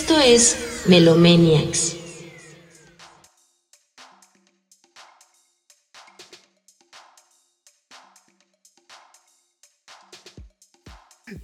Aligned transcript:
Esto 0.00 0.18
es 0.18 0.86
Melomaniacs. 0.86 1.94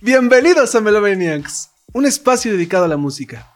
Bienvenidos 0.00 0.74
a 0.74 0.80
Melomaniacs, 0.80 1.68
un 1.92 2.06
espacio 2.06 2.52
dedicado 2.52 2.86
a 2.86 2.88
la 2.88 2.96
música. 2.96 3.54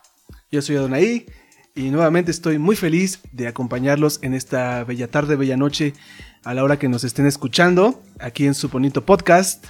Yo 0.53 0.61
soy 0.61 0.77
Adonai 0.77 1.25
y 1.75 1.89
nuevamente 1.89 2.31
estoy 2.31 2.59
muy 2.59 2.77
feliz 2.77 3.21
de 3.33 3.49
acompañarlos 3.49 4.19
en 4.21 4.35
esta 4.35 4.85
bella 4.85 5.11
tarde, 5.11 5.37
bella 5.37 5.57
noche, 5.57 5.95
a 6.45 6.53
la 6.53 6.63
hora 6.63 6.79
que 6.79 6.91
nos 6.91 7.05
estén 7.05 7.25
escuchando 7.25 8.03
aquí 8.19 8.45
en 8.45 8.53
su 8.53 8.69
bonito 8.69 9.07
podcast. 9.07 9.65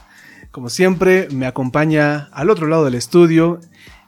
Como 0.50 0.70
siempre, 0.70 1.28
me 1.30 1.46
acompaña 1.46 2.28
al 2.32 2.50
otro 2.50 2.66
lado 2.66 2.84
del 2.84 2.96
estudio 2.96 3.60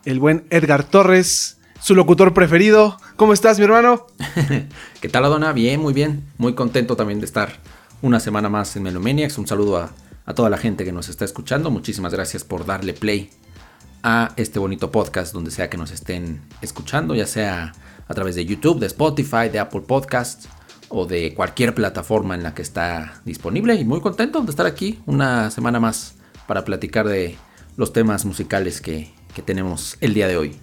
el 0.04 0.18
buen 0.18 0.44
Edgar 0.50 0.84
Torres, 0.84 1.58
su 1.80 1.94
locutor 1.94 2.34
preferido. 2.34 2.98
¿Cómo 3.16 3.32
estás, 3.32 3.58
mi 3.58 3.64
hermano? 3.64 4.06
¿Qué 5.00 5.08
tal, 5.08 5.24
Adona? 5.24 5.52
Bien, 5.52 5.80
muy 5.80 5.92
bien. 5.92 6.24
Muy 6.38 6.54
contento 6.54 6.96
también 6.96 7.20
de 7.20 7.26
estar 7.26 7.58
una 8.02 8.20
semana 8.20 8.48
más 8.48 8.74
en 8.76 8.82
Melomaniacs. 8.84 9.38
Un 9.38 9.46
saludo 9.46 9.78
a, 9.78 9.92
a 10.26 10.34
toda 10.34 10.50
la 10.50 10.58
gente 10.58 10.84
que 10.84 10.92
nos 10.92 11.08
está 11.08 11.24
escuchando. 11.24 11.70
Muchísimas 11.70 12.12
gracias 12.12 12.44
por 12.44 12.66
darle 12.66 12.94
play 12.94 13.30
a 14.02 14.32
este 14.36 14.58
bonito 14.58 14.90
podcast 14.90 15.32
donde 15.32 15.50
sea 15.50 15.70
que 15.70 15.76
nos 15.76 15.92
estén 15.92 16.40
escuchando, 16.60 17.14
ya 17.14 17.26
sea 17.26 17.72
a 18.08 18.14
través 18.14 18.34
de 18.34 18.44
YouTube, 18.44 18.80
de 18.80 18.86
Spotify, 18.86 19.48
de 19.50 19.60
Apple 19.60 19.82
Podcasts 19.82 20.48
o 20.88 21.06
de 21.06 21.32
cualquier 21.34 21.74
plataforma 21.74 22.34
en 22.34 22.42
la 22.42 22.54
que 22.54 22.62
está 22.62 23.20
disponible. 23.24 23.74
Y 23.76 23.84
muy 23.84 24.00
contento 24.00 24.40
de 24.40 24.50
estar 24.50 24.66
aquí 24.66 25.00
una 25.06 25.50
semana 25.50 25.78
más 25.78 26.16
para 26.46 26.64
platicar 26.64 27.06
de 27.06 27.36
los 27.76 27.92
temas 27.92 28.24
musicales 28.24 28.80
que, 28.80 29.12
que 29.34 29.42
tenemos 29.42 29.96
el 30.00 30.14
día 30.14 30.28
de 30.28 30.36
hoy. 30.36 30.56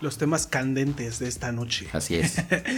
Los 0.00 0.18
temas 0.18 0.46
candentes 0.46 1.18
de 1.18 1.28
esta 1.28 1.50
noche. 1.52 1.86
Así 1.92 2.16
es. 2.16 2.34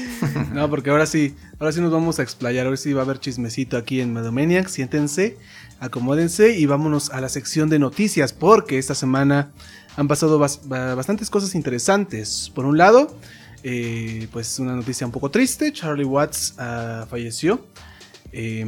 no, 0.52 0.70
porque 0.70 0.90
ahora 0.90 1.06
sí, 1.06 1.34
ahora 1.58 1.72
sí 1.72 1.80
nos 1.80 1.90
vamos 1.90 2.18
a 2.18 2.22
explayar. 2.22 2.66
Ahora 2.66 2.76
sí 2.76 2.92
va 2.92 3.00
a 3.00 3.04
haber 3.04 3.18
chismecito 3.18 3.76
aquí 3.76 4.00
en 4.00 4.12
Medomaniac. 4.12 4.68
Siéntense, 4.68 5.36
acomódense 5.80 6.56
y 6.56 6.66
vámonos 6.66 7.10
a 7.10 7.20
la 7.20 7.28
sección 7.28 7.68
de 7.68 7.78
noticias. 7.80 8.32
Porque 8.32 8.78
esta 8.78 8.94
semana 8.94 9.50
han 9.96 10.06
pasado 10.06 10.38
bas- 10.38 10.60
ba- 10.68 10.94
bastantes 10.94 11.28
cosas 11.30 11.54
interesantes. 11.56 12.52
Por 12.54 12.64
un 12.64 12.78
lado, 12.78 13.18
eh, 13.64 14.28
pues 14.30 14.58
una 14.60 14.76
noticia 14.76 15.04
un 15.06 15.12
poco 15.12 15.30
triste. 15.30 15.72
Charlie 15.72 16.04
Watts 16.04 16.54
ah, 16.58 17.06
falleció 17.10 17.66
eh, 18.30 18.64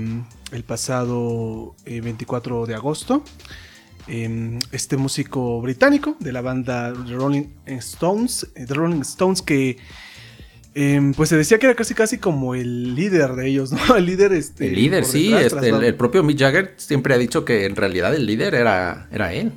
el 0.50 0.64
pasado 0.64 1.76
eh, 1.84 2.00
24 2.00 2.66
de 2.66 2.74
agosto. 2.74 3.22
Eh, 4.10 4.58
este 4.72 4.96
músico 4.96 5.60
británico 5.60 6.16
de 6.18 6.32
la 6.32 6.40
banda 6.40 6.94
The 7.06 7.12
Rolling 7.12 7.44
Stones, 7.66 8.46
eh, 8.54 8.64
The 8.66 8.72
Rolling 8.72 9.02
Stones 9.02 9.42
que 9.42 9.76
eh, 10.74 11.12
pues 11.14 11.28
se 11.28 11.36
decía 11.36 11.58
que 11.58 11.66
era 11.66 11.74
casi 11.74 11.92
casi 11.92 12.16
como 12.16 12.54
el 12.54 12.94
líder 12.94 13.34
de 13.34 13.48
ellos, 13.48 13.70
¿no? 13.88 13.96
El 13.96 14.06
líder, 14.06 14.32
este, 14.32 14.68
El 14.68 14.76
líder, 14.76 15.04
sí. 15.04 15.32
detrás, 15.32 15.62
este, 15.64 15.86
el, 15.86 15.94
propio 15.94 16.22
Mick 16.22 16.38
Jagger 16.38 16.72
siempre 16.76 17.14
ha 17.14 17.18
dicho 17.18 17.44
que 17.44 17.66
en 17.66 17.76
realidad 17.76 18.14
el 18.14 18.24
líder 18.24 18.54
era, 18.54 19.08
era 19.12 19.34
él. 19.34 19.52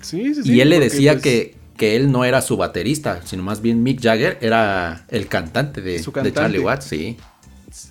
Sí, 0.00 0.34
sí, 0.34 0.44
sí, 0.44 0.52
y 0.52 0.60
él 0.60 0.68
le 0.68 0.78
decía 0.78 1.12
pues, 1.12 1.22
que, 1.22 1.54
que 1.76 1.96
él 1.96 2.12
no 2.12 2.24
era 2.24 2.42
su 2.42 2.56
baterista, 2.56 3.22
sino 3.24 3.42
más 3.42 3.62
bien 3.62 3.82
Mick 3.82 4.00
Jagger 4.00 4.38
era 4.42 5.06
el 5.08 5.26
cantante 5.26 5.80
de, 5.80 5.98
Su 5.98 6.10
de 6.10 6.14
cantante. 6.14 6.40
Charlie 6.40 6.60
Watts, 6.60 6.84
sí. 6.84 7.16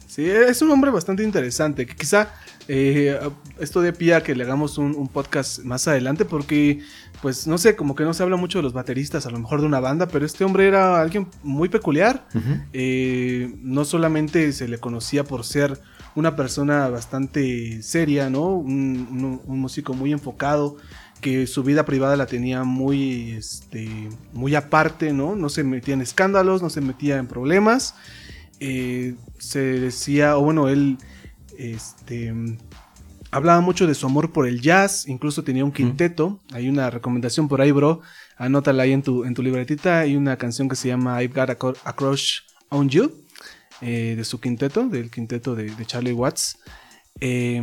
Sí, 0.07 0.29
es 0.29 0.61
un 0.61 0.71
hombre 0.71 0.91
bastante 0.91 1.23
interesante. 1.23 1.85
Que 1.85 1.95
quizá 1.95 2.29
eh, 2.67 3.19
esto 3.59 3.81
de 3.81 3.93
pie 3.93 4.15
a 4.15 4.23
que 4.23 4.35
le 4.35 4.43
hagamos 4.43 4.77
un, 4.77 4.95
un 4.95 5.07
podcast 5.07 5.59
más 5.63 5.87
adelante, 5.87 6.25
porque, 6.25 6.79
pues, 7.21 7.45
no 7.47 7.57
sé, 7.57 7.75
como 7.75 7.95
que 7.95 8.03
no 8.03 8.13
se 8.13 8.23
habla 8.23 8.35
mucho 8.37 8.59
de 8.59 8.63
los 8.63 8.73
bateristas, 8.73 9.25
a 9.25 9.29
lo 9.31 9.39
mejor 9.39 9.61
de 9.61 9.67
una 9.67 9.79
banda, 9.79 10.07
pero 10.07 10.25
este 10.25 10.43
hombre 10.43 10.67
era 10.67 10.99
alguien 11.01 11.27
muy 11.43 11.69
peculiar. 11.69 12.27
Eh, 12.73 13.53
no 13.61 13.85
solamente 13.85 14.51
se 14.51 14.67
le 14.67 14.77
conocía 14.79 15.23
por 15.23 15.43
ser 15.43 15.79
una 16.15 16.35
persona 16.35 16.87
bastante 16.89 17.81
seria, 17.83 18.29
¿no? 18.29 18.47
Un, 18.47 19.07
un- 19.11 19.41
un 19.45 19.59
músico 19.59 19.93
muy 19.93 20.11
enfocado, 20.11 20.77
que 21.21 21.47
su 21.47 21.63
vida 21.63 21.85
privada 21.85 22.15
la 22.17 22.25
tenía 22.25 22.63
muy, 22.63 23.31
este, 23.31 24.09
muy 24.33 24.53
aparte, 24.55 25.11
¿no? 25.13 25.35
No 25.35 25.49
se 25.49 25.63
metía 25.63 25.93
en 25.93 26.01
escándalos, 26.01 26.61
no 26.61 26.69
se 26.69 26.81
metía 26.81 27.17
en 27.17 27.27
problemas. 27.27 27.95
Eh, 28.59 29.15
se 29.37 29.59
decía, 29.59 30.37
o 30.37 30.41
bueno, 30.41 30.69
él, 30.69 30.97
este, 31.57 32.33
hablaba 33.31 33.61
mucho 33.61 33.87
de 33.87 33.95
su 33.95 34.05
amor 34.05 34.31
por 34.31 34.47
el 34.47 34.61
jazz, 34.61 35.07
incluso 35.07 35.43
tenía 35.43 35.65
un 35.65 35.71
quinteto. 35.71 36.39
Hay 36.53 36.69
una 36.69 36.89
recomendación 36.89 37.47
por 37.47 37.61
ahí, 37.61 37.71
bro. 37.71 38.01
Anótala 38.37 38.83
ahí 38.83 38.93
en 38.93 39.03
tu, 39.03 39.25
en 39.25 39.33
tu 39.33 39.43
libretita. 39.43 39.99
Hay 39.99 40.15
una 40.15 40.37
canción 40.37 40.69
que 40.69 40.75
se 40.75 40.87
llama 40.87 41.21
I've 41.21 41.33
Got 41.33 41.49
a, 41.83 41.93
Crush 41.93 42.39
on 42.69 42.89
You, 42.89 43.11
eh, 43.81 44.15
de 44.15 44.23
su 44.23 44.39
quinteto, 44.39 44.87
del 44.87 45.11
quinteto 45.11 45.55
de, 45.55 45.69
de 45.69 45.85
Charlie 45.85 46.13
Watts. 46.13 46.59
Eh, 47.19 47.61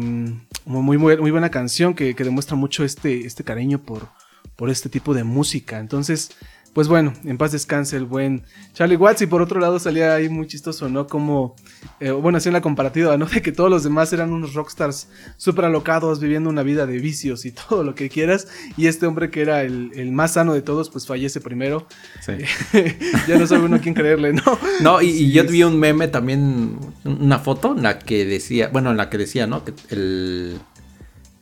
muy, 0.65 0.99
muy, 0.99 1.17
muy 1.17 1.31
buena 1.31 1.51
canción 1.51 1.95
que, 1.95 2.15
que 2.15 2.25
demuestra 2.25 2.57
mucho 2.57 2.85
este, 2.85 3.27
este 3.27 3.45
cariño 3.45 3.79
por, 3.79 4.09
por 4.57 4.71
este 4.71 4.89
tipo 4.89 5.15
de 5.15 5.25
música. 5.25 5.79
Entonces, 5.79 6.31
pues 6.73 6.89
bueno, 6.89 7.13
en 7.25 7.37
paz 7.37 7.53
descanse 7.53 7.97
el 7.97 8.07
buen 8.07 8.43
Charlie 8.73 8.97
Watts. 8.97 9.23
Y 9.23 9.27
por 9.27 9.43
otro 9.43 9.61
lado 9.61 9.79
salía 9.79 10.15
ahí 10.15 10.29
muy 10.29 10.47
chistoso, 10.47 10.89
¿no? 10.89 11.07
Como, 11.07 11.55
eh, 12.01 12.11
bueno, 12.13 12.39
hacía 12.39 12.51
la 12.53 12.61
comparativa, 12.63 13.17
¿no? 13.19 13.27
De 13.33 13.43
que 13.43 13.53
todos 13.53 13.69
los 13.71 13.83
demás 13.85 14.13
eran 14.13 14.33
unos 14.33 14.55
rockstars 14.55 15.09
súper 15.37 15.67
alocados, 15.67 16.21
viviendo 16.21 16.49
una 16.49 16.63
vida 16.63 16.87
de 16.87 16.99
vicios 16.99 17.45
y 17.45 17.53
todo 17.69 17.85
lo 17.85 17.95
que 17.95 18.09
quieras. 18.09 18.49
Y 18.77 18.87
este 18.87 19.07
hombre 19.07 19.31
que 19.31 19.43
era 19.43 19.63
el, 19.63 19.91
el 19.95 20.13
más 20.13 20.33
sano 20.35 20.55
de 20.55 20.63
todos, 20.63 20.89
pues 20.91 21.07
fallece 21.07 21.41
primero. 21.41 21.87
Sí. 22.21 22.33
ya 23.29 23.39
no 23.39 23.47
sabe 23.47 23.65
uno 23.65 23.77
a 23.77 23.79
quién 23.81 23.95
creerle, 23.95 24.33
¿no? 24.33 24.43
No, 24.81 25.03
y, 25.03 25.07
y 25.09 25.13
Sí, 25.27 25.33
yo 25.33 25.43
es- 25.43 25.51
vi 25.51 25.63
un 25.65 25.79
meme 25.79 26.09
también, 26.09 26.79
una 27.05 27.39
foto 27.39 27.75
en 27.77 27.83
la 27.83 27.99
que 27.99 28.25
decía, 28.25 28.69
bueno, 28.73 28.91
en 28.91 28.97
la 28.97 29.11
que 29.11 29.19
decía, 29.19 29.47
¿no? 29.47 29.65
Que 29.65 29.75
el, 29.91 30.59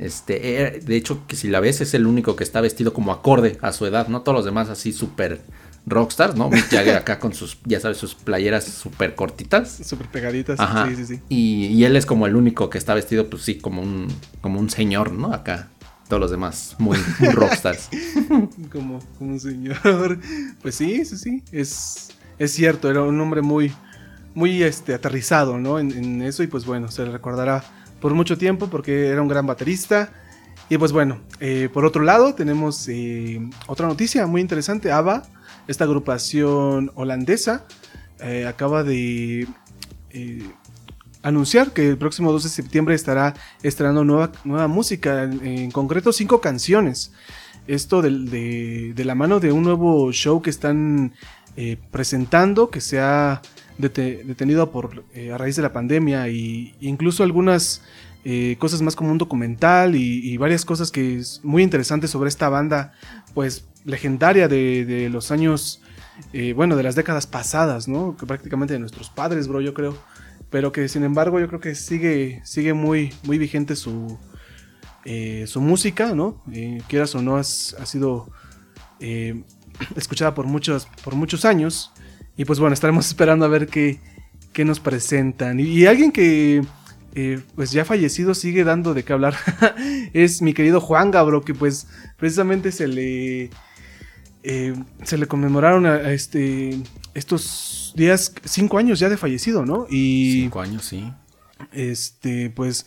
este, 0.00 0.56
era- 0.60 0.70
de 0.78 0.96
hecho, 0.96 1.24
que 1.28 1.36
si 1.36 1.46
la 1.48 1.60
ves 1.60 1.80
es 1.80 1.94
el 1.94 2.06
único 2.06 2.34
que 2.34 2.42
está 2.44 2.60
vestido 2.60 2.92
como 2.92 3.12
acorde 3.12 3.58
a 3.62 3.72
su 3.72 3.86
edad, 3.86 4.08
¿no? 4.08 4.22
Todos 4.22 4.34
los 4.36 4.44
demás 4.44 4.68
así 4.68 4.92
súper 4.92 5.40
rockstars, 5.86 6.34
¿no? 6.36 6.50
Mick 6.50 6.68
Jagger 6.70 6.96
acá 6.96 7.18
con 7.18 7.32
sus, 7.34 7.58
ya 7.64 7.80
sabes, 7.80 7.96
sus 7.98 8.14
playeras 8.14 8.64
súper 8.64 9.14
cortitas. 9.14 9.80
Súper 9.84 10.08
pegaditas. 10.08 10.58
Ajá. 10.60 10.88
Sí, 10.88 10.96
sí, 10.96 11.06
sí. 11.06 11.20
Y, 11.28 11.66
y 11.66 11.84
él 11.84 11.96
es 11.96 12.04
como 12.06 12.26
el 12.26 12.34
único 12.36 12.68
que 12.70 12.78
está 12.78 12.94
vestido, 12.94 13.28
pues 13.30 13.42
sí, 13.42 13.56
como 13.58 13.80
un, 13.82 14.08
como 14.40 14.58
un 14.60 14.68
señor, 14.70 15.12
¿no? 15.12 15.32
Acá. 15.32 15.68
Todos 16.08 16.20
los 16.22 16.30
demás 16.32 16.74
muy, 16.78 16.98
muy 17.20 17.28
rockstars. 17.28 17.88
Como, 18.72 18.98
como 19.16 19.30
un 19.32 19.38
señor. 19.38 20.18
Pues 20.60 20.74
sí, 20.74 21.04
sí, 21.04 21.16
sí. 21.16 21.44
Es, 21.52 22.08
es 22.36 22.50
cierto, 22.50 22.90
era 22.90 23.02
un 23.02 23.20
hombre 23.20 23.42
muy, 23.42 23.72
muy 24.34 24.60
este, 24.64 24.92
aterrizado, 24.92 25.58
¿no? 25.58 25.78
En, 25.78 25.92
en 25.92 26.22
eso. 26.22 26.42
Y 26.42 26.48
pues 26.48 26.64
bueno, 26.66 26.90
se 26.90 27.04
le 27.04 27.12
recordará 27.12 27.62
por 28.00 28.14
mucho 28.14 28.36
tiempo 28.38 28.68
porque 28.68 29.08
era 29.08 29.22
un 29.22 29.28
gran 29.28 29.46
baterista. 29.46 30.12
Y 30.68 30.78
pues 30.78 30.92
bueno, 30.92 31.20
eh, 31.40 31.68
por 31.72 31.84
otro 31.84 32.02
lado, 32.02 32.34
tenemos 32.34 32.88
eh, 32.88 33.40
otra 33.66 33.88
noticia 33.88 34.26
muy 34.26 34.40
interesante. 34.40 34.92
ABBA, 34.92 35.24
esta 35.66 35.84
agrupación 35.84 36.92
holandesa, 36.94 37.64
eh, 38.20 38.46
acaba 38.46 38.84
de 38.84 39.48
anunciar 41.22 41.72
que 41.72 41.88
el 41.88 41.98
próximo 41.98 42.32
12 42.32 42.48
de 42.48 42.54
septiembre 42.54 42.94
estará 42.94 43.34
estrenando 43.62 44.04
nueva, 44.04 44.32
nueva 44.44 44.68
música, 44.68 45.24
en, 45.24 45.70
concreto 45.70 46.12
cinco 46.12 46.40
canciones. 46.40 47.12
Esto 47.66 48.00
del- 48.02 48.30
de, 48.30 48.92
de 48.94 49.04
la 49.04 49.14
mano 49.14 49.38
de 49.40 49.52
un 49.52 49.62
nuevo 49.62 50.12
show 50.12 50.40
que 50.42 50.50
están 50.50 51.12
presentando, 51.90 52.70
que 52.70 52.80
se 52.80 53.00
ha 53.00 53.42
dete- 53.80 54.22
detenido 54.24 54.70
por, 54.70 55.04
eh, 55.14 55.32
a 55.32 55.38
raíz 55.38 55.56
de 55.56 55.62
la 55.62 55.72
pandemia, 55.72 56.28
y 56.28 56.74
incluso 56.80 57.22
algunas 57.22 57.82
eh, 58.24 58.56
cosas 58.58 58.82
más 58.82 58.96
como 58.96 59.10
un 59.10 59.18
documental 59.18 59.96
y, 59.96 60.36
varias 60.36 60.64
cosas 60.64 60.90
que 60.90 61.16
es 61.18 61.40
muy 61.42 61.62
interesantes 61.62 62.10
sobre 62.10 62.28
esta 62.28 62.48
banda, 62.48 62.92
pues 63.34 63.64
legendaria 63.84 64.46
de, 64.48 64.84
de 64.84 65.08
los 65.08 65.30
años, 65.30 65.80
eh, 66.32 66.52
bueno, 66.52 66.76
de 66.76 66.82
las 66.82 66.94
décadas 66.94 67.26
pasadas, 67.26 67.88
¿no? 67.88 68.16
Que 68.16 68.26
prácticamente 68.26 68.74
de 68.74 68.80
nuestros 68.80 69.08
padres, 69.08 69.48
bro, 69.48 69.60
yo 69.60 69.72
creo 69.74 69.96
pero 70.50 70.72
que 70.72 70.88
sin 70.88 71.04
embargo 71.04 71.38
yo 71.38 71.46
creo 71.46 71.60
que 71.60 71.76
sigue, 71.76 72.42
sigue 72.44 72.74
muy, 72.74 73.12
muy 73.22 73.38
vigente 73.38 73.76
su, 73.76 74.18
su 75.46 75.60
música, 75.60 76.12
¿no? 76.12 76.42
Quieras 76.88 77.14
o 77.14 77.22
no, 77.22 77.36
ha 77.36 77.44
sido 77.44 78.28
escuchada 79.94 80.34
por 80.34 80.46
muchos, 80.46 80.88
por 81.04 81.14
muchos 81.14 81.44
años. 81.44 81.92
Y 82.40 82.44
pues 82.46 82.58
bueno, 82.58 82.72
estaremos 82.72 83.06
esperando 83.12 83.44
a 83.44 83.48
ver 83.48 83.66
qué, 83.66 84.00
qué 84.52 84.64
nos 84.64 84.80
presentan. 84.80 85.60
Y, 85.60 85.64
y 85.64 85.86
alguien 85.86 86.10
que 86.12 86.62
eh, 87.14 87.40
pues 87.54 87.70
ya 87.72 87.84
fallecido 87.84 88.34
sigue 88.34 88.64
dando 88.64 88.94
de 88.94 89.02
qué 89.04 89.12
hablar 89.12 89.34
es 90.14 90.40
mi 90.42 90.54
querido 90.54 90.80
Juan 90.80 91.10
Gabro, 91.10 91.42
que 91.42 91.54
pues 91.54 91.86
precisamente 92.16 92.72
se 92.72 92.88
le... 92.88 93.50
eh, 94.42 94.74
se 95.02 95.18
le 95.18 95.26
conmemoraron 95.26 95.86
a, 95.86 95.94
a 95.94 96.12
este 96.12 96.78
estos 97.14 97.92
días 97.96 98.32
cinco 98.44 98.78
años 98.78 98.98
ya 99.00 99.08
de 99.08 99.16
fallecido, 99.16 99.66
¿no? 99.66 99.86
Y 99.90 100.42
Cinco 100.44 100.60
años, 100.60 100.84
sí. 100.84 101.12
este, 101.72 102.50
pues 102.50 102.86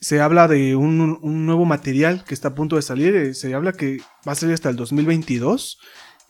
se 0.00 0.20
habla 0.20 0.48
de 0.48 0.74
un, 0.76 1.18
un 1.22 1.46
nuevo 1.46 1.64
material 1.64 2.24
que 2.24 2.34
está 2.34 2.48
a 2.48 2.54
punto 2.54 2.76
de 2.76 2.82
salir. 2.82 3.14
eh, 3.16 3.34
Se 3.34 3.54
habla 3.54 3.72
que 3.72 3.98
va 4.26 4.32
a 4.32 4.34
salir 4.34 4.54
hasta 4.54 4.68
el 4.70 4.76
2022. 4.76 5.78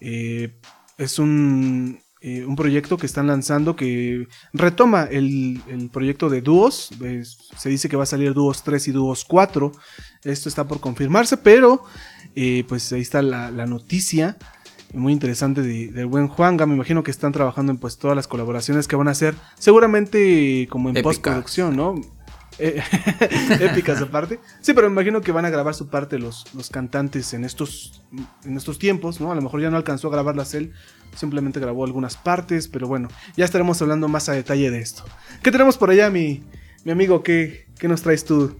eh, 0.00 0.58
es 0.98 1.18
un, 1.18 2.00
eh, 2.24 2.44
un 2.46 2.54
proyecto 2.56 2.96
que 2.96 3.06
están 3.06 3.26
lanzando 3.26 3.74
que 3.74 4.28
retoma 4.52 5.02
el, 5.04 5.60
el 5.68 5.90
proyecto 5.90 6.28
de 6.30 6.40
dúos. 6.40 6.90
Se 7.58 7.68
dice 7.68 7.88
que 7.88 7.96
va 7.96 8.04
a 8.04 8.06
salir 8.06 8.32
dúos 8.32 8.62
3 8.62 8.88
y 8.88 8.92
dúos 8.92 9.24
4. 9.24 9.72
Esto 10.24 10.48
está 10.48 10.68
por 10.68 10.78
confirmarse, 10.80 11.36
pero 11.36 11.82
eh, 12.36 12.64
pues 12.68 12.92
ahí 12.92 13.00
está 13.00 13.22
la, 13.22 13.50
la 13.50 13.66
noticia 13.66 14.36
muy 14.94 15.12
interesante 15.12 15.62
de- 15.62 15.88
del 15.90 16.06
buen 16.06 16.28
Juanga. 16.28 16.64
Me 16.66 16.74
imagino 16.74 17.02
que 17.02 17.10
están 17.10 17.32
trabajando 17.32 17.72
en 17.72 17.78
pues 17.78 17.98
todas 17.98 18.14
las 18.14 18.28
colaboraciones 18.28 18.86
que 18.86 18.94
van 18.94 19.08
a 19.08 19.12
hacer, 19.12 19.34
seguramente 19.58 20.68
como 20.70 20.90
en 20.90 20.94
postproducción, 21.02 21.76
¿no? 21.76 21.94
Eh, 22.58 22.82
épicas 23.60 24.00
aparte. 24.02 24.38
Sí, 24.60 24.74
pero 24.74 24.88
me 24.88 24.92
imagino 24.94 25.22
que 25.22 25.32
van 25.32 25.44
a 25.46 25.50
grabar 25.50 25.74
su 25.74 25.88
parte 25.88 26.18
los, 26.18 26.44
los 26.54 26.68
cantantes 26.70 27.32
en 27.34 27.44
estos, 27.44 28.02
en 28.44 28.56
estos 28.56 28.78
tiempos, 28.78 29.20
¿no? 29.20 29.32
A 29.32 29.34
lo 29.34 29.40
mejor 29.42 29.60
ya 29.62 29.70
no 29.70 29.76
alcanzó 29.78 30.08
a 30.08 30.10
grabarlas 30.12 30.52
él, 30.54 30.72
simplemente 31.14 31.60
grabó 31.60 31.84
algunas 31.84 32.16
partes, 32.16 32.68
pero 32.68 32.88
bueno, 32.88 33.08
ya 33.36 33.44
estaremos 33.44 33.80
hablando 33.82 34.08
más 34.08 34.28
a 34.28 34.32
detalle 34.32 34.70
de 34.70 34.80
esto. 34.80 35.04
¿Qué 35.42 35.50
tenemos 35.50 35.78
por 35.78 35.90
allá, 35.90 36.10
mi, 36.10 36.42
mi 36.84 36.92
amigo? 36.92 37.22
¿Qué, 37.22 37.66
¿Qué 37.78 37.88
nos 37.88 38.02
traes 38.02 38.24
tú 38.24 38.56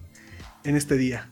en 0.64 0.76
este 0.76 0.96
día? 0.96 1.28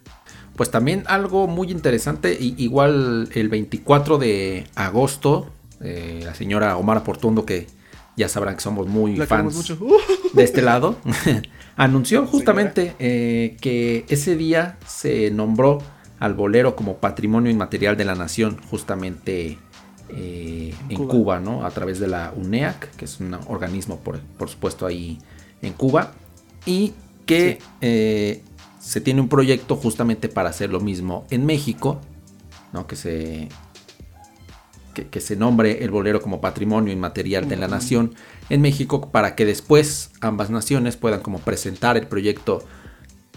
Pues 0.56 0.70
también 0.70 1.04
algo 1.06 1.46
muy 1.46 1.70
interesante, 1.70 2.36
y 2.38 2.54
igual 2.58 3.30
el 3.34 3.48
24 3.48 4.18
de 4.18 4.66
agosto, 4.74 5.50
eh, 5.80 6.20
la 6.24 6.34
señora 6.34 6.76
Omar 6.76 7.02
Portundo, 7.02 7.46
que 7.46 7.66
ya 8.16 8.28
sabrán 8.28 8.56
que 8.56 8.60
somos 8.60 8.86
muy 8.86 9.16
La 9.16 9.26
fans 9.26 9.54
mucho. 9.54 9.78
Uh, 9.80 9.96
de 10.34 10.44
este 10.44 10.62
lado, 10.62 10.96
anunció 11.76 12.26
justamente 12.26 12.94
eh, 12.98 13.56
que 13.60 14.04
ese 14.08 14.36
día 14.36 14.76
se 14.86 15.30
nombró 15.30 15.78
al 16.18 16.34
bolero 16.34 16.76
como 16.76 16.98
Patrimonio 16.98 17.50
Inmaterial 17.50 17.96
de 17.96 18.04
la 18.04 18.14
Nación, 18.14 18.60
justamente 18.70 19.58
eh, 20.14 20.74
En 20.88 20.96
Cuba. 20.96 21.10
Cuba. 21.10 21.40
¿no? 21.40 21.64
A 21.64 21.70
través 21.70 22.00
de 22.00 22.08
la 22.08 22.32
UNEAC, 22.36 22.94
que 22.96 23.04
es 23.04 23.20
un 23.20 23.34
organismo, 23.48 23.98
por, 24.00 24.18
por 24.20 24.48
supuesto, 24.48 24.86
ahí 24.86 25.18
en 25.62 25.72
Cuba, 25.72 26.12
y 26.66 26.92
que 27.26 27.58
Sí. 27.60 27.66
eh, 27.80 28.42
se 28.80 29.00
tiene 29.00 29.20
un 29.20 29.28
proyecto 29.28 29.76
justamente 29.76 30.28
para 30.28 30.48
hacer 30.50 30.70
lo 30.70 30.80
mismo 30.80 31.26
en 31.30 31.46
México, 31.46 32.00
¿no? 32.72 32.86
Que 32.86 32.96
se 32.96 33.48
que, 34.94 35.06
que 35.06 35.20
se 35.20 35.36
nombre 35.36 35.84
el 35.84 35.90
bolero 35.92 36.20
como 36.20 36.40
patrimonio 36.40 36.92
inmaterial 36.92 37.48
de 37.48 37.56
la 37.56 37.68
nación 37.68 38.14
en 38.48 38.60
México 38.60 39.10
para 39.12 39.36
que 39.36 39.44
después 39.44 40.10
ambas 40.20 40.50
naciones 40.50 40.96
puedan 40.96 41.20
como 41.20 41.38
presentar 41.38 41.96
el 41.96 42.08
proyecto 42.08 42.64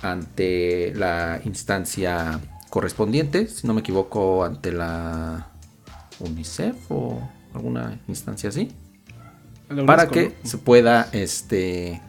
ante 0.01 0.93
la 0.95 1.39
instancia 1.45 2.39
correspondiente, 2.71 3.47
si 3.47 3.67
no 3.67 3.73
me 3.75 3.81
equivoco, 3.81 4.43
ante 4.43 4.71
la 4.71 5.51
UNICEF 6.23 6.75
o 6.89 7.19
alguna 7.53 7.99
instancia 8.07 8.49
así, 8.49 8.71
para 9.85 10.07
que 10.07 10.29
¿no? 10.43 10.49
se 10.49 10.57
pueda 10.57 11.09
este 11.11 12.01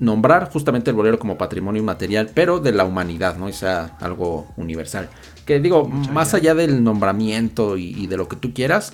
nombrar 0.00 0.50
justamente 0.50 0.90
el 0.90 0.96
bolero 0.96 1.18
como 1.18 1.38
patrimonio 1.38 1.80
inmaterial, 1.80 2.30
pero 2.34 2.58
de 2.60 2.72
la 2.72 2.84
humanidad, 2.84 3.36
¿no? 3.36 3.48
Y 3.48 3.52
sea 3.52 3.96
algo 4.00 4.48
universal. 4.56 5.08
Que 5.46 5.60
digo, 5.60 5.84
Mucha 5.86 6.12
más 6.12 6.34
allá 6.34 6.54
del 6.54 6.82
nombramiento 6.82 7.76
y, 7.76 7.90
y 7.96 8.06
de 8.08 8.16
lo 8.16 8.28
que 8.28 8.36
tú 8.36 8.52
quieras, 8.52 8.92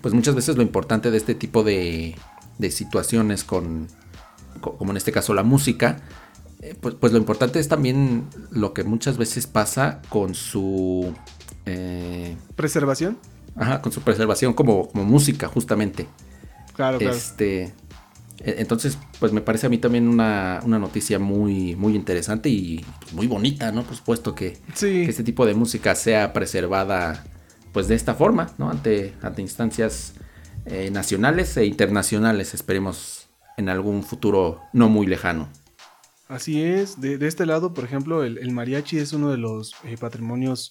pues 0.00 0.14
muchas 0.14 0.34
veces 0.34 0.56
lo 0.56 0.62
importante 0.62 1.10
de 1.10 1.16
este 1.18 1.34
tipo 1.34 1.62
de, 1.62 2.14
de 2.58 2.70
situaciones 2.70 3.44
con, 3.44 3.86
co- 4.60 4.76
como 4.76 4.92
en 4.92 4.96
este 4.96 5.12
caso 5.12 5.34
la 5.34 5.42
música, 5.42 5.98
eh, 6.62 6.74
pues, 6.80 6.94
pues 6.94 7.12
lo 7.12 7.18
importante 7.18 7.58
es 7.60 7.68
también 7.68 8.24
lo 8.50 8.72
que 8.72 8.82
muchas 8.84 9.18
veces 9.18 9.46
pasa 9.46 10.00
con 10.08 10.34
su... 10.34 11.12
eh, 11.66 12.36
¿Preservación? 12.56 13.18
Ajá, 13.56 13.80
con 13.82 13.92
su 13.92 14.00
preservación 14.02 14.52
como, 14.52 14.88
como 14.88 15.04
música, 15.04 15.48
justamente. 15.48 16.06
Claro, 16.74 16.98
claro. 16.98 17.14
Este, 17.16 17.62
e- 18.38 18.56
entonces, 18.58 18.98
pues 19.20 19.32
me 19.32 19.40
parece 19.40 19.66
a 19.66 19.70
mí 19.70 19.78
también 19.78 20.08
una, 20.08 20.60
una 20.64 20.78
noticia 20.78 21.18
muy, 21.18 21.76
muy 21.76 21.94
interesante 21.94 22.48
y 22.48 22.84
pues, 23.00 23.12
muy 23.12 23.26
bonita, 23.26 23.70
¿no? 23.72 23.82
Por 23.84 23.96
supuesto 23.96 24.34
que, 24.34 24.58
Sí. 24.74 25.04
que 25.04 25.10
este 25.10 25.22
tipo 25.24 25.46
de 25.46 25.54
música 25.54 25.94
sea 25.94 26.32
preservada, 26.32 27.24
pues 27.72 27.88
de 27.88 27.94
esta 27.94 28.14
forma, 28.14 28.50
¿no? 28.58 28.70
Ante, 28.70 29.14
ante 29.22 29.42
instancias 29.42 30.14
eh, 30.66 30.90
nacionales 30.90 31.56
e 31.56 31.66
internacionales, 31.66 32.54
esperemos 32.54 33.28
en 33.56 33.68
algún 33.68 34.02
futuro 34.02 34.60
no 34.72 34.88
muy 34.88 35.06
lejano. 35.06 35.48
Así 36.26 36.62
es. 36.62 37.00
De, 37.00 37.18
de 37.18 37.28
este 37.28 37.46
lado, 37.46 37.74
por 37.74 37.84
ejemplo, 37.84 38.24
el, 38.24 38.38
el 38.38 38.50
mariachi 38.50 38.98
es 38.98 39.12
uno 39.12 39.30
de 39.30 39.36
los 39.36 39.74
eh, 39.84 39.96
patrimonios 40.00 40.70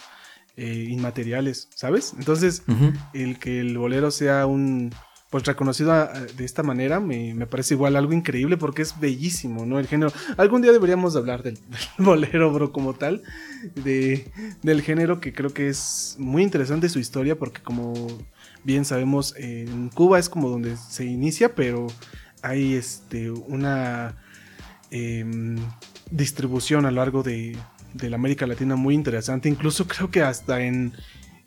eh, 0.57 0.88
inmateriales, 0.89 1.67
¿sabes? 1.75 2.13
Entonces, 2.17 2.63
el 3.13 3.39
que 3.39 3.59
el 3.59 3.77
bolero 3.77 4.11
sea 4.11 4.45
un 4.45 4.91
pues 5.29 5.45
reconocido 5.45 5.91
a- 5.94 6.03
a- 6.03 6.19
de 6.25 6.45
esta 6.45 6.61
manera 6.61 7.00
me, 7.00 7.33
me 7.33 7.47
parece 7.47 7.73
igual 7.73 7.95
algo 7.95 8.13
increíble 8.13 8.55
porque 8.55 8.83
es 8.83 9.00
bellísimo, 9.00 9.65
¿no? 9.65 9.79
El 9.79 9.88
género. 9.88 10.13
Algún 10.38 10.61
día 10.61 10.71
deberíamos 10.71 11.13
de 11.13 11.19
hablar 11.21 11.41
del, 11.41 11.55
del 11.97 12.05
bolero, 12.05 12.53
bro, 12.53 12.71
como 12.71 12.94
tal, 12.94 13.23
de, 13.83 14.31
del 14.61 14.83
género 14.83 15.19
que 15.19 15.33
creo 15.33 15.51
que 15.51 15.69
es 15.69 16.17
muy 16.19 16.44
interesante 16.44 16.88
su 16.88 17.00
historia 17.00 17.35
porque 17.35 17.63
como 17.63 17.94
bien 18.63 18.85
sabemos, 18.85 19.33
eh, 19.35 19.65
en 19.67 19.89
Cuba 19.89 20.19
es 20.19 20.29
como 20.29 20.50
donde 20.50 20.77
se 20.77 21.03
inicia, 21.05 21.55
pero 21.55 21.88
hay 22.44 22.75
este 22.75 23.31
una 23.31 24.15
em, 24.91 25.55
distribución 26.11 26.85
a 26.85 26.91
lo 26.91 26.97
largo 26.97 27.23
de, 27.23 27.57
de 27.93 28.09
la 28.09 28.15
América 28.15 28.47
Latina 28.47 28.75
muy 28.75 28.95
interesante. 28.95 29.49
Incluso 29.49 29.87
creo 29.87 30.11
que 30.11 30.21
hasta 30.21 30.61
en, 30.61 30.93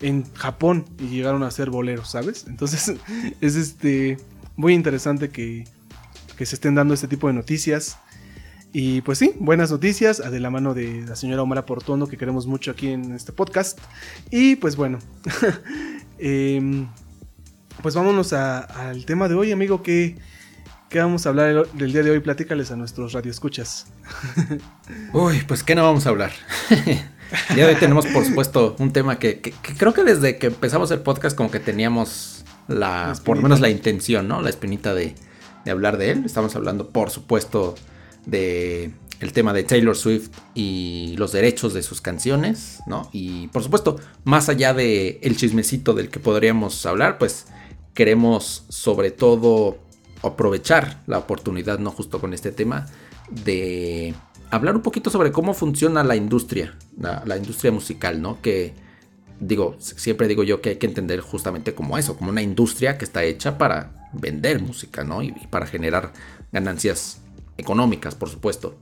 en 0.00 0.25
Japón 0.34 0.84
y 0.98 1.08
llegaron 1.08 1.43
a 1.43 1.50
ser 1.50 1.70
boleros, 1.70 2.10
¿sabes? 2.10 2.46
Entonces 2.48 2.94
es 3.40 3.56
este 3.56 4.19
muy 4.56 4.75
interesante 4.75 5.28
que, 5.31 5.64
que 6.37 6.46
se 6.46 6.54
estén 6.54 6.75
dando 6.75 6.94
este 6.94 7.08
tipo 7.08 7.28
de 7.28 7.34
noticias. 7.34 7.98
Y 8.72 9.00
pues 9.02 9.19
sí, 9.19 9.32
buenas 9.38 9.70
noticias 9.70 10.19
de 10.19 10.40
la 10.40 10.50
mano 10.50 10.75
de 10.75 11.02
la 11.06 11.16
señora 11.16 11.43
Omar 11.43 11.64
Portondo 11.64 12.08
que 12.08 12.19
queremos 12.19 12.46
mucho 12.46 12.70
aquí 12.70 12.88
en 12.88 13.12
este 13.12 13.32
podcast. 13.32 13.78
Y 14.31 14.56
pues 14.56 14.76
bueno, 14.76 14.98
em, 16.19 16.87
pues 17.82 17.94
vámonos 17.94 18.32
al 18.34 19.06
tema 19.06 19.28
de 19.28 19.34
hoy, 19.34 19.52
amigo. 19.52 19.82
¿Qué, 19.82 20.17
qué 20.90 20.98
vamos 21.00 21.26
a 21.26 21.31
hablar 21.31 21.48
el- 21.50 21.78
del 21.78 21.93
día 21.93 22.02
de 22.02 22.10
hoy? 22.10 22.20
Platícales 22.20 22.70
a 22.70 22.76
nuestros 22.76 23.12
radioescuchas. 23.12 23.86
Uy, 25.12 25.43
pues 25.46 25.62
¿qué 25.62 25.74
no 25.74 25.82
vamos 25.84 26.06
a 26.06 26.10
hablar? 26.10 26.32
El 26.70 27.56
día 27.56 27.66
de 27.66 27.74
hoy 27.74 27.81
tenemos, 27.81 28.06
por 28.06 28.24
supuesto, 28.24 28.76
un 28.78 28.93
tema 28.93 29.19
que, 29.19 29.40
que- 29.40 29.50
que 29.52 29.74
creo 29.74 29.93
que 29.93 30.05
desde 30.05 30.38
que 30.38 30.46
empezamos 30.48 30.90
el 30.90 31.00
podcast 31.00 31.36
como 31.36 31.50
que 31.50 31.60
teníamos 31.60 32.44
la, 32.69 33.08
La 33.08 33.14
por 33.24 33.36
lo 33.36 33.43
menos 33.43 33.60
la 33.60 33.69
intención, 33.69 34.28
¿no? 34.28 34.40
La 34.43 34.50
espinita 34.50 34.94
de, 34.94 35.14
de 35.64 35.70
hablar 35.70 35.96
de 35.98 36.10
él. 36.12 36.22
Estamos 36.24 36.55
hablando, 36.56 36.88
por 36.90 37.10
supuesto, 37.10 37.74
de 38.26 38.93
el 39.19 39.32
tema 39.32 39.55
de 39.55 39.62
Taylor 39.64 39.96
Swift 39.96 40.28
y 40.55 41.14
los 41.16 41.32
derechos 41.32 41.72
de 41.72 41.82
sus 41.82 42.00
canciones, 42.02 42.81
¿no? 42.86 43.08
Y 43.12 43.48
por 43.48 43.62
supuesto, 43.62 43.96
más 44.24 44.48
allá 44.50 44.74
de 44.74 45.20
el 45.22 45.36
chismecito 45.38 45.94
del 45.94 46.10
que 46.10 46.20
podríamos 46.20 46.84
hablar, 46.84 47.16
pues 47.16 47.46
queremos 47.94 48.66
sobre 48.69 49.10
todo 49.10 49.78
aprovechar 50.23 51.03
la 51.06 51.19
oportunidad, 51.19 51.79
no 51.79 51.91
justo 51.91 52.20
con 52.20 52.32
este 52.35 52.53
tema, 52.53 52.87
de 53.31 54.15
hablar 54.51 54.77
un 54.77 54.82
poquito 54.82 55.11
sobre 55.11 55.32
cómo 55.32 55.55
funciona 55.55 56.05
la 56.05 56.17
industria, 56.17 56.77
la, 56.99 57.23
la 57.27 57.37
industria 57.37 57.73
musical, 57.73 58.20
¿no? 58.23 58.41
Que 58.41 58.75
digo, 59.41 59.77
siempre 59.79 60.29
digo 60.29 60.43
yo 60.43 60.61
que 60.61 60.70
hay 60.70 60.77
que 60.77 60.87
entender 60.87 61.20
justamente 61.20 61.75
como 61.75 61.99
eso, 61.99 62.17
como 62.17 62.31
una 62.31 62.43
industria 62.43 62.96
que 62.99 63.05
está 63.05 63.25
hecha 63.25 63.58
para 63.58 64.08
vender 64.13 64.61
música, 64.63 65.05
¿no? 65.05 65.23
Y, 65.23 65.29
y 65.29 65.46
para 65.49 65.67
generar 65.67 66.13
ganancias 66.53 67.20
económicas, 67.58 68.15
por 68.15 68.29
supuesto. 68.31 68.77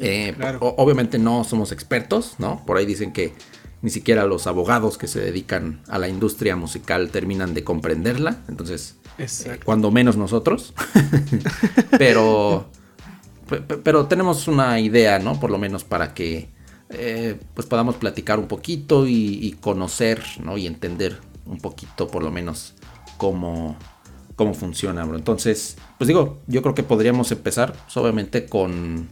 Eh, 0.00 0.34
Claro. 0.36 0.58
obviamente 0.78 1.18
no 1.18 1.44
somos 1.44 1.70
expertos, 1.72 2.34
¿no? 2.38 2.64
Por 2.66 2.76
ahí 2.76 2.86
dicen 2.86 3.12
que 3.12 3.34
ni 3.82 3.90
siquiera 3.90 4.24
los 4.26 4.46
abogados 4.46 4.96
que 4.96 5.08
se 5.08 5.20
dedican 5.20 5.80
a 5.88 5.98
la 5.98 6.08
industria 6.08 6.56
musical 6.56 7.10
terminan 7.10 7.52
de 7.54 7.64
comprenderla, 7.64 8.38
entonces 8.48 8.96
eh, 9.46 9.58
cuando 9.64 9.90
menos 9.90 10.16
nosotros. 10.16 10.72
pero, 11.98 12.68
pe- 13.48 13.60
pe- 13.60 13.78
pero 13.78 14.06
tenemos 14.06 14.48
una 14.48 14.80
idea, 14.80 15.18
¿no? 15.18 15.38
Por 15.40 15.50
lo 15.50 15.58
menos 15.58 15.84
para 15.84 16.14
que 16.14 16.48
eh, 16.90 17.38
pues 17.54 17.66
podamos 17.66 17.96
platicar 17.96 18.38
un 18.38 18.46
poquito 18.48 19.06
y, 19.06 19.38
y 19.42 19.52
conocer, 19.52 20.22
¿no? 20.42 20.58
Y 20.58 20.66
entender 20.66 21.18
un 21.46 21.58
poquito, 21.58 22.06
por 22.08 22.22
lo 22.22 22.30
menos, 22.30 22.74
cómo, 23.16 23.76
cómo 24.36 24.54
funciona, 24.54 25.04
bro. 25.04 25.16
Entonces, 25.16 25.76
pues 25.98 26.08
digo, 26.08 26.40
yo 26.46 26.62
creo 26.62 26.74
que 26.74 26.82
podríamos 26.82 27.32
empezar, 27.32 27.72
pues, 27.72 27.96
obviamente, 27.96 28.46
con 28.46 29.08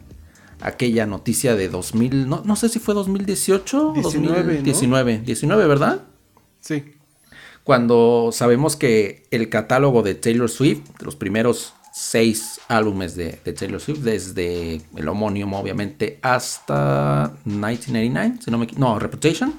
aquella 0.61 1.05
noticia 1.05 1.55
de 1.55 1.69
2000, 1.69 2.27
no, 2.27 2.41
no 2.45 2.55
sé 2.55 2.69
si 2.69 2.79
fue 2.79 2.93
2018 2.93 3.89
o 3.89 3.93
19, 3.93 4.27
¿no? 4.27 4.43
2019, 4.43 5.21
19, 5.25 5.67
¿verdad? 5.67 6.03
Sí. 6.59 6.83
cuando 7.63 8.29
sabemos 8.31 8.75
que 8.75 9.23
el 9.31 9.49
catálogo 9.49 10.03
de 10.03 10.13
Taylor 10.13 10.49
Swift, 10.49 10.81
de 10.99 11.05
los 11.05 11.15
primeros 11.15 11.73
seis 11.91 12.59
álbumes 12.67 13.15
de, 13.15 13.39
de 13.43 13.53
Taylor 13.53 13.81
Swift, 13.81 13.99
desde 13.99 14.81
el 14.95 15.07
homónimo 15.07 15.59
obviamente 15.59 16.19
hasta 16.21 17.33
1989, 17.45 18.39
si 18.43 18.51
no 18.51 18.57
me 18.57 18.67
no, 18.77 18.99
Reputation, 18.99 19.53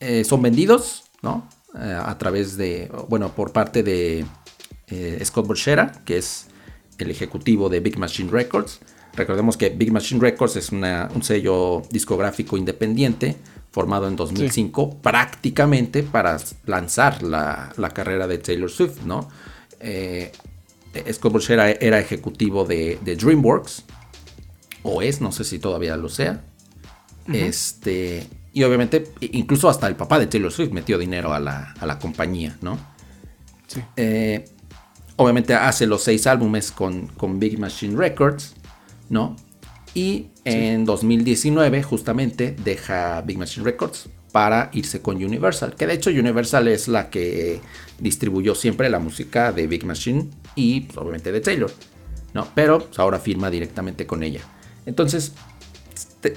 eh, 0.00 0.24
son 0.24 0.42
vendidos, 0.42 1.04
¿no? 1.22 1.48
eh, 1.78 1.98
a 2.04 2.16
través 2.18 2.56
de, 2.56 2.90
bueno, 3.08 3.30
por 3.30 3.52
parte 3.52 3.82
de 3.82 4.24
eh, 4.88 5.22
Scott 5.24 5.46
Borchera, 5.46 5.92
que 6.04 6.18
es 6.18 6.46
el 6.98 7.10
ejecutivo 7.10 7.68
de 7.68 7.80
Big 7.80 7.98
Machine 7.98 8.30
Records. 8.30 8.80
Recordemos 9.16 9.56
que 9.56 9.70
Big 9.70 9.90
Machine 9.92 10.20
Records 10.20 10.56
es 10.56 10.70
un 10.70 11.22
sello 11.22 11.82
discográfico 11.90 12.56
independiente 12.56 13.36
formado 13.70 14.08
en 14.08 14.16
2005 14.16 14.98
prácticamente 14.98 16.02
para 16.02 16.38
lanzar 16.66 17.22
la, 17.22 17.90
carrera 17.94 18.26
de 18.26 18.38
Taylor 18.38 18.70
Swift, 18.70 19.02
¿no? 19.04 19.28
Eh, 19.80 20.32
Scott 21.12 21.32
Borchera 21.32 21.70
era 21.70 21.98
ejecutivo 21.98 22.64
de, 22.64 22.98
DreamWorks, 23.04 23.84
o 24.82 25.02
es, 25.02 25.20
no 25.20 25.32
sé 25.32 25.44
si 25.44 25.58
todavía 25.58 25.96
lo 25.96 26.08
sea. 26.08 26.42
Este, 27.32 28.26
y 28.52 28.62
obviamente, 28.62 29.12
incluso 29.20 29.68
hasta 29.68 29.88
el 29.88 29.96
papá 29.96 30.18
de 30.18 30.26
Taylor 30.26 30.52
Swift 30.52 30.70
metió 30.72 30.96
dinero 30.96 31.32
a 31.34 31.40
la, 31.40 31.98
compañía, 32.00 32.56
¿no? 32.62 32.78
Sí. 33.66 33.82
Eh, 33.96 34.44
obviamente 35.16 35.54
hace 35.54 35.86
los 35.86 36.02
seis 36.02 36.26
álbumes 36.26 36.70
con, 36.70 37.08
con 37.08 37.38
Big 37.38 37.58
Machine 37.58 37.96
Records, 37.96 38.54
¿no? 39.08 39.36
Y 39.94 40.26
en 40.44 40.84
2019 40.84 41.82
justamente 41.82 42.54
deja 42.62 43.22
Big 43.22 43.38
Machine 43.38 43.64
Records 43.64 44.08
para 44.30 44.70
irse 44.74 45.00
con 45.00 45.16
Universal, 45.16 45.74
que 45.74 45.86
de 45.86 45.94
hecho 45.94 46.10
Universal 46.10 46.68
es 46.68 46.88
la 46.88 47.08
que 47.08 47.60
distribuyó 47.98 48.54
siempre 48.54 48.90
la 48.90 48.98
música 48.98 49.52
de 49.52 49.66
Big 49.66 49.86
Machine 49.86 50.28
y 50.54 50.82
pues, 50.82 50.98
obviamente 50.98 51.32
de 51.32 51.40
Taylor, 51.40 51.72
¿no? 52.34 52.46
Pero 52.54 52.80
pues, 52.80 52.98
ahora 52.98 53.18
firma 53.18 53.48
directamente 53.48 54.06
con 54.06 54.22
ella. 54.22 54.42
Entonces, 54.84 55.32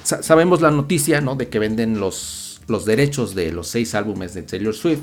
sabemos 0.03 0.61
la 0.61 0.71
noticia, 0.71 1.19
¿no? 1.19 1.35
De 1.35 1.49
que 1.49 1.59
venden 1.59 1.99
los, 1.99 2.61
los 2.67 2.85
derechos 2.85 3.35
de 3.35 3.51
los 3.51 3.67
seis 3.67 3.93
álbumes 3.95 4.33
de 4.33 4.43
Taylor 4.43 4.73
Swift 4.73 5.01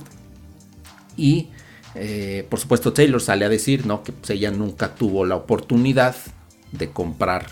y 1.16 1.48
eh, 1.98 2.46
por 2.50 2.60
supuesto, 2.60 2.92
Taylor 2.92 3.20
sale 3.20 3.44
a 3.44 3.48
decir 3.48 3.86
¿no? 3.86 4.02
que 4.02 4.12
pues, 4.12 4.30
ella 4.30 4.50
nunca 4.50 4.94
tuvo 4.94 5.24
la 5.24 5.36
oportunidad 5.36 6.14
de 6.72 6.90
comprar 6.90 7.46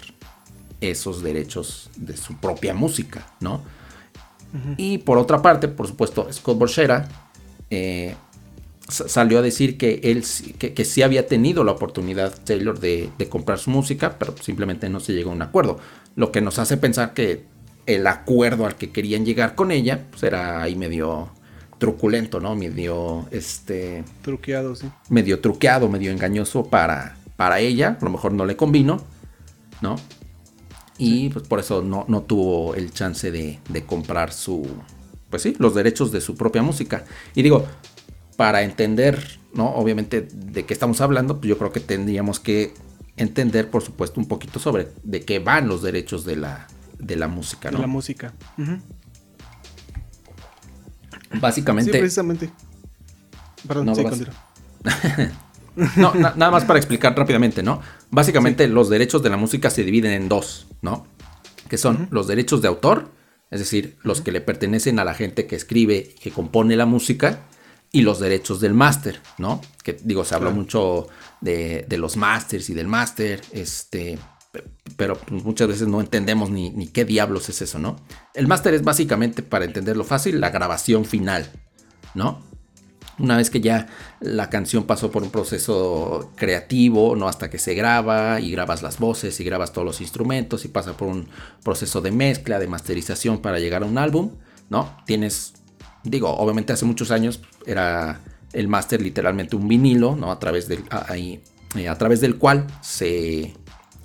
esos 0.80 1.23
derechos 1.23 1.90
de 1.97 2.16
su 2.16 2.37
propia 2.37 2.75
música, 2.75 3.26
¿no? 3.40 3.62
Y 4.76 4.99
por 4.99 5.18
otra 5.18 5.42
parte, 5.42 5.66
por 5.66 5.88
supuesto, 5.88 6.33
Scott 6.33 6.56
Borchera 6.56 7.09
eh, 7.71 8.14
salió 8.88 9.40
a 9.40 9.42
decir 9.42 9.76
que 9.76 10.00
él 10.04 10.25
que, 10.59 10.85
sí 10.85 11.02
había 11.02 11.26
tenido 11.26 11.64
la 11.64 11.73
oportunidad 11.73 12.38
Taylor 12.44 12.78
de, 12.78 13.11
de, 13.18 13.28
comprar 13.28 13.59
su 13.59 13.71
música, 13.71 14.16
pero 14.16 14.37
simplemente 14.40 14.88
no 14.88 15.00
se 15.00 15.12
llegó 15.12 15.30
a 15.30 15.35
un 15.35 15.42
acuerdo. 15.42 15.80
Lo 16.14 16.30
que 16.30 16.40
nos 16.40 16.61
hace 16.61 16.76
pensar 16.76 17.14
que 17.14 17.47
el 17.87 18.06
acuerdo 18.06 18.66
al 18.66 18.76
que 18.76 18.90
querían 18.90 19.25
llegar 19.25 19.56
con 19.56 19.73
ella 19.73 20.04
pues 20.11 20.23
era 20.23 20.62
ahí 20.62 20.76
medio 20.76 21.30
truculento, 21.78 22.40
¿no? 22.40 22.54
Medio, 22.54 23.26
este... 23.30 24.04
Truqueado, 24.23 24.76
sí. 24.76 24.88
Medio 25.09 25.40
truqueado, 25.40 25.88
medio 25.88 26.12
engañoso 26.12 26.64
para, 26.64 27.16
para 27.37 27.61
ella. 27.61 27.99
A 28.00 28.05
lo 28.05 28.11
mejor 28.11 28.33
no 28.33 28.45
le 28.45 28.57
convino, 28.57 29.03
¿no? 29.81 29.97
Y 30.99 31.31
pues 31.31 31.47
por 31.49 31.59
eso 31.59 31.83
no, 31.83 32.05
no 32.09 32.23
tuvo 32.23 32.75
el 32.75 32.93
chance 32.93 33.31
de, 33.33 33.59
de, 33.69 33.85
comprar 33.85 34.33
su, 34.33 34.64
pues 35.29 35.43
sí, 35.43 35.57
los 35.59 35.75
derechos 35.75 36.12
de 36.12 36.21
su 36.21 36.37
propia 36.37 36.62
música. 36.62 37.05
Y 37.35 37.43
digo, 37.43 37.67
para 38.37 38.62
entender, 38.62 39.38
¿no? 39.53 39.71
Obviamente 39.71 40.23
de 40.33 40.64
qué 40.64 40.73
estamos 40.73 41.00
hablando, 41.00 41.38
pues 41.38 41.49
yo 41.49 41.59
creo 41.59 41.73
que 41.73 41.81
tendríamos 41.81 42.38
que 42.38 42.75
entender, 43.17 43.71
por 43.71 43.83
supuesto, 43.83 44.21
un 44.21 44.26
poquito 44.26 44.59
sobre 44.59 44.88
de 45.03 45.25
qué 45.25 45.38
van 45.41 45.69
los 45.69 45.83
derechos 45.83 46.25
de 46.25 46.37
la, 46.37 46.69
de 46.99 47.17
la 47.17 47.29
música, 47.29 47.71
¿no? 47.71 47.79
De 47.79 47.83
la 47.83 47.88
música. 47.88 48.33
Básicamente. 51.41 51.93
Sí, 51.93 51.99
precisamente. 51.99 52.50
Perdón, 53.67 53.87
no, 53.87 53.95
sí, 53.95 54.05
no, 55.97 56.14
nada 56.14 56.50
más 56.50 56.64
para 56.64 56.78
explicar 56.78 57.16
rápidamente, 57.16 57.62
¿no? 57.62 57.81
Básicamente 58.11 58.69
los 58.69 58.88
derechos 58.88 59.23
de 59.23 59.31
la 59.31 59.37
música 59.37 59.71
se 59.71 59.85
dividen 59.85 60.12
en 60.12 60.28
dos, 60.28 60.66
¿no? 60.83 61.07
Que 61.69 61.78
son 61.78 62.09
los 62.11 62.26
derechos 62.26 62.62
de 62.62 62.69
autor, 62.69 63.11
es 63.50 63.61
decir, 63.61 63.97
los 64.02 64.21
que 64.21 64.33
le 64.33 64.40
pertenecen 64.40 64.99
a 64.99 65.04
la 65.04 65.14
gente 65.14 65.47
que 65.47 65.57
escribe 65.57 66.12
y 66.16 66.21
que 66.21 66.31
compone 66.31 66.76
la 66.76 66.87
música, 66.87 67.47
y 67.93 68.02
los 68.02 68.19
derechos 68.19 68.61
del 68.61 68.75
máster, 68.75 69.21
¿no? 69.38 69.61
Que 69.85 69.93
digo, 69.93 70.25
se 70.25 70.35
habla 70.35 70.50
mucho 70.50 71.07
de, 71.40 71.87
de, 71.88 71.97
los 71.97 72.16
másters 72.16 72.69
y 72.69 72.75
del 72.75 72.88
máster, 72.88 73.40
este, 73.52 74.19
pero 74.97 75.19
muchas 75.31 75.69
veces 75.69 75.88
no 75.88 76.00
entendemos 76.00 76.50
ni, 76.50 76.88
qué 76.88 77.04
diablos 77.04 77.49
es 77.49 77.62
eso, 77.62 77.78
¿no? 77.78 77.97
El 78.35 78.47
máster 78.47 78.75
es 78.75 78.83
básicamente, 78.83 79.43
para 79.43 79.64
entenderlo 79.64 80.04
fácil, 80.04 80.40
la 80.40 80.50
grabación 80.50 81.04
final, 81.04 81.50
¿no? 82.14 82.43
Una 83.18 83.37
vez 83.37 83.50
que 83.50 83.61
ya 83.61 83.87
la 84.21 84.50
canción 84.50 84.85
pasó 84.85 85.11
por 85.11 85.23
un 85.23 85.30
proceso 85.30 86.33
creativo, 86.37 87.14
¿no? 87.16 87.28
Hasta 87.28 87.50
que 87.50 87.59
se 87.59 87.75
graba 87.75 88.40
y 88.40 88.50
grabas 88.50 88.83
las 88.83 88.99
voces 88.99 89.38
y 89.40 89.44
grabas 89.44 89.73
todos 89.73 89.87
los 89.87 90.00
instrumentos 90.00 90.64
y 90.64 90.68
pasa 90.68 90.97
por 90.97 91.09
un 91.09 91.28
proceso 91.62 92.00
de 92.00 92.11
mezcla, 92.11 92.59
de 92.59 92.66
masterización 92.66 93.38
para 93.38 93.59
llegar 93.59 93.83
a 93.83 93.87
un 93.87 93.99
álbum, 93.99 94.33
¿no? 94.68 94.97
Tienes, 95.06 95.54
digo, 96.02 96.30
obviamente 96.30 96.73
hace 96.73 96.85
muchos 96.85 97.11
años 97.11 97.40
era 97.66 98.21
el 98.52 98.68
máster 98.68 99.00
literalmente 99.00 99.56
un 99.56 99.68
vinilo, 99.68 100.16
¿no? 100.16 100.33
A 100.33 100.38
través 100.38 100.68
del, 100.68 100.85
ahí, 100.90 101.42
eh, 101.76 101.88
a 101.88 101.97
través 101.97 102.21
del 102.21 102.37
cual 102.37 102.66
se 102.80 103.54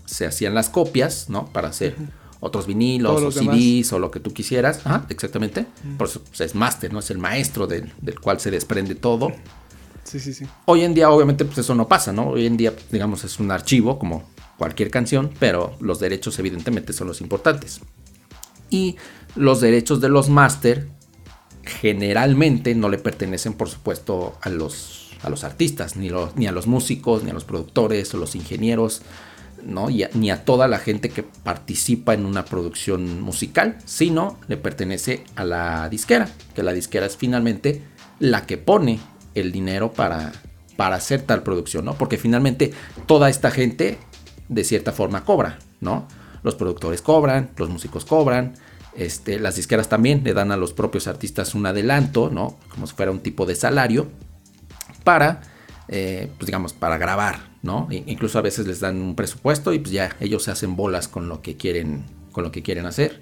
se 0.09 0.25
hacían 0.25 0.55
las 0.55 0.69
copias, 0.69 1.29
¿no? 1.29 1.45
Para 1.53 1.69
hacer 1.69 1.95
otros 2.39 2.67
vinilos 2.67 3.22
o 3.22 3.31
CDs 3.31 3.91
o 3.93 4.00
lo 4.00 4.12
que 4.12 4.19
tú 4.19 4.34
quisieras. 4.34 4.86
Ajá, 4.86 5.05
exactamente. 5.10 5.65
Por 5.98 6.08
eso 6.08 6.22
pues, 6.22 6.41
es 6.41 6.55
máster, 6.55 6.93
¿no? 6.93 7.00
Es 7.00 7.12
el 7.12 7.17
maestro 7.17 7.67
del, 7.67 7.91
cual 8.22 8.39
se 8.39 8.51
desprende 8.51 8.96
todo. 8.96 9.31
Sí, 10.03 10.19
sí, 10.19 10.34
sí. 10.34 10.46
Hoy 10.65 10.84
en 10.84 10.93
día, 10.93 11.10
obviamente, 11.10 11.46
pues 11.46 11.58
eso 11.60 11.75
no 11.75 11.88
pasa, 11.88 12.13
¿no? 12.13 12.29
Hoy 12.29 12.46
en 12.46 12.58
día, 12.58 12.74
digamos, 12.91 13.24
es 13.24 13.39
un 13.39 13.51
archivo 13.51 14.00
como 14.00 14.24
cualquier 14.58 14.89
canción, 14.89 15.31
pero 15.39 15.75
los 15.79 16.00
derechos, 16.00 16.39
evidentemente, 16.39 16.93
son 16.93 17.08
los 17.08 17.22
importantes. 17.22 17.81
Y 18.69 18.96
los 19.36 19.62
derechos 19.62 20.01
de 20.01 20.10
los 20.10 20.29
máster 20.29 20.88
generalmente 21.63 22.74
no 22.74 22.89
le 22.89 22.98
pertenecen, 22.98 23.53
por 23.53 23.69
supuesto, 23.69 24.38
a 24.41 24.50
los, 24.50 25.12
a 25.22 25.29
los 25.29 25.43
artistas, 25.43 25.98
ni, 25.98 26.10
ni 26.36 26.48
a 26.48 26.51
los 26.51 26.67
músicos, 26.67 27.24
ni 27.24 27.31
a 27.31 27.34
los 27.34 27.43
productores 27.43 28.13
o 28.13 28.17
los 28.17 28.36
ingenieros 28.36 29.01
ni 29.63 30.31
a 30.31 30.45
toda 30.45 30.67
la 30.67 30.79
gente 30.79 31.09
que 31.09 31.23
participa 31.23 32.13
en 32.13 32.25
una 32.25 32.45
producción 32.45 33.21
musical, 33.21 33.77
sino 33.85 34.37
le 34.47 34.57
pertenece 34.57 35.23
a 35.35 35.43
la 35.43 35.89
disquera, 35.89 36.29
que 36.55 36.63
la 36.63 36.73
disquera 36.73 37.05
es 37.05 37.17
finalmente 37.17 37.81
la 38.19 38.45
que 38.45 38.57
pone 38.57 38.99
el 39.35 39.51
dinero 39.51 39.91
para, 39.91 40.31
para 40.75 40.95
hacer 40.95 41.21
tal 41.21 41.43
producción, 41.43 41.85
¿no? 41.85 41.95
Porque 41.95 42.17
finalmente 42.17 42.71
toda 43.05 43.29
esta 43.29 43.51
gente 43.51 43.97
de 44.47 44.63
cierta 44.63 44.91
forma 44.91 45.23
cobra, 45.23 45.59
¿no? 45.79 46.07
Los 46.43 46.55
productores 46.55 47.01
cobran, 47.01 47.51
los 47.57 47.69
músicos 47.69 48.05
cobran, 48.05 48.53
este, 48.95 49.39
las 49.39 49.55
disqueras 49.55 49.87
también 49.87 50.23
le 50.23 50.33
dan 50.33 50.51
a 50.51 50.57
los 50.57 50.73
propios 50.73 51.07
artistas 51.07 51.55
un 51.55 51.65
adelanto, 51.65 52.29
¿no? 52.29 52.57
Como 52.69 52.87
si 52.87 52.95
fuera 52.95 53.11
un 53.11 53.19
tipo 53.19 53.45
de 53.45 53.55
salario 53.55 54.07
para, 55.03 55.41
eh, 55.87 56.29
pues 56.37 56.47
digamos, 56.47 56.73
para 56.73 56.97
grabar, 56.97 57.48
¿no? 57.61 57.87
Incluso 57.91 58.39
a 58.39 58.41
veces 58.41 58.67
les 58.67 58.79
dan 58.79 59.01
un 59.01 59.15
presupuesto 59.15 59.73
y 59.73 59.79
pues 59.79 59.91
ya 59.91 60.15
ellos 60.19 60.43
se 60.43 60.51
hacen 60.51 60.75
bolas 60.75 61.07
con 61.07 61.29
lo 61.29 61.41
que 61.41 61.57
quieren, 61.57 62.05
con 62.31 62.43
lo 62.43 62.51
que 62.51 62.61
quieren 62.61 62.85
hacer. 62.85 63.21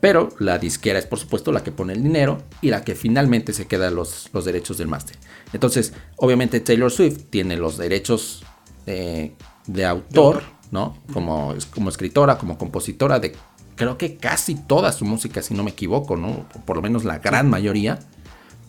Pero 0.00 0.30
la 0.38 0.58
disquera 0.58 0.98
es 0.98 1.06
por 1.06 1.18
supuesto 1.18 1.52
la 1.52 1.62
que 1.62 1.72
pone 1.72 1.92
el 1.92 2.02
dinero 2.02 2.42
y 2.62 2.70
la 2.70 2.82
que 2.82 2.94
finalmente 2.94 3.52
se 3.52 3.66
queda 3.66 3.90
los, 3.90 4.30
los 4.32 4.46
derechos 4.46 4.78
del 4.78 4.88
máster. 4.88 5.16
Entonces, 5.52 5.92
obviamente 6.16 6.60
Taylor 6.60 6.90
Swift 6.90 7.24
tiene 7.28 7.56
los 7.56 7.76
derechos 7.76 8.42
de 8.86 9.84
autor, 9.84 10.42
¿no? 10.70 10.96
Como, 11.12 11.54
como 11.72 11.90
escritora, 11.90 12.38
como 12.38 12.58
compositora 12.58 13.20
de 13.20 13.36
creo 13.76 13.96
que 13.96 14.16
casi 14.16 14.56
toda 14.56 14.92
su 14.92 15.06
música, 15.06 15.40
si 15.40 15.54
no 15.54 15.62
me 15.62 15.70
equivoco, 15.70 16.16
¿no? 16.16 16.46
Por 16.66 16.76
lo 16.76 16.82
menos 16.82 17.04
la 17.04 17.18
gran 17.18 17.48
mayoría. 17.48 17.98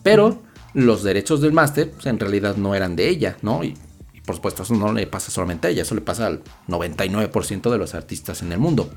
Pero 0.02 0.42
los 0.72 1.02
derechos 1.02 1.42
del 1.42 1.52
máster 1.52 1.90
pues, 1.90 2.06
en 2.06 2.18
realidad 2.18 2.56
no 2.56 2.74
eran 2.74 2.96
de 2.96 3.08
ella, 3.08 3.36
¿no? 3.42 3.62
Y 3.62 3.76
por 4.24 4.36
supuesto, 4.36 4.62
eso 4.62 4.74
no 4.74 4.92
le 4.92 5.06
pasa 5.06 5.30
solamente 5.30 5.68
a 5.68 5.70
ella, 5.70 5.82
eso 5.82 5.94
le 5.94 6.00
pasa 6.00 6.26
al 6.26 6.42
99% 6.68 7.70
de 7.70 7.78
los 7.78 7.94
artistas 7.94 8.42
en 8.42 8.52
el 8.52 8.58
mundo. 8.58 8.92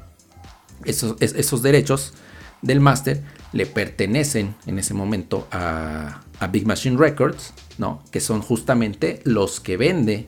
Esos, 0.83 1.61
derechos 1.63 2.13
del 2.61 2.79
máster 2.79 3.23
le 3.51 3.65
pertenecen 3.65 4.55
en 4.67 4.77
ese 4.77 4.93
momento 4.93 5.47
a, 5.51 6.21
Big 6.51 6.67
Machine 6.67 6.97
Records, 6.97 7.53
¿no? 7.77 8.03
Que 8.11 8.19
son 8.19 8.41
justamente 8.41 9.21
los 9.23 9.59
que 9.59 9.77
vende 9.77 10.27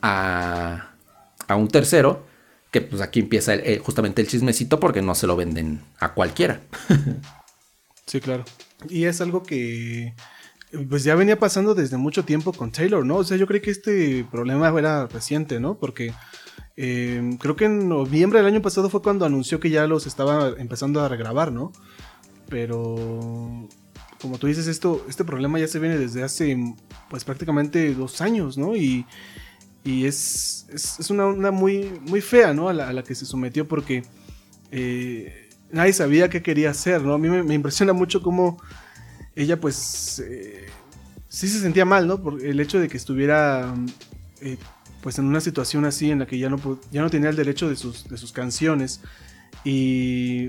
a, 0.00 0.92
un 1.50 1.68
tercero, 1.68 2.24
que 2.70 2.80
pues 2.80 3.02
aquí 3.02 3.20
empieza 3.20 3.54
eh, 3.54 3.80
justamente 3.84 4.22
el 4.22 4.28
chismecito 4.28 4.80
porque 4.80 5.02
no 5.02 5.14
se 5.14 5.26
lo 5.26 5.36
venden 5.36 5.82
a 5.98 6.14
cualquiera. 6.14 6.62
sí, 8.06 8.20
claro. 8.20 8.44
Y 8.88 9.04
es 9.04 9.20
algo 9.20 9.42
que 9.42 10.14
pues 10.88 11.04
ya 11.04 11.14
venía 11.14 11.38
pasando 11.38 11.74
desde 11.74 11.96
mucho 11.96 12.24
tiempo 12.24 12.52
con 12.52 12.72
Taylor, 12.72 13.04
¿no? 13.04 13.16
O 13.16 13.24
sea, 13.24 13.36
yo 13.36 13.46
creo 13.46 13.62
que 13.62 13.70
este 13.70 14.26
problema 14.30 14.68
era 14.78 15.06
reciente, 15.06 15.60
¿no? 15.60 15.78
Porque 15.78 16.12
eh, 16.76 17.36
creo 17.40 17.56
que 17.56 17.66
en 17.66 17.88
noviembre 17.88 18.40
del 18.40 18.48
año 18.48 18.62
pasado 18.62 18.90
fue 18.90 19.02
cuando 19.02 19.24
anunció 19.24 19.60
que 19.60 19.70
ya 19.70 19.86
los 19.86 20.06
estaba 20.06 20.54
empezando 20.58 21.00
a 21.00 21.08
regrabar, 21.08 21.52
¿no? 21.52 21.72
Pero 22.48 23.68
como 24.20 24.38
tú 24.38 24.46
dices, 24.46 24.66
esto, 24.66 25.04
este 25.08 25.24
problema 25.24 25.58
ya 25.58 25.68
se 25.68 25.78
viene 25.78 25.98
desde 25.98 26.22
hace 26.22 26.56
pues 27.08 27.24
prácticamente 27.24 27.94
dos 27.94 28.20
años, 28.20 28.58
¿no? 28.58 28.76
Y, 28.76 29.06
y 29.84 30.06
es, 30.06 30.66
es, 30.72 31.10
una 31.10 31.50
muy, 31.50 32.00
muy 32.02 32.20
fea, 32.20 32.52
¿no? 32.52 32.68
A 32.68 32.72
la, 32.72 33.02
que 33.02 33.14
se 33.14 33.26
sometió 33.26 33.68
porque 33.68 34.02
eh, 34.70 35.48
nadie 35.70 35.92
sabía 35.92 36.28
qué 36.28 36.42
quería 36.42 36.70
hacer, 36.70 37.02
¿no? 37.02 37.14
A 37.14 37.18
mí 37.18 37.28
me, 37.28 37.54
impresiona 37.54 37.92
mucho 37.92 38.22
cómo 38.22 38.60
ella 39.36 39.60
pues 39.60 40.22
eh, 40.26 40.66
sí 41.28 41.46
se 41.46 41.60
sentía 41.60 41.84
mal, 41.84 42.06
¿no? 42.06 42.20
Por 42.20 42.42
el 42.44 42.58
hecho 42.58 42.80
de 42.80 42.88
que 42.88 42.96
estuviera 42.96 43.74
eh, 44.40 44.56
pues 45.02 45.18
en 45.18 45.26
una 45.26 45.40
situación 45.40 45.84
así 45.84 46.10
en 46.10 46.18
la 46.20 46.26
que 46.26 46.38
ya 46.38 46.48
no, 46.48 46.58
ya 46.90 47.02
no 47.02 47.10
tenía 47.10 47.28
el 47.28 47.36
derecho 47.36 47.68
de 47.68 47.76
sus, 47.76 48.08
de 48.08 48.16
sus 48.16 48.32
canciones. 48.32 49.00
Y, 49.62 50.48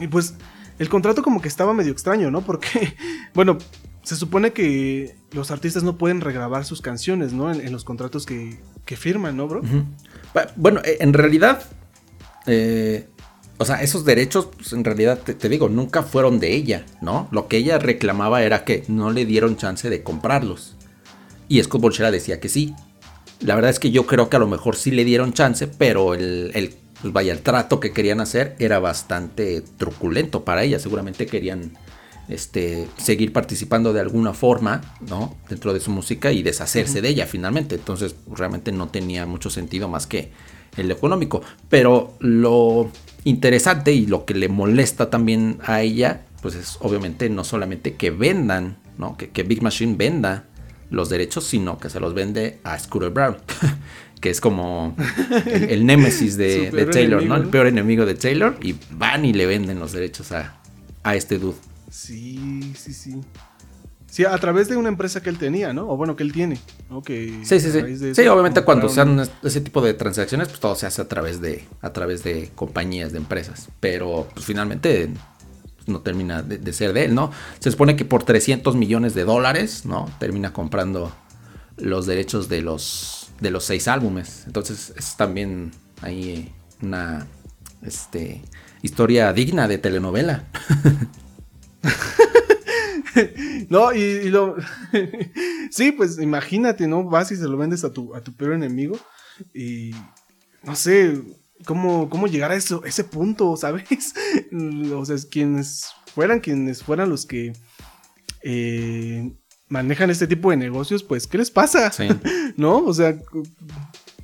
y 0.00 0.06
pues 0.10 0.34
el 0.78 0.88
contrato 0.88 1.22
como 1.22 1.40
que 1.40 1.48
estaba 1.48 1.74
medio 1.74 1.92
extraño, 1.92 2.30
¿no? 2.30 2.40
Porque, 2.40 2.96
bueno, 3.34 3.58
se 4.02 4.16
supone 4.16 4.52
que 4.52 5.14
los 5.32 5.50
artistas 5.50 5.82
no 5.82 5.98
pueden 5.98 6.20
regrabar 6.20 6.64
sus 6.64 6.80
canciones, 6.80 7.32
¿no? 7.32 7.52
En, 7.52 7.70
los 7.72 7.84
contratos 7.84 8.24
que, 8.24 8.58
firman, 8.96 9.36
¿no, 9.36 9.46
bro? 9.46 9.60
Bueno, 10.56 10.80
en 10.84 11.12
realidad, 11.12 11.62
eh, 12.46 13.06
o 13.58 13.64
sea, 13.64 13.82
esos 13.82 14.04
derechos, 14.04 14.48
pues 14.56 14.72
en 14.72 14.84
realidad, 14.84 15.18
te, 15.18 15.48
digo, 15.48 15.68
nunca 15.68 16.04
fueron 16.04 16.38
de 16.38 16.54
ella, 16.54 16.86
¿no? 17.00 17.28
Lo 17.32 17.48
que 17.48 17.56
ella 17.56 17.78
reclamaba 17.78 18.42
era 18.42 18.64
que 18.64 18.84
no 18.86 19.10
le 19.10 19.26
dieron 19.26 19.56
chance 19.56 19.90
de 19.90 20.02
comprarlos. 20.02 20.76
Y 21.48 21.60
Scott 21.62 21.80
Bolchera 21.80 22.10
decía 22.10 22.38
que 22.38 22.48
sí. 22.48 22.74
La 23.40 23.56
verdad 23.56 23.70
es 23.70 23.80
que 23.80 23.90
yo 23.90 24.06
creo 24.06 24.28
que 24.28 24.36
a 24.36 24.40
lo 24.40 24.46
mejor 24.46 24.76
sí 24.76 24.92
le 24.92 25.04
dieron 25.04 25.32
chance, 25.32 25.66
pero 25.66 26.14
el, 26.14 26.52
el 26.54 26.74
pues 27.00 27.12
vaya, 27.12 27.32
el 27.32 27.40
trato 27.40 27.80
que 27.80 27.92
querían 27.92 28.20
hacer 28.20 28.56
era 28.58 28.78
bastante 28.78 29.62
truculento 29.76 30.44
para 30.44 30.62
ella. 30.62 30.78
Seguramente 30.78 31.26
querían 31.26 31.72
este, 32.28 32.88
seguir 32.96 33.32
participando 33.32 33.92
de 33.92 34.00
alguna 34.00 34.34
forma, 34.34 34.96
¿no? 35.08 35.36
Dentro 35.48 35.72
de 35.72 35.80
su 35.80 35.90
música 35.90 36.32
y 36.32 36.42
deshacerse 36.42 37.00
de 37.00 37.08
ella 37.08 37.26
finalmente. 37.26 37.76
Entonces, 37.76 38.14
realmente 38.30 38.70
no 38.70 38.88
tenía 38.88 39.26
mucho 39.26 39.50
sentido 39.50 39.88
más 39.88 40.06
que 40.06 40.30
el 40.76 40.90
económico. 40.90 41.42
Pero 41.68 42.14
lo 42.20 42.90
interesante 43.28 43.92
y 43.92 44.06
lo 44.06 44.24
que 44.24 44.34
le 44.34 44.48
molesta 44.48 45.10
también 45.10 45.58
a 45.64 45.82
ella, 45.82 46.22
pues 46.42 46.54
es 46.54 46.78
obviamente 46.80 47.28
no 47.30 47.44
solamente 47.44 47.94
que 47.94 48.10
vendan, 48.10 48.76
¿no? 48.96 49.16
Que, 49.16 49.30
que 49.30 49.42
Big 49.42 49.62
Machine 49.62 49.96
venda 49.96 50.44
los 50.90 51.08
derechos, 51.08 51.44
sino 51.44 51.78
que 51.78 51.90
se 51.90 52.00
los 52.00 52.14
vende 52.14 52.58
a 52.64 52.78
Scooter 52.78 53.10
Brown. 53.10 53.36
que 54.20 54.30
es 54.30 54.40
como 54.40 54.96
el, 55.46 55.86
némesis 55.86 56.36
de, 56.36 56.88
Taylor, 56.92 57.22
¿no? 57.22 57.36
El 57.36 57.48
peor 57.48 57.66
enemigo 57.66 58.06
de 58.06 58.14
Taylor. 58.14 58.56
Y 58.62 58.74
van 58.90 59.24
y 59.24 59.32
le 59.32 59.46
venden 59.46 59.78
los 59.78 59.92
derechos 59.92 60.32
a, 60.32 60.54
este 61.14 61.38
dude. 61.38 61.56
Sí, 61.90 62.74
sí, 62.76 62.92
sí. 62.92 63.20
Sí, 64.10 64.24
a 64.24 64.36
través 64.38 64.68
de 64.68 64.76
una 64.76 64.88
empresa 64.88 65.22
que 65.22 65.28
él 65.28 65.38
tenía, 65.38 65.72
¿no? 65.72 65.88
O 65.88 65.96
bueno, 65.96 66.16
que 66.16 66.22
él 66.22 66.32
tiene, 66.32 66.58
¿no? 66.88 67.02
Que 67.02 67.40
sí, 67.44 67.60
sí, 67.60 67.70
sí. 67.70 68.14
Sí, 68.14 68.26
obviamente 68.26 68.62
cuando 68.62 68.88
se 68.88 69.02
hacen 69.02 69.20
ese 69.42 69.60
tipo 69.60 69.82
de 69.82 69.92
transacciones, 69.94 70.48
pues 70.48 70.60
todo 70.60 70.74
se 70.74 70.86
hace 70.86 71.02
a 71.02 71.08
través 71.08 71.40
de, 71.42 71.64
a 71.82 71.92
través 71.92 72.24
de 72.24 72.50
compañías, 72.54 73.12
de 73.12 73.18
empresas. 73.18 73.68
Pero 73.80 74.26
pues 74.32 74.46
finalmente 74.46 75.10
no 75.86 76.00
termina 76.00 76.42
de, 76.42 76.56
de 76.58 76.72
ser 76.72 76.94
de 76.94 77.04
él, 77.04 77.14
¿no? 77.14 77.30
Se 77.58 77.70
supone 77.70 77.96
que 77.96 78.06
por 78.06 78.22
300 78.22 78.76
millones 78.76 79.14
de 79.14 79.24
dólares, 79.24 79.84
¿no? 79.84 80.10
Termina 80.18 80.52
comprando 80.54 81.12
los 81.76 82.06
derechos 82.06 82.48
de 82.48 82.62
los 82.62 83.30
de 83.40 83.50
los 83.50 83.64
seis 83.64 83.88
álbumes. 83.88 84.44
Entonces 84.46 84.92
es 84.96 85.16
también 85.16 85.72
ahí 86.00 86.52
una 86.82 87.26
este, 87.82 88.42
historia 88.82 89.32
digna 89.32 89.68
de 89.68 89.78
telenovela. 89.78 90.44
no, 93.68 93.92
y, 93.92 94.28
lo... 94.30 94.56
sí, 95.70 95.92
pues 95.92 96.18
imagínate, 96.18 96.86
¿no? 96.86 97.04
Vas 97.04 97.32
y 97.32 97.36
se 97.36 97.48
lo 97.48 97.56
vendes 97.56 97.84
a 97.84 97.92
tu, 97.92 98.14
a 98.14 98.20
tu 98.22 98.34
peor 98.34 98.54
enemigo 98.54 98.98
y 99.54 99.92
no 100.62 100.76
sé 100.76 101.20
cómo, 101.64 102.08
cómo 102.08 102.26
llegar 102.26 102.50
a 102.50 102.56
eso, 102.56 102.84
ese 102.84 103.04
punto, 103.04 103.56
¿sabes? 103.58 104.14
o 104.94 105.04
sea, 105.04 105.16
quienes 105.30 105.88
fueran, 106.14 106.40
quienes 106.40 106.82
fueran 106.82 107.08
los 107.08 107.26
que... 107.26 107.52
Eh, 108.42 109.32
manejan 109.68 110.10
este 110.10 110.26
tipo 110.26 110.50
de 110.50 110.56
negocios, 110.56 111.02
pues, 111.02 111.26
¿qué 111.26 111.38
les 111.38 111.50
pasa? 111.50 111.92
¿No? 112.56 112.78
O 112.78 112.94
sea, 112.94 113.18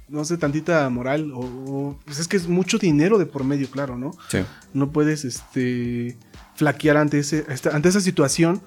no 0.08 0.24
sé, 0.24 0.38
tantita 0.38 0.88
moral, 0.88 1.32
o, 1.34 1.98
pues 2.04 2.18
es 2.18 2.28
que 2.28 2.36
es 2.36 2.48
mucho 2.48 2.78
dinero 2.78 3.18
de 3.18 3.26
por 3.26 3.44
medio, 3.44 3.68
claro, 3.70 3.96
¿no? 3.98 4.12
Sí. 4.28 4.38
No 4.72 4.92
puedes, 4.92 5.24
este, 5.24 6.16
flaquear 6.54 6.96
ante, 6.96 7.18
ese, 7.18 7.44
ante 7.72 7.88
esa 7.88 8.00
situación, 8.00 8.60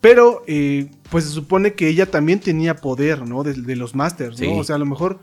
pero, 0.00 0.42
eh, 0.46 0.90
pues 1.10 1.24
se 1.24 1.30
supone 1.30 1.74
que 1.74 1.88
ella 1.88 2.10
también 2.10 2.40
tenía 2.40 2.76
poder, 2.76 3.26
¿no? 3.26 3.44
De, 3.44 3.76
los 3.76 3.94
masters, 3.94 4.40
¿no? 4.40 4.56
O 4.56 4.64
sea, 4.64 4.76
a 4.76 4.78
lo 4.78 4.86
mejor 4.86 5.20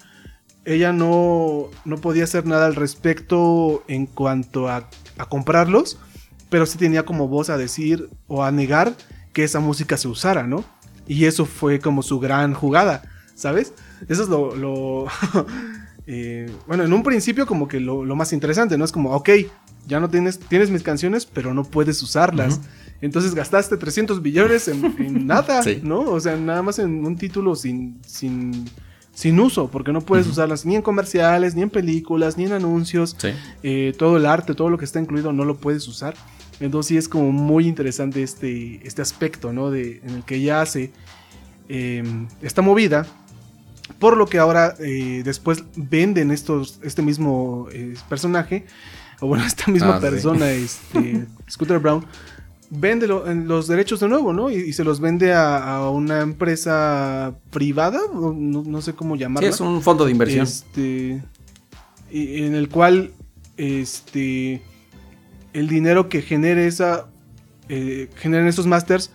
ella 0.63 0.93
no, 0.93 1.65
no 1.84 1.98
podía 1.98 2.24
hacer 2.24 2.45
nada 2.45 2.65
al 2.65 2.76
respecto 2.76 3.84
en 3.88 4.06
cuanto 4.06 4.69
a, 4.69 4.89
a 5.17 5.26
comprarlos, 5.28 6.00
pero 6.50 6.65
sí 6.65 6.78
tenía 6.78 7.04
como 7.04 7.28
voz 7.28 7.50
a 7.50 7.58
decir 7.58 8.10
o 8.28 8.43
a 8.43 8.52
negar 8.52 8.95
que 9.34 9.43
esa 9.43 9.60
música 9.60 9.98
se 9.98 10.08
usara, 10.08 10.43
¿no? 10.43 10.63
Y 11.08 11.26
eso 11.26 11.45
fue 11.45 11.80
como 11.80 12.04
su 12.04 12.19
gran 12.19 12.54
jugada, 12.54 13.04
¿sabes? 13.36 13.74
Eso 14.08 14.24
es 14.24 14.30
lo... 14.30 15.08
Eh, 16.12 16.52
bueno, 16.65 16.84
en 16.86 16.91
un 16.91 17.04
principio 17.04 17.45
como 17.45 17.67
que 17.67 17.80
lo, 17.80 18.04
más 18.15 18.34
interesante, 18.34 18.80
¿no? 18.80 18.84
Es 18.84 18.91
como, 18.91 19.12
ok, 19.12 19.30
ya 19.89 19.99
no 19.99 20.10
tienes, 20.10 20.39
tienes 20.39 20.69
mis 20.69 20.84
canciones, 20.84 21.25
pero 21.25 21.54
no 21.54 21.63
puedes 21.65 22.02
usarlas. 22.02 22.62
Entonces 23.02 23.34
gastaste 23.34 23.75
300 23.75 24.21
billones 24.21 24.67
en, 24.67 25.25
nada, 25.28 25.62
¿no? 25.84 26.02
O 26.02 26.19
sea, 26.19 26.38
nada 26.38 26.62
más 26.62 26.80
en 26.80 27.06
un 27.06 27.17
título 27.17 27.56
sin, 27.56 27.99
sin, 28.06 28.69
sin 29.13 29.39
uso, 29.39 29.69
porque 29.69 29.91
no 29.91 30.02
puedes 30.02 30.28
usarlas 30.28 30.65
ni 30.65 30.75
en 30.75 30.82
comerciales, 30.82 31.56
ni 31.56 31.63
en 31.63 31.69
películas, 31.69 32.38
ni 32.38 32.45
en 32.45 32.54
anuncios. 32.54 33.17
Eh, 33.63 33.93
todo 33.97 34.17
el 34.17 34.25
arte, 34.25 34.54
todo 34.54 34.69
lo 34.69 34.78
que 34.78 34.86
está 34.86 34.99
incluido 34.99 35.34
no 35.34 35.43
lo 35.43 35.58
puedes 35.58 35.88
usar. 35.88 36.13
Entonces 36.60 36.89
sí 36.89 36.97
es 36.97 37.08
como 37.08 37.32
muy 37.32 37.67
interesante 37.67 38.21
este, 38.21 38.86
este 38.86 39.02
aspecto, 39.02 39.54
¿no? 39.54 39.71
De, 39.71 40.02
en 40.04 40.10
el 40.10 40.23
que 40.23 40.36
ella 40.36 40.62
hace 40.62 40.91
em, 41.67 42.28
esta 42.41 42.62
movida. 42.62 43.08
Por 43.97 44.17
lo 44.17 44.28
que 44.28 44.38
ahora 44.38 44.75
eh, 44.80 45.23
después 45.25 45.63
venden 45.75 46.32
estos, 46.32 46.80
este 46.84 47.02
mismo 47.02 47.67
eh, 47.71 47.95
personaje, 48.08 48.67
o 49.19 49.27
bueno, 49.27 49.43
esta 49.47 49.71
misma 49.71 49.97
ah, 49.97 49.99
persona, 49.99 50.51
este, 50.51 51.27
Scooter 51.49 51.79
Brown, 51.79 52.05
vende 52.69 53.08
los 53.08 53.67
derechos 53.67 53.99
de 53.99 54.08
nuevo, 54.08 54.34
¿no? 54.34 54.49
Y, 54.49 54.73
se 54.73 54.84
los 54.84 54.99
vende 54.99 55.34
a, 55.34 55.89
una 55.89 56.21
empresa 56.21 57.36
privada, 57.49 57.99
no, 58.13 58.82
sé 58.82 58.93
cómo 58.93 59.15
llamarla. 59.15 59.49
Sí, 59.49 59.53
es 59.53 59.62
un 59.62 59.82
fondo 59.82 60.05
de 60.05 60.12
inversión. 60.12 60.43
Este, 60.43 61.23
en 62.12 62.55
el 62.55 62.69
cual, 62.69 63.12
este, 63.58 64.62
el 65.53 65.67
dinero 65.67 66.10
que 66.10 66.21
genere 66.21 66.67
esa, 66.67 67.08
eh, 67.69 68.10
generen 68.15 68.47
esos 68.47 68.67
masters, 68.67 69.12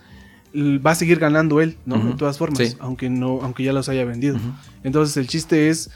va 0.55 0.91
a 0.91 0.95
seguir 0.95 1.19
ganando 1.19 1.59
él, 1.61 1.77
¿no? 1.85 1.97
De 1.97 2.13
todas 2.13 2.37
formas, 2.37 2.77
aunque 2.79 3.09
no, 3.09 3.39
aunque 3.41 3.63
ya 3.63 3.73
los 3.73 3.89
haya 3.89 4.05
vendido. 4.05 4.37
Entonces 4.83 5.17
el 5.17 5.27
chiste 5.27 5.69
es, 5.69 5.89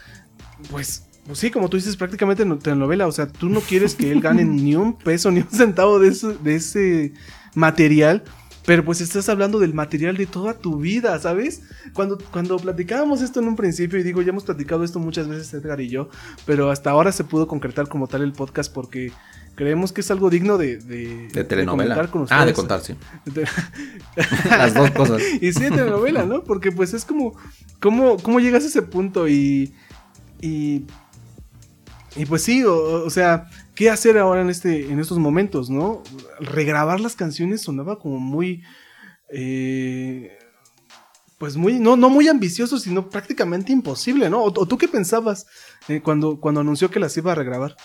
pues, 0.69 1.08
pues, 1.29 1.39
sí, 1.39 1.51
como 1.51 1.69
tú 1.69 1.77
dices, 1.77 1.95
prácticamente 1.95 2.41
en 2.41 2.57
telenovela, 2.57 3.05
o 3.05 3.11
sea, 3.11 3.27
tú 3.27 3.49
no 3.49 3.61
quieres 3.61 3.93
que 3.93 4.11
él 4.11 4.19
gane 4.19 4.43
ni 4.43 4.75
un 4.75 4.97
peso, 4.97 5.29
ni 5.29 5.41
un 5.41 5.51
centavo 5.51 5.99
de, 5.99 6.09
de 6.41 6.55
ese 6.55 7.13
material, 7.53 8.23
pero 8.65 8.83
pues 8.83 8.99
estás 8.99 9.29
hablando 9.29 9.59
del 9.59 9.75
material 9.75 10.17
de 10.17 10.25
toda 10.25 10.55
tu 10.55 10.77
vida, 10.77 11.17
¿sabes? 11.19 11.61
Cuando, 11.93 12.17
cuando 12.31 12.57
platicábamos 12.57 13.21
esto 13.21 13.39
en 13.39 13.47
un 13.47 13.55
principio, 13.55 13.99
y 13.99 14.03
digo, 14.03 14.23
ya 14.23 14.29
hemos 14.29 14.43
platicado 14.43 14.83
esto 14.83 14.97
muchas 14.97 15.27
veces 15.27 15.53
Edgar 15.53 15.79
y 15.81 15.89
yo, 15.89 16.09
pero 16.47 16.71
hasta 16.71 16.89
ahora 16.89 17.11
se 17.11 17.23
pudo 17.23 17.47
concretar 17.47 17.87
como 17.87 18.07
tal 18.07 18.23
el 18.23 18.33
podcast 18.33 18.73
porque 18.73 19.11
creemos 19.53 19.91
que 19.91 20.01
es 20.01 20.09
algo 20.09 20.31
digno 20.31 20.57
de, 20.57 20.77
de, 20.77 21.43
telenovela. 21.43 22.07
con 22.07 22.25
ah, 22.31 22.43
de 22.43 22.53
contar, 22.53 22.81
sí. 22.81 22.95
Las 24.49 24.73
dos 24.73 24.89
cosas. 24.91 25.21
y 25.41 25.53
sí, 25.53 25.61
de 25.61 25.69
telenovela, 25.69 26.25
¿no? 26.25 26.43
Porque 26.43 26.71
pues 26.71 26.95
es 26.95 27.05
como, 27.05 27.35
¿cómo, 27.79 28.17
cómo 28.17 28.39
llegas 28.39 28.63
a 28.63 28.67
ese 28.67 28.81
punto? 28.81 29.27
Y, 29.27 29.73
y, 30.41 30.85
y 32.15 32.25
pues 32.25 32.43
sí, 32.43 32.63
o, 32.63 33.09
sea, 33.09 33.49
¿qué 33.75 33.89
hacer 33.89 34.17
ahora 34.17 34.41
en, 34.41 34.49
este, 34.49 34.91
en 34.91 34.99
estos 34.99 35.19
momentos, 35.19 35.69
no? 35.69 36.03
Regrabar 36.39 36.99
las 36.99 37.15
canciones 37.15 37.61
sonaba 37.61 37.99
como 37.99 38.19
muy... 38.19 38.63
Eh, 39.31 40.37
pues 41.39 41.55
muy, 41.55 41.79
no, 41.79 41.95
no 41.95 42.09
muy 42.09 42.27
ambicioso, 42.27 42.77
sino 42.77 43.09
prácticamente 43.09 43.71
imposible, 43.71 44.29
¿no? 44.29 44.43
¿O, 44.43 44.51
tú 44.51 44.77
qué 44.77 44.89
pensabas 44.89 45.47
eh, 45.87 46.01
cuando, 46.03 46.39
cuando 46.39 46.59
anunció 46.59 46.91
que 46.91 46.99
las 46.99 47.15
iba 47.15 47.31
a 47.31 47.35
regrabar? 47.35 47.77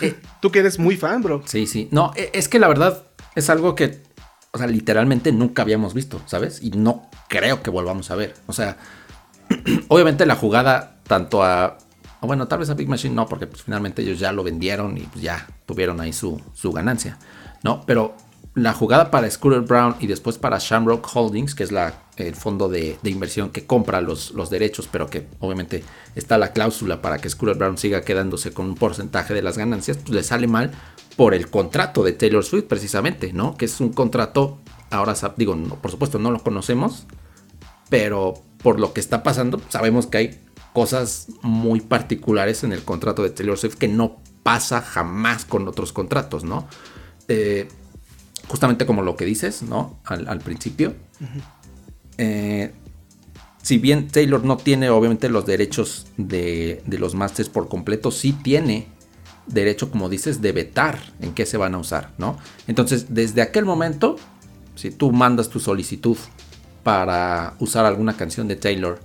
Eh, 0.00 0.14
tú 0.40 0.52
que 0.52 0.60
eres 0.60 0.78
muy 0.78 0.96
fan, 0.96 1.20
bro. 1.20 1.42
Sí, 1.46 1.66
sí. 1.66 1.88
No, 1.90 2.12
e, 2.14 2.30
es 2.32 2.48
que 2.48 2.60
la 2.60 2.68
verdad 2.68 3.08
es 3.34 3.50
algo 3.50 3.74
que, 3.74 4.04
o 4.52 4.58
sea, 4.58 4.68
literalmente 4.68 5.32
nunca 5.32 5.62
habíamos 5.62 5.94
visto, 5.94 6.22
¿sabes? 6.26 6.62
Y 6.62 6.70
no 6.70 7.10
creo 7.28 7.60
que 7.60 7.70
volvamos 7.70 8.12
a 8.12 8.14
ver. 8.14 8.34
O 8.46 8.52
sea, 8.52 8.76
obviamente 9.88 10.24
la 10.24 10.36
jugada 10.36 11.00
tanto 11.08 11.42
a... 11.42 11.78
Bueno, 12.26 12.48
tal 12.48 12.58
vez 12.58 12.70
a 12.70 12.74
Big 12.74 12.88
Machine 12.88 13.14
no, 13.14 13.26
porque 13.26 13.46
pues, 13.46 13.62
finalmente 13.62 14.02
ellos 14.02 14.18
ya 14.18 14.32
lo 14.32 14.42
vendieron 14.42 14.96
y 14.98 15.02
pues, 15.02 15.22
ya 15.22 15.46
tuvieron 15.66 16.00
ahí 16.00 16.12
su, 16.12 16.40
su 16.54 16.72
ganancia, 16.72 17.18
¿no? 17.62 17.82
Pero 17.86 18.14
la 18.56 18.72
jugada 18.72 19.10
para 19.10 19.30
Scooter 19.30 19.60
Brown 19.60 19.96
y 20.00 20.06
después 20.06 20.38
para 20.38 20.56
Shamrock 20.58 21.06
Holdings, 21.14 21.54
que 21.54 21.62
es 21.62 21.70
el 22.16 22.34
fondo 22.34 22.70
de, 22.70 22.98
inversión 23.04 23.50
que 23.50 23.66
compra 23.66 24.00
los, 24.00 24.30
los, 24.30 24.48
derechos, 24.48 24.88
pero 24.90 25.08
que 25.08 25.26
obviamente 25.40 25.84
está 26.14 26.38
la 26.38 26.52
cláusula 26.52 27.02
para 27.02 27.18
que 27.18 27.28
Scooter 27.28 27.56
Brown 27.56 27.76
siga 27.76 28.00
quedándose 28.00 28.52
con 28.52 28.66
un 28.66 28.74
porcentaje 28.74 29.34
de 29.34 29.42
las 29.42 29.58
ganancias, 29.58 29.98
pues 29.98 30.08
le 30.10 30.22
sale 30.22 30.46
mal 30.46 30.70
por 31.16 31.34
el 31.34 31.50
contrato 31.50 32.02
de 32.02 32.14
Taylor 32.14 32.42
Swift 32.42 32.64
precisamente, 32.64 33.34
¿no? 33.34 33.58
Que 33.58 33.66
es 33.66 33.78
un 33.78 33.92
contrato, 33.92 34.58
ahora 34.90 35.14
digo, 35.36 35.54
por 35.82 35.90
supuesto 35.90 36.18
no 36.18 36.30
lo 36.30 36.42
conocemos, 36.42 37.06
pero 37.90 38.34
por 38.62 38.80
lo 38.80 38.94
que 38.94 39.00
está 39.00 39.22
pasando 39.22 39.60
sabemos 39.68 40.06
que 40.06 40.16
hay 40.16 40.45
cosas 40.76 41.28
muy 41.40 41.80
particulares 41.80 42.62
en 42.62 42.70
el 42.70 42.82
contrato 42.82 43.22
de 43.22 43.30
Taylor 43.30 43.56
Swift 43.56 43.76
que 43.76 43.88
no 43.88 44.18
pasa 44.42 44.82
jamás 44.82 45.46
con 45.46 45.66
otros 45.68 45.90
contratos, 45.90 46.44
¿no? 46.44 46.68
Eh, 47.28 47.66
justamente 48.46 48.84
como 48.84 49.00
lo 49.00 49.16
que 49.16 49.24
dices, 49.24 49.62
¿no? 49.62 49.98
Al, 50.04 50.38
principio. 50.40 50.92
Eh, 52.18 52.72
si 53.62 53.78
bien 53.78 54.08
Taylor 54.08 54.44
no 54.44 54.58
tiene 54.58 54.90
obviamente 54.90 55.30
los 55.30 55.46
derechos 55.46 56.08
de, 56.18 56.82
los 56.86 57.14
masters 57.14 57.48
por 57.48 57.70
completo, 57.70 58.10
sí 58.10 58.34
tiene 58.34 58.88
derecho, 59.46 59.90
como 59.90 60.10
dices, 60.10 60.42
de 60.42 60.52
vetar 60.52 60.98
en 61.22 61.32
qué 61.32 61.46
se 61.46 61.56
van 61.56 61.74
a 61.74 61.78
usar, 61.78 62.12
¿no? 62.18 62.36
Entonces, 62.66 63.14
desde 63.14 63.40
aquel 63.40 63.64
momento, 63.64 64.16
si 64.74 64.90
tú 64.90 65.10
mandas 65.10 65.48
tu 65.48 65.58
solicitud 65.58 66.18
para 66.82 67.54
usar 67.60 67.86
alguna 67.86 68.14
canción 68.14 68.46
de 68.46 68.56
Taylor, 68.56 69.00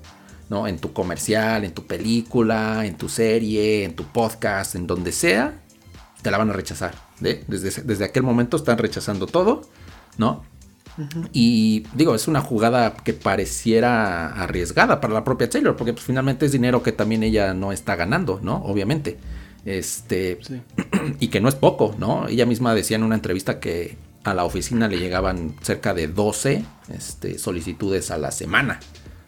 ¿no? 0.51 0.67
En 0.67 0.79
tu 0.79 0.91
comercial, 0.91 1.63
en 1.63 1.71
tu 1.71 1.87
película, 1.87 2.85
en 2.85 2.97
tu 2.97 3.07
serie, 3.07 3.85
en 3.85 3.95
tu 3.95 4.03
podcast, 4.03 4.75
en 4.75 4.85
donde 4.85 5.13
sea, 5.13 5.61
te 6.21 6.29
la 6.29 6.37
van 6.37 6.49
a 6.49 6.53
rechazar. 6.53 6.93
Desde, 7.21 7.83
desde 7.83 8.03
aquel 8.03 8.23
momento 8.23 8.57
están 8.57 8.77
rechazando 8.77 9.27
todo, 9.27 9.61
¿no? 10.17 10.43
Y 11.31 11.85
digo, 11.93 12.15
es 12.15 12.27
una 12.27 12.41
jugada 12.41 12.97
que 12.97 13.13
pareciera 13.13 14.27
arriesgada 14.43 14.99
para 14.99 15.13
la 15.13 15.23
propia 15.23 15.49
Taylor, 15.49 15.77
porque 15.77 15.93
pues, 15.93 16.05
finalmente 16.05 16.45
es 16.45 16.51
dinero 16.51 16.83
que 16.83 16.91
también 16.91 17.23
ella 17.23 17.53
no 17.53 17.71
está 17.71 17.95
ganando, 17.95 18.41
¿no? 18.43 18.57
Obviamente. 18.57 19.17
Este, 19.63 20.37
y 21.21 21.29
que 21.29 21.39
no 21.39 21.47
es 21.47 21.55
poco, 21.55 21.95
¿no? 21.97 22.27
Ella 22.27 22.45
misma 22.45 22.75
decía 22.75 22.97
en 22.97 23.03
una 23.03 23.15
entrevista 23.15 23.61
que 23.61 23.95
a 24.25 24.33
la 24.33 24.43
oficina 24.43 24.89
le 24.89 24.99
llegaban 24.99 25.55
cerca 25.61 25.93
de 25.93 26.09
12 26.09 26.65
este, 26.93 27.39
solicitudes 27.39 28.11
a 28.11 28.17
la 28.17 28.31
semana, 28.31 28.81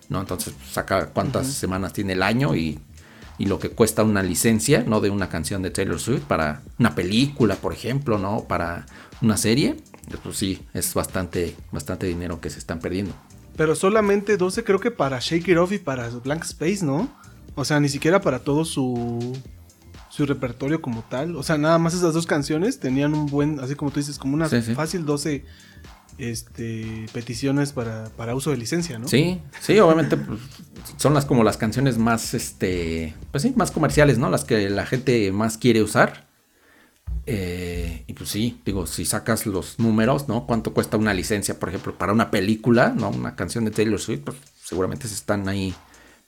¿no? 0.09 0.21
Entonces 0.21 0.53
pues, 0.57 0.71
saca 0.71 1.07
cuántas 1.07 1.47
semanas 1.47 1.93
tiene 1.93 2.13
el 2.13 2.23
año 2.23 2.55
y 2.55 2.79
y 3.37 3.45
lo 3.45 3.59
que 3.59 3.69
cuesta 3.69 4.03
una 4.03 4.23
licencia, 4.23 4.83
¿no? 4.85 5.01
De 5.01 5.09
una 5.09 5.29
canción 5.29 5.61
de 5.61 5.71
Taylor 5.71 5.99
Swift 5.99 6.23
para 6.23 6.61
una 6.77 6.95
película, 6.95 7.55
por 7.55 7.73
ejemplo, 7.73 8.17
¿no? 8.17 8.45
Para 8.47 8.85
una 9.21 9.37
serie, 9.37 9.77
pues 10.23 10.37
sí, 10.37 10.61
es 10.73 10.93
bastante, 10.93 11.55
bastante 11.71 12.07
dinero 12.07 12.39
que 12.39 12.49
se 12.49 12.59
están 12.59 12.79
perdiendo. 12.79 13.13
Pero 13.55 13.75
solamente 13.75 14.37
12 14.37 14.63
creo 14.63 14.79
que 14.79 14.91
para 14.91 15.19
Shake 15.19 15.47
It 15.47 15.57
Off 15.57 15.71
y 15.71 15.79
para 15.79 16.09
Blank 16.09 16.43
Space, 16.43 16.85
¿no? 16.85 17.09
O 17.55 17.65
sea, 17.65 17.79
ni 17.79 17.89
siquiera 17.89 18.21
para 18.21 18.39
todo 18.39 18.65
su, 18.65 19.37
su 20.09 20.25
repertorio 20.25 20.81
como 20.81 21.03
tal. 21.03 21.35
O 21.35 21.43
sea, 21.43 21.57
nada 21.57 21.77
más 21.77 21.93
esas 21.93 22.13
dos 22.13 22.25
canciones 22.25 22.79
tenían 22.79 23.13
un 23.13 23.27
buen, 23.27 23.59
así 23.59 23.75
como 23.75 23.91
tú 23.91 23.99
dices, 23.99 24.17
como 24.17 24.33
una 24.33 24.49
fácil 24.49 25.05
12 25.05 25.45
este, 26.17 27.05
peticiones 27.13 27.73
para, 27.73 28.09
para, 28.17 28.35
uso 28.35 28.51
de 28.51 28.57
licencia, 28.57 28.99
¿no? 28.99 29.07
Sí, 29.07 29.39
sí, 29.61 29.79
obviamente 29.79 30.17
pues, 30.17 30.39
son 30.97 31.13
las 31.13 31.25
como 31.25 31.43
las 31.43 31.57
canciones 31.57 31.97
más, 31.97 32.33
este, 32.33 33.13
pues 33.31 33.43
sí, 33.43 33.53
más 33.55 33.71
comerciales, 33.71 34.17
¿no? 34.17 34.29
Las 34.29 34.45
que 34.45 34.69
la 34.69 34.85
gente 34.85 35.31
más 35.31 35.57
quiere 35.57 35.81
usar. 35.81 36.27
Eh, 37.25 38.03
y 38.07 38.13
pues 38.13 38.29
sí, 38.29 38.59
digo, 38.65 38.85
si 38.85 39.05
sacas 39.05 39.45
los 39.45 39.79
números, 39.79 40.27
¿no? 40.27 40.45
¿Cuánto 40.45 40.73
cuesta 40.73 40.97
una 40.97 41.13
licencia, 41.13 41.57
por 41.59 41.69
ejemplo, 41.69 41.97
para 41.97 42.11
una 42.11 42.31
película, 42.31 42.93
¿no? 42.95 43.09
Una 43.09 43.35
canción 43.35 43.65
de 43.65 43.71
Taylor 43.71 43.99
Swift, 43.99 44.21
pues 44.25 44.37
seguramente 44.61 45.07
se 45.07 45.15
están 45.15 45.47
ahí 45.47 45.73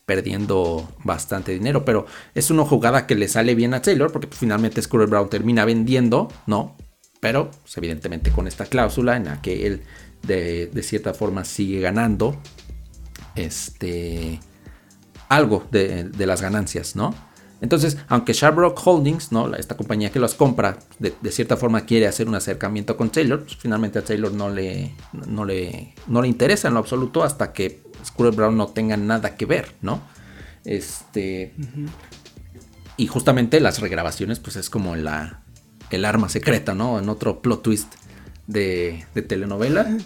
perdiendo 0.06 0.88
bastante 1.04 1.52
dinero, 1.52 1.84
pero 1.84 2.06
es 2.36 2.52
una 2.52 2.63
jugada 2.63 3.08
que 3.08 3.15
le 3.15 3.28
sale 3.28 3.56
bien 3.56 3.74
a 3.74 3.82
Taylor 3.82 4.12
porque 4.12 4.28
finalmente 4.32 4.82
Scooter 4.82 5.10
Brown 5.10 5.30
termina 5.30 5.65
vendiendo, 5.65 6.32
¿no? 6.45 6.76
Pero 7.19 7.51
pues, 7.51 7.78
evidentemente 7.78 8.32
con 8.32 8.47
esta 8.47 8.65
cláusula 8.65 9.17
en 9.17 9.25
la 9.25 9.41
que 9.41 9.67
él 9.67 9.84
de, 10.23 10.69
cierta 10.84 11.13
forma 11.13 11.45
sigue 11.45 11.80
ganando 11.80 12.39
este, 13.36 14.39
algo 15.30 15.65
de, 15.71 16.12
las 16.17 16.41
ganancias, 16.41 16.95
¿no? 16.95 17.13
Entonces, 17.62 17.97
aunque 18.10 18.34
Sharrock 18.34 18.80
Holdings, 18.86 19.32
¿no? 19.32 19.56
esta 19.56 19.78
compañía 19.78 20.12
que 20.12 20.19
los 20.19 20.36
compra, 20.36 20.78
de, 20.99 21.13
cierta 21.32 21.58
forma 21.58 21.86
quiere 21.86 22.06
hacer 22.06 22.28
un 22.28 22.36
acercamiento 22.36 22.97
con 22.97 23.10
Taylor, 23.10 23.43
pues, 23.43 23.56
finalmente 23.56 23.99
a 23.99 24.04
Taylor 24.04 24.32
no 24.32 24.49
le, 24.49 24.93
no, 25.28 25.45
le, 25.45 25.95
no 26.08 26.21
le 26.21 26.28
interesa 26.28 26.67
en 26.67 26.73
lo 26.73 26.82
absoluto 26.82 27.23
hasta 27.23 27.54
que 27.54 27.82
Scooter 28.06 28.36
Brown 28.36 28.58
no 28.58 28.67
tenga 28.67 28.97
nada 28.97 29.36
que 29.36 29.45
ver, 29.45 29.73
¿no? 29.82 30.01
Este. 30.65 31.54
Y 32.97 33.08
justamente 33.08 33.60
las 33.60 33.80
regrabaciones, 33.80 34.39
pues 34.39 34.56
es 34.56 34.69
como 34.69 34.95
la, 34.95 35.41
el 35.95 36.05
arma 36.05 36.29
secreta, 36.29 36.73
¿no? 36.73 36.99
En 36.99 37.10
otro 37.10 37.41
plot 37.41 37.63
twist 37.63 37.93
de, 38.47 39.05
telenovela. 39.27 39.88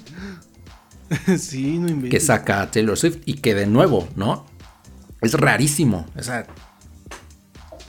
Sí, 1.40 1.80
no 1.80 2.08
Que 2.08 2.20
saca 2.20 2.62
a 2.62 2.70
Taylor 2.70 2.96
Swift 2.96 3.18
y 3.26 3.38
que 3.38 3.56
de 3.56 3.66
nuevo, 3.66 4.08
¿no? 4.16 4.46
Es 5.22 5.34
rarísimo. 5.34 6.06
O 6.16 6.22
sea, 6.22 6.46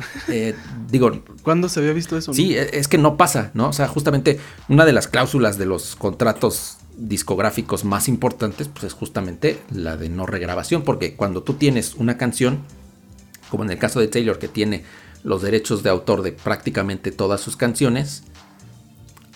eh, 0.28 0.54
digo. 0.90 1.22
¿Cuándo 1.42 1.68
se 1.68 1.80
había 1.80 1.92
visto 1.92 2.16
eso? 2.16 2.32
Sí, 2.32 2.56
e, 2.56 2.78
es 2.78 2.88
que 2.88 2.98
no 2.98 3.16
pasa, 3.16 3.50
¿no? 3.54 3.68
O 3.68 3.72
sea, 3.72 3.88
justamente 3.88 4.40
una 4.68 4.84
de 4.84 4.92
las 4.92 5.08
cláusulas 5.08 5.58
de 5.58 5.66
los 5.66 5.96
contratos 5.96 6.78
discográficos 6.96 7.84
más 7.84 8.08
importantes, 8.08 8.68
pues 8.68 8.84
es 8.84 8.92
justamente 8.92 9.58
la 9.70 9.96
de 9.96 10.08
no 10.08 10.26
regrabación, 10.26 10.82
porque 10.82 11.14
cuando 11.14 11.42
tú 11.42 11.54
tienes 11.54 11.94
una 11.94 12.18
canción, 12.18 12.60
como 13.50 13.64
en 13.64 13.70
el 13.70 13.78
caso 13.78 14.00
de 14.00 14.08
Taylor, 14.08 14.38
que 14.38 14.48
tiene 14.48 14.84
los 15.22 15.42
derechos 15.42 15.82
de 15.82 15.90
autor 15.90 16.22
de 16.22 16.32
prácticamente 16.32 17.12
todas 17.12 17.40
sus 17.40 17.56
canciones. 17.56 18.24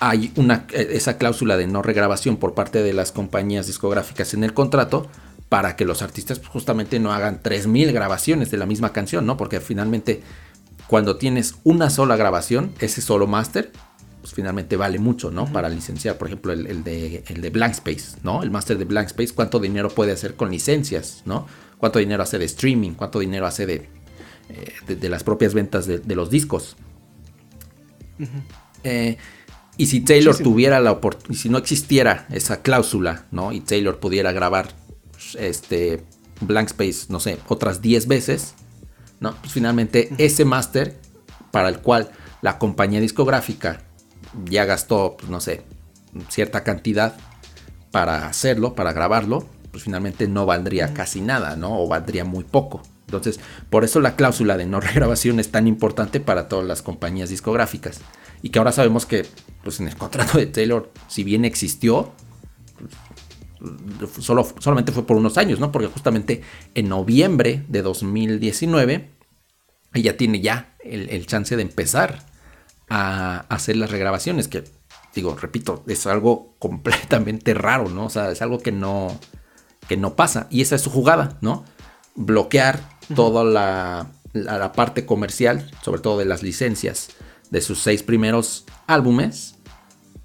Hay 0.00 0.32
una, 0.36 0.66
eh, 0.72 0.88
esa 0.92 1.18
cláusula 1.18 1.56
de 1.56 1.66
no 1.66 1.82
regrabación 1.82 2.36
por 2.36 2.54
parte 2.54 2.82
de 2.82 2.92
las 2.92 3.12
compañías 3.12 3.66
discográficas 3.66 4.34
en 4.34 4.44
el 4.44 4.54
contrato 4.54 5.08
para 5.48 5.76
que 5.76 5.84
los 5.84 6.02
artistas 6.02 6.40
justamente 6.46 6.98
no 6.98 7.12
hagan 7.12 7.40
3.000 7.42 7.92
grabaciones 7.92 8.50
de 8.50 8.56
la 8.56 8.66
misma 8.66 8.92
canción, 8.92 9.26
¿no? 9.26 9.36
Porque 9.36 9.60
finalmente 9.60 10.22
cuando 10.86 11.16
tienes 11.16 11.56
una 11.64 11.90
sola 11.90 12.16
grabación, 12.16 12.72
ese 12.80 13.00
solo 13.00 13.26
máster, 13.26 13.72
pues 14.20 14.34
finalmente 14.34 14.76
vale 14.76 14.98
mucho, 14.98 15.30
¿no? 15.30 15.46
Para 15.46 15.68
licenciar, 15.68 16.18
por 16.18 16.28
ejemplo, 16.28 16.52
el, 16.52 16.82
de, 16.82 17.24
el 17.28 17.40
de 17.40 17.50
Blank 17.50 17.72
Space, 17.72 18.18
¿no? 18.22 18.42
El 18.42 18.50
máster 18.50 18.78
de 18.78 18.84
Blank 18.84 19.08
Space, 19.08 19.34
¿cuánto 19.34 19.58
dinero 19.58 19.90
puede 19.90 20.12
hacer 20.12 20.34
con 20.34 20.50
licencias, 20.50 21.22
¿no? 21.24 21.46
¿Cuánto 21.78 21.98
dinero 21.98 22.22
hace 22.22 22.38
de 22.38 22.46
streaming? 22.46 22.92
¿Cuánto 22.92 23.18
dinero 23.18 23.46
hace 23.46 23.66
de 23.66 23.88
eh, 24.54 24.94
de, 24.94 25.08
las 25.08 25.24
propias 25.24 25.54
ventas 25.54 25.86
de, 25.86 26.14
los 26.14 26.30
discos. 26.30 26.76
Eh, 28.84 29.16
y 29.76 29.86
si 29.86 30.00
Taylor 30.00 30.36
tuviera 30.36 30.78
la 30.78 30.92
oportunidad, 30.92 31.40
si 31.40 31.48
no 31.48 31.58
existiera 31.58 32.26
esa 32.30 32.62
cláusula, 32.62 33.26
¿no? 33.32 33.52
Y 33.52 33.60
Taylor 33.60 33.98
pudiera 33.98 34.30
grabar 34.30 34.68
este 35.36 36.04
Blank 36.40 36.68
Space, 36.68 37.06
no 37.08 37.18
sé, 37.18 37.38
otras 37.48 37.82
10 37.82 38.06
veces, 38.06 38.54
¿no? 39.18 39.34
Pues 39.40 39.52
finalmente 39.52 40.10
ese 40.18 40.44
máster 40.44 40.96
para 41.50 41.68
el 41.68 41.80
cual 41.80 42.10
la 42.40 42.58
compañía 42.58 43.00
discográfica 43.00 43.82
ya 44.44 44.64
gastó, 44.64 45.16
pues 45.18 45.30
no 45.30 45.40
sé, 45.40 45.62
cierta 46.28 46.62
cantidad 46.62 47.16
para 47.90 48.26
hacerlo, 48.28 48.74
para 48.74 48.92
grabarlo, 48.92 49.46
pues 49.72 49.84
finalmente 49.84 50.28
no 50.28 50.46
valdría 50.46 50.94
casi 50.94 51.20
nada, 51.20 51.56
¿no? 51.56 51.80
O 51.80 51.88
valdría 51.88 52.24
muy 52.24 52.44
poco. 52.44 52.82
Entonces, 53.06 53.40
por 53.70 53.84
eso 53.84 54.00
la 54.00 54.16
cláusula 54.16 54.56
de 54.56 54.66
no 54.66 54.80
regrabación 54.80 55.40
es 55.40 55.50
tan 55.50 55.66
importante 55.66 56.20
para 56.20 56.48
todas 56.48 56.66
las 56.66 56.82
compañías 56.82 57.28
discográficas. 57.28 58.00
Y 58.42 58.50
que 58.50 58.58
ahora 58.58 58.72
sabemos 58.72 59.06
que, 59.06 59.26
pues 59.62 59.80
en 59.80 59.88
el 59.88 59.96
contrato 59.96 60.38
de 60.38 60.46
Taylor, 60.46 60.92
si 61.08 61.24
bien 61.24 61.44
existió, 61.44 62.12
pues, 63.98 64.12
solo, 64.24 64.46
solamente 64.58 64.92
fue 64.92 65.06
por 65.06 65.16
unos 65.16 65.38
años, 65.38 65.60
¿no? 65.60 65.72
Porque 65.72 65.88
justamente 65.88 66.42
en 66.74 66.88
noviembre 66.88 67.64
de 67.68 67.82
2019, 67.82 69.10
ella 69.94 70.16
tiene 70.16 70.40
ya 70.40 70.74
el, 70.80 71.26
chance 71.26 71.56
de 71.56 71.62
empezar 71.62 72.26
a 72.90 73.46
hacer 73.48 73.76
las 73.76 73.90
regrabaciones, 73.90 74.48
que 74.48 74.64
digo, 75.14 75.36
repito, 75.36 75.82
es 75.86 76.06
algo 76.06 76.54
completamente 76.58 77.54
raro, 77.54 77.88
¿no? 77.88 78.06
O 78.06 78.10
sea, 78.10 78.30
es 78.30 78.42
algo 78.42 78.58
que 78.58 78.72
no, 78.72 79.18
que 79.88 79.96
no 79.96 80.16
pasa. 80.16 80.46
Y 80.50 80.60
esa 80.60 80.74
es 80.74 80.82
su 80.82 80.90
jugada, 80.90 81.38
¿no? 81.40 81.64
Bloquear 82.16 82.93
toda 83.14 83.44
la, 83.44 84.72
parte 84.72 85.06
comercial, 85.06 85.70
sobre 85.82 86.00
todo 86.00 86.18
de 86.18 86.24
las 86.24 86.42
licencias 86.42 87.10
de 87.50 87.60
sus 87.60 87.80
seis 87.80 88.02
primeros 88.02 88.64
álbumes, 88.86 89.56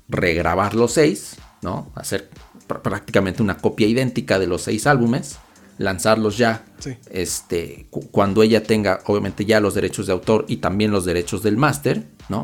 regrabar 0.07 0.73
los 0.73 0.93
seis, 0.93 1.35
¿no? 1.61 1.91
Hacer 1.95 2.29
prácticamente 2.67 3.41
una 3.41 3.57
copia 3.57 3.87
idéntica 3.87 4.39
de 4.39 4.47
los 4.47 4.63
seis 4.63 4.87
álbumes, 4.87 5.37
lanzarlos 5.77 6.37
ya, 6.37 6.65
este, 7.09 7.87
cuando 8.11 8.43
ella 8.43 8.63
tenga, 8.63 8.99
obviamente 9.05 9.45
ya 9.45 9.59
los 9.59 9.75
derechos 9.75 10.07
de 10.07 10.13
autor 10.13 10.45
y 10.47 10.57
también 10.57 10.91
los 10.91 11.05
derechos 11.05 11.43
del 11.43 11.57
máster, 11.57 12.07
¿no? 12.27 12.43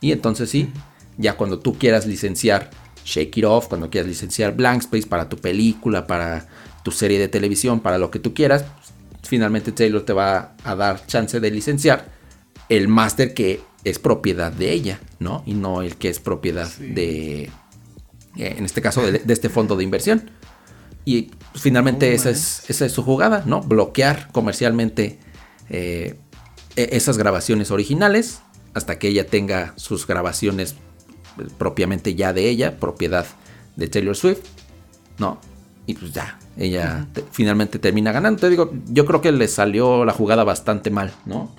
Y 0.00 0.12
entonces 0.12 0.50
sí, 0.50 0.70
ya 1.16 1.36
cuando 1.36 1.58
tú 1.58 1.76
quieras 1.76 2.06
licenciar 2.06 2.70
Shake 3.04 3.38
It 3.38 3.44
Off, 3.44 3.68
cuando 3.68 3.90
quieras 3.90 4.08
licenciar 4.08 4.54
Blank 4.54 4.82
Space 4.82 5.06
para 5.06 5.28
tu 5.28 5.36
película, 5.36 6.06
para 6.06 6.46
tu 6.84 6.92
serie 6.92 7.18
de 7.18 7.28
televisión, 7.28 7.80
para 7.80 7.98
lo 7.98 8.10
que 8.10 8.18
tú 8.18 8.34
quieras, 8.34 8.64
finalmente 9.28 9.72
Taylor 9.72 10.02
te 10.02 10.14
va 10.14 10.54
a 10.64 10.74
dar 10.74 11.06
chance 11.06 11.38
de 11.38 11.50
licenciar 11.50 12.08
el 12.70 12.88
máster 12.88 13.34
que 13.34 13.60
es 13.84 13.98
propiedad 13.98 14.50
de 14.50 14.72
ella, 14.72 15.00
¿no? 15.18 15.42
Y 15.44 15.52
no 15.52 15.82
el 15.82 15.96
que 15.96 16.08
es 16.08 16.18
propiedad 16.18 16.68
de, 16.78 17.42
eh, 17.42 17.50
en 18.36 18.64
este 18.64 18.80
caso, 18.80 19.02
de, 19.02 19.22
este 19.28 19.50
fondo 19.50 19.76
de 19.76 19.84
inversión. 19.84 20.30
Y 21.04 21.30
pues, 21.52 21.62
finalmente 21.62 22.14
esa, 22.14 22.30
es, 22.30 22.68
esa 22.68 22.86
es 22.86 22.92
su 22.92 23.02
jugada, 23.02 23.42
¿no? 23.44 23.60
Bloquear 23.60 24.30
comercialmente 24.32 25.18
eh, 25.68 26.16
e, 26.76 26.88
esas 26.92 27.18
grabaciones 27.18 27.70
originales 27.70 28.40
hasta 28.72 28.98
que 28.98 29.08
ella 29.08 29.26
tenga 29.26 29.74
sus 29.76 30.06
grabaciones 30.06 30.74
pues, 31.36 31.52
propiamente 31.52 32.14
ya 32.14 32.32
de 32.32 32.48
ella, 32.48 32.80
propiedad 32.80 33.26
de 33.76 33.88
Taylor 33.88 34.16
Swift, 34.16 34.40
¿no? 35.18 35.38
Y 35.86 35.94
pues 35.94 36.12
ya, 36.12 36.38
ella 36.58 37.06
finalmente 37.30 37.78
termina 37.78 38.12
ganando. 38.12 38.40
Te 38.40 38.50
digo, 38.50 38.72
yo 38.88 39.06
creo 39.06 39.20
que 39.20 39.32
le 39.32 39.48
salió 39.48 40.04
la 40.04 40.12
jugada 40.12 40.44
bastante 40.44 40.90
mal, 40.90 41.12
¿no? 41.24 41.54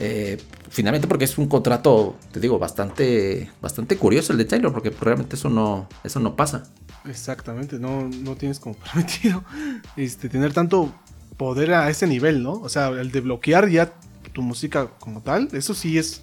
Eh, 0.00 0.38
finalmente 0.68 1.06
porque 1.06 1.24
es 1.24 1.36
un 1.38 1.48
contrato, 1.48 2.16
te 2.32 2.40
digo, 2.40 2.58
bastante, 2.58 3.50
bastante 3.60 3.96
curioso 3.96 4.32
el 4.32 4.38
de 4.38 4.44
Taylor, 4.44 4.72
porque 4.72 4.90
realmente 4.90 5.36
eso 5.36 5.48
no, 5.50 5.88
eso 6.04 6.20
no 6.20 6.36
pasa. 6.36 6.64
Exactamente, 7.04 7.78
no, 7.78 8.08
no 8.08 8.36
tienes 8.36 8.60
como 8.60 8.76
permitido 8.76 9.44
este, 9.96 10.28
tener 10.28 10.52
tanto 10.52 10.92
poder 11.36 11.74
a 11.74 11.90
ese 11.90 12.06
nivel, 12.06 12.42
¿no? 12.42 12.52
O 12.52 12.68
sea, 12.68 12.88
el 12.88 13.10
de 13.10 13.20
bloquear 13.20 13.68
ya 13.68 13.92
tu 14.32 14.42
música 14.42 14.88
como 14.98 15.20
tal, 15.20 15.48
eso 15.52 15.74
sí 15.74 15.98
es, 15.98 16.22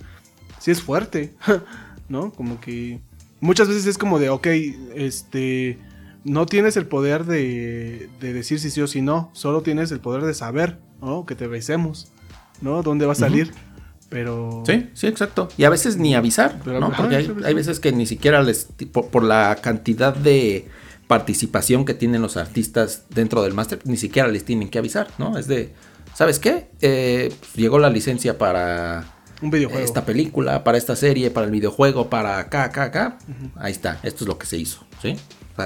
sí 0.60 0.72
es 0.72 0.82
fuerte, 0.82 1.36
¿no? 2.10 2.32
Como 2.32 2.60
que 2.60 3.00
muchas 3.40 3.68
veces 3.68 3.86
es 3.86 3.98
como 3.98 4.20
de, 4.20 4.30
ok, 4.30 4.48
este, 4.96 5.78
no 6.24 6.46
tienes 6.46 6.78
el 6.78 6.86
poder 6.86 7.26
de, 7.26 8.10
de 8.20 8.34
decir 8.34 8.60
si 8.60 8.70
sí 8.70 8.82
o 8.82 8.88
si 8.88 9.02
no, 9.02 9.30
solo 9.34 9.62
tienes 9.62 9.92
el 9.92 10.00
poder 10.00 10.24
de 10.24 10.34
saber, 10.34 10.80
¿no? 11.02 11.26
Que 11.26 11.36
te 11.36 11.48
besemos, 11.48 12.12
¿no? 12.62 12.84
¿Dónde 12.84 13.06
va 13.06 13.14
a 13.14 13.16
salir? 13.16 13.54
Pero. 14.10 14.64
Sí, 14.66 14.90
sí, 14.94 15.08
exacto. 15.08 15.50
Y 15.58 15.64
a 15.64 15.70
veces 15.70 15.98
ni 15.98 16.16
avisar, 16.16 16.66
¿no? 16.66 16.92
Porque 16.92 17.16
hay, 17.16 17.54
veces 17.54 17.80
que 17.80 17.92
ni 17.92 18.06
siquiera 18.06 18.42
les. 18.42 18.68
Por, 18.92 19.24
la 19.24 19.58
cantidad 19.62 20.16
de 20.16 20.68
participación 21.08 21.86
que 21.86 21.94
tienen 21.94 22.22
los 22.22 22.36
artistas 22.36 23.06
dentro 23.10 23.44
del 23.44 23.54
máster, 23.54 23.80
ni 23.86 23.98
siquiera 23.98 24.28
les 24.28 24.46
tienen 24.46 24.70
que 24.70 24.80
avisar, 24.80 25.08
¿no? 25.18 25.38
Es 25.38 25.48
de. 25.48 25.74
¿Sabes 26.16 26.40
qué? 26.40 26.70
Eh, 26.82 27.32
llegó 27.56 27.78
la 27.80 27.90
licencia 27.90 28.38
para. 28.38 29.14
Un 29.42 29.52
videojuego. 29.52 29.86
Esta 29.86 30.06
película, 30.06 30.66
para 30.66 30.78
esta 30.78 30.96
serie, 30.96 31.32
para 31.32 31.46
el 31.46 31.52
videojuego, 31.52 32.10
para 32.10 32.40
acá, 32.40 32.66
acá, 32.66 32.84
acá. 32.84 33.18
Ahí 33.56 33.72
está. 33.72 34.00
Esto 34.04 34.24
es 34.24 34.28
lo 34.28 34.38
que 34.38 34.48
se 34.48 34.58
hizo, 34.58 34.86
¿sí? 35.02 35.16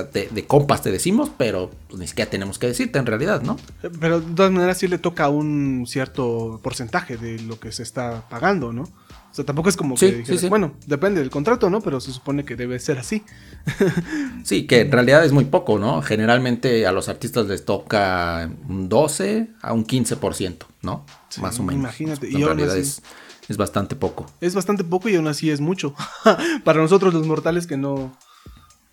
De, 0.01 0.47
compas 0.47 0.81
te 0.81 0.91
decimos, 0.91 1.29
pero 1.37 1.69
pues, 1.87 1.99
ni 1.99 2.07
siquiera 2.07 2.31
tenemos 2.31 2.57
que 2.57 2.67
decirte 2.67 2.97
en 2.97 3.05
realidad, 3.05 3.41
¿no? 3.43 3.57
Pero 3.99 4.21
de 4.21 4.33
todas 4.33 4.51
maneras 4.51 4.77
sí 4.79 4.87
le 4.87 4.97
toca 4.97 5.29
un 5.29 5.85
cierto 5.87 6.59
porcentaje 6.63 7.17
de 7.17 7.39
lo 7.39 7.59
que 7.59 7.71
se 7.71 7.83
está 7.83 8.27
pagando, 8.29 8.73
¿no? 8.73 8.83
O 8.83 9.35
sea, 9.35 9.45
tampoco 9.45 9.67
es 9.67 9.75
como 9.75 9.95
que 9.95 10.23
bueno, 10.47 10.73
depende 10.85 11.19
del 11.19 11.31
contrato, 11.31 11.69
¿no? 11.69 11.81
Pero 11.81 11.99
se 11.99 12.11
supone 12.11 12.45
que 12.45 12.55
debe 12.55 12.77
ser 12.77 12.99
así. 12.99 13.23
sí, 14.43 14.67
que 14.67 14.81
en 14.81 14.91
realidad 14.91 15.25
es 15.25 15.31
muy 15.31 15.45
poco, 15.45 15.79
¿no? 15.79 16.03
Generalmente 16.03 16.85
a 16.85 16.91
los 16.91 17.09
artistas 17.09 17.47
les 17.47 17.65
toca 17.65 18.49
un 18.69 18.89
12 18.89 19.47
a 19.59 19.73
un 19.73 19.87
15%, 19.87 20.57
¿no? 20.83 21.05
Más 21.41 21.59
o 21.59 21.63
menos. 21.63 21.81
Imagínate. 21.81 22.29
y 22.29 22.35
en 22.35 22.45
realidad 22.45 22.77
es, 22.77 23.01
es 23.47 23.57
bastante 23.57 23.95
poco. 23.95 24.27
Es 24.39 24.53
bastante 24.53 24.83
poco 24.83 25.09
y 25.09 25.15
aún 25.15 25.27
así 25.27 25.49
es 25.49 25.61
mucho. 25.61 25.95
Para 26.63 26.81
nosotros 26.81 27.13
los 27.13 27.25
mortales 27.25 27.65
que 27.65 27.75
no 27.75 28.15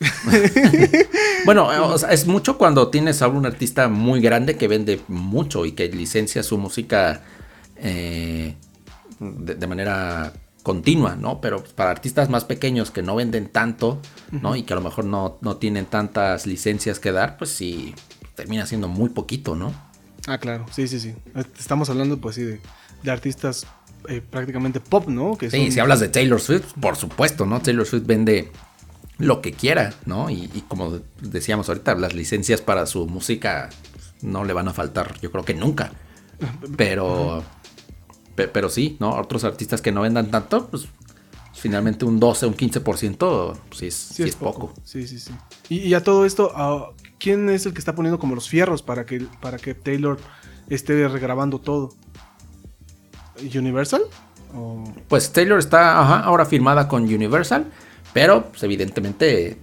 bueno, 1.44 1.94
es 1.94 2.26
mucho 2.26 2.56
cuando 2.56 2.88
tienes 2.88 3.20
a 3.20 3.28
un 3.28 3.44
artista 3.44 3.88
muy 3.88 4.20
grande 4.20 4.56
que 4.56 4.66
vende 4.66 5.00
mucho 5.08 5.66
y 5.66 5.72
que 5.72 5.88
licencia 5.88 6.42
su 6.42 6.56
música 6.56 7.22
eh, 7.76 8.54
de, 9.18 9.66
manera 9.66 10.32
continua, 10.62 11.16
¿no? 11.16 11.40
Pero 11.40 11.62
para 11.62 11.90
artistas 11.90 12.30
más 12.30 12.44
pequeños 12.44 12.90
que 12.90 13.02
no 13.02 13.14
venden 13.16 13.48
tanto, 13.48 14.00
¿no? 14.30 14.56
Y 14.56 14.62
que 14.62 14.72
a 14.72 14.76
lo 14.76 14.82
mejor 14.82 15.04
no, 15.04 15.38
tienen 15.58 15.84
tantas 15.84 16.46
licencias 16.46 16.98
que 16.98 17.12
dar, 17.12 17.36
pues 17.36 17.50
sí, 17.50 17.94
termina 18.34 18.64
siendo 18.64 18.88
muy 18.88 19.10
poquito, 19.10 19.54
¿no? 19.54 19.72
Ah, 20.26 20.38
claro, 20.38 20.64
sí, 20.70 20.88
sí, 20.88 20.98
sí. 20.98 21.14
Estamos 21.58 21.90
hablando, 21.90 22.18
pues 22.20 22.36
sí, 22.36 22.44
de, 22.44 23.10
artistas 23.10 23.66
eh, 24.08 24.22
prácticamente 24.22 24.80
pop, 24.80 25.08
¿no? 25.08 25.36
Que 25.36 25.50
sí, 25.50 25.70
si 25.70 25.80
hablas 25.80 26.00
de 26.00 26.08
Taylor 26.08 26.40
Swift, 26.40 26.72
por 26.80 26.96
supuesto, 26.96 27.44
¿no? 27.44 27.60
Taylor 27.60 27.86
Swift 27.86 28.06
vende 28.06 28.50
lo 29.20 29.42
que 29.42 29.52
quiera, 29.52 29.94
¿no? 30.06 30.30
Y, 30.30 30.48
como 30.66 31.00
decíamos 31.20 31.68
ahorita, 31.68 31.94
las 31.94 32.14
licencias 32.14 32.60
para 32.60 32.86
su 32.86 33.06
música 33.06 33.68
no 34.22 34.44
le 34.44 34.52
van 34.52 34.68
a 34.68 34.72
faltar, 34.72 35.18
yo 35.20 35.30
creo 35.30 35.44
que 35.44 35.54
nunca. 35.54 35.92
Pero, 36.76 37.44
pero 38.34 38.68
sí, 38.70 38.96
¿no? 38.98 39.14
Otros 39.14 39.44
artistas 39.44 39.82
que 39.82 39.92
no 39.92 40.00
vendan 40.00 40.30
tanto, 40.30 40.68
pues 40.68 40.88
finalmente 41.52 42.06
un 42.06 42.18
12, 42.18 42.46
un 42.46 42.56
15%, 42.56 43.58
sí 43.72 43.86
es, 43.86 43.94
sí 43.94 44.22
es, 44.22 44.36
poco. 44.36 44.72
Sí, 44.84 45.06
sí, 45.06 45.18
sí. 45.18 45.32
Y, 45.68 45.92
a 45.92 46.02
todo 46.02 46.24
esto, 46.24 46.50
ah, 46.54 46.90
¿quién 47.18 47.50
es 47.50 47.66
el 47.66 47.74
que 47.74 47.78
está 47.78 47.94
poniendo 47.94 48.18
como 48.18 48.34
los 48.34 48.48
fierros 48.48 48.82
para 48.82 49.04
que, 49.04 49.26
para 49.40 49.58
que 49.58 49.74
Taylor 49.74 50.18
esté 50.70 51.06
regrabando 51.08 51.58
todo? 51.58 51.94
¿Universal? 53.54 54.02
Pues 55.08 55.32
Taylor 55.32 55.58
está 55.58 56.22
ahora 56.24 56.44
firmada 56.44 56.88
con 56.88 57.04
Universal. 57.04 57.70
Pero, 58.12 58.50
pues, 58.50 58.62
evidentemente, 58.62 59.56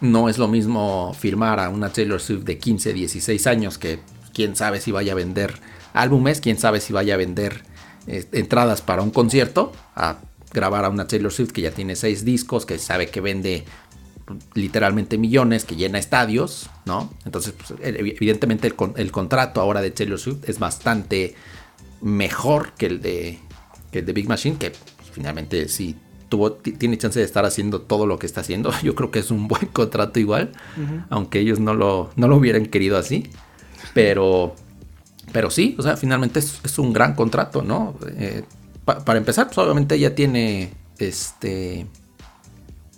no 0.00 0.28
es 0.28 0.38
lo 0.38 0.48
mismo 0.48 1.14
firmar 1.14 1.60
a 1.60 1.68
una 1.68 1.90
Taylor 1.90 2.20
Swift 2.20 2.44
de 2.44 2.58
15, 2.58 2.92
16 2.92 3.46
años 3.46 3.78
que 3.78 4.00
quién 4.32 4.56
sabe 4.56 4.80
si 4.80 4.92
vaya 4.92 5.12
a 5.12 5.16
vender 5.16 5.54
álbumes, 5.92 6.40
quién 6.40 6.58
sabe 6.58 6.80
si 6.80 6.92
vaya 6.92 7.14
a 7.14 7.16
vender 7.16 7.62
eh, 8.06 8.24
entradas 8.32 8.82
para 8.82 9.02
un 9.02 9.10
concierto, 9.10 9.72
a 9.96 10.18
grabar 10.52 10.84
a 10.84 10.88
una 10.88 11.06
Taylor 11.06 11.32
Swift 11.32 11.50
que 11.50 11.62
ya 11.62 11.72
tiene 11.72 11.96
6 11.96 12.24
discos, 12.24 12.64
que 12.66 12.78
sabe 12.78 13.08
que 13.08 13.20
vende 13.20 13.64
literalmente 14.54 15.18
millones, 15.18 15.64
que 15.64 15.76
llena 15.76 15.98
estadios, 15.98 16.70
¿no? 16.84 17.12
Entonces, 17.24 17.52
pues, 17.52 17.80
evidentemente 17.82 18.72
el, 18.96 19.10
contrato 19.10 19.60
ahora 19.60 19.80
de 19.80 19.90
Taylor 19.90 20.18
Swift 20.18 20.48
es 20.48 20.58
bastante 20.58 21.34
mejor 22.00 22.72
que 22.74 22.86
el 22.86 23.00
de, 23.02 23.38
que 23.90 24.00
el 24.00 24.06
de 24.06 24.12
Big 24.12 24.28
Machine, 24.28 24.58
que 24.58 24.70
pues, 24.70 25.10
finalmente 25.12 25.68
sí 25.68 25.96
tiene 26.78 26.98
chance 26.98 27.18
de 27.18 27.24
estar 27.24 27.44
haciendo 27.44 27.80
todo 27.80 28.06
lo 28.06 28.18
que 28.18 28.26
está 28.26 28.40
haciendo. 28.40 28.72
Yo 28.82 28.94
creo 28.94 29.10
que 29.10 29.18
es 29.18 29.30
un 29.30 29.48
buen 29.48 29.66
contrato 29.66 30.20
igual, 30.20 30.52
aunque 31.10 31.40
ellos 31.40 31.60
no 31.60 31.74
lo, 31.74 32.10
no 32.16 32.28
lo 32.28 32.36
hubieran 32.36 32.66
querido 32.66 32.98
así. 32.98 33.30
Pero, 33.94 34.54
pero 35.32 35.50
sí, 35.50 35.74
o 35.78 35.82
sea, 35.82 35.96
finalmente 35.96 36.38
es, 36.38 36.78
un 36.78 36.92
gran 36.92 37.14
contrato, 37.14 37.62
¿no? 37.62 37.94
Eh, 38.16 38.44
para 38.84 39.18
empezar, 39.18 39.46
pues 39.46 39.58
obviamente 39.58 39.96
ella 39.96 40.14
tiene 40.14 40.72
este 40.98 41.86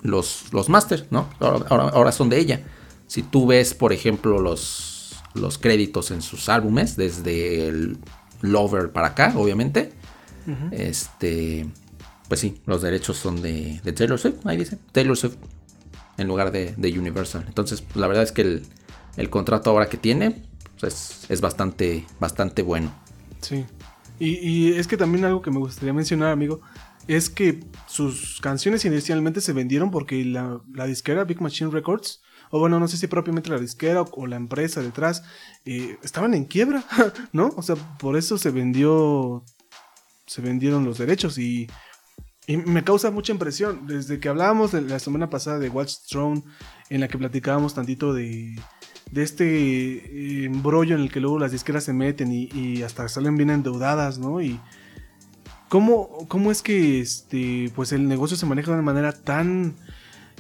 los, 0.02 0.52
los 0.52 0.68
masters, 0.68 1.06
¿no? 1.10 1.28
Ahora, 1.40 1.88
ahora, 1.88 2.12
son 2.12 2.28
de 2.28 2.38
ella. 2.38 2.60
Si 3.06 3.22
tú 3.22 3.46
ves, 3.46 3.74
por 3.74 3.92
ejemplo, 3.92 4.40
los, 4.40 5.16
los 5.34 5.58
créditos 5.58 6.10
en 6.10 6.22
sus 6.22 6.48
álbumes, 6.48 6.96
desde 6.96 7.68
el 7.68 7.98
Lover 8.40 8.90
para 8.90 9.08
acá, 9.08 9.34
obviamente, 9.36 9.92
este 10.72 11.66
pues 12.30 12.38
sí, 12.38 12.60
los 12.64 12.80
derechos 12.80 13.16
son 13.16 13.42
de, 13.42 13.80
Taylor 13.92 14.16
Swift, 14.16 14.46
ahí 14.46 14.56
dice, 14.56 14.78
Taylor 14.92 15.16
Swift, 15.16 15.34
en 16.16 16.28
lugar 16.28 16.52
de, 16.52 16.76
Universal. 16.96 17.44
Entonces, 17.48 17.82
la 17.96 18.06
verdad 18.06 18.22
es 18.22 18.30
que 18.30 18.62
el, 19.16 19.30
contrato 19.30 19.68
ahora 19.68 19.88
que 19.88 19.96
tiene 19.96 20.40
pues, 20.78 21.26
es, 21.28 21.40
bastante, 21.40 22.06
bastante 22.20 22.62
bueno. 22.62 22.94
Sí. 23.40 23.66
Y, 24.20 24.74
es 24.74 24.86
que 24.86 24.96
también 24.96 25.24
algo 25.24 25.42
que 25.42 25.50
me 25.50 25.58
gustaría 25.58 25.92
mencionar, 25.92 26.30
amigo, 26.30 26.60
es 27.08 27.30
que 27.30 27.64
sus 27.88 28.40
canciones 28.40 28.84
inicialmente 28.84 29.40
se 29.40 29.52
vendieron 29.52 29.90
porque 29.90 30.24
la, 30.24 30.60
disquera 30.86 31.24
Big 31.24 31.40
Machine 31.40 31.72
Records, 31.72 32.22
o 32.52 32.60
bueno, 32.60 32.78
no 32.78 32.86
sé 32.86 32.96
si 32.96 33.08
propiamente 33.08 33.50
la 33.50 33.58
disquera 33.58 34.02
o, 34.02 34.26
la 34.28 34.36
empresa 34.36 34.80
detrás, 34.82 35.24
eh, 35.64 35.98
estaban 36.04 36.34
en 36.34 36.44
quiebra, 36.44 36.84
¿no? 37.32 37.48
O 37.56 37.62
sea, 37.62 37.74
por 37.98 38.16
eso 38.16 38.38
se 38.38 38.52
vendió, 38.52 39.44
se 40.26 40.42
vendieron 40.42 40.84
los 40.84 40.98
derechos 40.98 41.36
y 41.36 41.66
y 42.50 42.56
me 42.56 42.82
causa 42.82 43.12
mucha 43.12 43.30
impresión. 43.30 43.86
Desde 43.86 44.18
que 44.18 44.28
hablábamos 44.28 44.72
de 44.72 44.80
la 44.80 44.98
semana 44.98 45.30
pasada 45.30 45.60
de 45.60 45.68
Watch 45.68 45.98
Throne, 46.08 46.42
en 46.88 47.00
la 47.00 47.06
que 47.06 47.16
platicábamos 47.16 47.74
tantito 47.74 48.12
de, 48.12 48.60
de 49.12 49.22
este 49.22 49.44
eh, 49.44 50.44
embrollo 50.46 50.96
en 50.96 51.02
el 51.02 51.12
que 51.12 51.20
luego 51.20 51.38
las 51.38 51.52
disqueras 51.52 51.84
se 51.84 51.92
meten 51.92 52.32
y, 52.32 52.82
hasta 52.82 53.08
salen 53.08 53.36
bien 53.36 53.50
endeudadas, 53.50 54.18
¿no? 54.18 54.42
Y 54.42 54.58
cómo, 55.68 56.26
cómo 56.26 56.50
es 56.50 56.60
que 56.60 56.98
este, 56.98 57.70
pues 57.76 57.92
el 57.92 58.08
negocio 58.08 58.36
se 58.36 58.46
maneja 58.46 58.72
de 58.72 58.78
una 58.78 58.82
manera 58.82 59.12
tan 59.12 59.76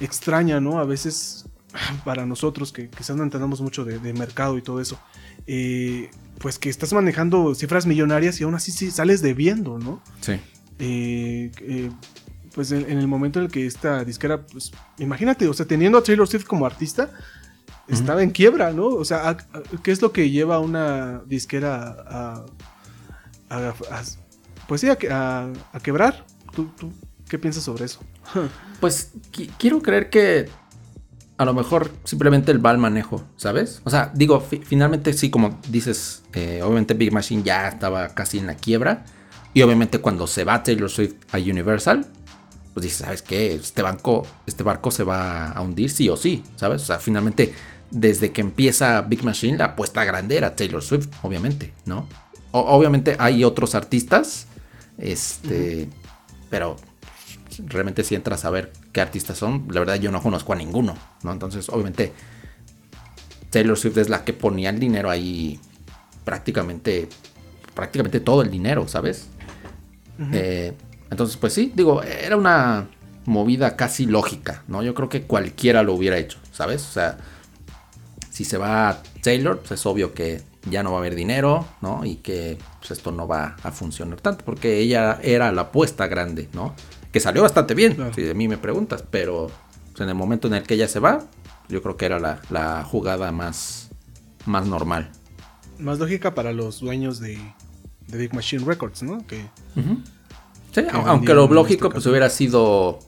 extraña, 0.00 0.58
¿no? 0.58 0.80
A 0.80 0.84
veces 0.84 1.44
para 2.04 2.26
nosotros 2.26 2.72
que 2.72 2.90
quizás 2.90 3.14
no 3.14 3.22
entendamos 3.22 3.60
mucho 3.60 3.84
de, 3.84 4.12
mercado 4.14 4.58
y 4.58 4.62
todo 4.62 4.80
eso, 4.80 4.98
eh, 5.46 6.10
pues 6.40 6.58
que 6.58 6.70
estás 6.70 6.92
manejando 6.92 7.54
cifras 7.54 7.86
millonarias 7.86 8.40
y 8.40 8.42
aún 8.42 8.56
así 8.56 8.72
sí 8.72 8.90
sales 8.90 9.22
debiendo, 9.22 9.78
¿no? 9.78 10.02
Sí. 10.22 10.40
Eh, 10.80 11.52
eh, 11.60 11.90
pues 12.54 12.72
en, 12.72 12.90
en 12.90 12.98
el 12.98 13.06
momento 13.06 13.38
en 13.38 13.44
el 13.46 13.50
que 13.52 13.66
esta 13.66 14.04
disquera, 14.04 14.44
pues 14.46 14.72
imagínate, 14.98 15.46
o 15.46 15.52
sea, 15.54 15.66
teniendo 15.66 15.98
a 15.98 16.02
Taylor 16.02 16.26
Swift 16.26 16.46
como 16.46 16.66
artista, 16.66 17.10
estaba 17.86 18.22
en 18.22 18.30
quiebra, 18.30 18.72
¿no? 18.72 18.86
O 18.86 19.04
sea, 19.04 19.28
a- 19.28 19.30
a- 19.30 19.36
¿qué 19.82 19.90
es 19.92 20.00
lo 20.02 20.10
que 20.12 20.30
lleva 20.30 20.56
a 20.56 20.58
una 20.60 21.22
disquera 21.26 21.96
a, 22.08 22.44
a- 23.50 23.74
pues 24.66 24.80
sí, 24.80 24.88
a, 24.88 24.96
que- 24.96 25.10
a- 25.10 25.52
a 25.72 25.80
quebrar? 25.80 26.24
¿Tú, 26.54 26.70
tú 26.78 26.92
qué 27.28 27.38
piensas 27.38 27.62
sobre 27.64 27.84
eso? 27.84 28.00
Pues 28.80 29.12
qui- 29.32 29.50
quiero 29.58 29.82
creer 29.82 30.08
que 30.08 30.48
a 31.36 31.44
lo 31.44 31.52
mejor 31.54 31.90
simplemente 32.04 32.50
el 32.52 32.64
va 32.64 32.70
al 32.70 32.78
manejo, 32.78 33.22
¿sabes? 33.36 33.82
O 33.84 33.90
sea, 33.90 34.10
digo, 34.14 34.40
fi- 34.40 34.62
finalmente 34.64 35.12
sí, 35.12 35.30
como 35.30 35.58
dices, 35.68 36.22
eh, 36.32 36.60
obviamente 36.62 36.94
Big 36.94 37.12
Machine 37.12 37.42
ya 37.42 37.68
estaba 37.68 38.08
casi 38.10 38.38
en 38.38 38.46
la 38.46 38.54
quiebra. 38.54 39.04
Y 39.52 39.62
obviamente 39.62 39.98
cuando 39.98 40.26
se 40.26 40.44
va 40.44 40.62
Taylor 40.62 40.90
Swift 40.90 41.14
a 41.32 41.38
Universal, 41.38 42.06
pues 42.72 42.84
dices, 42.84 42.98
¿sabes 42.98 43.22
qué? 43.22 43.54
Este 43.54 43.82
banco, 43.82 44.26
este 44.46 44.62
barco 44.62 44.90
se 44.90 45.02
va 45.02 45.50
a 45.50 45.60
hundir 45.60 45.90
sí 45.90 46.08
o 46.08 46.16
sí, 46.16 46.44
¿sabes? 46.56 46.82
O 46.82 46.84
sea, 46.84 46.98
finalmente, 46.98 47.52
desde 47.90 48.30
que 48.30 48.40
empieza 48.40 49.02
Big 49.02 49.24
Machine, 49.24 49.58
la 49.58 49.66
apuesta 49.66 50.04
grande 50.04 50.36
era 50.36 50.54
Taylor 50.54 50.82
Swift, 50.82 51.08
obviamente, 51.22 51.72
¿no? 51.84 52.06
Obviamente 52.52 53.16
hay 53.18 53.44
otros 53.44 53.74
artistas, 53.74 54.46
este, 54.98 55.88
pero 56.48 56.76
realmente 57.66 58.04
si 58.04 58.14
entras 58.14 58.44
a 58.44 58.50
ver 58.50 58.72
qué 58.92 59.00
artistas 59.00 59.38
son, 59.38 59.66
la 59.70 59.80
verdad 59.80 59.96
yo 59.96 60.10
no 60.10 60.22
conozco 60.22 60.52
a 60.52 60.56
ninguno, 60.56 60.96
¿no? 61.22 61.32
Entonces, 61.32 61.68
obviamente, 61.68 62.12
Taylor 63.50 63.76
Swift 63.76 63.98
es 63.98 64.08
la 64.08 64.24
que 64.24 64.32
ponía 64.32 64.70
el 64.70 64.78
dinero 64.78 65.10
ahí 65.10 65.58
prácticamente, 66.24 67.08
prácticamente 67.74 68.20
todo 68.20 68.42
el 68.42 68.50
dinero, 68.50 68.86
¿sabes? 68.86 69.28
Eh, 70.32 70.72
entonces, 71.10 71.36
pues 71.36 71.52
sí, 71.52 71.72
digo, 71.74 72.02
era 72.02 72.36
una 72.36 72.88
movida 73.26 73.76
casi 73.76 74.06
lógica, 74.06 74.62
¿no? 74.68 74.82
Yo 74.82 74.94
creo 74.94 75.08
que 75.08 75.22
cualquiera 75.22 75.82
lo 75.82 75.94
hubiera 75.94 76.18
hecho, 76.18 76.38
¿sabes? 76.52 76.86
O 76.88 76.92
sea, 76.92 77.18
si 78.30 78.44
se 78.44 78.58
va 78.58 79.02
Taylor, 79.22 79.58
pues 79.58 79.72
es 79.72 79.86
obvio 79.86 80.12
que 80.14 80.42
ya 80.70 80.82
no 80.82 80.90
va 80.92 80.98
a 80.98 81.00
haber 81.00 81.14
dinero, 81.14 81.66
¿no? 81.80 82.04
Y 82.04 82.16
que 82.16 82.58
pues, 82.80 82.90
esto 82.92 83.12
no 83.12 83.26
va 83.26 83.56
a 83.62 83.70
funcionar 83.72 84.20
tanto, 84.20 84.44
porque 84.44 84.78
ella 84.78 85.18
era 85.22 85.52
la 85.52 85.62
apuesta 85.62 86.06
grande, 86.06 86.48
¿no? 86.52 86.74
Que 87.12 87.20
salió 87.20 87.42
bastante 87.42 87.74
bien, 87.74 87.94
Claro. 87.94 88.14
si 88.14 88.22
de 88.22 88.34
mí 88.34 88.46
me 88.46 88.56
preguntas, 88.58 89.02
pero 89.10 89.50
pues, 89.92 90.00
en 90.02 90.08
el 90.08 90.14
momento 90.14 90.48
en 90.48 90.54
el 90.54 90.62
que 90.62 90.74
ella 90.74 90.86
se 90.88 91.00
va, 91.00 91.24
yo 91.68 91.82
creo 91.82 91.96
que 91.96 92.06
era 92.06 92.18
la, 92.18 92.40
la 92.50 92.84
jugada 92.84 93.32
más, 93.32 93.90
más 94.46 94.66
normal. 94.66 95.10
Más 95.78 95.98
lógica 95.98 96.34
para 96.34 96.52
los 96.52 96.80
dueños 96.80 97.20
de, 97.20 97.38
de 98.10 98.18
Big 98.18 98.34
Machine 98.34 98.64
Records, 98.64 99.02
¿no? 99.02 99.26
Que 99.26 99.46
Sí, 100.74 100.82
que 100.82 100.88
aunque 100.90 101.34
lo 101.34 101.46
en 101.46 101.54
lógico 101.54 101.86
este 101.86 101.94
pues 101.94 102.06
hubiera 102.06 102.30
sido 102.30 103.00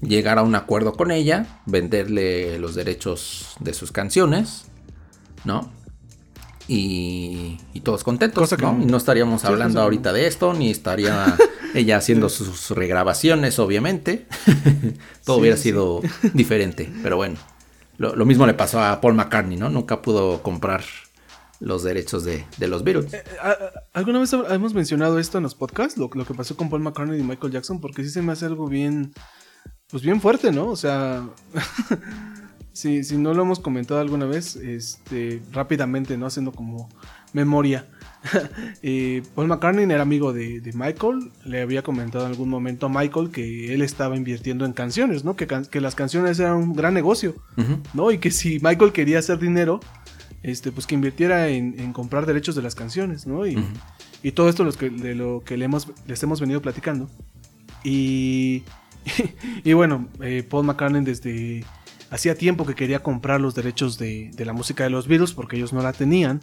llegar 0.00 0.38
a 0.38 0.42
un 0.42 0.54
acuerdo 0.54 0.92
con 0.94 1.10
ella, 1.10 1.60
venderle 1.66 2.58
los 2.58 2.74
derechos 2.74 3.54
de 3.60 3.72
sus 3.72 3.92
canciones, 3.92 4.66
¿no? 5.44 5.70
Y, 6.68 7.58
y 7.72 7.80
todos 7.80 8.04
contentos, 8.04 8.40
Cosa 8.40 8.56
que 8.56 8.62
¿no? 8.62 8.78
Y 8.80 8.86
no 8.86 8.96
estaríamos 8.96 9.40
Sí, 9.40 9.46
hablando 9.46 9.80
ahorita 9.80 10.12
de 10.12 10.26
esto, 10.26 10.54
ni 10.54 10.70
estaría 10.70 11.36
ella 11.74 11.96
haciendo 11.96 12.28
sus 12.28 12.70
regrabaciones, 12.70 13.58
obviamente. 13.58 14.26
Todo 15.24 15.36
Sí, 15.36 15.40
hubiera 15.40 15.56
sido 15.56 16.02
diferente, 16.34 16.92
pero 17.02 17.16
bueno. 17.16 17.36
Lo, 17.98 18.16
lo 18.16 18.24
mismo 18.24 18.46
le 18.46 18.54
pasó 18.54 18.80
a 18.82 19.00
Paul 19.00 19.14
McCartney, 19.14 19.56
¿no? 19.56 19.70
Nunca 19.70 20.02
pudo 20.02 20.42
comprar 20.42 20.82
los 21.64 21.82
derechos 21.84 22.24
de, 22.24 22.44
de 22.58 22.66
los 22.68 22.82
Beatles. 22.84 23.14
Eh, 23.14 23.22
¿a- 23.40 23.50
a- 23.50 23.56
¿Alguna 23.94 24.18
vez 24.18 24.32
hemos 24.32 24.74
mencionado 24.74 25.18
esto 25.18 25.38
en 25.38 25.44
los 25.44 25.54
podcasts? 25.54 25.96
Lo, 25.96 26.10
lo 26.12 26.24
que 26.26 26.34
pasó 26.34 26.56
con 26.56 26.68
Paul 26.68 26.82
McCartney 26.82 27.20
y 27.20 27.22
Michael 27.22 27.52
Jackson, 27.52 27.80
porque 27.80 28.02
sí 28.04 28.10
se 28.10 28.20
me 28.22 28.32
hace 28.32 28.46
algo 28.46 28.66
bien, 28.68 29.12
pues 29.88 30.02
bien 30.02 30.20
fuerte, 30.20 30.50
¿no? 30.50 30.66
O 30.68 30.76
sea, 30.76 31.28
si, 32.72 33.04
si 33.04 33.16
no 33.16 33.34
lo 33.34 33.42
hemos 33.42 33.60
comentado 33.60 34.00
alguna 34.00 34.26
vez, 34.26 34.56
este, 34.56 35.42
rápidamente, 35.52 36.16
¿no? 36.16 36.26
Haciendo 36.26 36.52
como 36.52 36.88
memoria. 37.32 37.86
Eh, 38.84 39.22
Paul 39.34 39.48
McCartney 39.48 39.84
era 39.84 40.02
amigo 40.02 40.32
de, 40.32 40.60
de 40.60 40.72
Michael, 40.72 41.32
le 41.44 41.60
había 41.62 41.82
comentado 41.82 42.24
en 42.24 42.30
algún 42.30 42.48
momento 42.48 42.86
a 42.86 42.88
Michael 42.88 43.30
que 43.30 43.74
él 43.74 43.82
estaba 43.82 44.16
invirtiendo 44.16 44.64
en 44.64 44.72
canciones, 44.72 45.24
¿no? 45.24 45.34
Que, 45.36 45.46
can- 45.48 45.66
que 45.66 45.80
las 45.80 45.94
canciones 45.96 46.38
eran 46.38 46.54
un 46.56 46.72
gran 46.72 46.94
negocio. 46.94 47.34
¿no? 47.94 48.10
Y 48.12 48.18
que 48.18 48.30
si 48.30 48.58
Michael 48.60 48.92
quería 48.92 49.18
hacer 49.18 49.38
dinero, 49.40 49.80
este, 50.42 50.72
pues 50.72 50.86
que 50.86 50.94
invirtiera 50.94 51.48
en, 51.48 51.78
en 51.78 51.92
comprar 51.92 52.26
derechos 52.26 52.54
de 52.54 52.62
las 52.62 52.74
canciones, 52.74 53.26
¿no? 53.26 53.46
Y, 53.46 53.56
Ujú. 53.56 53.66
y 54.22 54.32
todo 54.32 54.48
esto 54.48 54.64
los 54.64 54.76
que- 54.76 54.90
de 54.90 55.14
lo 55.14 55.42
que 55.44 55.56
le 55.56 55.64
hemos, 55.66 55.88
les 56.06 56.22
hemos 56.22 56.40
venido 56.40 56.60
platicando. 56.62 57.08
Y, 57.84 58.62
y 59.64 59.72
bueno, 59.72 60.08
eh, 60.20 60.42
Paul 60.48 60.66
McCartney 60.66 61.02
desde 61.04 61.64
hacía 62.10 62.34
tiempo 62.34 62.66
que 62.66 62.74
quería 62.74 63.02
comprar 63.02 63.40
los 63.40 63.54
derechos 63.54 63.98
de, 63.98 64.30
de 64.34 64.44
la 64.44 64.52
música 64.52 64.84
de 64.84 64.90
los 64.90 65.08
Beatles 65.08 65.32
porque 65.32 65.56
ellos 65.56 65.72
no 65.72 65.82
la 65.82 65.92
tenían. 65.92 66.42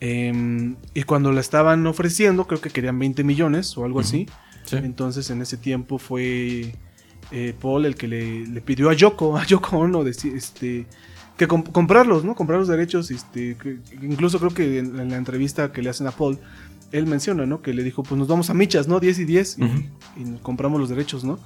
Em, 0.00 0.76
y 0.92 1.02
cuando 1.04 1.32
la 1.32 1.40
estaban 1.40 1.86
ofreciendo, 1.86 2.46
creo 2.46 2.60
que 2.60 2.70
querían 2.70 2.98
20 2.98 3.24
millones 3.24 3.76
o 3.78 3.84
algo 3.84 4.00
así. 4.00 4.26
Sí. 4.64 4.76
Entonces 4.76 5.30
en 5.30 5.42
ese 5.42 5.56
tiempo 5.56 5.98
fue 5.98 6.74
eh, 7.30 7.54
Paul 7.60 7.86
el 7.86 7.94
que 7.96 8.08
le, 8.08 8.46
le 8.46 8.60
pidió 8.60 8.90
a 8.90 8.94
Yoko, 8.94 9.36
a 9.36 9.44
Yoko 9.46 9.78
Ono, 9.78 10.02
deci- 10.04 10.34
este, 10.34 10.86
que 11.36 11.48
comp- 11.48 11.70
comprarlos, 11.72 12.24
¿no? 12.24 12.34
Comprar 12.34 12.58
los 12.58 12.68
derechos. 12.68 13.10
Este, 13.10 13.56
que- 13.56 13.78
incluso 14.02 14.38
creo 14.38 14.52
que 14.54 14.78
en, 14.78 14.98
en 15.00 15.10
la 15.10 15.16
entrevista 15.16 15.72
que 15.72 15.82
le 15.82 15.90
hacen 15.90 16.06
a 16.06 16.10
Paul, 16.12 16.38
él 16.92 17.06
menciona, 17.06 17.44
¿no? 17.46 17.60
Que 17.62 17.74
le 17.74 17.82
dijo, 17.82 18.02
pues 18.02 18.18
nos 18.18 18.28
vamos 18.28 18.50
a 18.50 18.54
michas, 18.54 18.86
¿no? 18.88 19.00
10 19.00 19.18
y 19.20 19.24
10 19.24 19.58
y, 19.58 20.20
y 20.20 20.24
nos 20.24 20.40
compramos 20.42 20.78
los 20.80 20.88
derechos, 20.88 21.24
¿no? 21.24 21.38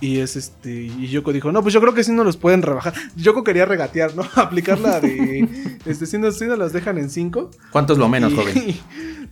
Y 0.00 0.18
es 0.18 0.34
este, 0.34 0.82
y 0.84 1.06
Yoko 1.08 1.32
dijo, 1.32 1.52
no, 1.52 1.62
pues 1.62 1.72
yo 1.72 1.80
creo 1.80 1.94
que 1.94 2.02
sí 2.02 2.10
no 2.12 2.24
los 2.24 2.36
pueden 2.36 2.62
rebajar. 2.62 2.92
Yoko 3.16 3.44
quería 3.44 3.64
regatear, 3.66 4.16
¿no? 4.16 4.22
Aplicar 4.34 4.78
la 4.80 5.00
de, 5.00 5.48
este, 5.86 6.06
si 6.06 6.18
no, 6.18 6.30
si 6.32 6.44
no 6.46 6.56
las 6.56 6.72
dejan 6.72 6.98
en 6.98 7.08
5. 7.10 7.50
¿Cuánto 7.70 7.92
es 7.92 7.98
lo 7.98 8.08
menos, 8.08 8.32
Y- 8.32 8.36
joven? 8.36 8.76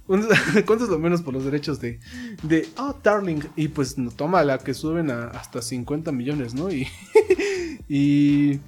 ¿Cuánto 0.66 0.84
es 0.84 0.90
lo 0.90 0.98
menos 0.98 1.22
por 1.22 1.32
los 1.34 1.44
derechos 1.44 1.80
de, 1.80 1.98
de 2.42 2.68
oh, 2.76 2.94
Darling? 3.02 3.40
Y 3.56 3.68
pues 3.68 3.96
no, 3.98 4.10
toma 4.10 4.42
la 4.44 4.58
que 4.58 4.74
suben 4.74 5.10
a 5.10 5.28
hasta 5.28 5.62
50 5.62 6.12
millones, 6.12 6.52
¿no? 6.54 6.70
Y, 6.70 6.86
y, 7.88 8.60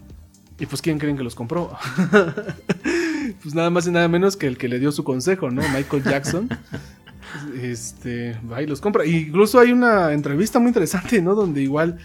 y 0.59 0.67
pues 0.67 0.81
¿quién 0.83 0.99
creen 0.99 1.17
que 1.17 1.23
los 1.25 1.35
compró? 1.35 1.77
pues 3.43 3.55
nada 3.55 3.71
más 3.71 3.87
y 3.87 3.91
nada 3.91 4.09
menos 4.09 4.37
que 4.37 4.47
el 4.47 4.57
que 4.59 4.69
le 4.69 4.79
dio 4.79 4.93
su 4.93 5.05
consejo, 5.05 5.51
¿no? 5.51 5.63
Michael 5.75 6.03
Jackson. 6.05 6.49
Este, 7.61 8.39
va 8.51 8.63
y 8.63 8.67
los 8.67 8.81
compra. 8.81 9.05
Incluso 9.05 9.59
hay 9.59 9.73
una 9.73 10.13
entrevista 10.13 10.59
muy 10.59 10.69
interesante, 10.69 11.21
¿no? 11.21 11.35
Donde 11.35 11.61
igual 11.61 11.99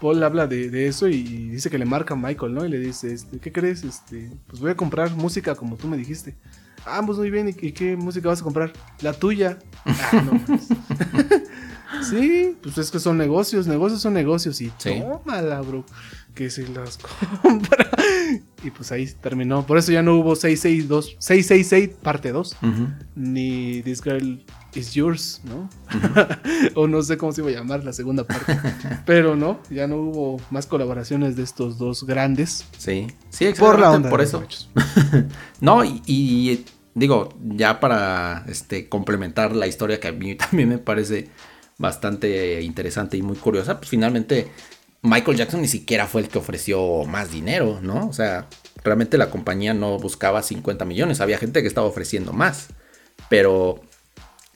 Paul 0.00 0.22
habla 0.22 0.46
de, 0.46 0.70
de 0.70 0.86
eso 0.86 1.08
y 1.08 1.22
dice 1.48 1.70
que 1.70 1.78
le 1.78 1.86
marca 1.86 2.14
a 2.14 2.16
Michael, 2.16 2.54
¿no? 2.54 2.64
Y 2.64 2.68
le 2.68 2.78
dice, 2.78 3.12
este, 3.12 3.38
¿qué 3.38 3.50
crees? 3.50 3.82
Este, 3.84 4.30
pues 4.46 4.60
voy 4.60 4.70
a 4.70 4.76
comprar 4.76 5.10
música 5.12 5.54
como 5.54 5.76
tú 5.76 5.88
me 5.88 5.96
dijiste. 5.96 6.36
Ah, 6.84 7.02
pues 7.04 7.18
muy 7.18 7.30
bien, 7.30 7.48
¿y, 7.48 7.66
y 7.66 7.72
qué 7.72 7.96
música 7.96 8.28
vas 8.28 8.40
a 8.42 8.44
comprar? 8.44 8.72
La 9.00 9.12
tuya. 9.14 9.58
Ah, 9.86 10.22
no. 10.24 12.02
sí, 12.04 12.56
pues 12.62 12.76
es 12.78 12.90
que 12.90 12.98
son 13.00 13.16
negocios, 13.18 13.66
negocios 13.66 14.02
son 14.02 14.12
negocios 14.14 14.60
y 14.60 14.70
Sí. 14.78 15.00
tómala, 15.00 15.60
bro. 15.62 15.84
Que 16.36 16.50
se 16.50 16.68
las 16.68 16.98
compra. 17.42 17.88
Y 18.62 18.70
pues 18.70 18.92
ahí 18.92 19.06
terminó. 19.20 19.66
Por 19.66 19.78
eso 19.78 19.90
ya 19.90 20.02
no 20.02 20.14
hubo 20.16 20.36
662, 20.36 21.16
666 21.18 21.96
parte 22.02 22.30
2 22.30 22.56
Ujú. 22.62 22.88
ni 23.14 23.82
This 23.82 24.02
Girl 24.02 24.44
Is 24.74 24.92
Yours, 24.92 25.40
¿no? 25.44 25.68
o 26.74 26.86
no 26.86 27.00
sé 27.02 27.16
cómo 27.16 27.32
se 27.32 27.40
iba 27.40 27.50
a 27.50 27.54
llamar 27.54 27.84
la 27.84 27.92
segunda 27.94 28.24
parte. 28.24 28.58
Pero 29.06 29.34
no, 29.34 29.60
ya 29.70 29.86
no 29.86 29.96
hubo 29.96 30.40
más 30.50 30.66
colaboraciones 30.66 31.36
de 31.36 31.42
estos 31.42 31.78
dos 31.78 32.04
grandes. 32.04 32.64
Sí, 32.76 33.06
sí, 33.30 33.46
Por 33.58 33.78
la 33.78 33.90
onda. 33.92 34.10
por 34.10 34.20
eso. 34.20 34.44
No, 35.60 35.82
y, 35.84 36.02
y, 36.06 36.64
digo, 36.94 37.30
ya 37.42 37.80
para 37.80 38.44
este, 38.48 38.88
complementar 38.90 39.56
la 39.56 39.66
historia 39.66 39.98
que 40.00 40.08
a 40.08 40.12
mí 40.12 40.34
también 40.34 40.68
me 40.68 40.78
parece 40.78 41.30
bastante 41.78 42.60
interesante 42.62 43.16
y 43.16 43.22
muy 43.22 43.36
curiosa, 43.36 43.78
pues 43.78 43.88
finalmente 43.90 44.48
Michael 45.06 45.36
Jackson 45.36 45.60
ni 45.62 45.68
siquiera 45.68 46.06
fue 46.06 46.22
el 46.22 46.28
que 46.28 46.38
ofreció 46.38 47.04
más 47.04 47.30
dinero, 47.30 47.78
¿no? 47.82 48.06
O 48.08 48.12
sea, 48.12 48.46
realmente 48.84 49.18
la 49.18 49.30
compañía 49.30 49.74
no 49.74 49.98
buscaba 49.98 50.42
50 50.42 50.84
millones, 50.84 51.20
había 51.20 51.38
gente 51.38 51.62
que 51.62 51.68
estaba 51.68 51.86
ofreciendo 51.86 52.32
más, 52.32 52.68
pero 53.28 53.80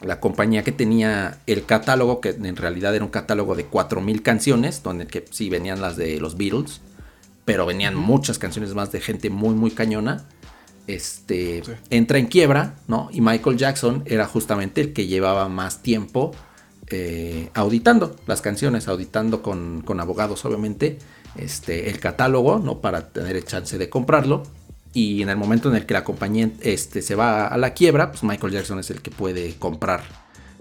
la 0.00 0.20
compañía 0.20 0.62
que 0.64 0.72
tenía 0.72 1.38
el 1.46 1.66
catálogo, 1.66 2.20
que 2.20 2.30
en 2.30 2.56
realidad 2.56 2.94
era 2.94 3.04
un 3.04 3.10
catálogo 3.10 3.54
de 3.54 3.68
4.000 3.68 4.22
canciones, 4.22 4.82
donde 4.82 5.06
que 5.06 5.24
sí 5.30 5.50
venían 5.50 5.80
las 5.80 5.96
de 5.96 6.18
los 6.20 6.36
Beatles, 6.36 6.80
pero 7.44 7.66
venían 7.66 7.94
muchas 7.94 8.38
canciones 8.38 8.74
más 8.74 8.92
de 8.92 9.00
gente 9.00 9.28
muy, 9.30 9.54
muy 9.54 9.70
cañona. 9.72 10.24
Este 10.86 11.62
Sí. 11.64 11.72
entra 11.90 12.18
en 12.18 12.26
quiebra, 12.26 12.74
¿no? 12.88 13.08
Y 13.12 13.20
Michael 13.20 13.56
Jackson 13.56 14.02
era 14.06 14.26
justamente 14.26 14.80
el 14.80 14.92
que 14.92 15.06
llevaba 15.06 15.48
más 15.48 15.82
tiempo 15.82 16.32
eh, 16.90 17.50
auditando 17.54 18.16
las 18.26 18.40
canciones, 18.40 18.88
auditando 18.88 19.42
con, 19.42 19.82
con 19.82 20.00
abogados, 20.00 20.44
obviamente, 20.44 20.98
este, 21.36 21.90
el 21.90 22.00
catálogo, 22.00 22.58
¿no? 22.58 22.80
Para 22.80 23.08
tener 23.08 23.36
el 23.36 23.44
chance 23.44 23.78
de 23.78 23.88
comprarlo. 23.88 24.42
Y 24.92 25.22
en 25.22 25.28
el 25.28 25.36
momento 25.36 25.68
en 25.68 25.76
el 25.76 25.86
que 25.86 25.94
la 25.94 26.02
compañía 26.02 26.50
este, 26.60 27.02
se 27.02 27.14
va 27.14 27.46
a 27.46 27.56
la 27.56 27.74
quiebra, 27.74 28.10
pues 28.10 28.24
Michael 28.24 28.52
Jackson 28.52 28.80
es 28.80 28.90
el 28.90 29.02
que 29.02 29.10
puede 29.10 29.54
comprar 29.54 30.02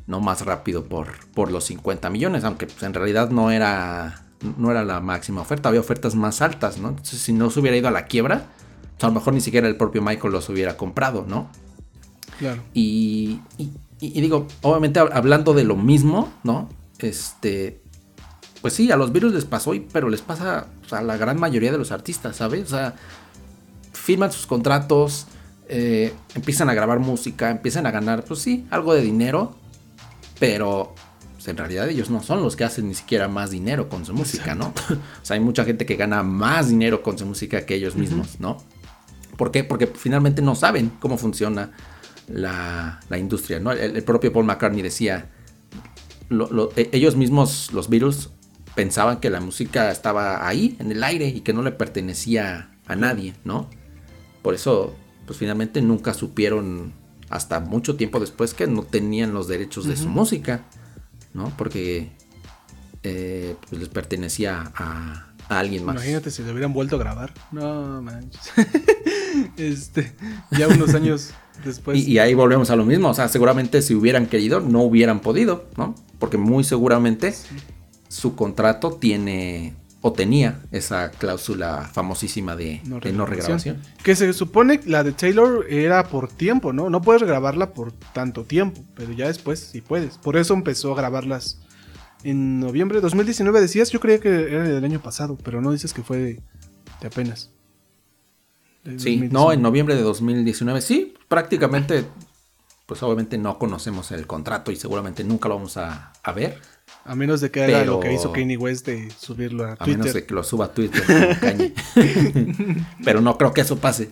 no 0.05 0.19
más 0.19 0.45
rápido 0.45 0.85
por, 0.85 1.07
por 1.33 1.51
los 1.51 1.65
50 1.65 2.09
millones, 2.09 2.43
aunque 2.43 2.65
pues, 2.65 2.81
en 2.83 2.93
realidad 2.93 3.29
no 3.29 3.51
era, 3.51 4.23
no 4.57 4.71
era 4.71 4.83
la 4.83 4.99
máxima 4.99 5.41
oferta, 5.41 5.69
había 5.69 5.81
ofertas 5.81 6.15
más 6.15 6.41
altas, 6.41 6.79
¿no? 6.79 6.89
Entonces 6.89 7.19
si 7.19 7.31
no 7.31 7.49
se 7.49 7.59
hubiera 7.59 7.77
ido 7.77 7.87
a 7.87 7.91
la 7.91 8.05
quiebra, 8.05 8.47
pues, 8.91 9.03
a 9.03 9.07
lo 9.07 9.13
mejor 9.13 9.33
ni 9.33 9.41
siquiera 9.41 9.67
el 9.67 9.77
propio 9.77 10.01
Michael 10.01 10.33
los 10.33 10.49
hubiera 10.49 10.77
comprado, 10.77 11.25
¿no? 11.27 11.49
Claro. 12.39 12.61
Y, 12.73 13.39
y, 13.57 13.71
y 13.99 14.21
digo, 14.21 14.47
obviamente 14.61 14.99
hablando 14.99 15.53
de 15.53 15.63
lo 15.63 15.75
mismo, 15.75 16.31
¿no? 16.43 16.69
Este, 16.99 17.81
pues 18.61 18.73
sí, 18.73 18.91
a 18.91 18.97
los 18.97 19.11
virus 19.11 19.33
les 19.33 19.45
pasó, 19.45 19.73
pero 19.91 20.09
les 20.09 20.21
pasa 20.21 20.67
a 20.91 21.01
la 21.01 21.17
gran 21.17 21.39
mayoría 21.39 21.71
de 21.71 21.77
los 21.77 21.91
artistas, 21.91 22.37
¿sabes? 22.37 22.65
O 22.65 22.69
sea, 22.69 22.95
firman 23.93 24.31
sus 24.31 24.47
contratos, 24.47 25.27
eh, 25.67 26.13
empiezan 26.35 26.69
a 26.69 26.73
grabar 26.73 26.99
música, 26.99 27.51
empiezan 27.51 27.85
a 27.85 27.91
ganar, 27.91 28.23
pues 28.23 28.39
sí, 28.39 28.65
algo 28.69 28.93
de 28.93 29.01
dinero, 29.01 29.55
pero 30.39 30.93
pues, 31.35 31.47
en 31.47 31.57
realidad 31.57 31.87
ellos 31.87 32.09
no 32.09 32.21
son 32.21 32.41
los 32.41 32.55
que 32.55 32.63
hacen 32.63 32.87
ni 32.87 32.95
siquiera 32.95 33.27
más 33.27 33.51
dinero 33.51 33.87
con 33.87 34.05
su 34.05 34.13
música, 34.13 34.55
¿no? 34.55 34.67
o 34.89 35.25
sea, 35.25 35.35
hay 35.35 35.39
mucha 35.39 35.63
gente 35.63 35.85
que 35.85 35.95
gana 35.95 36.23
más 36.23 36.69
dinero 36.69 37.01
con 37.01 37.17
su 37.17 37.25
música 37.25 37.65
que 37.65 37.75
ellos 37.75 37.95
mismos, 37.95 38.39
¿no? 38.39 38.57
¿Por 39.37 39.51
qué? 39.51 39.63
Porque 39.63 39.87
finalmente 39.87 40.41
no 40.41 40.53
saben 40.53 40.91
cómo 40.99 41.17
funciona 41.17 41.71
la, 42.31 42.99
industria, 43.17 43.59
¿no? 43.59 43.71
El, 43.71 44.03
propio 44.03 44.31
Paul 44.31 44.45
McCartney 44.45 44.81
decía, 44.81 45.29
e, 46.75 46.89
ellos 46.91 47.15
mismos, 47.15 47.71
los 47.73 47.89
Beatles, 47.89 48.29
pensaban 48.75 49.19
que 49.19 49.29
la 49.29 49.41
música 49.41 49.91
estaba 49.91 50.47
ahí, 50.47 50.75
en 50.79 50.91
el 50.91 51.03
aire, 51.03 51.27
y 51.27 51.41
que 51.41 51.53
no 51.53 51.61
le 51.61 51.71
pertenecía 51.71 52.71
a 52.85 52.95
nadie, 52.95 53.33
¿no? 53.43 53.69
Por 54.41 54.53
eso, 54.53 54.95
pues 55.25 55.37
finalmente 55.37 55.81
nunca 55.81 56.13
supieron, 56.13 56.93
hasta 57.29 57.59
mucho 57.59 57.95
tiempo 57.95 58.19
después, 58.19 58.53
que 58.53 58.67
no 58.67 58.83
tenían 58.83 59.33
los 59.33 59.47
derechos 59.47 59.85
de 59.85 59.97
su 59.97 60.07
música, 60.07 60.65
¿no? 61.33 61.51
Porque 61.57 62.11
eh, 63.03 63.55
pues 63.69 63.81
les 63.81 63.89
pertenecía 63.89 64.71
a, 64.75 65.25
alguien 65.49 65.83
más. 65.83 65.95
Imagínate 65.95 66.31
si 66.31 66.43
le 66.43 66.51
hubieran 66.51 66.73
vuelto 66.73 66.95
a 66.95 66.99
grabar. 66.99 67.33
No 67.51 68.01
manches. 68.01 68.51
este, 69.57 70.13
ya 70.51 70.67
unos 70.67 70.93
años 70.93 71.33
después. 71.63 71.97
Y, 71.97 72.13
y, 72.13 72.19
ahí 72.19 72.33
volvemos 72.33 72.69
a 72.69 72.75
lo 72.75 72.85
mismo. 72.85 73.09
O 73.09 73.13
sea, 73.13 73.27
seguramente 73.27 73.81
si 73.81 73.95
hubieran 73.95 74.27
querido, 74.27 74.59
no 74.59 74.81
hubieran 74.81 75.19
podido, 75.19 75.65
¿no? 75.77 75.95
Porque 76.19 76.37
muy 76.37 76.63
seguramente 76.63 77.33
su 78.07 78.35
contrato 78.35 78.93
tiene 78.93 79.75
o 80.01 80.13
tenía 80.13 80.61
esa 80.71 81.11
cláusula 81.11 81.89
famosísima 81.91 82.55
de 82.55 82.81
no, 82.85 82.99
regrabación. 82.99 83.81
Que 84.03 84.15
se 84.15 84.31
supone 84.33 84.79
la 84.85 85.03
de 85.03 85.11
Taylor 85.11 85.65
era 85.69 86.03
por 86.05 86.29
tiempo, 86.29 86.71
¿no? 86.71 86.89
No 86.89 87.01
puedes 87.01 87.23
grabarla 87.23 87.73
por 87.73 87.91
tanto 87.91 88.45
tiempo, 88.45 88.81
pero 88.95 89.11
ya 89.11 89.27
después 89.27 89.59
sí 89.59 89.81
puedes. 89.81 90.17
Por 90.17 90.37
eso 90.37 90.53
empezó 90.53 90.93
a 90.93 90.95
grabarlas 90.95 91.59
en 92.23 92.59
noviembre 92.59 92.99
de 92.99 93.01
2019. 93.01 93.59
Decías, 93.59 93.89
yo 93.91 93.99
creía 93.99 94.19
que 94.19 94.29
era 94.29 94.63
del 94.63 94.85
año 94.85 95.01
pasado, 95.01 95.37
pero 95.43 95.61
no 95.61 95.71
dices 95.71 95.93
que 95.93 96.03
fue 96.03 96.17
de, 96.17 96.41
apenas. 97.05 97.51
Sí, 98.97 99.29
no, 99.31 99.51
en 99.51 99.61
noviembre 99.61 99.95
de 99.95 100.01
2019. 100.01 100.81
Sí, 100.81 101.13
prácticamente, 101.27 102.05
pues 102.85 103.03
obviamente 103.03 103.37
no 103.37 103.57
conocemos 103.59 104.11
el 104.11 104.27
contrato 104.27 104.71
y 104.71 104.75
seguramente 104.75 105.23
nunca 105.23 105.49
lo 105.49 105.55
vamos 105.55 105.77
a, 105.77 106.13
a 106.23 106.31
ver. 106.31 106.59
A 107.05 107.15
menos 107.15 107.41
de 107.41 107.49
que 107.49 107.63
haga 107.63 107.85
lo 107.85 107.99
que 107.99 108.13
hizo 108.13 108.31
Kanye 108.31 108.57
West 108.57 108.85
de 108.85 109.09
subirlo 109.11 109.65
a, 109.65 109.75
Twitter. 109.75 109.95
A 109.95 109.97
menos 109.97 110.13
de 110.13 110.25
que 110.25 110.33
lo 110.33 110.43
suba 110.43 110.65
a 110.65 110.73
Twitter 110.73 111.01
Pero 113.03 113.21
no 113.21 113.37
creo 113.37 113.53
que 113.53 113.61
eso 113.61 113.77
pase. 113.77 114.11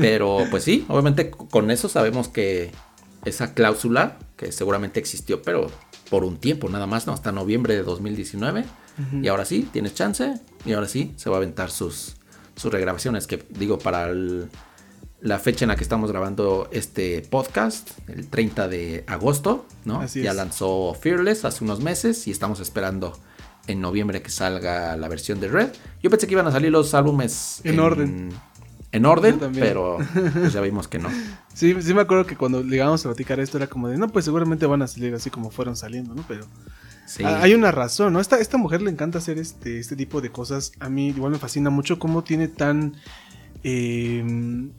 Pero 0.00 0.44
pues 0.50 0.64
sí, 0.64 0.84
obviamente 0.88 1.30
con 1.30 1.70
eso 1.70 1.88
sabemos 1.88 2.28
que 2.28 2.72
esa 3.24 3.54
cláusula, 3.54 4.18
que 4.36 4.52
seguramente 4.52 4.98
existió, 4.98 5.42
pero 5.42 5.70
por 6.10 6.24
un 6.24 6.38
tiempo 6.38 6.68
nada 6.68 6.86
más, 6.86 7.06
¿no? 7.06 7.12
Hasta 7.12 7.32
noviembre 7.32 7.74
de 7.74 7.82
2019. 7.82 8.64
Y 9.22 9.28
ahora 9.28 9.44
sí, 9.44 9.68
tienes 9.72 9.94
chance. 9.94 10.34
Y 10.66 10.72
ahora 10.72 10.86
sí, 10.86 11.14
se 11.16 11.30
va 11.30 11.36
a 11.36 11.38
aventar 11.38 11.70
sus, 11.70 12.16
sus 12.56 12.72
regrabaciones. 12.72 13.26
Que 13.26 13.44
digo, 13.50 13.78
para 13.78 14.08
el 14.08 14.48
la 15.22 15.38
fecha 15.38 15.64
en 15.64 15.68
la 15.68 15.76
que 15.76 15.84
estamos 15.84 16.10
grabando 16.10 16.68
este 16.72 17.22
podcast, 17.22 17.90
el 18.08 18.26
30 18.26 18.66
de 18.66 19.04
agosto, 19.06 19.66
¿no? 19.84 20.04
ya 20.06 20.34
lanzó 20.34 20.94
Fearless 21.00 21.44
hace 21.44 21.62
unos 21.62 21.80
meses 21.80 22.26
y 22.26 22.32
estamos 22.32 22.58
esperando 22.58 23.16
en 23.68 23.80
noviembre 23.80 24.20
que 24.20 24.30
salga 24.30 24.96
la 24.96 25.08
versión 25.08 25.38
de 25.38 25.46
Red. 25.46 25.68
Yo 26.02 26.10
pensé 26.10 26.26
que 26.26 26.32
iban 26.32 26.48
a 26.48 26.50
salir 26.50 26.72
los 26.72 26.92
álbumes 26.94 27.60
en, 27.62 27.78
orden. 27.78 28.30
En 28.90 29.06
orden, 29.06 29.38
pero 29.54 29.98
pues 30.34 30.52
ya 30.52 30.60
vimos 30.60 30.88
que 30.88 30.98
no. 30.98 31.08
Sí, 31.54 31.76
sí 31.80 31.94
me 31.94 32.00
acuerdo 32.00 32.26
que 32.26 32.36
cuando 32.36 32.62
llegamos 32.64 33.06
a 33.06 33.10
platicar 33.10 33.38
esto 33.38 33.58
era 33.58 33.68
como 33.68 33.88
de, 33.88 33.98
no, 33.98 34.08
pues 34.08 34.24
seguramente 34.24 34.66
van 34.66 34.82
a 34.82 34.88
salir 34.88 35.14
así 35.14 35.30
como 35.30 35.50
fueron 35.50 35.76
saliendo, 35.76 36.16
¿no? 36.16 36.24
Pero 36.26 36.46
sí. 37.16 37.24
hay 37.24 37.54
una 37.54 37.70
razón, 37.70 38.12
¿no? 38.12 38.20
Esta, 38.20 38.38
esta 38.38 38.56
mujer 38.56 38.82
le 38.82 38.90
encanta 38.90 39.18
hacer 39.18 39.38
este, 39.38 39.78
este 39.78 39.96
tipo 39.96 40.20
de 40.20 40.30
cosas. 40.30 40.72
A 40.80 40.88
mí 40.88 41.08
igual 41.08 41.32
me 41.32 41.38
fascina 41.38 41.70
mucho 41.70 41.98
cómo 41.98 42.24
tiene 42.24 42.48
tan... 42.48 42.94
Eh, 43.64 44.70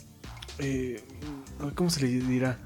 eh, 0.60 1.04
¿cómo 1.76 1.90
se 1.90 2.02
le 2.02 2.08
dirá? 2.08 2.58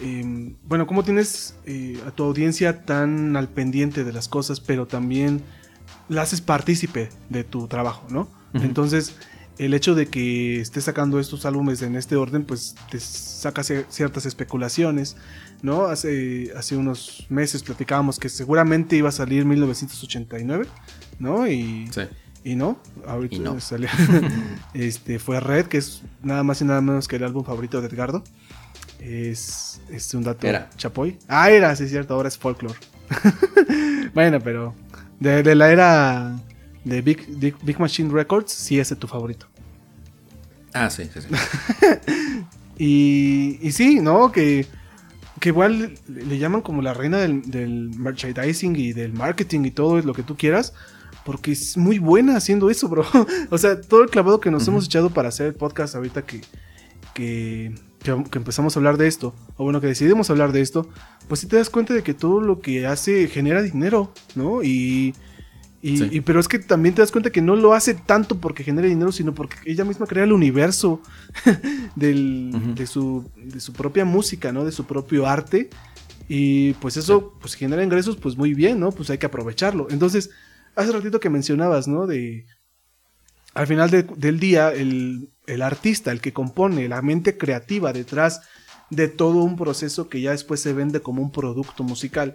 Em, 0.00 0.56
bueno, 0.64 0.86
¿cómo 0.86 1.04
tienes 1.04 1.56
eh, 1.66 2.00
a 2.06 2.10
tu 2.10 2.24
audiencia 2.24 2.84
tan 2.84 3.36
al 3.36 3.48
pendiente 3.48 4.04
de 4.04 4.12
las 4.12 4.28
cosas, 4.28 4.60
pero 4.60 4.86
también 4.86 5.42
la 6.08 6.22
haces 6.22 6.40
partícipe 6.40 7.10
de 7.28 7.44
tu 7.44 7.68
trabajo, 7.68 8.06
¿no? 8.10 8.28
Entonces, 8.54 9.14
el 9.58 9.72
hecho 9.72 9.94
de 9.94 10.08
que 10.08 10.60
estés 10.60 10.84
sacando 10.84 11.18
estos 11.20 11.46
álbumes 11.46 11.80
en 11.82 11.96
este 11.96 12.16
orden, 12.16 12.44
pues 12.44 12.74
te 12.90 13.00
saca 13.00 13.62
ciertas 13.62 14.26
especulaciones, 14.26 15.16
¿no? 15.62 15.86
Hace, 15.86 16.52
hace 16.56 16.76
unos 16.76 17.26
meses 17.28 17.62
platicábamos 17.62 18.18
que 18.18 18.28
seguramente 18.28 18.96
iba 18.96 19.08
a 19.08 19.12
salir 19.12 19.44
1989, 19.44 20.66
¿no? 21.18 21.46
Y, 21.46 21.88
sí. 21.92 22.02
Y 22.44 22.56
no, 22.56 22.78
ahorita 23.06 23.38
no. 23.38 23.60
Salió, 23.60 23.88
este, 24.74 25.18
fue 25.18 25.40
Red, 25.40 25.66
que 25.66 25.78
es 25.78 26.02
nada 26.22 26.42
más 26.42 26.60
y 26.60 26.64
nada 26.64 26.80
menos 26.80 27.06
que 27.08 27.16
el 27.16 27.24
álbum 27.24 27.44
favorito 27.44 27.80
de 27.80 27.88
Edgardo. 27.88 28.24
Es, 28.98 29.80
es 29.90 30.12
un 30.14 30.22
dato 30.22 30.46
era. 30.46 30.70
chapoy. 30.76 31.18
Ah, 31.28 31.50
era, 31.50 31.74
sí 31.74 31.84
es 31.84 31.90
cierto, 31.90 32.14
ahora 32.14 32.28
es 32.28 32.38
folklore. 32.38 32.78
bueno, 34.14 34.40
pero 34.40 34.74
de, 35.18 35.54
la 35.54 35.72
era 35.72 36.40
de 36.84 37.02
Big, 37.02 37.26
Big, 37.62 37.80
Machine 37.80 38.12
Records, 38.12 38.52
sí 38.52 38.78
es 38.78 38.96
tu 38.96 39.06
favorito. 39.06 39.46
Ah, 40.72 40.88
sí, 40.88 41.08
sí, 41.12 41.20
sí. 41.20 41.28
y, 42.78 43.58
y 43.60 43.72
sí, 43.72 44.00
¿no? 44.00 44.32
Que, 44.32 44.66
que 45.42 45.48
igual 45.48 45.94
le 46.06 46.38
llaman 46.38 46.60
como 46.60 46.82
la 46.82 46.94
reina 46.94 47.18
del, 47.18 47.42
del 47.50 47.90
merchandising 47.98 48.76
y 48.76 48.92
del 48.92 49.12
marketing 49.12 49.64
y 49.64 49.72
todo 49.72 50.00
lo 50.00 50.14
que 50.14 50.22
tú 50.22 50.36
quieras 50.36 50.72
porque 51.24 51.50
es 51.50 51.76
muy 51.76 51.98
buena 51.98 52.36
haciendo 52.36 52.70
eso, 52.70 52.88
bro. 52.88 53.04
o 53.50 53.58
sea, 53.58 53.80
todo 53.80 54.04
el 54.04 54.10
clavado 54.10 54.38
que 54.38 54.52
nos 54.52 54.68
hemos 54.68 54.86
echado 54.86 55.10
para 55.10 55.30
hacer 55.30 55.48
el 55.48 55.54
podcast 55.54 55.96
ahorita 55.96 56.22
que, 56.22 56.42
que, 57.12 57.74
empezamos 58.04 58.76
a 58.76 58.78
hablar 58.78 58.98
de 58.98 59.08
esto, 59.08 59.34
o 59.56 59.64
bueno, 59.64 59.80
que 59.80 59.88
decidimos 59.88 60.30
hablar 60.30 60.52
de 60.52 60.60
esto, 60.60 60.88
pues 61.26 61.40
sí 61.40 61.48
te 61.48 61.56
das 61.56 61.70
cuenta 61.70 61.92
de 61.92 62.04
que 62.04 62.14
todo 62.14 62.40
lo 62.40 62.60
que 62.60 62.86
hace 62.86 63.26
genera 63.26 63.62
dinero, 63.62 64.12
¿no? 64.36 64.62
Y, 64.62 65.12
y, 65.82 66.20
pero 66.20 66.38
es 66.38 66.46
que 66.46 66.60
también 66.60 66.94
te 66.94 67.02
das 67.02 67.10
cuenta 67.10 67.30
que 67.30 67.42
no 67.42 67.56
lo 67.56 67.74
hace 67.74 67.94
tanto 67.94 68.38
porque 68.38 68.62
genera 68.62 68.86
dinero, 68.86 69.10
sino 69.10 69.34
porque 69.34 69.56
ella 69.64 69.84
misma 69.84 70.06
crea 70.06 70.22
el 70.22 70.32
universo 70.32 71.02
de, 71.96 72.86
su, 72.86 73.28
de 73.36 73.58
su 73.58 73.72
propia 73.72 74.04
música, 74.04 74.52
¿no? 74.52 74.64
De 74.64 74.70
su 74.70 74.86
propio 74.86 75.26
arte. 75.26 75.70
Y 76.28 76.74
pues 76.74 76.96
eso, 76.96 77.36
pues 77.40 77.54
genera 77.54 77.82
ingresos, 77.82 78.16
pues 78.16 78.36
muy 78.36 78.54
bien, 78.54 78.78
¿no? 78.78 78.92
Pues 78.92 79.10
hay 79.10 79.18
que 79.18 79.26
aprovecharlo. 79.26 79.88
Entonces, 79.90 80.30
hace 80.76 80.92
ratito 80.92 81.18
que 81.18 81.30
mencionabas, 81.30 81.88
¿no? 81.88 82.06
De 82.06 82.46
al 83.54 83.66
final 83.66 83.90
del 83.90 84.40
día, 84.40 84.70
el, 84.70 85.28
artista, 85.62 86.10
el 86.10 86.20
que 86.20 86.32
compone, 86.32 86.88
la 86.88 87.02
mente 87.02 87.36
creativa 87.36 87.92
detrás 87.92 88.40
de 88.88 89.08
todo 89.08 89.42
un 89.42 89.56
proceso 89.56 90.08
que 90.08 90.20
ya 90.20 90.30
después 90.30 90.60
se 90.60 90.72
vende 90.72 91.00
como 91.00 91.22
un 91.22 91.32
producto 91.32 91.82
musical, 91.82 92.34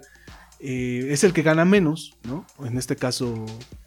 eh, 0.60 1.08
es 1.10 1.24
el 1.24 1.32
que 1.32 1.42
gana 1.42 1.64
menos, 1.64 2.16
¿no? 2.24 2.46
En 2.64 2.78
este 2.78 2.96
caso, 2.96 3.46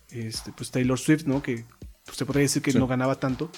este, 0.09 0.51
pues 0.51 0.71
Taylor 0.71 0.99
Swift, 0.99 1.25
¿no? 1.25 1.41
Que 1.41 1.65
pues, 2.05 2.17
se 2.17 2.25
podría 2.25 2.43
decir 2.43 2.61
que 2.61 2.73
no 2.73 2.87
ganaba 2.87 3.19
tanto. 3.19 3.49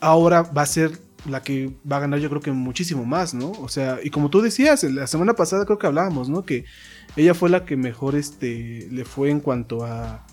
Ahora 0.00 0.42
va 0.42 0.62
a 0.62 0.66
ser 0.66 0.98
la 1.28 1.42
que 1.42 1.74
va 1.90 1.96
a 1.96 2.00
ganar 2.00 2.20
yo 2.20 2.28
creo 2.28 2.42
que 2.42 2.52
muchísimo 2.52 3.04
más, 3.04 3.34
¿no? 3.34 3.52
O 3.52 3.68
sea, 3.68 3.98
y 4.02 4.10
como 4.10 4.30
tú 4.30 4.40
decías, 4.42 4.82
la 4.84 5.06
semana 5.06 5.34
pasada 5.34 5.64
creo 5.64 5.78
que 5.78 5.86
hablábamos, 5.86 6.28
¿no? 6.28 6.44
Que 6.44 6.64
ella 7.16 7.34
fue 7.34 7.48
la 7.48 7.64
que 7.64 7.76
mejor 7.76 8.14
este, 8.14 8.88
le 8.90 9.04
fue 9.04 9.30
en 9.30 9.40
cuanto 9.40 9.84
a 9.84 10.26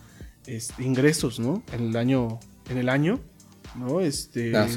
ingresos, 0.79 1.39
¿no? 1.39 1.63
En 1.71 1.89
el 1.89 1.95
año, 1.95 2.39
en 2.69 2.77
el 2.77 2.89
año, 2.89 3.19
¿no? 3.75 4.01
Este, 4.01 4.55
ah, 4.55 4.67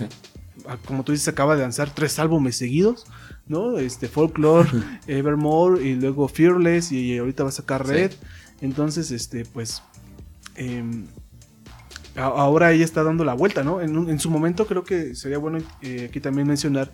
como 0.85 1.05
tú 1.05 1.13
dices, 1.13 1.29
acaba 1.29 1.57
de 1.57 1.63
lanzar 1.63 1.93
tres 1.93 2.19
álbumes 2.19 2.57
seguidos, 2.57 3.07
¿no? 3.47 3.79
Este, 3.79 4.09
Folklore, 4.09 4.69
Evermore 5.07 5.83
y 5.83 5.95
luego 5.95 6.29
Fearless 6.29 6.93
y 6.93 7.19
ahorita 7.19 7.43
va 7.45 7.49
a 7.51 7.53
sacar 7.53 7.87
Red. 7.87 8.13
Entonces, 8.61 9.11
este, 9.11 9.45
pues, 9.45 9.83
em, 10.57 11.07
ahora 12.17 12.73
ella 12.73 12.85
está 12.85 13.03
dando 13.03 13.25
la 13.25 13.35
vuelta, 13.35 13.65
¿no? 13.65 13.81
En, 13.81 14.19
su 14.21 14.31
momento 14.31 14.67
creo 14.67 14.85
que 14.85 15.15
sería 15.15 15.39
bueno 15.39 15.59
eh, 15.83 16.07
aquí 16.09 16.21
también 16.21 16.47
mencionar 16.47 16.93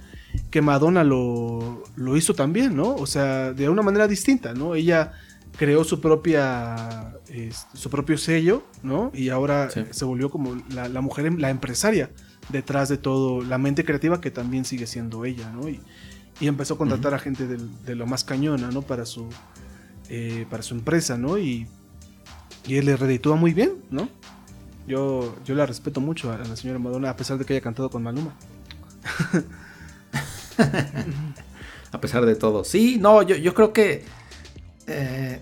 que 0.51 0.63
Madonna 0.63 1.05
lo, 1.05 1.85
lo 1.97 2.17
hizo 2.17 2.35
también, 2.35 2.75
¿no? 2.75 2.95
O 2.95 3.07
sea, 3.07 3.53
de 3.53 3.69
una 3.69 3.83
manera 3.83 4.09
distinta, 4.09 4.55
¿no? 4.55 4.75
Ella 4.75 5.13
creó 5.57 5.85
su 5.85 6.01
propia 6.01 7.15
su 7.75 7.91
propio 7.91 8.19
sello, 8.19 8.65
¿no? 8.83 9.11
Y 9.15 9.29
ahora 9.29 9.69
se 9.71 10.05
volvió 10.05 10.31
como 10.31 10.57
la, 10.71 11.01
mujer, 11.01 11.27
em, 11.27 11.39
la 11.39 11.51
empresaria 11.51 12.11
detrás 12.49 12.89
de 12.89 12.99
todo, 12.99 13.43
la 13.43 13.59
mente 13.59 13.85
creativa 13.85 14.21
que 14.21 14.31
también 14.31 14.65
sigue 14.65 14.87
siendo 14.87 15.25
ella, 15.25 15.51
¿no? 15.51 15.69
Y, 15.69 15.81
empezó 16.47 16.75
a 16.75 16.79
contratar 16.79 17.15
a 17.15 17.19
gente 17.19 17.47
de, 17.47 17.95
lo 17.95 18.07
más 18.07 18.25
cañona, 18.25 18.71
¿no? 18.71 18.83
Para 18.83 19.07
su, 19.07 19.29
eh, 20.09 20.47
para 20.51 20.63
su 20.63 20.75
empresa, 20.75 21.17
¿no? 21.19 21.39
Y, 21.39 21.67
y 22.67 22.77
él 22.77 22.87
le 22.87 22.97
reditúa 22.97 23.37
muy 23.37 23.53
bien, 23.53 23.75
¿no? 23.91 24.09
Yo, 24.87 25.37
yo 25.45 25.55
la 25.55 25.67
respeto 25.67 26.01
mucho 26.01 26.33
a 26.33 26.39
la 26.39 26.57
señora 26.57 26.79
Madonna, 26.79 27.11
a 27.11 27.17
pesar 27.17 27.39
de 27.39 27.45
que 27.45 27.53
haya 27.55 27.63
cantado 27.63 27.91
con 27.91 28.03
Maluma. 28.03 28.35
a 31.93 32.01
pesar 32.01 32.27
de 32.27 32.35
todo. 32.35 32.65
Sí, 32.65 32.99
no, 33.01 33.23
yo, 33.23 33.37
yo 33.37 33.55
creo 33.55 33.73
que 33.73 34.05
eh, 34.87 35.41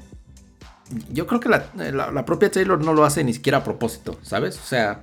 yo 1.10 1.26
creo 1.26 1.40
que 1.40 1.48
la, 1.48 2.24
propia 2.24 2.50
Taylor 2.50 2.82
no 2.82 2.94
lo 2.94 3.04
hace 3.04 3.24
ni 3.24 3.34
siquiera 3.34 3.58
a 3.58 3.64
propósito, 3.64 4.18
¿sabes? 4.22 4.58
O 4.58 4.64
sea, 4.64 5.02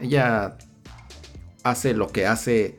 ella 0.00 0.56
hace 1.62 1.94
lo 1.94 2.08
que 2.08 2.26
hace 2.26 2.78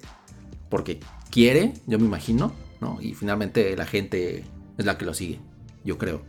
porque 0.70 1.00
quiere, 1.34 1.74
yo 1.88 1.98
me 1.98 2.06
imagino, 2.06 2.54
¿no? 2.80 3.00
Y 3.02 3.16
finalmente 3.16 3.76
la 3.76 3.88
gente 3.88 4.44
es 4.78 4.86
la 4.86 5.00
que 5.00 5.06
lo 5.06 5.16
sigue, 5.16 5.40
yo 5.84 5.98
creo. 5.98 6.22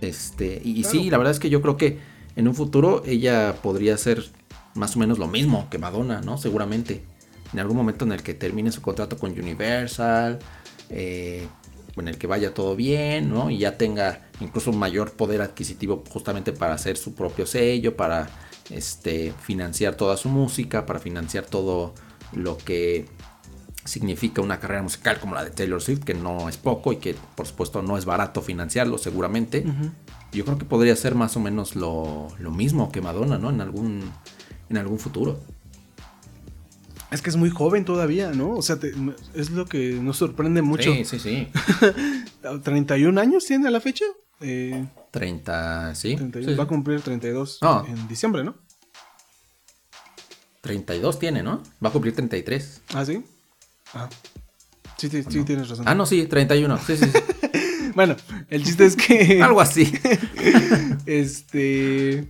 Este, 0.00 0.62
y, 0.64 0.84
sí, 0.84 1.10
la 1.10 1.18
verdad 1.18 1.32
es 1.32 1.38
que 1.38 1.50
yo 1.50 1.60
creo 1.60 1.76
que 1.76 1.98
en 2.34 2.48
un 2.48 2.54
futuro 2.54 3.02
ella 3.04 3.56
podría 3.62 3.98
ser 3.98 4.30
más 4.74 4.96
o 4.96 4.98
menos 4.98 5.18
lo 5.18 5.28
mismo 5.28 5.68
que 5.68 5.76
Madonna, 5.76 6.22
¿no? 6.22 6.38
Seguramente. 6.38 7.02
En 7.52 7.58
algún 7.58 7.76
momento 7.76 8.06
en 8.06 8.12
el 8.12 8.22
que 8.22 8.32
termine 8.32 8.72
su 8.72 8.80
contrato 8.80 9.18
con 9.18 9.32
Universal, 9.32 10.38
eh, 10.88 11.46
en 11.94 12.08
el 12.08 12.16
que 12.16 12.26
vaya 12.26 12.54
todo 12.54 12.76
bien, 12.76 13.28
¿no? 13.28 13.50
Y 13.50 13.58
ya 13.58 13.76
tenga 13.76 14.30
incluso 14.40 14.70
un 14.70 14.78
mayor 14.78 15.12
poder 15.12 15.42
adquisitivo 15.42 16.02
justamente 16.08 16.52
para 16.52 16.72
hacer 16.72 16.96
su 16.96 17.14
propio 17.14 17.44
sello, 17.44 17.96
para 17.96 18.30
este, 18.70 19.34
financiar 19.42 19.96
toda 19.96 20.16
su 20.16 20.30
música, 20.30 20.86
para 20.86 21.00
financiar 21.00 21.44
todo 21.44 21.92
lo 22.32 22.56
que 22.56 23.06
significa 23.90 24.40
una 24.40 24.60
carrera 24.60 24.82
musical 24.82 25.18
como 25.18 25.34
la 25.34 25.44
de 25.44 25.50
Taylor 25.50 25.82
Swift, 25.82 26.04
que 26.04 26.14
no 26.14 26.48
es 26.48 26.56
poco 26.56 26.92
y 26.92 26.96
que 26.96 27.16
por 27.34 27.46
supuesto 27.46 27.82
no 27.82 27.98
es 27.98 28.04
barato 28.04 28.40
financiarlo 28.40 28.98
seguramente. 28.98 29.64
Yo 30.32 30.44
creo 30.44 30.58
que 30.58 30.64
podría 30.64 30.94
ser 30.94 31.16
más 31.16 31.36
o 31.36 31.40
menos 31.40 31.74
lo, 31.74 32.28
lo 32.38 32.52
mismo 32.52 32.92
que 32.92 33.00
Madonna, 33.00 33.36
¿no? 33.36 33.50
En 33.50 33.60
algún, 33.60 34.08
en 34.68 34.76
algún 34.76 35.00
futuro. 35.00 35.40
Es 37.10 37.20
que 37.20 37.30
es 37.30 37.36
muy 37.36 37.50
joven 37.50 37.84
todavía, 37.84 38.30
¿no? 38.30 38.54
O 38.54 38.62
sea, 38.62 38.78
es 39.34 39.50
lo 39.50 39.66
que 39.66 39.94
nos 39.94 40.18
sorprende 40.18 40.62
mucho. 40.62 40.94
Sí, 40.94 41.04
sí, 41.04 41.18
sí. 41.18 41.48
¿31 42.42 43.20
años 43.20 43.44
tiene 43.44 43.66
a 43.66 43.72
la 43.72 43.80
fecha? 43.80 44.04
30, 44.38 45.90
eh, 45.90 45.94
sí. 45.96 46.16
Va 46.56 46.64
a 46.64 46.68
cumplir 46.68 47.00
32 47.00 47.58
en 47.88 48.06
diciembre, 48.06 48.44
¿no? 48.44 48.54
32 50.60 51.18
tiene, 51.18 51.42
¿no? 51.42 51.60
Va 51.84 51.88
a 51.88 51.92
cumplir 51.92 52.14
33. 52.14 52.82
Ah, 52.94 53.04
sí. 53.04 53.24
Ah. 53.94 54.08
Sí, 54.96 55.08
sí, 55.08 55.22
sí 55.28 55.44
tienes 55.44 55.68
razón. 55.68 55.86
Ah, 55.88 55.94
no, 55.94 56.04
sí, 56.04 56.26
31. 56.26 56.78
Sí, 56.78 56.96
sí. 56.96 57.06
bueno, 57.94 58.16
el 58.48 58.62
chiste 58.62 58.84
es 58.84 58.96
que. 58.96 59.42
Algo 59.42 59.60
así. 59.60 59.92
este. 61.06 62.28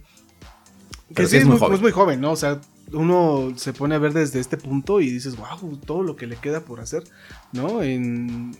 Que 1.15 1.27
sí, 1.27 1.39
es, 1.39 1.47
muy, 1.47 1.59
joven. 1.59 1.75
es 1.75 1.83
muy 1.83 1.91
joven, 1.91 2.21
¿no? 2.21 2.31
O 2.31 2.37
sea, 2.37 2.61
uno 2.93 3.53
se 3.57 3.73
pone 3.73 3.95
a 3.95 3.99
ver 3.99 4.13
desde 4.13 4.41
este 4.41 4.57
punto 4.57 5.01
y 5.01 5.11
dices, 5.11 5.37
wow, 5.37 5.77
todo 5.79 6.03
lo 6.03 6.17
que 6.17 6.27
le 6.27 6.37
queda 6.37 6.61
por 6.61 6.81
hacer, 6.81 7.05
¿no? 7.53 7.83
En, 7.83 8.57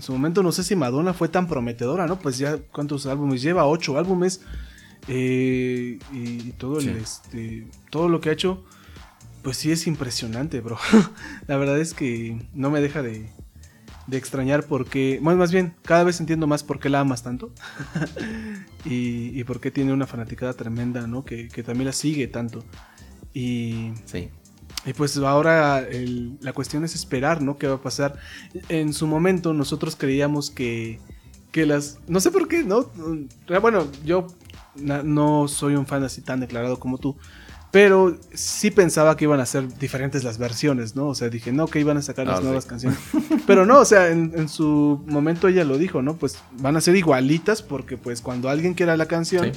su 0.00 0.12
momento 0.12 0.42
no 0.42 0.50
sé 0.50 0.64
si 0.64 0.74
Madonna 0.74 1.14
fue 1.14 1.28
tan 1.28 1.46
prometedora, 1.46 2.08
¿no? 2.08 2.18
Pues 2.18 2.36
ya 2.36 2.58
cuántos 2.58 3.06
álbumes 3.06 3.42
lleva, 3.42 3.66
ocho 3.66 3.96
álbumes 3.96 4.40
eh, 5.06 6.00
y, 6.12 6.50
todo 6.52 6.80
este, 6.80 7.68
todo 7.90 8.08
lo 8.08 8.20
que 8.20 8.30
ha 8.30 8.32
hecho, 8.32 8.64
pues 9.44 9.58
sí 9.58 9.70
es 9.70 9.86
impresionante, 9.86 10.60
bro. 10.60 10.78
La 11.46 11.56
verdad 11.58 11.78
es 11.78 11.94
que 11.94 12.40
no 12.54 12.70
me 12.70 12.80
deja 12.80 13.02
de, 13.02 13.28
de 14.06 14.16
extrañar 14.16 14.64
porque, 14.64 15.20
bueno, 15.22 15.38
más 15.38 15.52
bien, 15.52 15.74
cada 15.82 16.02
vez 16.02 16.18
entiendo 16.18 16.46
más 16.46 16.64
por 16.64 16.80
qué 16.80 16.88
la 16.88 17.00
amas 17.00 17.22
tanto 17.22 17.52
y, 18.84 19.38
y 19.38 19.44
por 19.44 19.60
qué 19.60 19.70
tiene 19.70 19.92
una 19.92 20.06
fanaticada 20.06 20.54
tremenda, 20.54 21.06
¿no? 21.06 21.24
Que, 21.24 21.48
que 21.48 21.62
también 21.62 21.86
la 21.86 21.92
sigue 21.92 22.26
tanto. 22.26 22.64
Y, 23.34 23.92
sí. 24.06 24.30
y 24.86 24.92
pues 24.94 25.16
ahora 25.18 25.86
la 26.40 26.52
cuestión 26.54 26.82
es 26.84 26.94
esperar, 26.94 27.42
¿no? 27.42 27.58
¿Qué 27.58 27.66
va 27.66 27.74
a 27.74 27.82
pasar? 27.82 28.18
En 28.70 28.94
su 28.94 29.06
momento 29.06 29.52
nosotros 29.52 29.94
creíamos 29.94 30.50
que, 30.50 31.00
que 31.52 31.66
las... 31.66 31.98
No 32.08 32.18
sé 32.20 32.30
por 32.30 32.48
qué, 32.48 32.64
¿no? 32.64 32.90
Bueno, 33.60 33.88
yo 34.04 34.26
no 34.76 35.48
soy 35.48 35.74
un 35.74 35.86
fan 35.86 36.02
así 36.02 36.22
tan 36.22 36.40
declarado 36.40 36.78
como 36.78 36.96
tú. 36.96 37.16
Pero 37.74 38.16
sí 38.32 38.70
pensaba 38.70 39.16
que 39.16 39.24
iban 39.24 39.40
a 39.40 39.46
ser 39.46 39.66
diferentes 39.78 40.22
las 40.22 40.38
versiones, 40.38 40.94
¿no? 40.94 41.08
O 41.08 41.14
sea, 41.16 41.28
dije, 41.28 41.50
no, 41.50 41.66
que 41.66 41.80
iban 41.80 41.96
a 41.96 42.02
sacar 42.02 42.24
las 42.24 42.38
ah, 42.38 42.42
nuevas 42.42 42.66
canciones. 42.66 43.00
Pero 43.48 43.66
no, 43.66 43.80
o 43.80 43.84
sea, 43.84 44.10
en, 44.10 44.48
su 44.48 45.02
momento 45.08 45.48
ella 45.48 45.64
lo 45.64 45.76
dijo, 45.76 46.00
¿no? 46.00 46.14
Pues 46.14 46.38
van 46.52 46.76
a 46.76 46.80
ser 46.80 46.94
igualitas 46.94 47.62
porque 47.62 47.96
pues 47.96 48.20
cuando 48.20 48.48
alguien 48.48 48.74
quiera 48.74 48.96
la 48.96 49.06
canción, 49.06 49.50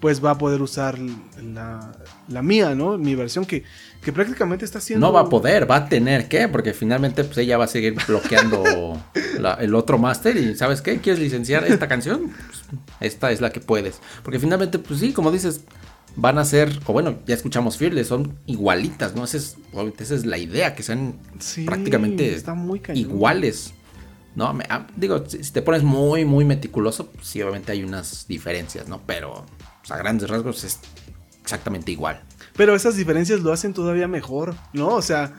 pues 0.00 0.22
va 0.22 0.32
a 0.32 0.38
poder 0.38 0.60
usar 0.60 0.98
la, 0.98 2.42
mía, 2.42 2.74
¿no? 2.74 2.98
Mi 2.98 3.14
versión 3.14 3.46
que, 3.46 3.64
que 4.02 4.12
prácticamente 4.12 4.66
está 4.66 4.76
haciendo... 4.76 5.06
No 5.06 5.14
va 5.14 5.22
a 5.22 5.28
poder, 5.30 5.70
va 5.70 5.76
a 5.76 5.88
tener 5.88 6.28
que, 6.28 6.48
porque 6.48 6.74
finalmente 6.74 7.24
pues 7.24 7.38
ella 7.38 7.56
va 7.56 7.64
a 7.64 7.68
seguir 7.68 7.96
bloqueando 8.06 9.02
el 9.60 9.74
otro 9.74 9.96
máster 9.96 10.36
y 10.36 10.54
¿sabes 10.56 10.82
qué? 10.82 10.98
¿Quieres 10.98 11.22
licenciar 11.22 11.64
esta 11.64 11.88
canción? 11.88 12.34
Pues, 12.48 12.80
esta 13.00 13.30
es 13.32 13.40
la 13.40 13.48
que 13.48 13.60
puedes. 13.60 14.02
Porque 14.22 14.38
finalmente, 14.38 14.78
pues 14.78 15.00
sí, 15.00 15.14
como 15.14 15.32
dices, 15.32 15.62
van 16.16 16.38
a 16.38 16.44
ser, 16.44 16.80
o 16.86 16.92
bueno, 16.92 17.18
ya 17.26 17.34
escuchamos 17.34 17.76
Fearless, 17.76 18.08
son 18.08 18.38
igualitas, 18.46 19.14
¿no? 19.14 19.24
Esa 19.24 19.36
es, 19.36 19.56
esa 19.98 20.14
es 20.14 20.26
la 20.26 20.38
idea, 20.38 20.74
que 20.74 20.82
sean 20.82 21.14
prácticamente 21.66 22.42
iguales. 22.94 23.74
¿no? 24.34 24.54
Ah, 24.68 24.86
digo, 24.96 25.24
si, 25.28 25.38
te 25.50 25.62
pones 25.62 25.82
muy, 25.82 26.24
muy 26.24 26.44
meticuloso, 26.44 27.06
pues 27.06 27.26
sí, 27.26 27.40
obviamente 27.42 27.72
hay 27.72 27.84
unas 27.84 28.26
diferencias, 28.28 28.86
¿no? 28.86 29.00
Pero 29.06 29.46
pues, 29.80 29.90
a 29.90 29.96
grandes 29.96 30.28
rasgos 30.28 30.64
es 30.64 30.78
exactamente 31.42 31.92
igual. 31.92 32.22
Pero 32.54 32.74
esas 32.74 32.96
diferencias 32.96 33.40
lo 33.40 33.52
hacen 33.52 33.72
todavía 33.72 34.08
mejor, 34.08 34.54
¿no? 34.72 34.88
O 34.88 35.02
sea, 35.02 35.34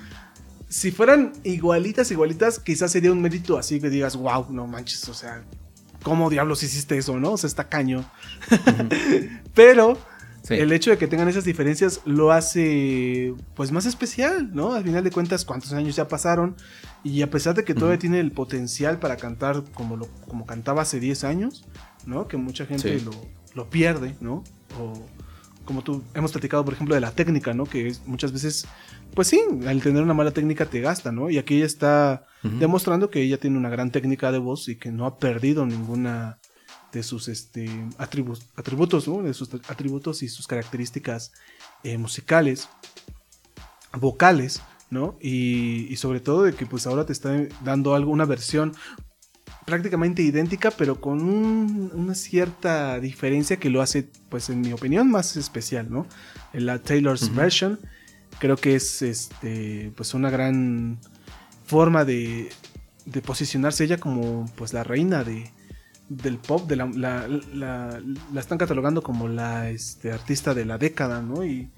si 0.67 0.91
fueran 0.91 1.34
igualitas, 1.43 2.09
igualitas, 2.11 2.59
quizás 2.59 2.91
sería 2.91 3.11
un 3.11 3.21
mérito 3.21 3.57
así 3.57 3.80
que 3.80 3.89
digas, 3.89 4.15
wow, 4.15 4.47
no 4.49 4.65
manches, 4.65 5.07
o 5.09 5.13
sea, 5.13 5.43
¿cómo 6.01 6.30
diablos 6.30 6.63
hiciste 6.63 6.97
eso, 6.97 7.19
no? 7.19 7.34
O 7.34 7.38
sea, 7.38 7.47
está 7.47 7.69
caño. 7.69 8.03
Pero 9.53 9.97
el 10.49 10.71
hecho 10.71 10.91
de 10.91 10.97
que 10.97 11.07
tengan 11.07 11.27
esas 11.27 11.45
diferencias 11.45 12.01
lo 12.05 12.31
hace, 12.31 13.33
pues, 13.55 13.71
más 13.71 13.85
especial, 13.85 14.53
¿no? 14.53 14.73
Al 14.73 14.83
final 14.83 15.03
de 15.03 15.11
cuentas, 15.11 15.45
cuántos 15.45 15.73
años 15.73 15.95
ya 15.95 16.07
pasaron. 16.07 16.55
Y 17.03 17.21
a 17.21 17.29
pesar 17.29 17.55
de 17.55 17.63
que 17.63 17.73
todavía 17.73 17.99
tiene 17.99 18.19
el 18.19 18.31
potencial 18.31 18.99
para 18.99 19.17
cantar 19.17 19.63
como, 19.73 19.97
lo, 19.97 20.07
como 20.27 20.45
cantaba 20.45 20.81
hace 20.81 20.99
10 20.99 21.23
años, 21.23 21.65
¿no? 22.05 22.27
Que 22.27 22.37
mucha 22.37 22.65
gente 22.65 22.99
lo, 23.01 23.11
lo 23.55 23.69
pierde, 23.69 24.15
¿no? 24.19 24.43
O 24.79 25.05
como 25.67 25.83
tú 25.83 26.03
hemos 26.15 26.31
platicado, 26.31 26.63
por 26.65 26.73
ejemplo, 26.73 26.95
de 26.95 27.01
la 27.01 27.11
técnica, 27.11 27.53
¿no? 27.53 27.65
Que 27.65 27.93
muchas 28.05 28.31
veces, 28.31 28.65
pues 29.13 29.27
sí, 29.27 29.39
al 29.67 29.81
tener 29.81 30.01
una 30.01 30.13
mala 30.13 30.31
técnica 30.31 30.65
te 30.65 30.79
gasta, 30.79 31.11
¿no? 31.11 31.29
Y 31.29 31.37
aquí 31.37 31.57
ella 31.57 31.65
está 31.65 32.25
demostrando 32.41 33.09
que 33.09 33.21
ella 33.21 33.37
tiene 33.37 33.57
una 33.57 33.69
gran 33.69 33.91
técnica 33.91 34.31
de 34.31 34.39
voz 34.39 34.69
y 34.69 34.77
que 34.77 34.91
no 34.91 35.05
ha 35.05 35.19
perdido 35.19 35.65
ninguna 35.65 36.39
de 36.91 37.03
sus 37.03 37.27
este, 37.27 37.69
atributos, 37.97 39.07
¿no? 39.07 39.23
De 39.23 39.33
sus 39.33 39.53
atributos 39.67 40.23
y 40.23 40.29
sus 40.29 40.47
características 40.47 41.33
eh, 41.83 41.97
musicales, 41.97 42.69
vocales, 43.93 44.61
¿no? 44.89 45.17
Y, 45.21 45.88
y, 45.89 45.95
sobre 45.97 46.19
todo 46.19 46.43
de 46.43 46.53
que 46.53 46.65
pues 46.65 46.88
ahora 46.88 47.05
te 47.05 47.13
está 47.13 47.35
dando 47.63 47.93
algo, 47.93 48.11
una 48.11 48.25
versión 48.25 48.73
prácticamente 49.65 50.21
idéntica, 50.21 50.71
pero 50.71 51.01
con 51.01 51.21
una 51.21 52.15
cierta 52.15 52.99
diferencia 53.01 53.57
que 53.57 53.69
lo 53.69 53.81
hace, 53.81 54.09
pues 54.29 54.49
en 54.49 54.61
mi 54.61 54.71
opinión, 54.71 55.11
más 55.11 55.35
especial, 55.35 55.91
¿no? 55.91 56.07
En 56.53 56.65
la 56.65 56.81
Taylor's 56.81 57.35
version, 57.35 57.77
creo 58.39 58.55
que 58.55 58.75
es 58.75 59.01
este, 59.01 59.91
pues 59.97 60.13
una 60.13 60.29
gran 60.29 60.99
forma 61.65 62.05
de, 62.05 62.49
de 63.05 63.21
posicionarse 63.21 63.83
ella 63.83 63.97
como 63.97 64.45
pues 64.55 64.71
la 64.71 64.85
reina 64.85 65.25
de, 65.25 65.51
del 66.09 66.37
pop, 66.37 66.67
de 66.67 66.75
la, 66.77 66.85
la, 66.85 67.27
la, 67.53 68.39
están 68.39 68.57
catalogando 68.57 69.01
como 69.01 69.27
la 69.27 69.69
este, 69.69 70.11
artista 70.11 70.53
de 70.53 70.65
la 70.65 70.77
década, 70.77 71.21
¿no? 71.21 71.43
Y, 71.45 71.69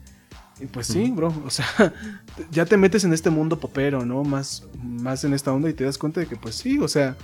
pues 0.71 0.87
sí, 0.87 1.09
bro, 1.11 1.33
o 1.45 1.49
sea, 1.49 1.65
ya 2.51 2.65
te 2.65 2.75
metes 2.75 3.05
en 3.05 3.13
este 3.13 3.29
mundo 3.29 3.59
popero, 3.59 4.05
¿no? 4.05 4.23
Más, 4.23 4.67
más 4.83 5.23
en 5.23 5.33
esta 5.33 5.53
onda 5.53 5.69
y 5.69 5.73
te 5.73 5.85
das 5.85 5.97
cuenta 5.97 6.19
de 6.19 6.27
que 6.27 6.35
pues 6.35 6.55
sí, 6.55 6.77
o 6.79 6.87
sea, 6.87 7.15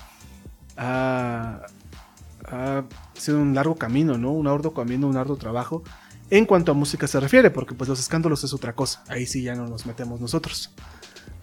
ha, 0.77 1.65
sido 3.13 3.39
un 3.39 3.53
largo 3.53 3.75
camino, 3.75 4.17
¿no? 4.17 4.31
Un 4.31 4.47
arduo 4.47 4.73
camino, 4.73 5.07
un 5.07 5.17
arduo 5.17 5.35
trabajo. 5.35 5.83
en 6.29 6.45
cuanto 6.45 6.71
a 6.71 6.75
música 6.75 7.07
se 7.07 7.19
refiere, 7.19 7.51
porque 7.51 7.75
pues 7.75 7.89
los 7.89 7.99
escándalos 7.99 8.43
es 8.43 8.53
otra 8.53 8.73
cosa. 8.73 9.03
Ahí 9.09 9.25
sí 9.25 9.43
ya 9.43 9.53
no 9.53 9.67
nos 9.67 9.85
metemos 9.85 10.21
nosotros. 10.21 10.71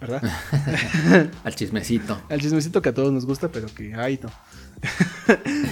¿Verdad? 0.01 0.21
Al 1.43 1.55
chismecito. 1.55 2.19
Al 2.29 2.41
chismecito 2.41 2.81
que 2.81 2.89
a 2.89 2.93
todos 2.93 3.13
nos 3.13 3.25
gusta, 3.25 3.49
pero 3.49 3.67
que 3.67 3.93
ahí 3.95 4.19
no. 4.21 4.29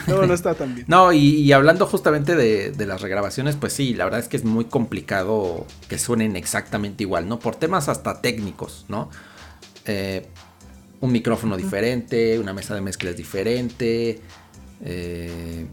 No, 0.07 0.25
no 0.25 0.33
está 0.33 0.53
tan 0.53 0.75
bien. 0.75 0.85
No, 0.87 1.11
y, 1.11 1.35
y 1.35 1.51
hablando 1.51 1.85
justamente 1.85 2.35
de, 2.35 2.71
de, 2.71 2.85
las 2.85 3.01
regrabaciones, 3.01 3.55
pues 3.55 3.73
sí, 3.73 3.93
la 3.93 4.05
verdad 4.05 4.19
es 4.19 4.27
que 4.27 4.37
es 4.37 4.45
muy 4.45 4.65
complicado 4.65 5.65
que 5.89 5.97
suenen 5.97 6.35
exactamente 6.35 7.03
igual, 7.03 7.27
¿no? 7.27 7.39
Por 7.39 7.55
temas 7.55 7.89
hasta 7.89 8.21
técnicos, 8.21 8.85
¿no? 8.87 9.09
Eh, 9.85 10.27
un 10.99 11.11
micrófono 11.11 11.57
diferente, 11.57 12.37
una 12.37 12.53
mesa 12.53 12.75
de 12.75 12.81
mezclas 12.81 13.17
diferente, 13.17 14.21
eh, 14.83 15.65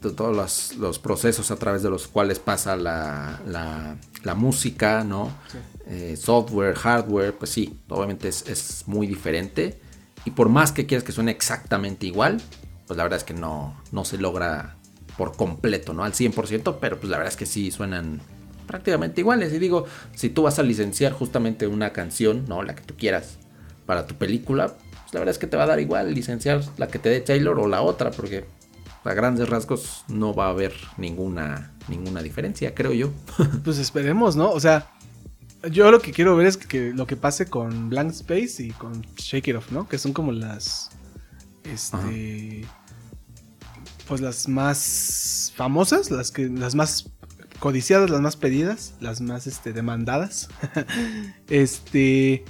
todos 0.00 0.34
los, 0.34 0.76
los, 0.78 0.98
procesos 0.98 1.50
a 1.50 1.56
través 1.56 1.82
de 1.82 1.90
los 1.90 2.08
cuales 2.08 2.38
pasa 2.38 2.74
la, 2.74 3.40
la, 3.46 3.96
la 4.24 4.34
música, 4.34 5.04
¿no? 5.04 5.30
Sí. 5.52 5.58
Eh, 5.86 6.16
software, 6.16 6.74
hardware, 6.74 7.36
pues 7.36 7.50
sí, 7.50 7.78
obviamente 7.88 8.28
es, 8.28 8.48
es, 8.48 8.84
muy 8.86 9.06
diferente. 9.06 9.80
Y 10.24 10.32
por 10.32 10.48
más 10.48 10.72
que 10.72 10.86
quieras 10.86 11.04
que 11.04 11.12
suene 11.12 11.30
exactamente 11.30 12.06
igual, 12.06 12.40
pues 12.86 12.96
la 12.96 13.04
verdad 13.04 13.18
es 13.18 13.24
que 13.24 13.34
no, 13.34 13.80
no 13.92 14.04
se 14.04 14.18
logra 14.18 14.76
por 15.16 15.36
completo, 15.36 15.92
¿no? 15.92 16.04
Al 16.04 16.12
100%, 16.12 16.78
pero 16.80 16.98
pues 16.98 17.10
la 17.10 17.18
verdad 17.18 17.32
es 17.32 17.36
que 17.36 17.46
sí 17.46 17.70
suenan 17.70 18.20
prácticamente 18.66 19.20
iguales. 19.20 19.52
Y 19.52 19.58
digo, 19.58 19.84
si 20.14 20.30
tú 20.30 20.42
vas 20.42 20.58
a 20.58 20.62
licenciar 20.62 21.12
justamente 21.12 21.66
una 21.66 21.92
canción, 21.92 22.44
¿no? 22.48 22.62
La 22.62 22.74
que 22.74 22.82
tú 22.82 22.94
quieras 22.96 23.38
para 23.86 24.06
tu 24.06 24.14
película, 24.14 24.68
pues 24.68 25.12
la 25.12 25.20
verdad 25.20 25.32
es 25.32 25.38
que 25.38 25.46
te 25.46 25.56
va 25.56 25.64
a 25.64 25.66
dar 25.66 25.80
igual 25.80 26.14
licenciar 26.14 26.62
la 26.78 26.88
que 26.88 26.98
te 26.98 27.08
dé 27.08 27.20
Taylor 27.20 27.58
o 27.58 27.66
la 27.66 27.82
otra, 27.82 28.10
porque 28.10 28.44
a 29.04 29.14
grandes 29.14 29.48
rasgos 29.48 30.04
no 30.08 30.34
va 30.34 30.46
a 30.46 30.50
haber 30.50 30.72
ninguna, 30.96 31.72
ninguna 31.88 32.22
diferencia, 32.22 32.74
creo 32.74 32.92
yo. 32.92 33.10
pues 33.64 33.78
esperemos, 33.78 34.36
¿no? 34.36 34.50
O 34.50 34.60
sea, 34.60 34.90
yo 35.68 35.90
lo 35.90 36.00
que 36.00 36.12
quiero 36.12 36.36
ver 36.36 36.46
es 36.46 36.56
que 36.56 36.92
lo 36.92 37.06
que 37.06 37.16
pase 37.16 37.46
con 37.46 37.90
Blank 37.90 38.10
Space 38.10 38.62
y 38.62 38.70
con 38.70 39.02
Shake 39.16 39.48
It 39.48 39.56
Off, 39.56 39.70
¿no? 39.72 39.88
Que 39.88 39.98
son 39.98 40.12
como 40.12 40.32
las. 40.32 40.90
Este. 41.64 42.64
Ajá. 42.64 42.76
Pues 44.08 44.20
las 44.20 44.48
más 44.48 45.52
famosas, 45.56 46.10
las 46.10 46.30
que. 46.30 46.48
las 46.48 46.74
más 46.74 47.10
codiciadas, 47.58 48.08
las 48.08 48.20
más 48.20 48.36
pedidas, 48.36 48.94
las 49.00 49.20
más 49.20 49.46
este, 49.46 49.72
demandadas. 49.72 50.48
este. 51.48 52.44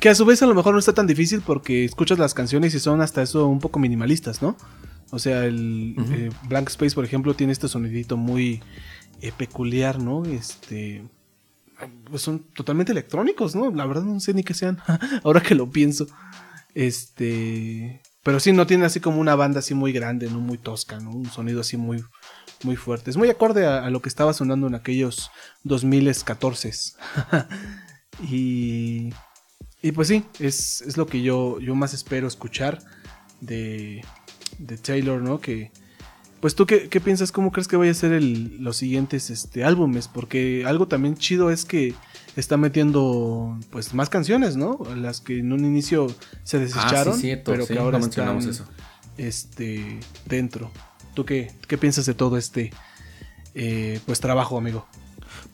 Que 0.00 0.10
a 0.10 0.14
su 0.14 0.24
vez 0.24 0.42
a 0.42 0.46
lo 0.46 0.54
mejor 0.54 0.72
no 0.72 0.78
está 0.78 0.92
tan 0.92 1.06
difícil 1.06 1.42
porque 1.42 1.84
escuchas 1.84 2.18
las 2.18 2.34
canciones 2.34 2.74
y 2.74 2.80
son 2.80 3.00
hasta 3.00 3.22
eso 3.22 3.46
un 3.46 3.60
poco 3.60 3.78
minimalistas, 3.78 4.42
¿no? 4.42 4.56
O 5.10 5.18
sea, 5.18 5.44
el 5.44 5.94
uh 5.96 6.00
-huh. 6.02 6.14
eh, 6.14 6.30
Blank 6.48 6.68
Space, 6.68 6.94
por 6.94 7.04
ejemplo, 7.04 7.34
tiene 7.34 7.52
este 7.52 7.68
sonidito 7.68 8.16
muy 8.16 8.62
eh, 9.20 9.32
peculiar, 9.36 9.98
¿no? 9.98 10.24
Este. 10.24 11.04
Pues 12.08 12.22
son 12.22 12.40
totalmente 12.54 12.92
electrónicos, 12.92 13.54
¿no? 13.54 13.70
La 13.70 13.86
verdad 13.86 14.02
no 14.02 14.20
sé 14.20 14.34
ni 14.34 14.42
qué 14.42 14.54
sean. 14.54 14.78
Ahora 15.24 15.40
que 15.42 15.54
lo 15.54 15.70
pienso. 15.70 16.06
Este. 16.74 18.02
Pero 18.22 18.40
sí, 18.40 18.52
no 18.52 18.66
tiene 18.66 18.86
así 18.86 19.00
como 19.00 19.20
una 19.20 19.36
banda 19.36 19.60
así 19.60 19.74
muy 19.74 19.92
grande, 19.92 20.28
¿no? 20.30 20.40
Muy 20.40 20.58
tosca, 20.58 20.98
¿no? 20.98 21.10
Un 21.10 21.30
sonido 21.30 21.60
así 21.60 21.76
muy, 21.76 22.02
muy 22.64 22.76
fuerte. 22.76 23.10
Es 23.10 23.16
muy 23.16 23.30
acorde 23.30 23.66
a, 23.66 23.84
a 23.84 23.90
lo 23.90 24.02
que 24.02 24.08
estaba 24.08 24.32
sonando 24.32 24.66
en 24.66 24.74
aquellos 24.74 25.30
2014. 25.64 26.72
y. 28.28 29.10
Y 29.82 29.92
pues 29.92 30.08
sí, 30.08 30.24
es, 30.40 30.82
es 30.82 30.96
lo 30.96 31.06
que 31.06 31.22
yo, 31.22 31.60
yo 31.60 31.74
más 31.74 31.94
espero 31.94 32.26
escuchar 32.26 32.80
de, 33.40 34.02
de 34.58 34.78
Taylor, 34.78 35.22
¿no? 35.22 35.40
Que, 35.40 35.70
pues 36.40 36.54
tú 36.54 36.66
qué, 36.66 36.88
qué, 36.88 37.00
piensas, 37.00 37.32
cómo 37.32 37.50
crees 37.50 37.68
que 37.68 37.76
vaya 37.76 37.90
a 37.90 37.94
ser 37.94 38.12
el, 38.12 38.62
los 38.62 38.76
siguientes 38.76 39.30
este, 39.30 39.64
álbumes, 39.64 40.08
porque 40.08 40.64
algo 40.66 40.86
también 40.86 41.16
chido 41.16 41.50
es 41.50 41.64
que 41.64 41.94
está 42.36 42.56
metiendo 42.56 43.58
pues 43.70 43.94
más 43.94 44.10
canciones, 44.10 44.56
¿no? 44.56 44.78
Las 44.94 45.20
que 45.20 45.38
en 45.38 45.52
un 45.52 45.64
inicio 45.64 46.08
se 46.44 46.58
desecharon, 46.58 47.14
ah, 47.14 47.16
sí, 47.16 47.22
cierto, 47.22 47.52
pero 47.52 47.66
sí, 47.66 47.72
que 47.72 47.78
ahora 47.78 47.98
no 47.98 48.06
están 48.06 48.36
eso. 48.38 48.66
este 49.16 49.98
dentro. 50.26 50.70
¿Tú 51.14 51.24
qué, 51.24 51.52
qué 51.66 51.78
piensas 51.78 52.04
de 52.04 52.12
todo 52.12 52.36
este 52.36 52.72
eh, 53.54 54.00
pues 54.04 54.20
trabajo, 54.20 54.58
amigo? 54.58 54.86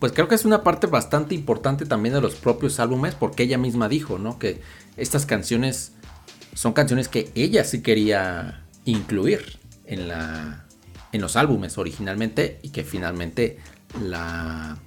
Pues 0.00 0.10
creo 0.10 0.26
que 0.26 0.34
es 0.34 0.44
una 0.44 0.64
parte 0.64 0.88
bastante 0.88 1.36
importante 1.36 1.86
también 1.86 2.14
de 2.14 2.20
los 2.20 2.34
propios 2.34 2.80
álbumes, 2.80 3.14
porque 3.14 3.44
ella 3.44 3.58
misma 3.58 3.88
dijo, 3.88 4.18
¿no? 4.18 4.40
Que 4.40 4.60
estas 4.96 5.26
canciones 5.26 5.92
son 6.54 6.72
canciones 6.72 7.08
que 7.08 7.30
ella 7.36 7.62
sí 7.62 7.82
quería 7.82 8.64
incluir 8.84 9.60
en 9.86 10.08
la 10.08 10.66
en 11.12 11.20
los 11.20 11.36
álbumes 11.36 11.78
originalmente 11.78 12.58
y 12.62 12.70
que 12.70 12.84
finalmente 12.84 13.58
la 14.00 14.78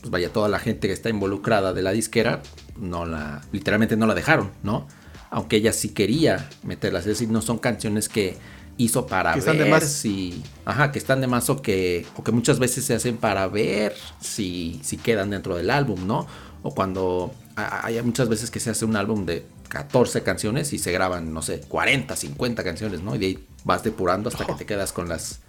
pues 0.00 0.10
vaya 0.10 0.32
toda 0.32 0.48
la 0.48 0.58
gente 0.58 0.86
que 0.86 0.94
está 0.94 1.08
involucrada 1.08 1.72
de 1.72 1.82
la 1.82 1.90
disquera 1.90 2.42
no 2.76 3.04
la 3.04 3.42
literalmente 3.52 3.96
no 3.96 4.06
la 4.06 4.14
dejaron, 4.14 4.52
¿no? 4.62 4.86
Aunque 5.30 5.56
ella 5.56 5.72
sí 5.72 5.90
quería 5.90 6.48
meterlas, 6.62 7.02
es 7.02 7.08
decir, 7.08 7.28
no 7.28 7.42
son 7.42 7.58
canciones 7.58 8.08
que 8.08 8.36
hizo 8.76 9.06
para 9.06 9.34
que 9.34 9.40
ver 9.40 9.48
están 9.48 9.58
de 9.58 9.70
más. 9.70 9.84
si 9.84 10.42
ajá, 10.64 10.92
que 10.92 10.98
están 10.98 11.20
de 11.20 11.26
más 11.26 11.50
o 11.50 11.60
que 11.60 12.06
o 12.16 12.22
que 12.22 12.30
muchas 12.30 12.58
veces 12.58 12.84
se 12.84 12.94
hacen 12.94 13.16
para 13.16 13.46
ver 13.48 13.94
si 14.20 14.80
si 14.84 14.96
quedan 14.96 15.30
dentro 15.30 15.56
del 15.56 15.70
álbum, 15.70 16.06
¿no? 16.06 16.26
O 16.62 16.74
cuando 16.74 17.32
hay 17.56 18.00
muchas 18.02 18.28
veces 18.28 18.50
que 18.50 18.60
se 18.60 18.70
hace 18.70 18.84
un 18.84 18.96
álbum 18.96 19.26
de 19.26 19.44
14 19.68 20.22
canciones 20.22 20.72
y 20.72 20.78
se 20.78 20.92
graban, 20.92 21.32
no 21.32 21.42
sé, 21.42 21.60
40, 21.60 22.16
50 22.16 22.64
canciones, 22.64 23.02
¿no? 23.02 23.14
Y 23.14 23.18
de 23.18 23.26
ahí 23.26 23.46
vas 23.64 23.82
depurando 23.82 24.28
hasta 24.28 24.44
oh. 24.44 24.46
que 24.46 24.54
te 24.54 24.66
quedas 24.66 24.92
con 24.92 25.08
las 25.08 25.40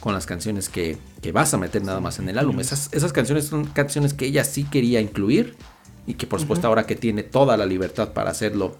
con 0.00 0.14
las 0.14 0.26
canciones 0.26 0.68
que, 0.68 0.96
que 1.20 1.32
vas 1.32 1.52
a 1.54 1.58
meter 1.58 1.82
nada 1.82 1.98
más 1.98 2.20
en 2.20 2.28
el 2.28 2.38
álbum. 2.38 2.60
Esas, 2.60 2.88
esas, 2.92 3.12
canciones 3.12 3.46
son 3.46 3.64
canciones 3.64 4.14
que 4.14 4.26
ella 4.26 4.44
sí 4.44 4.62
quería 4.62 5.00
incluir 5.00 5.56
y 6.06 6.14
que 6.14 6.24
por 6.26 6.38
supuesto 6.38 6.66
uh 6.66 6.66
-huh. 6.66 6.70
ahora 6.70 6.86
que 6.86 6.94
tiene 6.94 7.24
toda 7.24 7.56
la 7.56 7.66
libertad 7.66 8.12
para 8.12 8.30
hacerlo 8.30 8.76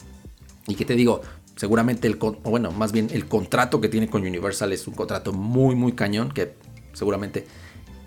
y 0.69 0.77
que 0.77 0.85
te 0.85 0.95
digo, 0.95 1.23
seguramente 1.57 2.07
el, 2.07 2.19
o 2.21 2.33
bueno, 2.45 2.71
más 2.71 2.93
bien 2.93 3.09
el 3.13 3.27
contrato 3.27 3.81
que 3.81 3.89
tiene 3.89 4.09
con 4.09 4.23
Universal 4.23 4.73
es 4.73 4.87
un 4.87 4.95
contrato 4.95 5.33
muy, 5.33 5.75
muy 5.75 5.93
cañón 5.93 6.31
que 6.31 6.55
seguramente 6.93 7.47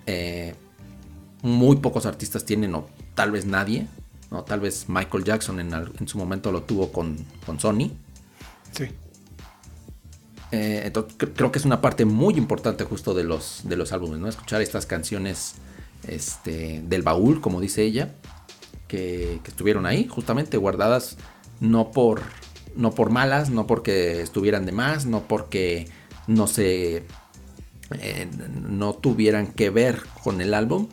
eh, 0.06 0.56
muy 1.42 1.78
pocos 1.78 2.06
artistas 2.06 2.46
tienen 2.46 2.74
o 2.76 2.88
tal 3.14 3.32
vez 3.32 3.46
nadie, 3.46 3.88
¿no? 4.32 4.44
Tal 4.44 4.60
vez 4.60 4.86
Michael 4.88 5.24
Jackson 5.24 5.60
en, 5.60 5.74
en 5.74 6.08
su 6.08 6.18
momento 6.18 6.52
lo 6.52 6.64
tuvo 6.64 6.92
con, 6.92 7.18
con 7.46 7.60
Sony. 7.60 7.92
Sí. 8.72 8.86
Eh, 10.52 10.82
entonces, 10.86 11.16
creo 11.34 11.52
que 11.52 11.60
es 11.60 11.66
una 11.66 11.80
parte 11.80 12.06
muy 12.06 12.36
importante 12.36 12.84
justo 12.84 13.14
de 13.14 13.24
los, 13.24 13.62
de 13.64 13.78
los 13.78 13.94
álbumes, 13.94 14.20
¿no? 14.20 14.28
Escuchar 14.28 14.62
estas 14.62 14.86
canciones 14.86 15.56
este, 16.08 16.82
del 16.86 17.04
baúl, 17.04 17.40
como 17.40 17.62
dice 17.62 17.84
ella, 17.84 18.16
que, 18.88 19.40
que, 19.44 19.52
estuvieron 19.52 19.86
ahí, 19.86 20.08
justamente 20.08 20.58
guardadas, 20.58 21.18
no 21.62 21.92
por, 21.92 22.22
no 22.76 22.92
por 22.92 23.12
malas, 23.12 23.50
no 23.50 23.66
porque 23.66 24.22
estuvieran 24.22 24.66
de 24.66 24.74
más, 24.74 25.06
no 25.06 25.22
porque 25.28 25.88
no 26.28 26.48
se. 26.48 27.06
Eh, 28.00 28.30
no 28.70 28.94
tuvieran 28.94 29.48
que 29.48 29.70
ver 29.70 30.02
con 30.24 30.42
el 30.42 30.54
álbum, 30.54 30.88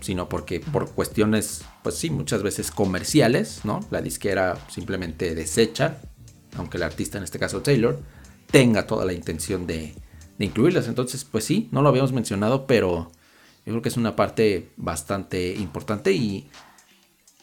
sino 0.00 0.28
porque 0.28 0.60
por 0.60 0.90
cuestiones, 0.90 1.62
pues 1.82 1.96
sí, 1.96 2.10
muchas 2.10 2.42
veces 2.42 2.70
comerciales, 2.70 3.60
¿no? 3.64 3.80
La 3.90 4.00
disquera 4.00 4.56
simplemente 4.68 5.34
desecha, 5.34 5.98
aunque 6.56 6.76
el 6.76 6.82
artista, 6.82 7.18
en 7.18 7.24
este 7.24 7.38
caso 7.38 7.62
Taylor, 7.62 8.00
tenga 8.50 8.86
toda 8.86 9.04
la 9.04 9.12
intención 9.12 9.66
de, 9.66 9.94
de, 10.38 10.44
incluirlas. 10.44 10.88
Entonces, 10.88 11.24
pues 11.24 11.44
sí, 11.44 11.68
no 11.72 11.82
lo 11.82 11.88
habíamos 11.88 12.12
mencionado, 12.12 12.66
pero 12.66 13.10
yo 13.64 13.72
creo 13.72 13.82
que 13.82 13.88
es 13.88 13.96
una 13.96 14.16
parte 14.16 14.70
bastante 14.76 15.54
importante 15.54 16.12
y, 16.12 16.48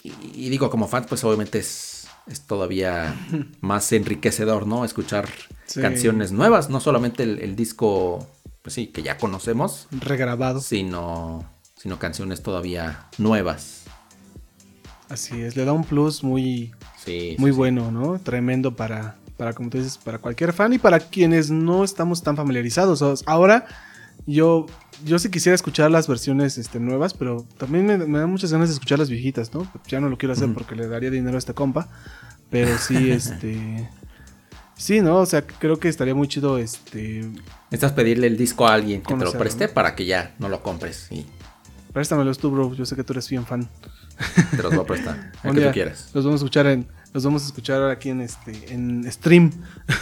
y, 0.04 0.14
y 0.34 0.50
digo, 0.50 0.70
como 0.70 0.88
fan, 0.88 1.06
pues 1.08 1.24
obviamente 1.24 1.60
es, 1.60 2.08
es 2.28 2.42
todavía 2.42 3.16
más 3.62 3.92
enriquecedor, 3.92 4.68
¿no? 4.68 4.86
Escuchar 4.86 5.28
sí. 5.66 5.82
canciones 5.82 6.32
nuevas, 6.32 6.70
no 6.70 6.80
solamente 6.80 7.24
el, 7.24 7.40
el, 7.40 7.56
disco, 7.56 8.28
pues 8.62 8.74
sí, 8.74 8.88
que 8.88 9.04
ya 9.04 9.18
conocemos. 9.18 9.88
Regrabado. 9.92 10.62
Sino, 10.62 11.50
sino 11.76 12.00
canciones 12.00 12.44
todavía 12.44 13.08
nuevas. 13.18 13.84
Así 15.10 15.42
es, 15.42 15.56
le 15.56 15.66
da 15.66 15.74
un 15.74 15.84
plus 15.84 16.24
muy, 16.24 16.72
sí, 17.04 17.36
muy 17.40 17.52
sí, 17.52 17.58
bueno, 17.58 17.92
¿no? 17.92 18.20
Tremendo 18.20 18.76
para, 18.76 19.16
para, 19.38 19.54
como 19.54 19.70
tú 19.70 19.78
dices, 19.78 19.98
para 19.98 20.20
cualquier 20.20 20.54
fan 20.54 20.72
y 20.74 20.78
para 20.78 21.00
quienes 21.00 21.50
no 21.50 21.84
estamos 21.84 22.22
tan 22.22 22.36
familiarizados. 22.36 23.24
Ahora, 23.26 23.66
yo, 24.28 24.68
yo 25.04 25.18
sí 25.18 25.30
quisiera 25.30 25.56
escuchar 25.56 25.90
las 25.90 26.08
versiones 26.08 26.60
este, 26.60 26.80
nuevas, 26.80 27.16
pero 27.16 27.46
también 27.58 27.88
me, 27.88 27.98
me 27.98 28.20
dan 28.20 28.30
muchas 28.30 28.52
ganas 28.52 28.70
de 28.70 28.74
escuchar 28.74 29.00
las 29.00 29.10
viejitas, 29.10 29.52
¿no? 29.54 29.70
Ya 29.88 30.00
no 30.00 30.10
lo 30.10 30.18
quiero 30.18 30.34
hacer 30.34 30.54
porque 30.54 30.76
le 30.76 30.88
daría 30.88 31.10
dinero 31.10 31.36
a 31.36 31.40
este 31.40 31.56
compa, 31.56 31.90
pero 32.50 32.78
sí, 32.78 33.12
este... 33.12 33.90
Sí, 34.76 35.02
¿no? 35.02 35.18
O 35.18 35.26
sea, 35.26 35.46
creo 35.46 35.78
que 35.78 35.90
estaría 35.90 36.16
muy 36.16 36.28
chido, 36.30 36.58
este... 36.58 37.26
Necesitas 37.70 37.92
pedirle 37.92 38.28
el 38.28 38.38
disco 38.38 38.66
a 38.66 38.76
alguien 38.76 39.02
que 39.02 39.14
te 39.14 39.26
lo 39.26 39.34
preste 39.34 39.68
¿no? 39.68 39.74
para 39.74 39.94
que 39.94 40.06
ya 40.06 40.36
no 40.40 40.48
lo 40.48 40.64
compres. 40.64 41.08
Y... 41.12 41.26
Préstamelos 41.92 42.38
tú, 42.38 42.52
bro. 42.52 42.74
Yo 42.74 42.86
sé 42.86 42.96
que 42.96 43.04
tú 43.04 43.14
eres 43.14 43.28
bien 43.30 43.46
fan. 43.46 43.68
Te 44.52 44.64
los 44.64 44.74
voy 44.74 44.84
a 44.84 44.88
prestar. 44.88 45.32
El 45.44 45.56
que 45.56 45.66
tú 45.66 45.72
quieras. 45.72 46.10
Los 46.14 46.26
vamos 46.26 46.42
a 46.42 46.44
escuchar 46.44 46.68
en 46.68 46.88
los 47.14 47.24
vamos 47.24 47.44
a 47.44 47.46
escuchar 47.48 47.82
ahora 47.82 47.94
aquí 47.94 48.10
en 48.10 48.22
este 48.22 48.72
en 48.72 49.12
stream 49.12 49.52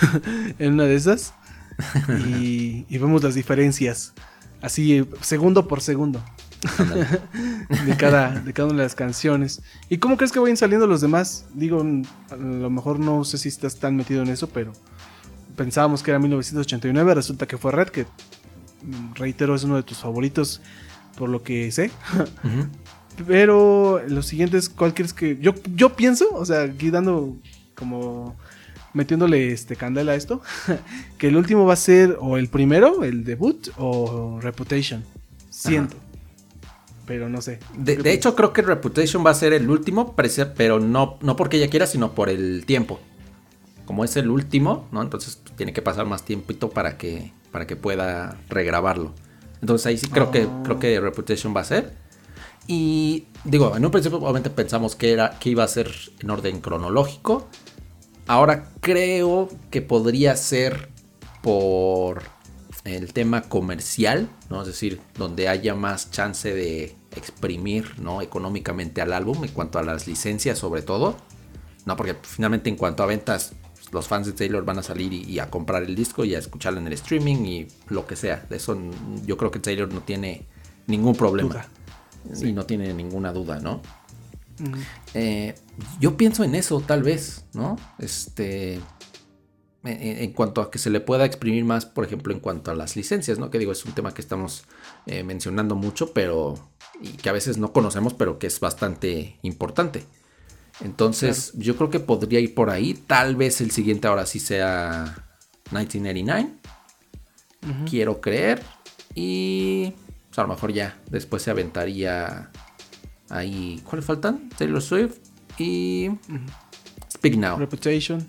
en 0.59 0.73
una 0.73 0.83
de 0.83 0.95
esas 0.95 1.33
y, 2.27 2.85
y, 2.89 2.97
vemos 2.97 3.23
las 3.23 3.35
diferencias 3.35 4.13
así 4.61 5.07
segundo 5.21 5.67
por 5.67 5.81
segundo. 5.81 6.23
de, 7.85 7.97
cada, 7.97 8.31
de 8.31 8.51
cada 8.51 8.69
una 8.69 8.77
de 8.77 8.83
las 8.83 8.95
canciones. 8.95 9.61
¿Y 9.89 9.99
cómo 9.99 10.17
crees 10.17 10.31
que 10.31 10.39
vayan 10.39 10.57
saliendo 10.57 10.87
los 10.87 11.01
demás? 11.01 11.45
Digo, 11.53 11.85
a 12.31 12.35
lo 12.35 12.69
mejor 12.69 12.99
no 12.99 13.23
sé 13.23 13.37
si 13.37 13.47
estás 13.47 13.77
tan 13.77 13.95
metido 13.95 14.23
en 14.23 14.29
eso, 14.29 14.49
pero 14.49 14.73
pensábamos 15.55 16.01
que 16.01 16.11
era 16.11 16.19
1989, 16.19 17.13
resulta 17.13 17.47
que 17.47 17.57
fue 17.57 17.71
Red, 17.71 17.89
que 17.89 18.03
mm, 18.03 19.13
reitero 19.15 19.55
es 19.55 19.63
uno 19.63 19.75
de 19.75 19.83
tus 19.83 19.99
favoritos 19.99 20.61
por 21.17 21.29
lo 21.29 21.43
que 21.43 21.71
sé. 21.71 21.91
Pero 23.25 24.01
los 24.07 24.27
siguientes, 24.27 24.69
¿cuál 24.69 24.93
quieres 24.93 25.13
que.? 25.13 25.37
Yo, 25.41 25.53
yo 25.75 25.95
pienso, 25.95 26.29
o 26.33 26.45
sea, 26.45 26.63
aquí 26.63 26.91
dando 26.91 27.37
como. 27.75 28.35
metiéndole 28.93 29.51
este 29.51 29.75
candela 29.75 30.11
a 30.11 30.15
esto, 30.15 30.41
que 31.17 31.27
el 31.27 31.37
último 31.37 31.65
va 31.65 31.73
a 31.73 31.77
ser 31.77 32.17
o 32.19 32.37
el 32.37 32.49
primero, 32.49 33.03
el 33.03 33.23
debut, 33.23 33.69
o 33.77 34.39
Reputation. 34.41 35.03
Siento. 35.49 35.95
Pero 37.07 37.29
no 37.29 37.41
sé. 37.41 37.59
De, 37.75 38.11
hecho, 38.11 38.35
creo 38.35 38.51
que 38.51 38.61
Reputation 38.61 39.25
va 39.25 39.31
a 39.31 39.33
ser 39.33 39.53
el 39.53 39.69
último, 39.69 40.13
pero 40.55 40.79
no, 40.79 41.17
no 41.21 41.35
porque 41.37 41.55
ella 41.57 41.69
quiera, 41.69 41.87
sino 41.87 42.11
por 42.11 42.29
el 42.29 42.65
tiempo. 42.65 42.99
Como 43.85 44.03
es 44.03 44.17
el 44.17 44.29
último, 44.29 44.89
¿no? 44.91 45.01
Entonces 45.01 45.41
tiene 45.55 45.71
que 45.71 45.81
pasar 45.81 46.05
más 46.05 46.23
tiempito 46.25 46.69
para 46.69 46.97
que, 46.97 47.31
para 47.51 47.65
que 47.65 47.77
pueda 47.77 48.37
regrabarlo. 48.49 49.13
Entonces 49.61 49.87
ahí 49.87 49.97
sí 49.97 50.07
creo, 50.07 50.31
que, 50.31 50.47
creo 50.63 50.75
ah. 50.75 50.79
que 50.79 50.99
Reputation 50.99 51.55
va 51.55 51.61
a 51.61 51.63
ser. 51.63 51.93
Y 52.67 53.25
digo, 53.45 53.75
en 53.75 53.85
un 53.85 53.91
principio 53.91 54.19
obviamente 54.19 54.49
pensamos 54.49 54.95
que, 54.95 55.13
era, 55.13 55.39
que 55.39 55.49
iba 55.49 55.63
a 55.63 55.67
ser 55.67 55.89
en 56.19 56.29
orden 56.29 56.59
cronológico. 56.59 57.47
Ahora 58.27 58.69
creo 58.81 59.47
que 59.71 59.81
podría 59.81 60.35
ser 60.35 60.89
por 61.41 62.23
el 62.83 63.13
tema 63.13 63.43
comercial, 63.43 64.29
¿no? 64.49 64.61
Es 64.61 64.67
decir, 64.67 64.99
donde 65.17 65.47
haya 65.47 65.75
más 65.75 66.11
chance 66.11 66.53
de 66.53 66.95
exprimir, 67.15 67.99
¿no? 67.99 68.21
Económicamente 68.21 69.01
al 69.01 69.13
álbum 69.13 69.43
en 69.43 69.51
cuanto 69.51 69.79
a 69.79 69.83
las 69.83 70.07
licencias 70.07 70.59
sobre 70.59 70.81
todo. 70.81 71.15
No, 71.85 71.95
porque 71.95 72.15
finalmente 72.21 72.69
en 72.69 72.75
cuanto 72.75 73.03
a 73.03 73.05
ventas, 73.05 73.53
los 73.91 74.07
fans 74.07 74.27
de 74.27 74.33
Taylor 74.33 74.65
van 74.65 74.79
a 74.79 74.83
salir 74.83 75.13
y, 75.13 75.39
a 75.39 75.49
comprar 75.49 75.83
el 75.83 75.95
disco 75.95 76.25
y 76.25 76.35
a 76.35 76.39
escucharlo 76.39 76.79
en 76.79 76.87
el 76.87 76.93
streaming 76.93 77.45
y 77.45 77.67
lo 77.87 78.05
que 78.05 78.17
sea. 78.17 78.45
De 78.49 78.57
eso 78.57 78.77
yo 79.25 79.37
creo 79.37 79.51
que 79.51 79.59
Taylor 79.59 79.91
no 79.93 80.01
tiene 80.01 80.45
ningún 80.87 81.15
problema. 81.15 81.65
Y 82.41 82.51
no 82.51 82.65
tiene 82.65 82.93
ninguna 82.93 83.31
duda, 83.31 83.59
¿no? 83.59 83.81
Eh, 85.13 85.55
yo 85.99 86.17
pienso 86.17 86.43
en 86.43 86.55
eso, 86.55 86.81
tal 86.81 87.03
vez, 87.03 87.45
¿no? 87.53 87.77
Este. 87.99 88.79
En, 89.83 90.33
cuanto 90.33 90.59
a 90.61 90.69
que 90.69 90.79
se 90.79 90.89
le 90.89 90.99
pueda 90.99 91.23
exprimir 91.23 91.63
más, 91.63 91.85
por 91.85 92.03
ejemplo, 92.03 92.33
en 92.33 92.41
cuanto 92.41 92.71
a 92.71 92.75
las 92.75 92.97
licencias, 92.97 93.39
¿no? 93.39 93.49
Que 93.49 93.59
digo, 93.59 93.71
es 93.71 93.85
un 93.85 93.93
tema 93.93 94.13
que 94.13 94.21
estamos 94.21 94.65
eh, 95.05 95.23
mencionando 95.23 95.75
mucho, 95.75 96.11
pero. 96.13 96.55
y 97.01 97.09
que 97.09 97.29
a 97.29 97.33
veces 97.33 97.57
no 97.57 97.71
conocemos, 97.71 98.13
pero 98.13 98.39
que 98.39 98.47
es 98.47 98.59
bastante 98.59 99.37
importante. 99.43 100.03
Entonces, 100.81 101.53
yo 101.55 101.75
creo 101.75 101.89
que 101.89 101.99
podría 101.99 102.39
ir 102.39 102.53
por 102.53 102.69
ahí. 102.69 102.93
Tal 102.93 103.35
vez 103.35 103.61
el 103.61 103.71
siguiente 103.71 104.07
ahora 104.07 104.25
sí 104.25 104.39
sea 104.39 105.25
1989. 105.71 106.49
Quiero 107.89 108.21
creer. 108.21 108.61
Y 109.15 109.93
a 110.41 110.43
lo 110.43 110.53
mejor 110.53 110.71
ya 110.71 110.99
después 111.09 111.43
se 111.43 111.51
aventaría 111.51 112.51
ahí. 113.29 113.81
¿Cuáles 113.83 114.05
faltan? 114.05 114.49
Taylor 114.57 114.81
Swift 114.81 115.17
y 115.57 116.11
Speak 117.11 117.35
Now. 117.35 117.57
Reputation. 117.57 118.27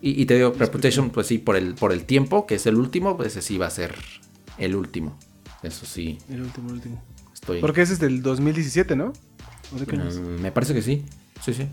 Y, 0.00 0.26
te 0.26 0.36
digo, 0.36 0.54
Reputation, 0.56 1.10
pues 1.10 1.26
sí, 1.26 1.38
por 1.38 1.56
el, 1.56 1.74
por 1.74 1.92
el 1.92 2.04
tiempo, 2.04 2.46
que 2.46 2.54
es 2.54 2.66
el 2.66 2.76
último, 2.76 3.16
pues 3.16 3.28
ese 3.28 3.42
sí 3.42 3.58
va 3.58 3.66
a 3.66 3.70
ser 3.70 3.96
el 4.56 4.76
último. 4.76 5.18
Eso 5.64 5.86
sí. 5.86 6.18
El 6.30 6.42
último, 6.42 6.68
el 6.68 6.74
último. 6.76 7.02
Estoy... 7.34 7.60
Porque 7.60 7.82
ese 7.82 7.94
es 7.94 7.98
del 7.98 8.22
2017, 8.22 8.94
¿no? 8.94 9.12
Mm, 9.72 10.40
me 10.40 10.52
parece 10.52 10.72
que 10.72 10.82
sí. 10.82 11.04
Sí, 11.42 11.52
sí. 11.52 11.66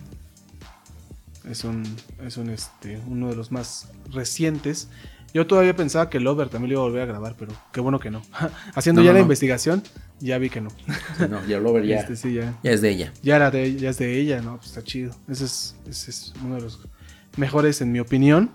Es 1.47 1.63
un, 1.63 1.83
es 2.25 2.37
un 2.37 2.49
este, 2.49 2.99
uno 3.07 3.29
de 3.29 3.35
los 3.35 3.51
más 3.51 3.89
recientes. 4.11 4.89
Yo 5.35 5.45
todavía 5.45 5.75
pensaba 5.75 6.09
que 6.09 6.21
Lover 6.21 6.47
también 6.47 6.69
lo 6.69 6.75
iba 6.75 6.81
a 6.83 6.85
volver 6.85 7.01
a 7.01 7.05
grabar, 7.07 7.35
pero 7.37 7.51
qué 7.73 7.81
bueno 7.81 7.99
que 7.99 8.09
no. 8.09 8.21
Haciendo 8.73 9.01
ya 9.01 9.11
la 9.11 9.19
investigación, 9.19 9.83
ya 10.21 10.37
vi 10.37 10.49
que 10.49 10.61
no. 10.61 10.69
no, 11.29 11.45
ya 11.45 11.59
Lover 11.59 11.85
ya, 11.85 11.99
este, 11.99 12.31
ya, 12.31 12.57
es 12.63 12.79
de 12.79 12.89
ella. 12.89 13.11
Ya, 13.21 13.35
era 13.35 13.51
de, 13.51 13.75
ya 13.75 13.89
es 13.89 13.97
de 13.97 14.17
ella, 14.17 14.39
¿no? 14.39 14.55
Pues 14.55 14.67
está 14.67 14.81
chido. 14.81 15.13
Ese 15.27 15.43
es, 15.43 15.75
ese 15.89 16.11
es 16.11 16.33
uno 16.41 16.55
de 16.55 16.61
los 16.61 16.87
mejores 17.35 17.81
en 17.81 17.91
mi 17.91 17.99
opinión. 17.99 18.49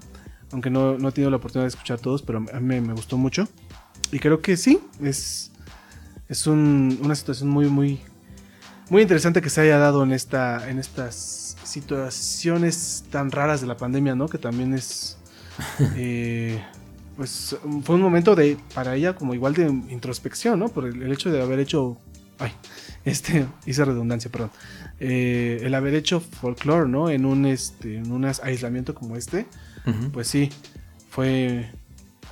Aunque 0.53 0.71
no, 0.71 0.97
no 0.97 1.11
he 1.11 1.13
tenido 1.13 1.31
la 1.31 1.37
oportunidad 1.37 1.67
de 1.67 1.69
escuchar 1.69 2.01
todos, 2.01 2.23
pero 2.23 2.43
a 2.51 2.61
mí 2.61 2.81
me 2.81 2.95
gustó 2.95 3.19
mucho. 3.19 3.47
Y 4.11 4.19
creo 4.19 4.41
que 4.41 4.57
sí, 4.57 4.81
es, 5.03 5.53
es 6.31 6.47
un, 6.47 6.99
una 7.03 7.15
situación 7.15 7.51
muy, 7.51 7.67
muy, 7.67 8.01
muy 8.89 9.03
interesante 9.03 9.43
que 9.43 9.51
se 9.51 9.61
haya 9.61 9.77
dado 9.77 10.03
en, 10.03 10.13
esta, 10.13 10.71
en 10.71 10.79
estas 10.79 11.59
situaciones 11.63 13.05
tan 13.11 13.31
raras 13.31 13.61
de 13.61 13.67
la 13.67 13.77
pandemia, 13.77 14.15
¿no? 14.15 14.29
Que 14.29 14.39
también 14.39 14.73
es... 14.73 15.19
Eh, 15.97 16.63
pues 17.17 17.57
fue 17.83 17.97
un 17.97 18.01
momento 18.01 18.35
de 18.35 18.57
para 18.75 18.97
ella 18.97 19.15
como 19.15 19.35
igual 19.35 19.53
de 19.55 19.67
introspección, 19.67 20.59
¿no? 20.59 20.69
Por 20.69 20.87
el, 20.87 21.13
hecho 21.13 21.31
de 21.31 21.43
haber 21.43 21.59
hecho, 21.59 21.99
ay, 22.39 22.53
este, 23.05 23.47
hice 23.67 23.85
redundancia, 23.85 24.31
perdón, 24.31 24.51
eh, 25.01 25.61
el 25.63 25.75
haber 25.75 25.95
hecho 25.95 26.21
folklore, 26.21 26.89
¿no? 26.89 27.11
En 27.11 27.27
un, 27.27 27.45
este, 27.45 27.97
en 27.97 28.11
un 28.11 28.25
aislamiento 28.25 28.95
como 28.95 29.17
este, 29.17 29.47
pues 30.13 30.29
sí, 30.29 30.51
fue 31.11 31.71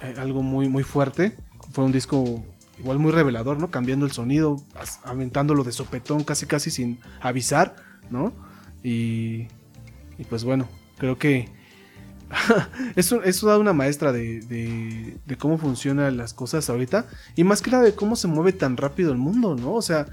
eh, 0.01 0.15
algo 0.19 0.43
muy, 0.43 0.69
muy 0.69 0.85
fuerte. 0.85 1.37
Fue 1.73 1.85
un 1.85 1.93
disco 1.93 2.43
igual 2.79 2.99
muy 2.99 3.11
revelador, 3.11 3.59
¿no? 3.59 3.71
Cambiando 3.71 4.07
el 4.07 4.13
sonido, 4.13 4.63
aventándolo 5.05 5.65
de 5.65 5.73
sopetón, 5.73 6.25
casi 6.25 6.47
casi 6.47 6.71
sin 6.71 6.99
avisar, 7.21 7.77
¿no? 8.11 8.33
Y, 8.83 9.49
y 10.17 10.25
pues 10.29 10.45
bueno, 10.45 10.69
creo 10.99 11.19
que 11.19 11.58
eso, 12.97 13.23
eso 13.23 13.47
da 13.47 13.59
una 13.59 13.73
maestra 13.73 14.13
de, 14.13 14.41
de, 15.27 15.37
cómo 15.39 15.59
funcionan 15.59 16.17
las 16.17 16.35
cosas 16.35 16.69
ahorita 16.69 17.07
y 17.37 17.45
más 17.45 17.63
que 17.63 17.71
nada 17.71 17.85
de 17.85 17.95
cómo 17.95 18.17
se 18.17 18.29
mueve 18.29 18.53
tan 18.53 18.77
rápido 18.77 19.13
el 19.13 19.19
mundo, 19.19 19.55
¿no? 19.55 19.75
O 19.75 19.83
sea, 19.83 20.07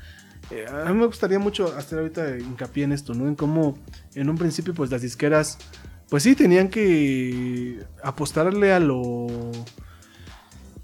eh, 0.51 0.65
a 0.69 0.91
mí 0.91 0.99
me 0.99 1.07
gustaría 1.07 1.39
mucho 1.39 1.75
hacer 1.75 1.99
ahorita 1.99 2.37
hincapié 2.37 2.83
en 2.83 2.91
esto, 2.91 3.13
¿no? 3.13 3.27
En 3.27 3.35
cómo 3.35 3.77
en 4.13 4.29
un 4.29 4.37
principio 4.37 4.73
pues 4.73 4.91
las 4.91 5.01
disqueras 5.01 5.57
pues 6.09 6.23
sí 6.23 6.35
tenían 6.35 6.69
que 6.69 7.83
apostarle 8.03 8.71
a 8.73 8.79
lo 8.79 9.27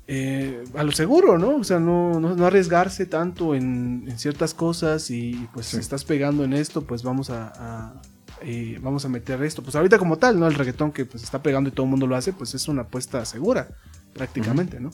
eh, 0.07 0.65
a 0.75 0.83
lo 0.83 0.91
seguro, 0.91 1.37
¿no? 1.37 1.55
O 1.55 1.63
sea, 1.63 1.79
no, 1.79 2.19
no, 2.19 2.45
arriesgarse 2.45 3.05
tanto 3.05 3.55
en, 3.55 4.11
ciertas 4.17 4.53
cosas 4.53 5.09
y 5.09 5.47
pues 5.53 5.67
si 5.67 5.77
estás 5.77 6.03
pegando 6.03 6.43
en 6.43 6.51
esto, 6.51 6.81
pues 6.81 7.01
vamos 7.01 7.29
a, 7.29 7.93
eh, 8.41 8.79
vamos 8.81 9.05
a 9.05 9.09
meter 9.09 9.41
esto. 9.43 9.63
Pues 9.63 9.75
ahorita 9.75 9.97
como 9.97 10.17
tal, 10.17 10.39
¿no? 10.39 10.47
El 10.47 10.55
reggaetón 10.55 10.91
que 10.91 11.05
pues 11.05 11.23
está 11.23 11.41
pegando 11.41 11.69
y 11.69 11.73
todo 11.73 11.85
el 11.85 11.89
mundo 11.89 12.07
lo 12.07 12.15
hace, 12.15 12.33
pues 12.33 12.53
es 12.53 12.67
una 12.67 12.83
apuesta 12.83 13.23
segura, 13.25 13.69
prácticamente, 14.13 14.79
¿no? 14.79 14.91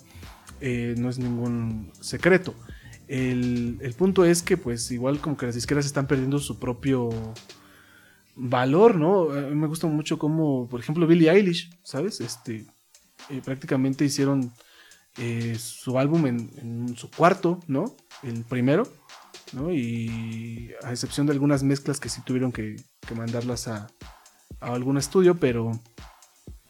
Eh, 0.61 0.95
no 0.97 1.09
es 1.09 1.19
ningún 1.19 1.91
secreto. 1.99 2.53
El, 3.07 3.77
el, 3.81 3.93
punto 3.93 4.25
es 4.25 4.41
que 4.41 4.57
pues 4.57 4.91
igual 4.91 5.19
como 5.19 5.37
que 5.37 5.45
las 5.45 5.55
disqueras 5.55 5.85
están 5.85 6.07
perdiendo 6.07 6.39
su 6.39 6.59
propio 6.59 7.09
valor, 8.35 8.95
¿no? 8.95 9.31
A 9.31 9.41
mí 9.41 9.55
me 9.55 9.67
gusta 9.67 9.87
mucho 9.87 10.17
como, 10.17 10.67
por 10.67 10.79
ejemplo, 10.79 11.07
Billie 11.07 11.29
Eilish, 11.29 11.69
¿sabes? 11.83 12.21
Este, 12.21 12.65
prácticamente 13.43 14.05
hicieron 14.05 14.53
eh, 15.17 15.55
su 15.59 15.97
álbum 15.97 16.27
en, 16.27 16.95
su 16.95 17.09
cuarto, 17.09 17.59
¿no? 17.67 17.95
El 18.21 18.43
primero, 18.43 18.87
¿no? 19.53 19.71
Y 19.71 20.71
a 20.83 20.91
excepción 20.91 21.27
de 21.27 21.33
algunas 21.33 21.63
mezclas 21.63 21.99
que 21.99 22.09
sí 22.09 22.21
tuvieron 22.21 22.51
que, 22.51 22.75
mandarlas 23.15 23.67
a, 23.67 23.87
algún 24.59 24.97
estudio, 24.97 25.35
pero 25.35 25.71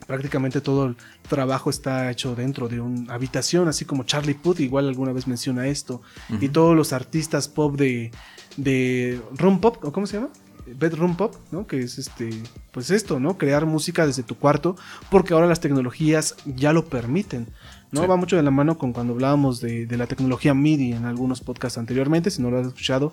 prácticamente 0.07 0.61
todo 0.61 0.88
el 0.88 0.97
trabajo 1.30 1.69
está 1.69 2.11
hecho 2.11 2.36
dentro 2.36 2.67
de 2.67 2.80
una 2.80 3.13
habitación, 3.13 3.67
así 3.67 3.86
como 3.86 4.03
Charlie 4.03 4.34
Puth, 4.34 4.59
igual 4.59 4.88
alguna 4.88 5.13
vez 5.13 5.28
menciona 5.28 5.67
esto, 5.67 6.01
y 6.41 6.49
todos 6.49 6.75
los 6.75 6.93
artistas 6.93 7.47
pop 7.47 7.75
de, 7.75 8.11
de 8.57 9.21
Room 9.36 9.59
Pop, 9.59 9.78
¿cómo 9.91 10.05
se 10.05 10.17
llama? 10.17 10.30
Bedroom 10.75 11.15
Pop, 11.15 11.36
¿no? 11.51 11.65
Que 11.67 11.80
es 11.80 11.97
este, 11.97 12.30
pues 12.71 12.89
esto, 12.89 13.19
¿no? 13.19 13.38
Crear 13.38 13.65
música 13.65 14.05
desde 14.05 14.23
tu 14.23 14.36
cuarto, 14.36 14.75
porque 15.09 15.34
ahora 15.34 15.47
las 15.47 15.59
tecnologías 15.59 16.36
ya 16.45 16.73
lo 16.73 16.86
permiten. 16.86 17.47
¿No? 17.91 18.07
Va 18.07 18.15
mucho 18.15 18.35
de 18.35 18.43
la 18.43 18.51
mano 18.51 18.77
con 18.77 18.93
cuando 18.93 19.13
hablábamos 19.13 19.61
de, 19.61 19.88
la 19.97 20.07
tecnología 20.07 20.53
MIDI 20.53 20.93
en 20.93 21.05
algunos 21.05 21.41
podcasts 21.41 21.77
anteriormente. 21.77 22.31
Si 22.31 22.41
no 22.41 22.51
lo 22.51 22.59
has 22.59 22.67
escuchado, 22.67 23.11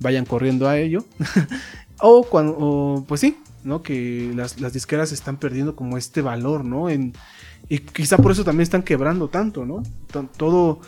vayan 0.00 0.24
corriendo 0.24 0.68
a 0.68 0.78
ello. 0.78 1.04
o 2.00 2.24
cuando, 2.24 3.04
pues 3.06 3.20
sí, 3.20 3.38
¿no? 3.64 3.82
Que 3.82 4.32
las, 4.34 4.56
disqueras 4.72 5.12
están 5.12 5.36
perdiendo 5.36 5.76
como 5.76 5.96
este 5.96 6.22
valor, 6.22 6.64
¿no? 6.64 6.88
En, 6.88 7.12
y 7.68 7.78
quizá 7.78 8.16
por 8.16 8.32
eso 8.32 8.44
también 8.44 8.62
están 8.62 8.82
quebrando 8.82 9.28
tanto, 9.28 9.64
¿no? 9.64 9.82
Todo, 10.36 10.80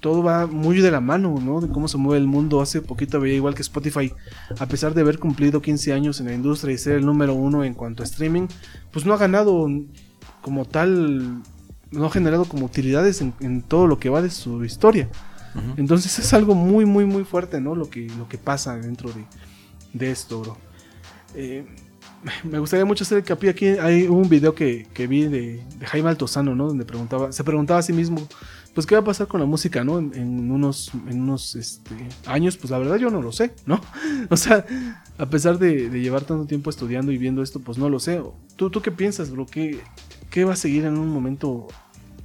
todo 0.00 0.22
va 0.22 0.46
muy 0.46 0.80
de 0.80 0.90
la 0.90 1.00
mano, 1.00 1.38
¿no? 1.40 1.60
De 1.60 1.68
cómo 1.68 1.86
se 1.86 1.96
mueve 1.96 2.18
el 2.20 2.26
mundo. 2.26 2.60
Hace 2.60 2.82
poquito 2.82 3.20
veía 3.20 3.36
igual 3.36 3.54
que 3.54 3.62
Spotify, 3.62 4.12
a 4.58 4.66
pesar 4.66 4.94
de 4.94 5.02
haber 5.02 5.18
cumplido 5.18 5.62
15 5.62 5.92
años 5.92 6.20
en 6.20 6.26
la 6.26 6.34
industria 6.34 6.74
y 6.74 6.78
ser 6.78 6.96
el 6.96 7.06
número 7.06 7.34
uno 7.34 7.64
en 7.64 7.74
cuanto 7.74 8.02
a 8.02 8.06
streaming, 8.06 8.48
pues 8.90 9.06
no 9.06 9.14
ha 9.14 9.16
ganado 9.16 9.68
como 10.42 10.64
tal 10.64 11.42
no 11.90 12.06
ha 12.06 12.10
generado 12.10 12.44
como 12.44 12.66
utilidades 12.66 13.20
en, 13.22 13.62
todo 13.62 13.86
lo 13.86 13.98
que 13.98 14.08
va 14.08 14.22
de 14.22 14.30
su 14.30 14.64
historia. 14.64 15.08
Entonces 15.76 16.18
es 16.18 16.32
algo 16.34 16.54
muy, 16.54 16.84
muy, 16.84 17.04
muy 17.04 17.24
fuerte, 17.24 17.60
¿no? 17.60 17.74
Lo 17.74 17.90
que, 17.90 18.06
lo 18.16 18.28
que 18.28 18.38
pasa 18.38 18.76
dentro 18.76 19.10
de, 19.10 19.24
de 19.92 20.10
esto, 20.10 20.40
bro. 20.40 20.56
Eh, 21.34 21.64
me 22.44 22.58
gustaría 22.58 22.84
mucho 22.84 23.04
hacer 23.04 23.18
el 23.18 23.24
capi 23.24 23.48
aquí. 23.48 23.66
Hay 23.66 24.06
un 24.06 24.28
video 24.28 24.54
que, 24.54 24.86
vi 25.08 25.26
de, 25.26 25.62
Jaime 25.82 26.08
Altozano, 26.10 26.54
¿no? 26.54 26.68
Donde 26.68 26.84
preguntaba, 26.84 27.32
se 27.32 27.44
preguntaba 27.44 27.80
a 27.80 27.82
sí 27.82 27.92
mismo, 27.92 28.26
pues, 28.74 28.86
¿qué 28.86 28.94
va 28.94 29.00
a 29.00 29.04
pasar 29.04 29.28
con 29.28 29.40
la 29.40 29.46
música, 29.46 29.84
¿no? 29.84 29.98
En, 29.98 30.50
unos, 30.50 30.90
en 31.08 31.22
unos 31.22 31.54
este, 31.54 31.94
años, 32.26 32.56
pues 32.56 32.70
la 32.70 32.78
verdad 32.78 32.96
yo 32.96 33.10
no 33.10 33.22
lo 33.22 33.32
sé, 33.32 33.54
¿no? 33.66 33.80
O 34.30 34.36
sea, 34.36 34.64
a 35.16 35.26
pesar 35.26 35.58
de, 35.58 35.88
llevar 35.90 36.22
tanto 36.22 36.46
tiempo 36.46 36.70
estudiando 36.70 37.12
y 37.12 37.18
viendo 37.18 37.42
esto, 37.42 37.60
pues 37.60 37.78
no 37.78 37.88
lo 37.88 37.98
sé. 37.98 38.20
¿Tú, 38.56 38.70
tú 38.70 38.82
qué 38.82 38.90
piensas, 38.90 39.30
bro? 39.30 39.46
¿Qué, 39.46 39.80
¿Qué 40.30 40.44
va 40.44 40.52
a 40.52 40.56
seguir 40.56 40.84
en 40.84 40.98
un 40.98 41.08
momento, 41.08 41.68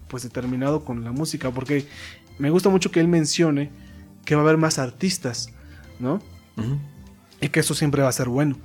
pues, 0.08 0.24
determinado 0.24 0.84
con 0.84 1.04
la 1.04 1.12
música? 1.12 1.52
Porque 1.52 1.88
me 2.38 2.50
gusta 2.50 2.70
mucho 2.70 2.92
que 2.92 3.00
él 3.00 3.08
mencione 3.08 3.72
que 4.26 4.36
va 4.36 4.42
a 4.42 4.46
haber 4.46 4.58
más 4.58 4.80
artistas, 4.80 5.50
¿no? 6.00 6.22
Y 7.42 7.50
que 7.50 7.60
eso 7.60 7.74
siempre 7.74 8.02
va 8.02 8.10
a 8.10 8.14
ser 8.14 8.30
bueno. 8.30 8.58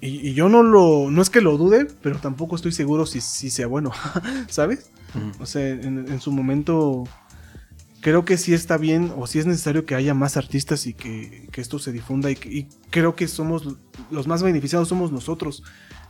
Y, 0.00 0.34
yo 0.34 0.48
no 0.48 0.62
lo. 0.62 1.10
No 1.10 1.22
es 1.22 1.30
que 1.30 1.40
lo 1.40 1.56
dude, 1.56 1.86
pero 2.02 2.18
tampoco 2.18 2.56
estoy 2.56 2.72
seguro 2.72 3.06
si, 3.06 3.20
si 3.20 3.50
sea 3.50 3.66
bueno. 3.66 3.92
¿Sabes? 4.48 4.90
O 5.38 5.46
sea, 5.46 5.68
en, 5.68 6.20
su 6.20 6.32
momento. 6.32 7.04
Creo 8.00 8.24
que 8.24 8.36
sí 8.36 8.52
está 8.52 8.78
bien 8.78 9.12
o 9.16 9.28
sí 9.28 9.38
es 9.38 9.46
necesario 9.46 9.86
que 9.86 9.94
haya 9.94 10.12
más 10.12 10.36
artistas 10.36 10.88
y 10.88 10.94
que, 10.94 11.48
esto 11.54 11.78
se 11.78 11.92
difunda. 11.92 12.32
Y, 12.32 12.66
creo 12.90 13.14
que 13.14 13.28
somos 13.28 13.76
los 14.10 14.26
más 14.26 14.42
beneficiados 14.42 14.88
somos 14.88 15.12
nosotros, 15.12 15.62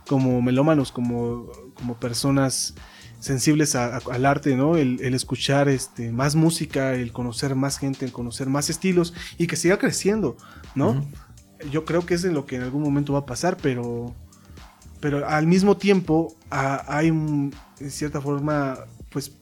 como 0.07 0.41
melómanos, 0.41 0.91
como, 0.91 1.47
como 1.75 1.99
personas 1.99 2.75
sensibles 3.19 3.75
al 3.75 4.25
arte, 4.25 4.55
¿no? 4.55 4.75
El, 4.75 4.99
escuchar 5.13 5.69
este, 5.69 6.11
más 6.11 6.35
música, 6.35 6.93
el 6.93 7.13
conocer 7.13 7.55
más 7.55 7.77
gente, 7.77 8.05
el 8.05 8.11
conocer 8.11 8.47
más 8.47 8.69
estilos 8.69 9.13
y 9.37 9.47
que 9.47 9.55
siga 9.55 9.77
creciendo, 9.77 10.35
¿no? 10.75 11.05
yo 11.71 11.85
creo 11.85 12.05
que 12.05 12.15
es 12.15 12.23
en 12.23 12.33
lo 12.33 12.45
que 12.45 12.55
en 12.55 12.63
algún 12.63 12.81
momento 12.81 13.13
va 13.13 13.19
a 13.19 13.25
pasar, 13.25 13.57
pero, 13.61 14.13
pero 14.99 15.27
al 15.27 15.47
mismo 15.47 15.77
tiempo 15.77 16.35
hay 16.49 17.07
en 17.07 17.53
cierta 17.87 18.21
forma, 18.21 18.79
pues, 19.09 19.33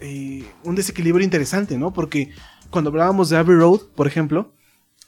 eh, 0.00 0.44
un 0.64 0.74
desequilibrio 0.74 1.24
interesante, 1.24 1.78
¿no? 1.78 1.92
Porque 1.92 2.30
cuando 2.70 2.90
hablábamos 2.90 3.30
de 3.30 3.38
Abbey 3.38 3.56
Road, 3.56 3.80
por 3.94 4.06
ejemplo, 4.06 4.52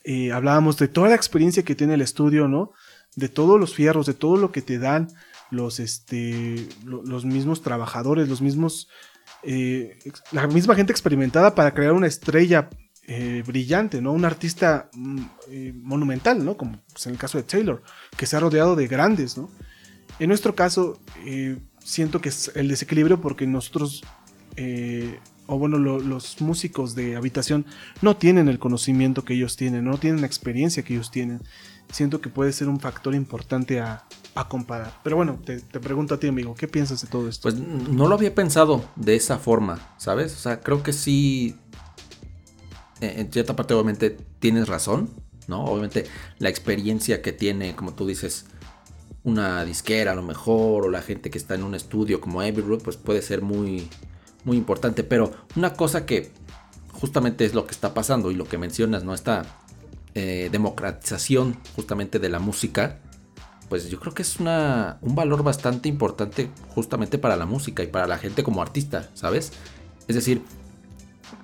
eh, 0.05 0.33
hablábamos 0.33 0.79
de 0.79 0.89
toda 0.89 1.09
la 1.09 1.15
experiencia 1.15 1.65
que 1.65 1.75
tiene 1.75 1.95
el 1.95 2.01
estudio, 2.01 2.49
¿no? 2.49 2.73
De 3.19 3.29
todos 3.29 3.59
los 3.59 3.75
fierros, 3.75 4.07
de 4.07 4.15
todo 4.15 4.37
lo 4.37 4.53
que 4.53 4.63
te 4.63 4.79
dan 4.79 5.09
los, 5.51 5.81
este, 5.81 6.69
los 6.85 7.25
mismos 7.25 7.63
trabajadores, 7.63 8.29
los 8.29 8.41
mismos, 8.41 8.89
eh, 9.43 9.99
la 10.33 10.47
misma 10.47 10.75
gente 10.75 10.93
experimentada 10.93 11.55
para 11.55 11.75
crear 11.75 11.93
una 11.93 12.07
estrella 12.07 12.69
eh, 13.11 13.43
brillante, 13.47 14.03
¿no? 14.03 14.13
Un 14.13 14.27
artista 14.27 14.91
mm, 14.93 15.21
eh, 15.51 15.73
monumental, 15.75 16.45
¿no? 16.45 16.59
Como 16.59 16.79
pues, 16.93 17.07
en 17.07 17.13
el 17.13 17.19
caso 17.19 17.39
de 17.39 17.45
Taylor, 17.45 17.83
que 18.19 18.27
se 18.27 18.37
ha 18.37 18.41
rodeado 18.41 18.77
de 18.77 18.87
grandes, 18.87 19.39
¿no? 19.39 19.49
En 20.19 20.29
nuestro 20.29 20.55
caso, 20.55 21.01
eh, 21.25 21.57
siento 21.83 22.21
que 22.21 22.29
es 22.29 22.53
el 22.55 22.69
desequilibrio 22.69 23.19
porque 23.19 23.47
nosotros, 23.47 24.05
o 25.47 25.59
bueno, 25.59 25.79
los 25.79 26.39
músicos 26.43 26.95
de 26.95 27.17
habitación 27.17 27.65
no 28.03 28.19
tienen 28.19 28.47
el 28.47 28.59
conocimiento 28.59 29.25
que 29.25 29.33
ellos 29.33 29.57
tienen, 29.57 29.85
no 29.85 29.97
tienen 29.97 30.21
la 30.21 30.27
experiencia 30.27 30.83
que 30.83 30.93
ellos 30.93 31.11
tienen. 31.11 31.41
Siento 31.91 32.21
que 32.21 32.29
puede 32.29 32.53
ser 32.53 32.69
un 32.69 32.81
factor 32.81 33.15
importante 33.15 33.81
a, 33.81 34.05
comparar. 34.49 35.01
Pero 35.03 35.17
bueno, 35.17 35.41
te, 35.45 35.59
te, 35.61 35.81
pregunto 35.81 36.15
a 36.15 36.21
ti, 36.21 36.29
amigo, 36.29 36.55
¿qué 36.55 36.69
piensas 36.69 37.03
de 37.03 37.09
todo 37.09 37.29
esto? 37.29 37.43
Pues 37.43 37.57
no 37.57 38.07
lo 38.07 38.15
había 38.15 38.33
pensado 38.37 38.85
de 38.95 39.17
esa 39.17 39.37
forma, 39.37 39.81
¿sabes? 39.97 40.33
O 40.33 40.39
sea, 40.39 40.61
creo 40.61 40.85
que 40.85 40.93
sí 40.93 41.57
en 43.01 43.33
cierta 43.33 43.57
parte 43.57 43.75
obviamente 43.75 44.17
tienes 44.39 44.69
razón, 44.69 45.11
¿no? 45.47 45.65
Obviamente 45.65 46.07
la 46.39 46.49
experiencia 46.49 47.23
que 47.23 47.33
tiene, 47.33 47.75
como 47.77 47.95
tú 47.95 48.07
dices, 48.07 48.47
una 49.25 49.65
disquera 49.65 50.13
a 50.13 50.15
lo 50.15 50.23
mejor, 50.23 50.87
o 50.87 50.91
la 50.91 51.03
gente 51.03 51.31
que 51.31 51.39
está 51.39 51.55
en 51.55 51.65
un 51.65 51.75
estudio 51.75 52.21
como 52.21 52.43
Road, 52.43 52.83
pues 52.83 52.97
puede 52.97 53.23
ser 53.23 53.43
muy, 53.43 53.89
muy 54.45 54.57
importante. 54.57 55.05
Pero 55.05 55.33
una 55.57 55.75
cosa 55.75 56.07
que 56.07 56.33
justamente 56.93 57.45
es 57.45 57.55
lo 57.55 57.67
que 57.67 57.73
está 57.73 57.95
pasando 57.95 58.31
y 58.31 58.35
lo 58.35 58.47
que 58.47 58.59
mencionas, 58.59 59.05
¿no? 59.05 59.15
Esta 59.15 59.61
democratización 60.51 61.57
justamente 61.75 62.19
de 62.19 62.29
la 62.29 62.39
música, 62.39 62.99
pues 63.69 63.91
yo 63.91 64.01
creo 64.01 64.15
que 64.15 64.23
es 64.23 64.41
una, 64.41 64.99
un 65.03 65.15
valor 65.15 65.43
bastante 65.43 65.89
importante 65.89 66.51
justamente 66.75 67.19
para 67.19 67.37
la 67.37 67.47
música 67.47 67.83
y 67.83 67.87
para 67.87 68.07
la 68.07 68.19
gente 68.19 68.43
como 68.43 68.63
artista, 68.63 69.11
¿sabes? 69.15 69.53
Es 70.07 70.15
decir, 70.17 70.43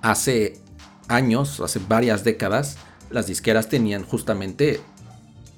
hace 0.01 0.59
años, 1.07 1.59
hace 1.59 1.79
varias 1.87 2.23
décadas, 2.23 2.77
las 3.11 3.27
disqueras 3.27 3.69
tenían 3.69 4.03
justamente 4.03 4.81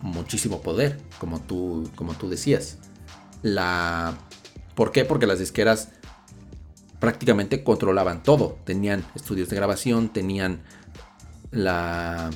muchísimo 0.02 0.62
poder, 0.62 1.00
como 1.20 1.40
tú, 1.40 1.90
como 1.96 2.14
tú 2.14 2.30
decías. 2.30 2.78
La... 3.42 4.18
¿Por 4.76 4.92
qué? 4.92 5.06
Porque 5.06 5.26
las 5.26 5.40
disqueras 5.40 5.90
prácticamente 7.00 7.64
controlaban 7.64 8.24
todo. 8.24 8.58
Tenían 8.64 9.06
estudios 9.16 9.50
de 9.50 9.56
grabación, 9.56 10.10
tenían 10.10 10.62
la, 11.52 12.30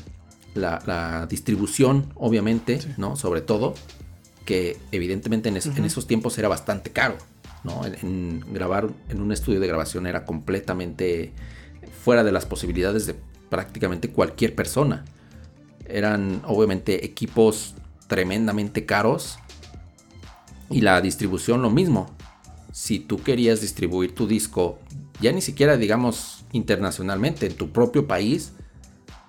la, 0.53 1.27
distribución, 1.29 2.11
obviamente, 2.15 2.79
¿no? 2.97 3.15
Sobre 3.15 3.41
todo, 3.41 3.73
que 4.45 4.77
evidentemente 4.91 5.49
en, 5.49 5.57
esos 5.57 6.07
tiempos 6.07 6.37
era 6.37 6.47
bastante 6.47 6.91
caro, 6.91 7.17
¿no? 7.63 7.81
en, 7.85 8.43
grabar 8.51 8.89
en 9.09 9.21
un 9.21 9.31
estudio 9.31 9.59
de 9.59 9.67
grabación 9.67 10.07
era 10.07 10.25
completamente 10.25 11.31
fuera 12.03 12.23
de 12.23 12.31
las 12.31 12.45
posibilidades 12.45 13.05
de 13.05 13.15
prácticamente 13.49 14.09
cualquier 14.09 14.55
persona. 14.55 15.05
Eran 15.85 16.41
obviamente 16.45 17.05
equipos 17.05 17.75
tremendamente 18.07 18.85
caros 18.85 19.39
y 20.69 20.81
la 20.81 20.99
distribución 21.01 21.61
lo 21.61 21.69
mismo. 21.69 22.09
Si 22.71 22.99
tú 22.99 23.21
querías 23.21 23.61
distribuir 23.61 24.15
tu 24.15 24.27
disco, 24.27 24.79
ya 25.19 25.31
ni 25.31 25.41
siquiera 25.41 25.77
digamos 25.77 26.45
internacionalmente, 26.53 27.45
en 27.45 27.55
tu 27.55 27.71
propio 27.71 28.07
país, 28.07 28.53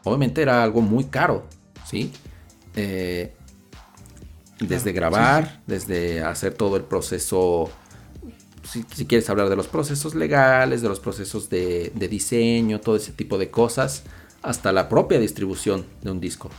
obviamente 0.05 0.42
era 0.42 0.62
algo 0.62 0.80
muy 0.80 1.05
caro, 1.05 1.46
¿sí? 1.84 2.12
Eh, 2.76 3.34
desde 4.61 4.92
grabar, 4.92 5.61
desde 5.66 6.22
hacer 6.22 6.55
todo 6.55 6.76
el 6.76 6.84
proceso 6.84 7.70
si, 8.64 9.05
quieres 9.07 9.28
hablar 9.28 9.48
de 9.48 9.57
los 9.57 9.66
procesos 9.66 10.14
legales, 10.14 10.82
de 10.82 10.88
los 10.88 11.00
procesos 11.00 11.48
de, 11.50 11.92
diseño, 11.94 12.80
todo 12.80 12.96
ese 12.96 13.12
tipo 13.12 13.38
de 13.38 13.50
cosas, 13.50 14.05
hasta 14.42 14.72
la 14.72 14.88
propia 14.88 15.18
distribución 15.18 15.84
de 16.03 16.11
un 16.11 16.20
disco. 16.20 16.50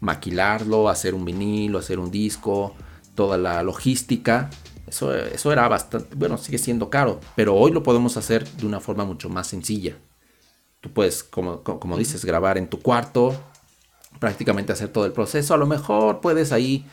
Maquilarlo, 0.00 0.88
hacer 0.88 1.14
un 1.14 1.24
vinilo, 1.24 1.78
hacer 1.78 1.98
un 1.98 2.10
disco, 2.10 2.74
toda 3.14 3.38
la 3.38 3.62
logística. 3.62 4.50
Eso, 4.86 5.14
eso 5.14 5.52
era 5.52 5.66
bastante, 5.68 6.14
bueno, 6.14 6.38
sigue 6.38 6.58
siendo 6.58 6.90
caro, 6.90 7.20
pero 7.34 7.54
hoy 7.54 7.72
lo 7.72 7.82
podemos 7.82 8.16
hacer 8.16 8.48
de 8.48 8.66
una 8.66 8.80
forma 8.80 9.04
mucho 9.04 9.28
más 9.28 9.46
sencilla. 9.46 9.96
Tú 10.86 10.92
puedes, 10.92 11.24
como, 11.24 11.64
como 11.64 11.98
dices, 11.98 12.24
grabar 12.24 12.58
en 12.58 12.68
tu 12.68 12.80
cuarto, 12.80 13.34
prácticamente 14.20 14.72
hacer 14.72 14.88
todo 14.88 15.04
el 15.04 15.10
proceso. 15.10 15.52
A 15.52 15.56
lo 15.56 15.66
mejor 15.66 16.20
puedes 16.20 16.52
ahí 16.52 16.86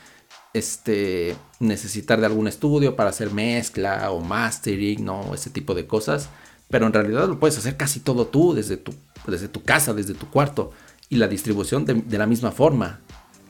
este, 0.52 1.36
necesitar 1.60 2.20
de 2.20 2.26
algún 2.26 2.48
estudio 2.48 2.96
para 2.96 3.12
hacer 3.12 3.30
mezcla 3.30 4.10
o 4.10 4.20
mastering, 4.20 5.06
¿no? 5.06 5.36
Ese 5.36 5.52
tipo 5.52 5.76
de 5.76 5.86
cosas. 5.86 6.30
Pero 6.72 6.88
en 6.88 6.94
realidad 6.94 7.28
lo 7.28 7.40
puedes 7.40 7.56
hacer 7.56 7.78
casi 7.78 8.00
todo 8.00 8.26
tú, 8.26 8.56
desde 8.56 8.78
tu, 8.78 8.96
desde 9.28 9.48
tu 9.48 9.62
casa, 9.62 9.94
desde 9.94 10.16
tu 10.16 10.28
cuarto. 10.32 10.72
Y 11.08 11.18
la 11.18 11.28
distribución 11.28 11.86
de, 11.86 12.18
la 12.18 12.26
misma 12.26 12.52
forma. 12.52 13.00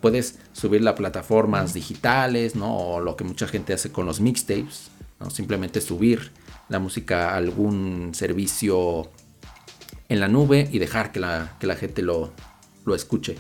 Puedes 0.02 0.39
subirla 0.52 0.91
a 0.91 0.96
plataformas 0.96 1.74
digitales, 1.74 2.58
¿no? 2.58 2.76
O 2.76 3.00
lo 3.00 3.16
que 3.16 3.24
mucha 3.24 3.48
gente 3.48 3.72
hace 3.72 3.94
con 3.94 4.06
los 4.06 4.20
mixtapes, 4.20 4.89
¿no? 5.22 5.30
Simplemente 5.30 5.80
subir 5.80 6.34
la 6.68 6.80
música 6.80 7.30
a 7.30 7.38
algún 7.38 8.12
servicio 8.14 9.10
en 10.14 10.20
la 10.20 10.28
nube 10.28 10.70
y 10.72 10.78
dejar 10.78 11.11
que 11.11 11.20
la, 11.20 11.57
que 11.59 11.66
la 11.66 11.76
gente 11.76 12.03
lo, 12.03 12.32
lo 12.86 12.93
escuche. 12.93 13.36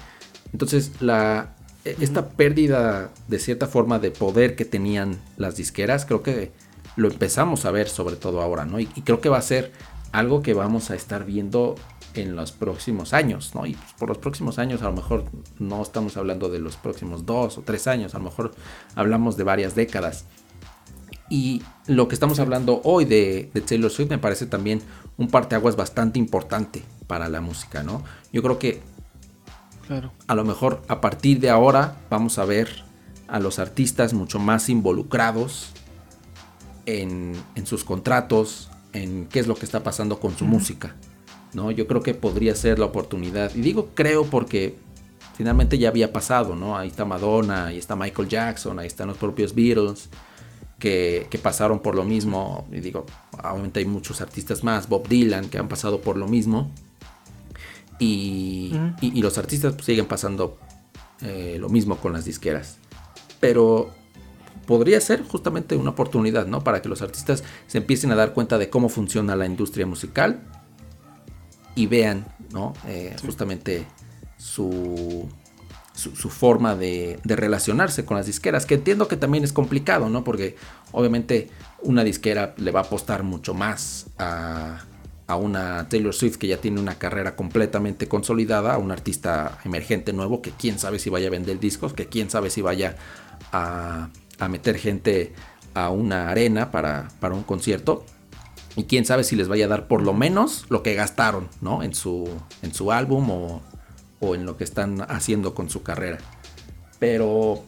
Entonces, 0.53 0.91
la, 1.01 1.55
e, 1.85 1.95
esta 2.01 2.29
pérdida 2.29 3.11
de 3.27 3.37
cierta 3.37 3.67
forma 3.67 3.99
de 3.99 4.09
poder 4.09 4.55
que 4.55 4.65
tenían 4.65 5.19
las 5.37 5.55
disqueras, 5.55 6.05
creo 6.05 6.23
que 6.23 6.51
lo 6.95 7.09
empezamos 7.09 7.65
a 7.65 7.71
ver 7.71 7.87
sobre 7.89 8.15
todo 8.15 8.41
ahora, 8.41 8.65
¿no? 8.65 8.79
Y, 8.79 8.87
creo 8.87 9.21
que 9.21 9.29
va 9.29 9.37
a 9.37 9.41
ser 9.43 9.71
algo 10.11 10.41
que 10.41 10.55
vamos 10.55 10.89
a 10.89 10.95
estar 10.95 11.25
viendo 11.25 11.75
en 12.15 12.35
los 12.35 12.51
próximos 12.51 13.13
años, 13.13 13.53
¿no? 13.53 13.67
Y 13.67 13.73
pues, 13.75 13.93
por 13.93 14.09
los 14.09 14.17
próximos 14.17 14.57
años 14.57 14.81
a 14.81 14.85
lo 14.85 14.93
mejor 14.93 15.25
no 15.59 15.79
estamos 15.79 16.17
hablando 16.17 16.49
de 16.49 16.57
los 16.57 16.75
próximos 16.75 17.27
dos 17.27 17.59
o 17.59 17.61
tres 17.61 17.85
años, 17.85 18.15
a 18.15 18.17
lo 18.17 18.23
mejor 18.23 18.51
hablamos 18.95 19.37
de 19.37 19.43
varias 19.43 19.75
décadas. 19.75 20.25
Y 21.33 21.63
lo 21.87 22.07
que 22.07 22.13
estamos 22.13 22.37
hablando 22.37 22.79
hoy 22.83 23.05
de, 23.05 23.49
de 23.51 23.61
Taylor 23.61 23.89
Swift 23.89 24.11
me 24.11 24.19
parece 24.19 24.45
también 24.45 24.83
un 25.17 25.29
parteaguas 25.29 25.75
bastante 25.75 26.19
importante 26.19 26.83
para 27.07 27.27
la 27.27 27.41
música, 27.41 27.81
¿no? 27.81 28.03
Yo 28.31 28.43
creo 28.43 28.59
que 28.59 28.83
a 30.27 30.35
lo 30.35 30.45
mejor 30.45 30.83
a 30.87 31.01
partir 31.01 31.39
de 31.39 31.49
ahora 31.49 31.97
vamos 32.11 32.37
a 32.37 32.45
ver 32.45 32.83
a 33.27 33.39
los 33.39 33.57
artistas 33.57 34.13
mucho 34.13 34.37
más 34.37 34.69
involucrados 34.69 35.71
en, 36.85 37.35
sus 37.63 37.83
contratos, 37.83 38.69
en 38.93 39.25
qué 39.25 39.39
es 39.39 39.47
lo 39.47 39.55
que 39.55 39.65
está 39.65 39.81
pasando 39.81 40.19
con 40.19 40.37
su 40.37 40.45
música. 40.45 40.95
¿no? 41.53 41.71
Yo 41.71 41.87
creo 41.87 42.03
que 42.03 42.13
podría 42.13 42.53
ser 42.53 42.77
la 42.77 42.85
oportunidad. 42.85 43.55
Y 43.55 43.61
digo 43.61 43.89
creo 43.95 44.25
porque 44.25 44.77
finalmente 45.35 45.79
ya 45.79 45.89
había 45.89 46.13
pasado, 46.13 46.55
¿no? 46.55 46.77
Ahí 46.77 46.89
está 46.89 47.05
Madonna, 47.05 47.65
ahí 47.65 47.79
está 47.79 47.95
Michael 47.95 48.27
Jackson, 48.27 48.77
ahí 48.77 48.85
están 48.85 49.07
los 49.07 49.17
propios 49.17 49.55
Beatles, 49.55 50.11
que, 50.83 51.39
pasaron 51.41 51.79
por 51.79 51.95
lo 51.95 52.03
mismo. 52.03 52.67
Y 52.69 52.81
digo, 52.81 53.05
obviamente 53.41 53.79
hay 53.79 53.85
muchos 53.85 54.19
artistas 54.19 54.65
más, 54.65 54.89
Bob 54.89 55.07
Dylan, 55.07 55.47
que 55.49 55.57
han 55.57 55.69
pasado 55.69 56.01
por 56.01 56.17
lo 56.17 56.27
mismo. 56.27 56.71
Y, 57.99 58.73
los 59.01 59.37
artistas 59.37 59.75
pues, 59.75 59.85
siguen 59.85 60.07
pasando 60.07 60.57
eh, 61.21 61.55
lo 61.57 61.69
mismo 61.69 61.95
con 61.97 62.11
las 62.11 62.25
disqueras. 62.25 62.79
Pero 63.39 63.91
podría 64.65 64.99
ser 64.99 65.23
justamente 65.23 65.77
una 65.77 65.91
oportunidad, 65.91 66.47
¿no? 66.47 66.65
Para 66.65 66.81
que 66.81 66.89
los 66.89 67.01
artistas 67.01 67.45
se 67.67 67.77
empiecen 67.77 68.11
a 68.11 68.15
dar 68.15 68.33
cuenta 68.33 68.57
de 68.57 68.69
cómo 68.69 68.89
funciona 68.89 69.37
la 69.37 69.45
industria 69.45 69.85
musical 69.85 70.41
y 71.75 71.87
vean, 71.87 72.25
¿no? 72.51 72.73
Eh, 72.87 73.15
justamente 73.25 73.87
su, 74.37 75.29
su, 75.93 76.29
forma 76.29 76.75
de, 76.75 77.19
relacionarse 77.23 78.05
con 78.05 78.17
las 78.17 78.25
disqueras, 78.25 78.65
que 78.65 78.75
entiendo 78.75 79.07
que 79.07 79.17
también 79.17 79.43
es 79.43 79.53
complicado, 79.53 80.09
¿no? 80.09 80.23
Porque 80.23 80.55
obviamente 80.91 81.49
una 81.81 82.03
disquera 82.03 82.55
le 82.57 82.71
va 82.71 82.81
a 82.81 82.83
apostar 82.83 83.23
mucho 83.23 83.53
más 83.53 84.07
a, 84.17 84.85
a 85.27 85.35
una 85.35 85.87
Taylor 85.89 86.13
Swift 86.13 86.37
que 86.37 86.47
ya 86.47 86.57
tiene 86.57 86.79
una 86.79 86.95
carrera 86.95 87.35
completamente 87.35 88.07
consolidada, 88.07 88.73
a 88.73 88.77
un 88.77 88.91
artista 88.91 89.59
emergente 89.63 90.13
nuevo 90.13 90.41
que 90.41 90.51
quién 90.51 90.79
sabe 90.79 90.99
si 90.99 91.09
vaya 91.09 91.27
a 91.27 91.31
vender 91.31 91.59
discos, 91.59 91.93
que 91.93 92.07
quién 92.07 92.29
sabe 92.29 92.49
si 92.49 92.61
vaya 92.61 92.95
a, 93.51 94.09
meter 94.49 94.77
gente 94.77 95.33
a 95.73 95.89
una 95.89 96.29
arena 96.29 96.69
para, 96.69 97.07
para 97.19 97.33
un 97.33 97.43
concierto. 97.43 98.05
Y 98.75 98.85
quién 98.85 99.05
sabe 99.05 99.23
si 99.23 99.35
les 99.35 99.47
vaya 99.47 99.65
a 99.65 99.67
dar 99.69 99.87
por 99.87 100.01
lo 100.01 100.13
menos 100.13 100.65
lo 100.69 100.81
que 100.81 100.95
gastaron, 100.95 101.47
¿no? 101.61 101.83
En 101.83 101.93
su, 101.93 102.27
en 102.63 102.73
su 102.73 102.91
álbum 102.91 103.29
o, 103.29 103.61
o 104.23 104.35
en 104.35 104.45
lo 104.45 104.57
que 104.57 104.63
están 104.63 105.01
haciendo 105.09 105.53
con 105.53 105.69
su 105.69 105.83
carrera. 105.83 106.17
Pero 106.99 107.63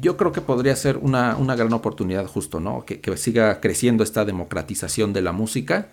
yo 0.00 0.16
creo 0.16 0.32
que 0.32 0.40
podría 0.40 0.76
ser 0.76 0.98
una, 0.98 1.34
gran 1.56 1.72
oportunidad 1.72 2.26
justo, 2.26 2.60
¿no? 2.60 2.84
Que, 2.84 3.00
siga 3.16 3.60
creciendo 3.60 4.04
esta 4.04 4.24
democratización 4.24 5.12
de 5.12 5.22
la 5.22 5.32
música 5.32 5.88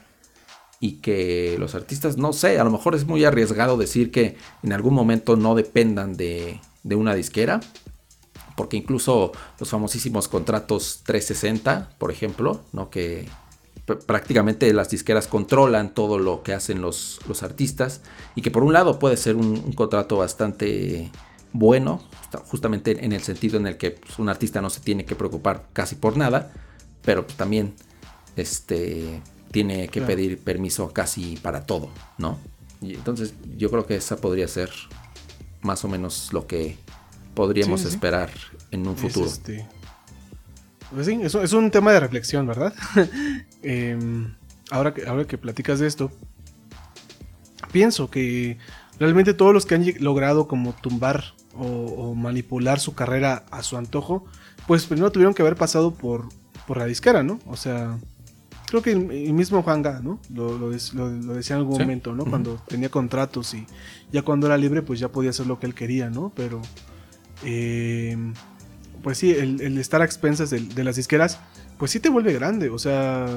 y 0.80 0.98
que 0.98 1.58
los 1.60 1.76
artistas, 1.76 2.18
no 2.18 2.32
sé, 2.32 2.60
a 2.60 2.64
lo 2.64 2.72
mejor 2.72 2.96
es 2.96 3.06
muy 3.06 3.26
arriesgado 3.26 3.78
decir 3.78 4.12
que 4.12 4.38
en 4.64 4.74
algún 4.74 4.94
momento 4.94 5.36
no 5.36 5.56
dependan 5.56 6.16
de, 6.16 6.62
de 6.84 6.96
una 6.96 7.16
disquera, 7.16 7.60
porque 8.56 8.78
incluso 8.78 9.32
los 9.60 9.70
famosísimos 9.70 10.28
contratos 10.28 11.02
360, 11.06 11.96
por 11.98 12.12
ejemplo, 12.12 12.62
¿no? 12.72 12.90
Que 12.90 13.28
prácticamente 13.98 14.72
las 14.74 14.90
disqueras 14.90 15.28
controlan 15.28 15.94
todo 15.94 16.20
lo 16.20 16.44
que 16.44 16.54
hacen 16.54 16.82
los, 16.82 17.20
los 17.28 17.44
artistas 17.44 18.02
y 18.36 18.42
que 18.42 18.52
por 18.52 18.64
un 18.64 18.74
lado 18.74 19.00
puede 19.00 19.18
ser 19.18 19.36
un, 19.36 19.74
contrato 19.74 20.18
bastante 20.18 21.12
bueno, 21.52 22.04
justamente 22.48 23.04
en 23.04 23.12
el 23.14 23.22
sentido 23.22 23.58
en 23.58 23.68
el 23.68 23.78
que 23.78 23.92
pues, 23.92 24.20
un 24.20 24.30
artista 24.30 24.62
no 24.62 24.70
se 24.70 24.82
tiene 24.82 25.06
que 25.06 25.16
preocupar 25.16 25.68
casi 25.74 25.96
por 25.96 26.18
nada, 26.18 26.52
pero 27.04 27.26
pues, 27.26 27.38
también 27.38 27.74
este, 28.36 29.22
tiene 29.52 29.88
que 29.88 30.02
pedir 30.02 30.40
permiso 30.40 30.92
casi 30.94 31.38
para 31.38 31.66
todo, 31.66 31.90
¿no? 32.18 32.38
Y 32.82 32.94
entonces 32.94 33.34
yo 33.58 33.70
creo 33.70 33.86
que 33.86 33.96
esa 33.96 34.18
podría 34.18 34.48
ser 34.48 34.70
más 35.62 35.84
o 35.84 35.88
menos 35.88 36.32
lo 36.32 36.48
que 36.48 36.78
podríamos 37.34 37.84
esperar 37.86 38.30
en 38.72 38.88
un 38.88 38.96
futuro. 38.96 39.26
Este, 39.26 39.68
pues 40.94 41.06
sí, 41.06 41.20
es, 41.22 41.54
un 41.54 41.72
tema 41.72 41.92
de 41.92 42.00
reflexión, 42.00 42.48
¿verdad? 42.48 42.74
Em, 43.62 44.34
ahora, 44.72 44.94
que, 44.94 45.06
ahora 45.06 45.26
que 45.26 45.38
platicas 45.38 45.80
de 45.80 45.88
esto, 45.88 46.12
pienso 47.72 48.10
que 48.10 48.58
realmente 49.00 49.34
todos 49.34 49.54
los 49.54 49.66
que 49.66 49.76
han 49.76 49.86
logrado 50.00 50.48
como 50.48 50.74
tumbar 50.74 51.34
o, 51.56 52.16
manipular 52.16 52.80
su 52.80 52.96
carrera 52.96 53.44
a 53.52 53.64
su 53.64 53.78
antojo, 53.78 54.26
pues 54.66 54.86
primero 54.86 55.12
tuvieron 55.12 55.34
que 55.34 55.42
haber 55.42 55.56
pasado 55.56 55.94
por, 55.94 56.30
por 56.68 56.78
la 56.78 56.86
disquera, 56.86 57.22
¿no? 57.22 57.40
O 57.48 57.58
sea, 57.58 57.98
creo 58.68 58.82
que 58.82 58.92
el, 58.92 59.34
mismo 59.34 59.62
Juan 59.62 59.82
Ga, 59.82 60.00
¿no? 60.00 60.20
Lo, 60.34 60.70
decía 60.70 61.56
en 61.56 61.60
algún 61.60 61.80
momento, 61.80 62.16
¿no? 62.16 62.26
Cuando 62.26 62.62
tenía 62.68 62.90
contratos 62.90 63.54
y 63.54 63.66
ya 64.12 64.22
cuando 64.22 64.48
era 64.48 64.58
libre, 64.58 64.82
pues 64.82 65.00
ya 65.00 65.10
podía 65.10 65.32
hacer 65.32 65.48
lo 65.48 65.60
que 65.60 65.66
él 65.66 65.76
quería, 65.76 66.10
¿no? 66.10 66.32
Pero... 66.36 66.62
Eh, 67.44 68.18
pues 69.04 69.18
sí, 69.18 69.32
el, 69.32 69.78
estar 69.78 70.02
a 70.02 70.06
expensas 70.06 70.50
de, 70.50 70.84
las 70.84 70.96
disqueras, 70.96 71.40
pues 71.78 71.92
sí 71.92 72.00
te 72.00 72.10
vuelve 72.10 72.34
grande. 72.34 72.70
O 72.70 72.80
sea, 72.80 73.28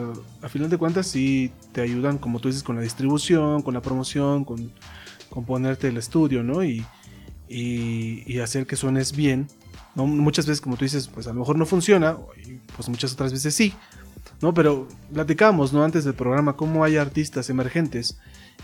a 0.43 0.49
final 0.49 0.69
de 0.69 0.79
cuentas 0.79 1.07
sí 1.07 1.53
te 1.73 1.81
ayudan, 1.81 2.19
como 2.19 2.41
tú 2.41 2.49
dices, 2.49 2.63
con 2.63 2.77
la 2.77 2.83
distribución, 2.83 3.63
con 3.63 3.75
la 3.75 3.83
promoción, 3.83 4.45
con, 4.45 4.73
ponerte 5.47 5.89
el 5.89 5.97
estudio, 5.97 6.43
¿no? 6.43 6.65
Y, 6.65 6.85
y, 7.49 8.39
hacer 8.41 8.67
que 8.67 8.77
suenes 8.77 9.15
bien. 9.15 9.47
¿no? 9.95 10.07
Muchas 10.07 10.47
veces, 10.47 10.61
como 10.61 10.77
tú 10.77 10.85
dices, 10.85 11.09
pues 11.09 11.27
a 11.27 11.33
lo 11.33 11.41
mejor 11.41 11.57
no 11.57 11.67
funciona, 11.67 12.17
pues 12.77 12.89
muchas 12.89 13.13
otras 13.13 13.33
veces 13.33 13.55
sí. 13.55 13.75
¿no? 14.41 14.53
Pero 14.55 14.89
platicamos, 15.13 15.73
¿no? 15.73 15.85
Antes 15.85 16.05
del 16.05 16.15
programa, 16.15 16.57
cómo 16.57 16.85
hay 16.85 16.97
artistas 16.97 17.49
emergentes 17.51 18.19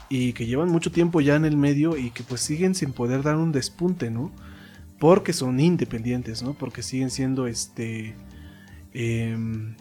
y 0.09 0.33
que 0.33 0.47
llevan 0.47 0.69
mucho 0.69 0.91
tiempo 0.91 1.21
ya 1.21 1.37
en 1.37 1.45
el 1.45 1.57
medio 1.57 1.97
y 1.97 2.11
que 2.11 2.23
pues 2.23 2.41
siguen 2.41 2.75
sin 2.75 2.93
poder 2.93 3.23
dar 3.23 3.37
un 3.37 3.53
despunte, 3.53 4.11
¿no? 4.11 4.33
Porque 4.99 5.33
son 5.33 5.61
independientes, 5.61 6.43
¿no? 6.43 6.55
Porque 6.55 6.83
siguen 6.83 7.11
siendo 7.11 7.47
este... 7.47 8.15
Em, 8.93 9.77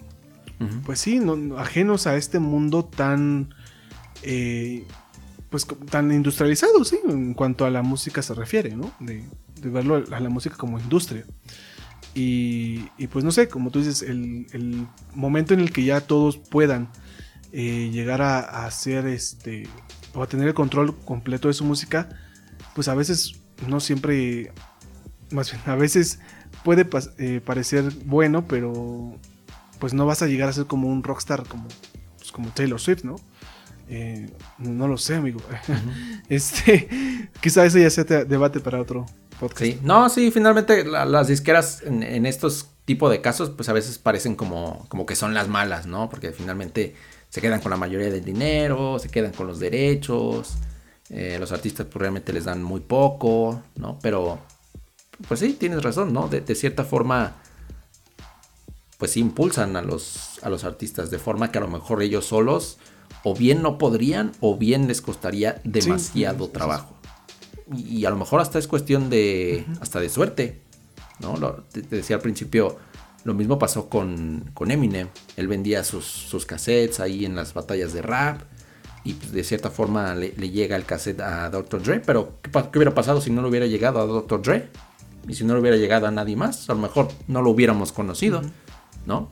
pues 0.85 0.99
sí, 0.99 1.21
ajenos 1.57 2.07
a 2.07 2.15
este 2.17 2.39
mundo 2.39 2.85
tan... 2.85 3.53
Eh, 4.23 4.83
pues 5.49 5.65
tan 5.89 6.11
industrializado, 6.11 6.83
sí, 6.83 6.99
en 7.07 7.33
cuanto 7.33 7.65
a 7.65 7.69
la 7.69 7.81
música 7.81 8.21
se 8.21 8.33
refiere, 8.33 8.75
¿no? 8.75 8.91
De, 8.99 9.23
verlo 9.63 10.03
a 10.11 10.19
la 10.19 10.29
música 10.29 10.57
como 10.57 10.79
industria. 10.79 11.25
Y, 12.13 12.79
pues 13.11 13.23
no 13.23 13.31
sé, 13.31 13.47
como 13.47 13.69
tú 13.69 13.79
dices, 13.79 14.01
el, 14.01 14.87
momento 15.13 15.53
en 15.53 15.59
el 15.59 15.71
que 15.71 15.83
ya 15.83 16.01
todos 16.01 16.37
puedan 16.37 16.89
eh, 17.53 17.89
llegar 17.91 18.21
a, 18.21 18.65
hacer 18.65 19.05
este, 19.07 19.67
o 20.13 20.23
a 20.23 20.27
tener 20.27 20.47
el 20.47 20.53
control 20.53 20.97
completo 20.97 21.47
de 21.47 21.53
su 21.53 21.63
música, 21.63 22.09
pues 22.73 22.87
a 22.87 22.95
veces 22.95 23.39
no 23.67 23.79
siempre 23.79 24.51
más 25.31 25.51
bien, 25.51 25.61
a 25.65 25.75
veces 25.75 26.19
puede 26.63 26.87
eh, 27.17 27.41
parecer 27.43 27.91
bueno, 28.05 28.47
pero 28.47 29.15
pues 29.79 29.93
no 29.93 30.05
vas 30.05 30.21
a 30.21 30.27
llegar 30.27 30.49
a 30.49 30.53
ser 30.53 30.65
como 30.65 30.87
un 30.87 31.03
rockstar 31.03 31.47
como, 31.47 31.67
pues, 32.17 32.31
como 32.31 32.49
Taylor 32.49 32.79
Swift, 32.79 33.03
¿no? 33.03 33.15
Eh, 33.89 34.29
no 34.57 34.87
lo 34.87 34.97
sé, 34.97 35.15
amigo. 35.15 35.39
este, 36.29 37.29
quizá 37.41 37.65
ese 37.65 37.81
ya 37.81 37.89
sea 37.89 38.03
debate 38.03 38.59
para 38.59 38.81
otro 38.81 39.05
podcast. 39.39 39.61
Sí, 39.61 39.79
no, 39.83 40.09
sí, 40.09 40.31
finalmente 40.31 40.83
las 40.83 41.27
disqueras 41.27 41.81
en, 41.83 42.25
estos 42.25 42.69
tipos 42.85 43.11
de 43.11 43.21
casos, 43.21 43.51
pues 43.51 43.69
a 43.69 43.73
veces 43.73 43.97
parecen 43.97 44.35
como, 44.35 44.85
como 44.89 45.05
que 45.05 45.15
son 45.15 45.33
las 45.33 45.47
malas, 45.47 45.85
¿no? 45.85 46.09
Porque 46.09 46.31
finalmente 46.31 46.95
se 47.29 47.41
quedan 47.41 47.61
con 47.61 47.69
la 47.69 47.77
mayoría 47.77 48.09
del 48.09 48.23
dinero, 48.23 48.99
se 48.99 49.09
quedan 49.09 49.31
con 49.31 49.47
los 49.47 49.59
derechos, 49.59 50.55
eh, 51.09 51.37
los 51.39 51.51
artistas 51.51 51.85
pues 51.85 52.01
realmente 52.01 52.33
les 52.33 52.45
dan 52.45 52.63
muy 52.63 52.81
poco, 52.81 53.61
¿no? 53.75 53.99
Pero 54.01 54.39
pues 55.27 55.39
sí, 55.39 55.53
tienes 55.53 55.83
razón, 55.83 56.13
¿no? 56.13 56.27
De, 56.27 56.55
cierta 56.55 56.83
forma, 56.83 57.35
pues 58.97 59.11
sí 59.11 59.19
impulsan 59.19 59.75
a 59.75 59.81
los, 59.81 60.39
a 60.43 60.49
los 60.49 60.63
artistas 60.63 61.09
de 61.09 61.19
forma 61.19 61.51
que 61.51 61.57
a 61.57 61.61
lo 61.61 61.67
mejor 61.67 62.01
ellos 62.01 62.25
solos 62.25 62.77
o 63.23 63.33
bien 63.33 63.61
no 63.61 63.77
podrían 63.77 64.31
o 64.39 64.57
bien 64.57 64.87
les 64.87 65.01
costaría 65.01 65.59
demasiado 65.63 66.49
trabajo. 66.49 66.95
Y, 67.75 68.05
a 68.05 68.09
lo 68.09 68.15
mejor 68.15 68.39
hasta 68.39 68.59
es 68.59 68.67
cuestión 68.67 69.09
de, 69.09 69.65
hasta 69.81 69.99
de 69.99 70.09
suerte, 70.09 70.61
¿no? 71.19 71.33
te, 71.71 71.81
decía 71.81 72.15
al 72.15 72.21
principio, 72.21 72.77
lo 73.25 73.33
mismo 73.33 73.59
pasó 73.59 73.89
con, 73.89 74.51
con 74.53 74.71
Eminem. 74.71 75.09
Él 75.35 75.47
vendía 75.47 75.83
sus, 75.83 76.05
sus, 76.05 76.45
cassettes 76.45 77.01
ahí 77.01 77.25
en 77.25 77.35
las 77.35 77.53
batallas 77.53 77.91
de 77.91 78.01
rap. 78.01 78.41
Y 79.03 79.13
pues, 79.13 79.31
de 79.33 79.43
cierta 79.43 79.69
forma 79.69 80.15
le, 80.15 80.29
llega 80.29 80.77
el 80.77 80.85
cassette 80.85 81.19
a 81.19 81.49
Dr. 81.49 81.83
Dre. 81.83 81.99
Pero 81.99 82.37
¿qué, 82.41 82.51
¿qué, 82.51 82.77
hubiera 82.77 82.95
pasado 82.95 83.19
si 83.19 83.31
no 83.31 83.41
le 83.41 83.49
hubiera 83.49 83.65
llegado 83.65 83.99
a 83.99 84.05
Dr. 84.05 84.41
Dre? 84.41 84.69
Y 85.27 85.35
si 85.35 85.43
no 85.43 85.53
le 85.53 85.61
hubiera 85.61 85.77
llegado 85.77 86.07
a 86.07 86.11
nadie 86.11 86.35
más, 86.35 86.69
a 86.69 86.73
lo 86.73 86.79
mejor 86.79 87.09
no 87.27 87.41
lo 87.41 87.49
hubiéramos 87.49 87.91
conocido, 87.91 88.41
¿no? 89.05 89.29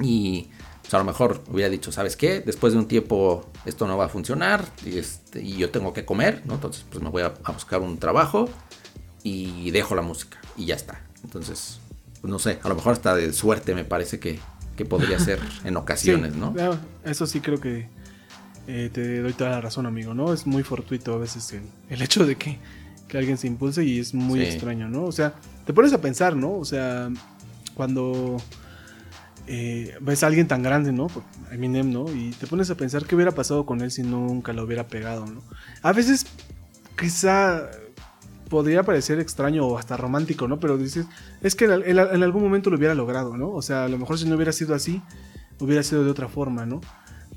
Y 0.00 0.48
pues, 0.80 0.94
a 0.94 0.98
lo 0.98 1.04
mejor 1.04 1.42
hubiera 1.48 1.70
dicho, 1.70 1.92
¿sabes 1.92 2.16
qué? 2.16 2.40
Después 2.40 2.72
de 2.72 2.78
un 2.78 2.86
tiempo 2.88 3.50
esto 3.64 3.86
no 3.86 3.96
va 3.96 4.06
a 4.06 4.08
funcionar 4.08 4.64
y, 4.84 4.98
este, 4.98 5.42
y 5.42 5.56
yo 5.56 5.70
tengo 5.70 5.92
que 5.92 6.04
comer, 6.04 6.42
¿no? 6.44 6.54
Entonces 6.54 6.84
pues 6.90 7.02
me 7.02 7.10
voy 7.10 7.22
a, 7.22 7.32
buscar 7.52 7.80
un 7.80 7.98
trabajo 7.98 8.48
y 9.22 9.70
dejo 9.70 9.94
la 9.94 10.02
música 10.02 10.38
y 10.56 10.66
ya 10.66 10.74
está. 10.74 11.00
Entonces, 11.24 11.80
pues, 12.20 12.30
no 12.30 12.38
sé, 12.38 12.58
a 12.62 12.68
lo 12.68 12.74
mejor 12.74 12.92
hasta 12.92 13.14
de 13.14 13.32
suerte 13.32 13.74
me 13.74 13.84
parece 13.84 14.18
que, 14.18 14.40
podría 14.88 15.16
ser 15.20 15.38
en 15.64 15.76
ocasiones, 15.76 16.34
¿no? 16.34 16.52
Eso 17.04 17.24
sí 17.28 17.40
creo 17.40 17.60
que 17.60 17.86
eh, 18.66 18.90
te 18.92 19.20
doy 19.20 19.32
toda 19.32 19.50
la 19.50 19.60
razón, 19.60 19.86
amigo, 19.86 20.12
¿no? 20.12 20.32
Es 20.32 20.44
muy 20.44 20.64
fortuito 20.64 21.14
a 21.14 21.18
veces 21.18 21.54
el 21.88 22.02
hecho 22.02 22.26
de 22.26 22.34
que 22.34 22.58
que 23.08 23.18
alguien 23.18 23.38
se 23.38 23.46
impulse 23.46 23.84
y 23.84 23.98
es 23.98 24.14
muy 24.14 24.40
extraño, 24.40 24.88
¿no? 24.88 25.04
O 25.04 25.12
sea, 25.12 25.34
te 25.66 25.72
pones 25.72 25.92
a 25.92 26.00
pensar, 26.00 26.36
¿no? 26.36 26.54
O 26.54 26.64
sea, 26.64 27.10
cuando 27.74 28.38
eh, 29.46 29.94
ves 30.00 30.22
a 30.22 30.28
alguien 30.28 30.46
tan 30.48 30.62
grande, 30.62 30.92
¿no? 30.92 31.08
Eminem, 31.50 31.92
¿no? 31.92 32.10
Y 32.12 32.30
te 32.30 32.46
pones 32.46 32.70
a 32.70 32.76
pensar 32.76 33.04
qué 33.04 33.14
hubiera 33.14 33.32
pasado 33.32 33.66
con 33.66 33.80
él 33.80 33.90
si 33.90 34.02
nunca 34.02 34.52
lo 34.52 34.62
hubiera 34.64 34.86
pegado, 34.86 35.26
¿no? 35.26 35.42
A 35.82 35.92
veces 35.92 36.26
quizá 36.98 37.68
podría 38.48 38.82
parecer 38.82 39.18
extraño 39.18 39.66
o 39.66 39.78
hasta 39.78 39.96
romántico, 39.96 40.46
¿no? 40.46 40.60
Pero 40.60 40.76
dices, 40.76 41.06
es 41.40 41.54
que 41.54 41.64
en, 41.64 41.98
algún 41.98 42.42
momento 42.42 42.70
lo 42.70 42.76
hubiera 42.76 42.94
logrado, 42.94 43.36
¿no? 43.36 43.50
O 43.50 43.62
sea, 43.62 43.84
a 43.84 43.88
lo 43.88 43.98
mejor 43.98 44.18
si 44.18 44.28
no 44.28 44.36
hubiera 44.36 44.52
sido 44.52 44.74
así, 44.74 45.02
hubiera 45.58 45.82
sido 45.82 46.04
de 46.04 46.10
otra 46.10 46.28
forma, 46.28 46.66
¿no? 46.66 46.80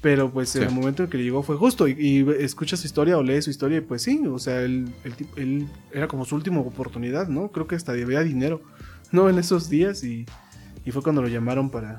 Pero 0.05 0.31
pues 0.31 0.55
en 0.55 0.61
el 0.61 0.69
momento 0.69 1.01
en 1.01 1.09
que 1.09 1.17
llegó 1.17 1.41
fue 1.41 1.55
justo. 1.55 1.87
Y, 1.87 2.23
escucha 2.37 2.77
su 2.77 2.85
historia 2.85 3.17
o 3.17 3.23
lee 3.23 3.41
su 3.41 3.49
historia 3.49 3.79
y 3.79 3.81
pues 3.81 4.03
sí, 4.03 4.21
o 4.27 4.37
sea, 4.37 4.61
él, 4.61 4.93
él, 5.35 5.67
era 5.91 6.07
como 6.07 6.25
su 6.25 6.35
última 6.35 6.59
oportunidad, 6.59 7.27
¿no? 7.27 7.51
Creo 7.51 7.65
que 7.65 7.73
hasta 7.73 7.91
debía 7.91 8.19
dinero, 8.21 8.61
¿no? 9.11 9.29
En 9.29 9.39
esos 9.39 9.67
días 9.67 10.03
y, 10.03 10.27
y 10.85 10.91
fue 10.91 11.01
cuando 11.01 11.23
lo 11.23 11.27
llamaron 11.27 11.71
para, 11.71 11.97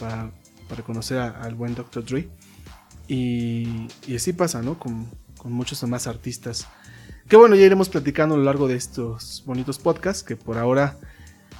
para, 0.00 0.30
para 0.66 0.82
conocer 0.82 1.18
al 1.18 1.54
buen 1.54 1.74
Dr. 1.74 2.02
Dre. 2.06 2.30
Y, 3.06 3.86
y 4.06 4.16
así 4.16 4.32
pasa, 4.32 4.62
¿no? 4.62 4.78
Con, 4.78 5.06
con 5.36 5.52
muchos 5.52 5.78
demás 5.82 6.06
artistas. 6.06 6.66
Que 7.28 7.36
bueno, 7.36 7.54
ya 7.54 7.66
iremos 7.66 7.90
platicando 7.90 8.34
a 8.34 8.38
lo 8.38 8.44
largo 8.44 8.66
de 8.66 8.76
estos 8.76 9.42
bonitos 9.44 9.78
podcasts, 9.78 10.22
que 10.22 10.36
por 10.36 10.56
ahora, 10.56 10.96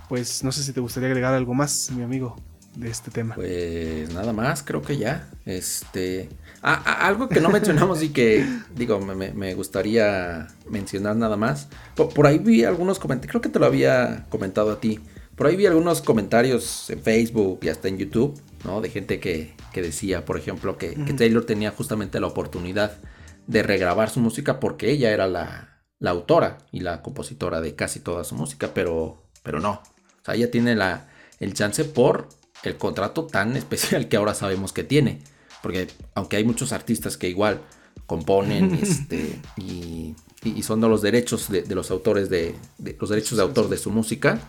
pues 0.09 0.43
no 0.43 0.53
sé 0.53 0.63
si 0.63 0.73
te 0.73 0.81
gustaría 0.81 1.11
agregar 1.11 1.35
algo 1.35 1.53
más, 1.53 1.91
mi 1.91 2.03
amigo 2.03 2.35
de 2.75 2.91
este 2.91 3.11
tema. 3.11 3.35
Pues 3.35 4.13
nada 4.15 4.33
más, 4.33 4.63
creo 4.63 4.83
que 4.83 4.97
ya. 4.97 5.29
Este. 5.45 6.29
Ah, 6.63 6.83
ah, 6.85 7.07
algo 7.07 7.29
que 7.29 7.41
no 7.41 7.51
mencionamos 7.51 8.03
y 8.03 8.11
que, 8.11 8.47
digo, 8.75 9.01
me, 9.01 9.55
gustaría 9.55 10.49
mencionar 10.69 11.17
nada 11.17 11.37
más. 11.37 11.69
Por, 11.95 12.27
ahí 12.27 12.39
vi 12.39 12.65
algunos 12.65 12.99
comentarios, 12.99 13.31
creo 13.31 13.43
que 13.43 13.49
te 13.49 13.59
lo 13.59 13.67
había 13.67 14.27
comentado 14.29 14.71
a 14.71 14.81
ti. 14.81 15.01
Por 15.37 15.47
ahí 15.47 15.57
vi 15.57 15.67
algunos 15.67 16.03
comentarios 16.03 16.89
en 16.91 17.03
Facebook 17.03 17.61
y 17.63 17.69
hasta 17.69 17.89
en 17.89 17.99
YouTube, 17.99 18.39
¿no? 18.65 18.81
De 18.81 18.91
gente 18.91 19.19
que, 19.19 19.55
decía, 19.75 20.25
por 20.25 20.39
ejemplo, 20.39 20.79
que, 20.79 20.91
Taylor 21.17 21.45
tenía 21.45 21.71
justamente 21.71 22.21
la 22.21 22.29
oportunidad 22.29 22.99
de 23.47 23.63
regrabar 23.63 24.09
su 24.09 24.21
música 24.21 24.61
porque 24.61 24.91
ella 24.91 25.11
era 25.11 25.27
la, 25.27 25.83
la 25.99 26.11
autora 26.11 26.59
y 26.71 26.81
la 26.81 27.03
compositora 27.03 27.61
de 27.61 27.75
casi 27.75 27.99
toda 27.99 28.23
su 28.23 28.37
música, 28.37 28.71
pero, 28.73 29.25
pero 29.43 29.59
no. 29.59 29.83
O 30.21 30.25
sea, 30.25 30.35
ella 30.35 30.51
tiene 30.51 30.77
la, 30.77 31.09
el 31.41 31.55
chance 31.55 31.85
por 31.85 32.29
el 32.65 32.77
contrato 32.77 33.25
tan 33.25 33.57
especial 33.57 34.09
que 34.09 34.17
ahora 34.17 34.35
sabemos 34.35 34.73
que 34.73 34.85
tiene. 34.85 35.21
Porque 35.63 35.89
aunque 36.15 36.37
hay 36.37 36.45
muchos 36.45 36.73
artistas 36.73 37.17
que 37.17 37.29
igual 37.29 37.61
componen 38.07 38.75
este, 38.83 39.41
y, 39.57 40.15
son 40.63 40.81
de 40.81 40.89
los 40.89 41.03
derechos 41.03 41.49
de, 41.49 41.65
los 41.75 41.91
autores 41.91 42.29
de, 42.29 42.55
los 42.99 43.11
derechos 43.11 43.37
de 43.37 43.43
autor 43.45 43.69
de 43.69 43.79
su 43.79 43.91
música, 43.91 44.41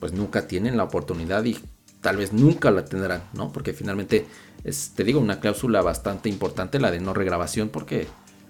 pues 0.00 0.12
nunca 0.12 0.46
tienen 0.46 0.76
la 0.76 0.84
oportunidad 0.84 1.44
y 1.44 1.58
tal 2.02 2.18
vez 2.18 2.34
nunca 2.34 2.70
la 2.70 2.84
tendrán, 2.84 3.22
¿no? 3.32 3.50
Porque 3.50 3.72
finalmente 3.72 4.26
es, 4.64 4.92
te 4.94 5.02
digo, 5.02 5.20
una 5.20 5.40
cláusula 5.40 5.80
bastante 5.80 6.28
importante 6.28 6.78
la 6.78 6.90
de 6.90 7.00
no 7.00 7.14
regrabación 7.14 7.70
porque 7.70 8.06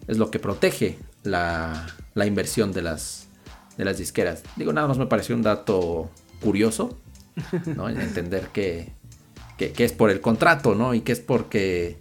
es 0.09 0.19
lo 0.19 0.33
que 0.33 0.41
protege 0.41 0.99
la, 1.23 1.87
la 2.15 2.27
inversión 2.27 2.73
de 2.73 2.83
las, 2.83 3.29
de 3.77 3.85
las 3.85 3.99
disqueras. 3.99 4.43
Digo, 4.57 4.73
nada 4.73 4.89
más 4.89 4.99
me 4.99 5.07
pareció 5.07 5.37
un 5.37 5.43
dato 5.43 6.11
curioso 6.41 6.99
¿no? 7.67 7.89
entender 7.89 8.49
que, 8.49 8.93
es 9.59 9.93
por 9.93 10.11
el 10.11 10.21
contrato, 10.21 10.75
¿no? 10.75 10.95
Y 10.95 11.01
que 11.01 11.13
es 11.13 11.21
porque 11.21 11.99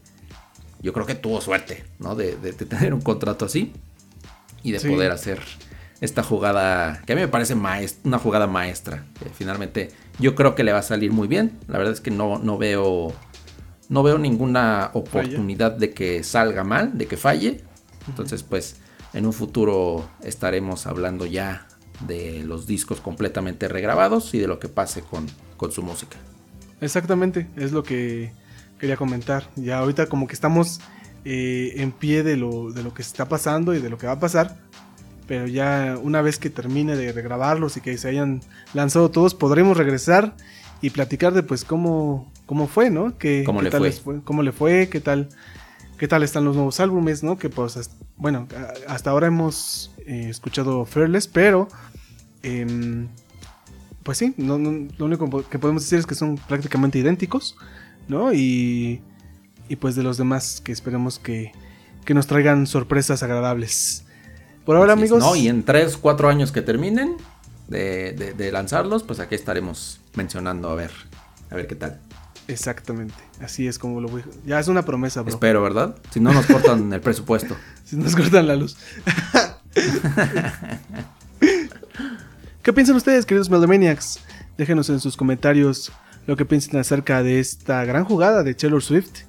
yo 0.82 0.94
creo 0.94 1.06
que 1.06 1.16
tuvo 1.16 1.42
suerte, 1.42 1.84
¿no? 2.00 2.16
De, 2.16 2.34
tener 2.54 2.94
un 2.94 3.02
contrato 3.02 3.46
así 3.46 3.74
y 4.64 4.72
de 4.72 4.80
poder 4.80 5.12
hacer 5.12 5.40
esta 6.02 6.24
jugada 6.24 7.02
que 7.06 7.14
a 7.14 7.16
mí 7.16 7.22
me 7.22 7.28
parece 7.28 7.56
una 8.04 8.20
jugada 8.20 8.48
maestra. 8.48 9.06
Que 9.22 9.30
finalmente 9.30 9.92
yo 10.20 10.36
creo 10.36 10.56
que 10.56 10.64
le 10.64 10.74
va 10.74 10.80
a 10.80 10.84
salir 10.84 11.12
muy 11.12 11.28
bien. 11.28 11.60
La 11.68 11.78
verdad 11.78 11.94
es 11.94 12.02
que 12.02 12.12
no, 12.12 12.40
no 12.40 12.58
veo 12.58 13.14
no 13.90 14.04
veo 14.04 14.18
ninguna 14.18 14.92
oportunidad 14.94 15.72
de 15.72 15.94
que 15.94 16.24
salga 16.24 16.64
mal, 16.64 16.98
de 16.98 17.06
que 17.06 17.18
falle. 17.18 17.62
Entonces, 18.08 18.44
pues 18.44 18.78
en 19.14 19.26
un 19.26 19.34
futuro 19.34 20.10
estaremos 20.24 20.88
hablando 20.88 21.26
ya 21.26 21.68
de 22.02 22.44
los 22.44 22.68
discos 22.68 23.00
completamente 23.00 23.68
regrabados 23.68 24.34
y 24.34 24.40
de 24.40 24.48
lo 24.48 24.60
que 24.60 24.68
pase 24.68 25.02
con, 25.02 25.28
con 25.58 25.72
su 25.72 25.82
música. 25.82 26.18
Exactamente, 26.82 27.48
es 27.56 27.72
lo 27.72 27.84
que 27.84 28.34
quería 28.80 28.98
comentar. 28.98 29.50
Ya 29.56 29.80
ahorita 29.80 30.08
como 30.08 30.28
que 30.28 30.34
estamos 30.34 30.82
eh, 31.26 31.76
en 31.78 31.94
pie 31.94 32.24
de 32.24 32.36
lo, 32.36 32.72
de 32.72 32.84
lo 32.84 32.94
que 32.94 33.02
está 33.02 33.30
pasando 33.30 33.74
y 33.74 33.80
de 33.80 33.90
lo 33.90 33.98
que 33.98 34.08
va 34.08 34.14
a 34.14 34.20
pasar. 34.20 34.58
Pero 35.26 35.48
ya 35.48 35.98
una 36.02 36.22
vez 36.22 36.38
que 36.38 36.50
termine 36.50 36.98
de 36.98 37.14
regrabarlos 37.14 37.78
y 37.78 37.82
que 37.82 37.98
se 37.98 38.10
hayan 38.10 38.42
lanzado 38.74 39.10
todos, 39.10 39.34
podremos 39.34 39.78
regresar 39.78 40.36
y 40.82 40.90
platicar 40.90 41.34
de 41.34 41.44
pues 41.44 41.64
cómo, 41.64 42.30
cómo 42.46 42.68
fue, 42.68 42.90
¿no? 42.90 43.18
Que, 43.18 43.44
¿Cómo, 43.46 43.62
le 43.62 43.72
fue? 43.72 44.22
¿Cómo 44.26 44.44
le 44.44 44.52
fue? 44.52 44.90
¿Qué 44.90 45.00
tal? 45.00 45.30
¿Qué 45.98 46.10
tal 46.10 46.24
están 46.24 46.44
los 46.44 46.56
nuevos 46.56 46.82
álbumes, 46.82 47.24
no? 47.24 47.38
Que 47.38 47.50
pues, 47.50 47.90
bueno, 48.18 48.50
hasta 48.90 49.12
ahora 49.12 49.28
hemos 49.28 49.93
eh, 50.06 50.28
escuchado 50.30 50.86
Fearless, 50.86 51.28
pero 51.28 51.68
em, 52.42 53.08
pues 54.04 54.18
sí, 54.18 54.34
lo 54.38 54.56
único 54.56 55.44
que 55.50 55.60
podemos 55.60 55.84
decir 55.84 56.00
es 56.00 56.06
que 56.06 56.16
son 56.16 56.38
prácticamente 56.38 57.00
idénticos, 57.00 57.56
¿no? 58.08 58.34
Y, 58.34 59.02
y 59.70 59.76
pues 59.78 59.96
de 59.96 60.04
los 60.04 60.18
demás 60.18 60.62
que 60.62 60.72
esperemos 60.72 61.20
que, 61.20 61.52
que 62.06 62.14
nos 62.14 62.28
traigan 62.28 62.68
sorpresas 62.68 63.24
agradables. 63.24 64.06
Por 64.66 64.76
ahora, 64.76 64.94
amigos. 64.94 65.20
no, 65.20 65.36
y 65.36 65.48
en 65.48 65.64
3, 65.64 65.98
4 65.98 66.30
años 66.30 66.52
que 66.52 66.62
terminen 66.62 67.18
de, 67.68 68.34
de, 68.38 68.52
lanzarlos, 68.52 69.04
pues 69.04 69.20
aquí 69.20 69.36
estaremos 69.36 70.00
mencionando 70.16 70.70
a 70.70 70.76
ver, 70.76 70.92
a 71.50 71.56
ver 71.56 71.68
qué 71.68 71.76
tal. 71.76 72.00
Exactamente, 72.48 73.16
así 73.42 73.68
es 73.68 73.80
como 73.80 74.02
lo 74.02 74.10
voy. 74.10 74.24
Ya 74.46 74.60
es 74.60 74.68
una 74.68 74.84
promesa, 74.84 75.22
bro. 75.22 75.34
Espero, 75.34 75.62
¿verdad? 75.62 75.96
Si 76.12 76.20
no 76.20 76.34
nos 76.34 76.46
cortan 76.46 76.92
el 76.92 77.02
presupuesto. 77.02 77.56
Si 77.86 77.98
nos 77.98 78.16
cortan 78.16 78.48
la 78.48 78.56
luz. 78.56 78.78
¿Qué 82.62 82.74
piensan 82.74 82.96
ustedes, 82.96 83.26
queridos 83.26 83.50
Melomaniacs? 83.50 84.20
Déjenos 84.58 84.90
en 84.90 85.00
sus 85.00 85.18
comentarios 85.18 85.92
lo 86.28 86.38
que 86.38 86.46
piensan 86.46 86.80
acerca 86.80 87.24
de 87.24 87.40
esta 87.40 87.84
gran 87.86 88.06
jugada 88.06 88.44
de 88.44 88.54
Taylor 88.54 88.82
Swift. 88.82 89.24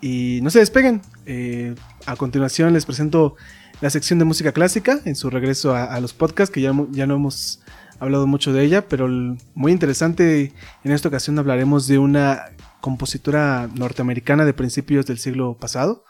Y 0.00 0.40
no 0.42 0.50
se 0.50 0.58
despeguen. 0.58 1.02
Eh, 1.26 1.74
a 2.06 2.16
continuación 2.16 2.72
les 2.72 2.86
presento 2.86 3.36
la 3.80 3.90
sección 3.90 4.18
de 4.18 4.24
música 4.24 4.52
clásica 4.52 5.00
en 5.04 5.16
su 5.16 5.30
regreso 5.30 5.74
a, 5.74 5.98
los 6.00 6.12
podcasts, 6.12 6.52
que 6.52 6.60
ya, 6.60 6.72
ya 6.90 7.06
no 7.06 7.14
hemos 7.14 7.62
hablado 7.98 8.26
mucho 8.26 8.52
de 8.52 8.64
ella, 8.64 8.88
pero 8.88 9.08
muy 9.54 9.72
interesante. 9.72 10.52
En 10.84 10.92
esta 10.92 11.08
ocasión 11.08 11.38
hablaremos 11.38 11.86
de 11.86 11.98
una 11.98 12.50
compositora 12.80 13.68
norteamericana 13.74 14.44
de 14.44 14.54
principios 14.54 15.06
del 15.06 15.18
siglo 15.18 15.56
pasado, 15.56 16.04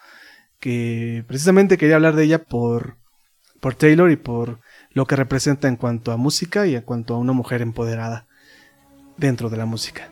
que 0.59 1.25
precisamente 1.29 1.79
quería 1.79 1.97
hablar 1.97 2.17
de 2.17 2.25
ella 2.25 2.45
por, 2.45 2.97
por 3.63 3.77
Taylor 3.77 4.11
y 4.11 4.17
por 4.17 4.59
lo 4.91 5.07
que 5.07 5.15
representa 5.15 5.69
en 5.69 5.77
cuanto 5.77 6.11
a 6.11 6.17
música 6.17 6.67
y 6.67 6.75
en 6.75 6.83
cuanto 6.83 7.15
a 7.15 7.19
una 7.19 7.33
mujer 7.33 7.63
empoderada 7.63 8.27
dentro 9.17 9.51
de 9.51 9.57
la 9.57 9.67
música. 9.67 10.09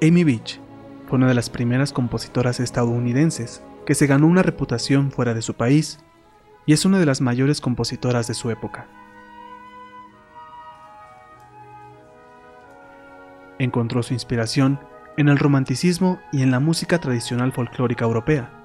Amy 0.00 0.22
Beach 0.22 0.60
fue 1.08 1.18
una 1.18 1.26
de 1.26 1.34
las 1.34 1.50
primeras 1.50 1.92
compositoras 1.92 2.60
estadounidenses 2.60 3.60
que 3.84 3.96
se 3.96 4.06
ganó 4.06 4.28
una 4.28 4.44
reputación 4.44 5.10
fuera 5.10 5.34
de 5.34 5.42
su 5.42 5.54
país 5.54 5.98
y 6.64 6.74
es 6.74 6.84
una 6.84 7.00
de 7.00 7.06
las 7.06 7.20
mayores 7.20 7.60
compositoras 7.60 8.28
de 8.28 8.34
su 8.34 8.52
época. 8.52 8.86
Encontró 13.58 14.04
su 14.04 14.14
inspiración 14.14 14.78
en 15.16 15.28
el 15.28 15.38
romanticismo 15.38 16.20
y 16.32 16.42
en 16.42 16.50
la 16.50 16.60
música 16.60 16.98
tradicional 16.98 17.52
folclórica 17.52 18.04
europea 18.04 18.62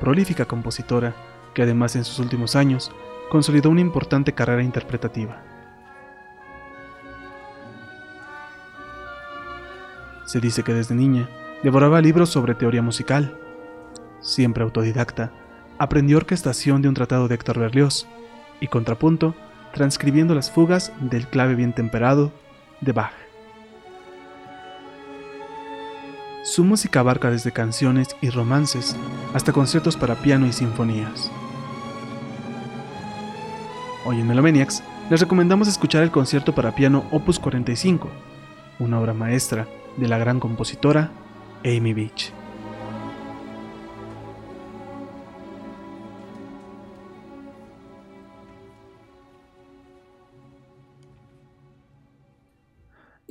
prolífica 0.00 0.46
compositora 0.46 1.14
que 1.54 1.62
además 1.62 1.94
en 1.94 2.04
sus 2.04 2.18
últimos 2.18 2.56
años 2.56 2.90
consolidó 3.28 3.70
una 3.70 3.82
importante 3.82 4.32
carrera 4.32 4.62
interpretativa. 4.62 5.42
Se 10.24 10.40
dice 10.40 10.62
que 10.62 10.74
desde 10.74 10.94
niña 10.94 11.28
devoraba 11.62 12.00
libros 12.00 12.30
sobre 12.30 12.54
teoría 12.54 12.82
musical. 12.82 13.38
Siempre 14.20 14.64
autodidacta, 14.64 15.32
aprendió 15.78 16.16
orquestación 16.16 16.82
de 16.82 16.88
un 16.88 16.94
tratado 16.94 17.28
de 17.28 17.34
Héctor 17.34 17.58
Berlioz 17.58 18.06
y 18.60 18.68
contrapunto 18.68 19.34
transcribiendo 19.72 20.34
las 20.34 20.50
fugas 20.50 20.92
del 21.00 21.26
clave 21.28 21.54
bien 21.54 21.72
temperado 21.72 22.32
de 22.80 22.92
Bach. 22.92 23.12
Su 26.42 26.64
música 26.64 27.00
abarca 27.00 27.30
desde 27.30 27.52
canciones 27.52 28.16
y 28.20 28.30
romances 28.30 28.96
hasta 29.34 29.52
conciertos 29.52 29.96
para 29.96 30.16
piano 30.16 30.46
y 30.46 30.52
sinfonías. 30.52 31.30
Hoy 34.06 34.20
en 34.20 34.26
Melomaniacs 34.26 34.82
les 35.10 35.20
recomendamos 35.20 35.68
escuchar 35.68 36.02
el 36.02 36.10
concierto 36.10 36.54
para 36.54 36.74
piano 36.74 37.04
Opus 37.10 37.38
45, 37.38 38.08
una 38.78 38.98
obra 38.98 39.12
maestra 39.12 39.68
de 39.96 40.08
la 40.08 40.18
gran 40.18 40.40
compositora 40.40 41.10
Amy 41.64 41.92
Beach. 41.92 42.39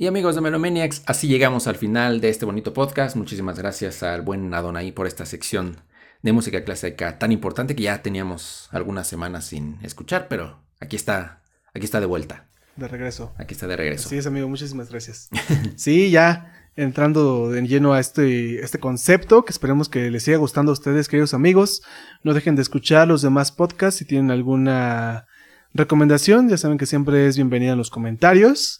Y 0.00 0.06
amigos 0.06 0.34
de 0.34 0.40
Melomaniacs, 0.40 1.02
así 1.04 1.28
llegamos 1.28 1.66
al 1.66 1.76
final 1.76 2.22
de 2.22 2.30
este 2.30 2.46
bonito 2.46 2.72
podcast. 2.72 3.16
Muchísimas 3.16 3.58
gracias 3.58 4.02
al 4.02 4.22
buen 4.22 4.54
Adonai 4.54 4.92
por 4.92 5.06
esta 5.06 5.26
sección 5.26 5.76
de 6.22 6.32
música 6.32 6.64
clásica 6.64 7.18
tan 7.18 7.32
importante 7.32 7.76
que 7.76 7.82
ya 7.82 8.00
teníamos 8.00 8.70
algunas 8.72 9.06
semanas 9.06 9.44
sin 9.44 9.76
escuchar, 9.82 10.26
pero 10.28 10.58
aquí 10.80 10.96
está, 10.96 11.42
aquí 11.74 11.84
está 11.84 12.00
de 12.00 12.06
vuelta. 12.06 12.48
De 12.76 12.88
regreso. 12.88 13.34
Aquí 13.36 13.52
está 13.52 13.66
de 13.66 13.76
regreso. 13.76 14.08
Así 14.08 14.16
es, 14.16 14.26
amigo, 14.26 14.48
muchísimas 14.48 14.88
gracias. 14.88 15.28
sí, 15.76 16.10
ya 16.10 16.50
entrando 16.76 17.54
en 17.54 17.68
lleno 17.68 17.92
a 17.92 18.00
este, 18.00 18.64
este 18.64 18.80
concepto, 18.80 19.44
que 19.44 19.52
esperemos 19.52 19.90
que 19.90 20.10
les 20.10 20.22
siga 20.22 20.38
gustando 20.38 20.72
a 20.72 20.76
ustedes, 20.76 21.08
queridos 21.08 21.34
amigos. 21.34 21.82
No 22.24 22.32
dejen 22.32 22.56
de 22.56 22.62
escuchar 22.62 23.06
los 23.06 23.20
demás 23.20 23.52
podcasts 23.52 23.98
si 23.98 24.06
tienen 24.06 24.30
alguna 24.30 25.26
recomendación, 25.74 26.48
ya 26.48 26.56
saben 26.56 26.78
que 26.78 26.86
siempre 26.86 27.26
es 27.26 27.36
bienvenida 27.36 27.72
en 27.72 27.78
los 27.78 27.90
comentarios. 27.90 28.79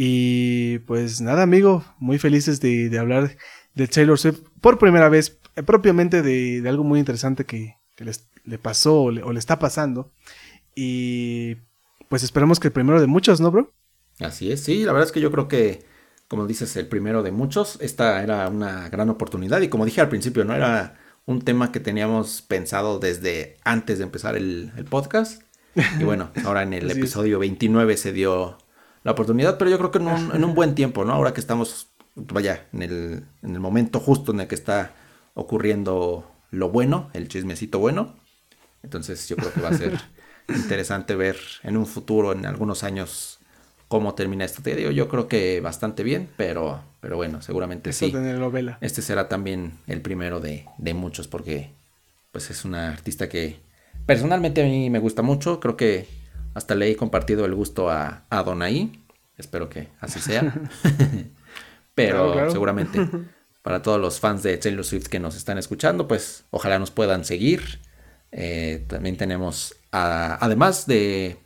Y 0.00 0.78
pues 0.86 1.20
nada, 1.20 1.42
amigo, 1.42 1.84
muy 1.98 2.20
felices 2.20 2.60
de, 2.60 2.88
de 2.88 2.98
hablar 3.00 3.36
de 3.74 3.88
Taylor 3.88 4.16
Swift 4.16 4.42
por 4.60 4.78
primera 4.78 5.08
vez, 5.08 5.40
eh, 5.56 5.64
propiamente 5.64 6.22
de, 6.22 6.60
de, 6.60 6.68
algo 6.68 6.84
muy 6.84 7.00
interesante 7.00 7.44
que, 7.44 7.78
que 7.96 8.04
les, 8.04 8.28
le 8.44 8.58
pasó 8.58 9.02
o 9.02 9.10
le, 9.10 9.24
o 9.24 9.32
le, 9.32 9.40
está 9.40 9.58
pasando. 9.58 10.12
Y 10.76 11.56
pues 12.08 12.22
esperemos 12.22 12.60
que 12.60 12.68
el 12.68 12.72
primero 12.72 13.00
de 13.00 13.08
muchos, 13.08 13.40
¿no, 13.40 13.50
bro? 13.50 13.74
Así 14.20 14.52
es, 14.52 14.62
sí, 14.62 14.84
la 14.84 14.92
verdad 14.92 15.08
es 15.08 15.12
que 15.12 15.20
yo 15.20 15.32
creo 15.32 15.48
que, 15.48 15.84
como 16.28 16.46
dices, 16.46 16.76
el 16.76 16.86
primero 16.86 17.24
de 17.24 17.32
muchos, 17.32 17.76
esta 17.80 18.22
era 18.22 18.48
una 18.48 18.88
gran 18.90 19.10
oportunidad 19.10 19.60
y 19.62 19.68
como 19.68 19.84
dije 19.84 20.00
al 20.00 20.08
principio, 20.08 20.44
¿no? 20.44 20.54
Era 20.54 20.96
un 21.26 21.42
tema 21.42 21.72
que 21.72 21.80
teníamos 21.80 22.40
pensado 22.42 23.00
desde 23.00 23.56
antes 23.64 23.98
de 23.98 24.04
empezar 24.04 24.36
el, 24.36 24.70
el 24.76 24.84
podcast. 24.84 25.42
Y 25.98 26.04
bueno, 26.04 26.30
ahora 26.44 26.62
en 26.62 26.72
el 26.72 26.88
episodio 26.88 27.38
es. 27.38 27.40
29 27.40 27.96
se 27.96 28.12
dio 28.12 28.58
la 29.04 29.12
oportunidad, 29.12 29.58
pero 29.58 29.70
yo 29.70 29.78
creo 29.78 29.90
que 29.90 29.98
en 29.98 30.08
un, 30.08 30.34
en 30.34 30.44
un 30.44 30.54
buen 30.54 30.74
tiempo, 30.76 31.04
¿no? 31.04 31.12
Ahora 31.12 31.32
que 31.32 31.40
estamos, 31.40 31.88
vaya, 32.14 32.66
en 32.72 32.82
el, 32.82 33.24
en 33.42 33.54
el 33.54 33.60
momento 33.60 34.00
justo 34.00 34.32
en 34.32 34.40
el 34.40 34.48
que 34.48 34.54
está 34.54 34.92
ocurriendo 35.34 36.30
lo 36.50 36.70
bueno, 36.70 37.10
el 37.12 37.28
chismecito 37.28 37.78
bueno. 37.78 38.16
Entonces 38.82 39.28
yo 39.28 39.36
creo 39.36 39.52
que 39.52 39.60
va 39.60 39.68
a 39.68 39.74
ser 39.74 39.98
interesante 40.48 41.14
ver 41.14 41.36
en 41.62 41.76
un 41.76 41.86
futuro, 41.86 42.32
en 42.32 42.46
algunos 42.46 42.84
años, 42.84 43.38
cómo 43.88 44.14
termina 44.14 44.44
esto. 44.44 44.62
Te 44.62 44.76
digo, 44.76 44.90
yo 44.90 45.08
creo 45.08 45.28
que 45.28 45.60
bastante 45.60 46.02
bien, 46.02 46.28
pero, 46.36 46.82
pero 47.00 47.16
bueno, 47.16 47.42
seguramente 47.42 47.90
Eso 47.90 48.06
sí. 48.06 48.12
Este 48.80 49.02
será 49.02 49.28
también 49.28 49.72
el 49.86 50.00
primero 50.02 50.40
de, 50.40 50.66
de 50.78 50.94
muchos, 50.94 51.28
porque 51.28 51.70
pues 52.32 52.50
es 52.50 52.64
una 52.64 52.90
artista 52.90 53.28
que 53.28 53.60
personalmente 54.06 54.62
a 54.62 54.66
mí 54.66 54.90
me 54.90 54.98
gusta 54.98 55.22
mucho. 55.22 55.60
Creo 55.60 55.76
que 55.76 56.06
hasta 56.58 56.74
le 56.74 56.90
he 56.90 56.96
compartido 56.96 57.44
el 57.44 57.54
gusto 57.54 57.88
a, 57.88 58.26
a 58.28 58.42
Donaí. 58.42 59.04
Espero 59.36 59.68
que 59.68 59.88
así 60.00 60.20
sea. 60.20 60.42
pero 61.94 62.16
claro, 62.16 62.32
claro. 62.32 62.50
seguramente 62.50 63.08
para 63.62 63.80
todos 63.80 64.00
los 64.00 64.18
fans 64.18 64.42
de 64.42 64.56
Taylor 64.58 64.84
Swift 64.84 65.06
que 65.06 65.20
nos 65.20 65.36
están 65.36 65.56
escuchando, 65.56 66.08
pues 66.08 66.44
ojalá 66.50 66.78
nos 66.78 66.90
puedan 66.90 67.24
seguir. 67.24 67.80
Eh, 68.32 68.84
también 68.88 69.16
tenemos, 69.16 69.76
a, 69.92 70.44
además 70.44 70.86
de, 70.86 71.38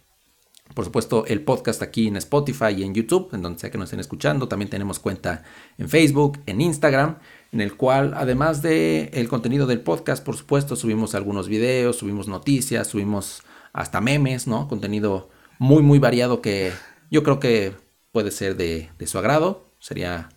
por 0.74 0.86
supuesto, 0.86 1.26
el 1.26 1.43
podcast 1.43 1.82
aquí 1.82 2.09
en 2.09 2.16
Spotify 2.16 2.72
y 2.74 2.82
en 2.82 2.94
YouTube, 2.94 3.28
en 3.34 3.43
donde 3.43 3.59
sea 3.59 3.70
que 3.70 3.76
nos 3.76 3.89
estén 3.89 4.01
escuchando. 4.01 4.48
También 4.48 4.70
tenemos 4.70 4.98
cuenta 4.98 5.44
en 5.76 5.90
Facebook, 5.90 6.40
en 6.47 6.62
Instagram, 6.62 7.18
en 7.52 7.60
el 7.60 7.76
cual, 7.76 8.14
además 8.16 8.62
de 8.62 9.10
el 9.12 9.28
contenido 9.28 9.66
del 9.66 9.80
podcast, 9.82 10.24
por 10.24 10.39
supuesto, 10.39 10.74
subimos 10.74 11.14
algunos 11.14 11.48
videos, 11.48 11.97
subimos 11.97 12.28
noticias, 12.28 12.86
subimos 12.86 13.43
hasta 13.72 14.00
memes, 14.00 14.46
¿no? 14.46 14.68
Contenido 14.68 15.30
muy, 15.58 15.82
muy 15.82 15.98
variado 15.98 16.42
que 16.42 16.72
yo 17.10 17.22
creo 17.22 17.40
que 17.40 17.74
puede 18.12 18.30
ser 18.30 18.56
de, 18.56 18.90
de 18.98 19.06
su 19.06 19.18
agrado. 19.18 19.72
Sería 19.78 20.28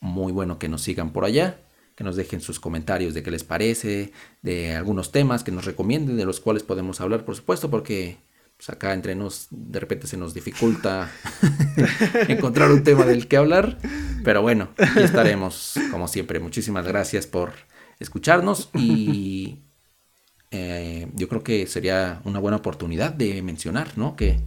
muy 0.00 0.32
bueno 0.32 0.58
que 0.58 0.68
nos 0.68 0.82
sigan 0.82 1.12
por 1.12 1.24
allá, 1.24 1.60
que 1.94 2.04
nos 2.04 2.16
dejen 2.16 2.40
sus 2.40 2.60
comentarios 2.60 3.14
de 3.14 3.22
qué 3.22 3.30
les 3.30 3.44
parece, 3.44 4.12
de 4.42 4.74
algunos 4.74 5.12
temas 5.12 5.44
que 5.44 5.52
nos 5.52 5.64
recomienden, 5.64 6.16
de 6.16 6.24
los 6.24 6.40
cuales 6.40 6.62
podemos 6.62 7.00
hablar, 7.00 7.24
por 7.24 7.36
supuesto, 7.36 7.70
porque 7.70 8.18
pues, 8.60 8.68
acá 8.68 8.92
entre 8.92 9.14
nos 9.14 9.48
de 9.50 9.80
repente 9.80 10.06
se 10.06 10.18
nos 10.18 10.34
dificulta 10.34 11.10
encontrar 12.28 12.70
un 12.70 12.84
tema 12.84 13.06
del 13.06 13.26
que 13.26 13.38
hablar. 13.38 13.78
Pero 14.22 14.42
bueno, 14.42 14.68
aquí 14.76 15.00
estaremos, 15.02 15.74
como 15.90 16.08
siempre. 16.08 16.40
Muchísimas 16.40 16.86
gracias 16.86 17.26
por 17.26 17.52
escucharnos 17.98 18.68
y 18.74 19.60
eh, 20.50 21.08
yo 21.14 21.28
creo 21.28 21.42
que 21.42 21.66
sería 21.66 22.20
una 22.24 22.38
buena 22.38 22.56
oportunidad 22.56 23.12
de 23.12 23.42
mencionar, 23.42 23.96
¿no? 23.96 24.16
Que 24.16 24.40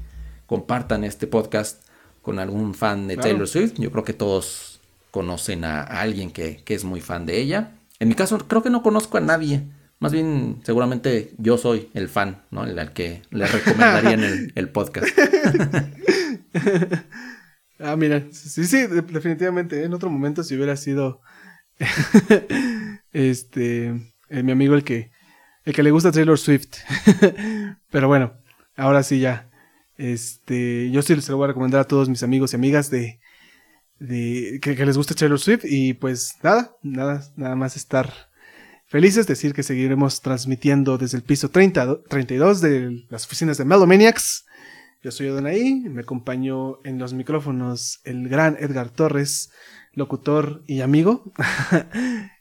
compartan 0.46 1.04
este 1.04 1.28
podcast 1.28 1.86
con 2.22 2.40
algún 2.40 2.74
fan 2.74 3.08
de 3.08 3.16
claro. 3.16 3.30
Taylor 3.30 3.48
Swift. 3.48 3.74
Yo 3.78 3.92
creo 3.92 4.04
que 4.04 4.14
todos 4.14 4.82
conocen 5.12 5.64
a, 5.64 5.82
a 5.82 6.02
alguien 6.02 6.32
que, 6.32 6.64
que, 6.64 6.74
es 6.74 6.84
muy 6.84 7.02
fan 7.02 7.26
de 7.26 7.40
ella. 7.40 7.72
En 8.00 8.10
mi 8.10 8.16
caso, 8.16 8.38
creo 8.40 8.64
que 8.64 8.70
no 8.70 8.84
conozco 8.84 9.18
a 9.18 9.22
nadie. 9.22 9.64
Más 10.00 10.12
bien, 10.12 10.60
seguramente 10.64 11.34
yo 11.38 11.58
soy 11.58 11.90
el 11.94 12.10
fan, 12.10 12.44
¿no? 12.52 12.66
El 12.66 12.78
al 12.78 12.92
que 12.92 13.22
le 13.30 13.46
recomendarían 13.46 14.22
el, 14.24 14.52
el, 14.56 14.70
podcast. 14.70 15.08
ah, 17.80 17.96
mira, 17.96 18.26
sí, 18.32 18.66
sí, 18.66 18.86
definitivamente. 18.88 19.86
En 19.86 19.94
otro 19.94 20.10
momento, 20.10 20.44
si 20.44 20.56
hubiera 20.56 20.76
sido 20.76 21.22
este 23.14 24.14
eh, 24.34 24.44
mi 24.44 24.52
amigo 24.52 24.76
el 24.76 24.84
que 24.84 25.13
el 25.66 25.74
que 25.74 25.84
le 25.84 25.92
gusta 25.92 26.12
Taylor 26.12 26.38
Swift. 26.38 26.78
Pero 27.92 28.08
bueno, 28.08 28.34
ahora 28.76 29.04
sí 29.04 29.20
ya. 29.20 29.50
Este, 29.98 30.90
yo 30.92 31.02
sí 31.02 31.20
se 31.22 31.32
lo 31.32 31.38
voy 31.38 31.46
a 31.46 31.48
recomendar 31.48 31.82
a 31.82 31.88
todos 31.88 32.10
mis 32.10 32.24
amigos 32.24 32.54
y 32.54 32.56
amigas 32.56 32.90
de, 32.90 33.20
que, 34.00 34.86
les 34.86 34.98
guste 34.98 35.16
Taylor 35.16 35.40
Swift 35.40 35.66
y 35.66 35.94
pues 35.94 36.36
nada, 36.42 36.76
nada, 36.82 37.24
nada 37.36 37.56
más 37.56 37.76
estar 37.78 38.12
felices, 38.88 39.28
decir 39.28 39.54
que 39.54 39.64
seguiremos 39.64 40.22
transmitiendo 40.22 40.98
desde 40.98 41.18
el 41.18 41.24
piso 41.24 41.50
30, 41.50 42.04
32 42.10 42.62
de 42.62 43.06
las 43.10 43.26
oficinas 43.26 43.58
de 43.58 43.66
Melomaniacs. 43.66 44.46
Yo 45.04 45.12
soy 45.12 45.28
Adonai, 45.28 45.82
me 45.90 46.02
acompañó 46.02 46.80
en 46.84 46.98
los 46.98 47.14
micrófonos 47.14 48.00
el 48.04 48.30
gran 48.30 48.58
Edgar 48.60 48.90
Torres, 48.90 49.52
locutor 49.94 50.64
y 50.66 50.82
amigo. 50.82 51.34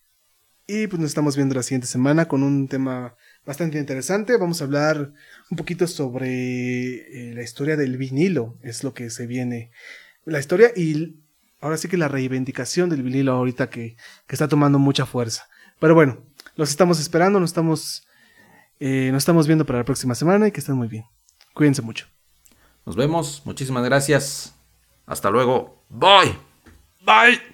y 0.72 0.86
pues 0.86 0.98
nos 0.98 1.10
estamos 1.10 1.36
viendo 1.36 1.54
la 1.54 1.62
siguiente 1.62 1.86
semana 1.86 2.26
con 2.28 2.42
un 2.42 2.66
tema 2.66 3.14
bastante 3.44 3.78
interesante. 3.78 4.38
Vamos 4.38 4.62
a 4.62 4.64
hablar 4.64 5.12
un 5.50 5.56
poquito 5.58 5.86
sobre 5.86 6.94
eh, 6.94 7.34
la 7.34 7.42
historia 7.42 7.76
del 7.76 7.98
vinilo, 7.98 8.56
es 8.62 8.82
lo 8.82 8.94
que 8.94 9.10
se 9.10 9.26
viene. 9.26 9.70
La 10.24 10.38
historia 10.38 10.72
y 10.74 11.20
ahora 11.60 11.76
sí 11.76 11.88
que 11.88 11.98
la 11.98 12.08
reivindicación 12.08 12.88
del 12.88 13.02
vinilo 13.02 13.32
ahorita 13.32 13.68
que, 13.68 13.96
que 14.26 14.34
está 14.34 14.48
tomando 14.48 14.78
mucha 14.78 15.04
fuerza. 15.04 15.46
Pero 15.78 15.94
bueno, 15.94 16.24
los 16.56 16.70
estamos 16.70 16.98
esperando, 17.00 17.38
nos 17.38 17.50
estamos, 17.50 18.06
eh, 18.80 19.10
nos 19.12 19.24
estamos 19.24 19.46
viendo 19.46 19.66
para 19.66 19.80
la 19.80 19.84
próxima 19.84 20.14
semana 20.14 20.48
y 20.48 20.52
que 20.52 20.60
estén 20.60 20.76
muy 20.76 20.88
bien. 20.88 21.04
Cuídense 21.52 21.82
mucho. 21.82 22.06
Nos 22.86 22.96
vemos, 22.96 23.42
muchísimas 23.44 23.84
gracias. 23.84 24.54
Hasta 25.04 25.28
luego. 25.28 25.84
Bye. 25.90 26.34
Bye. 27.04 27.51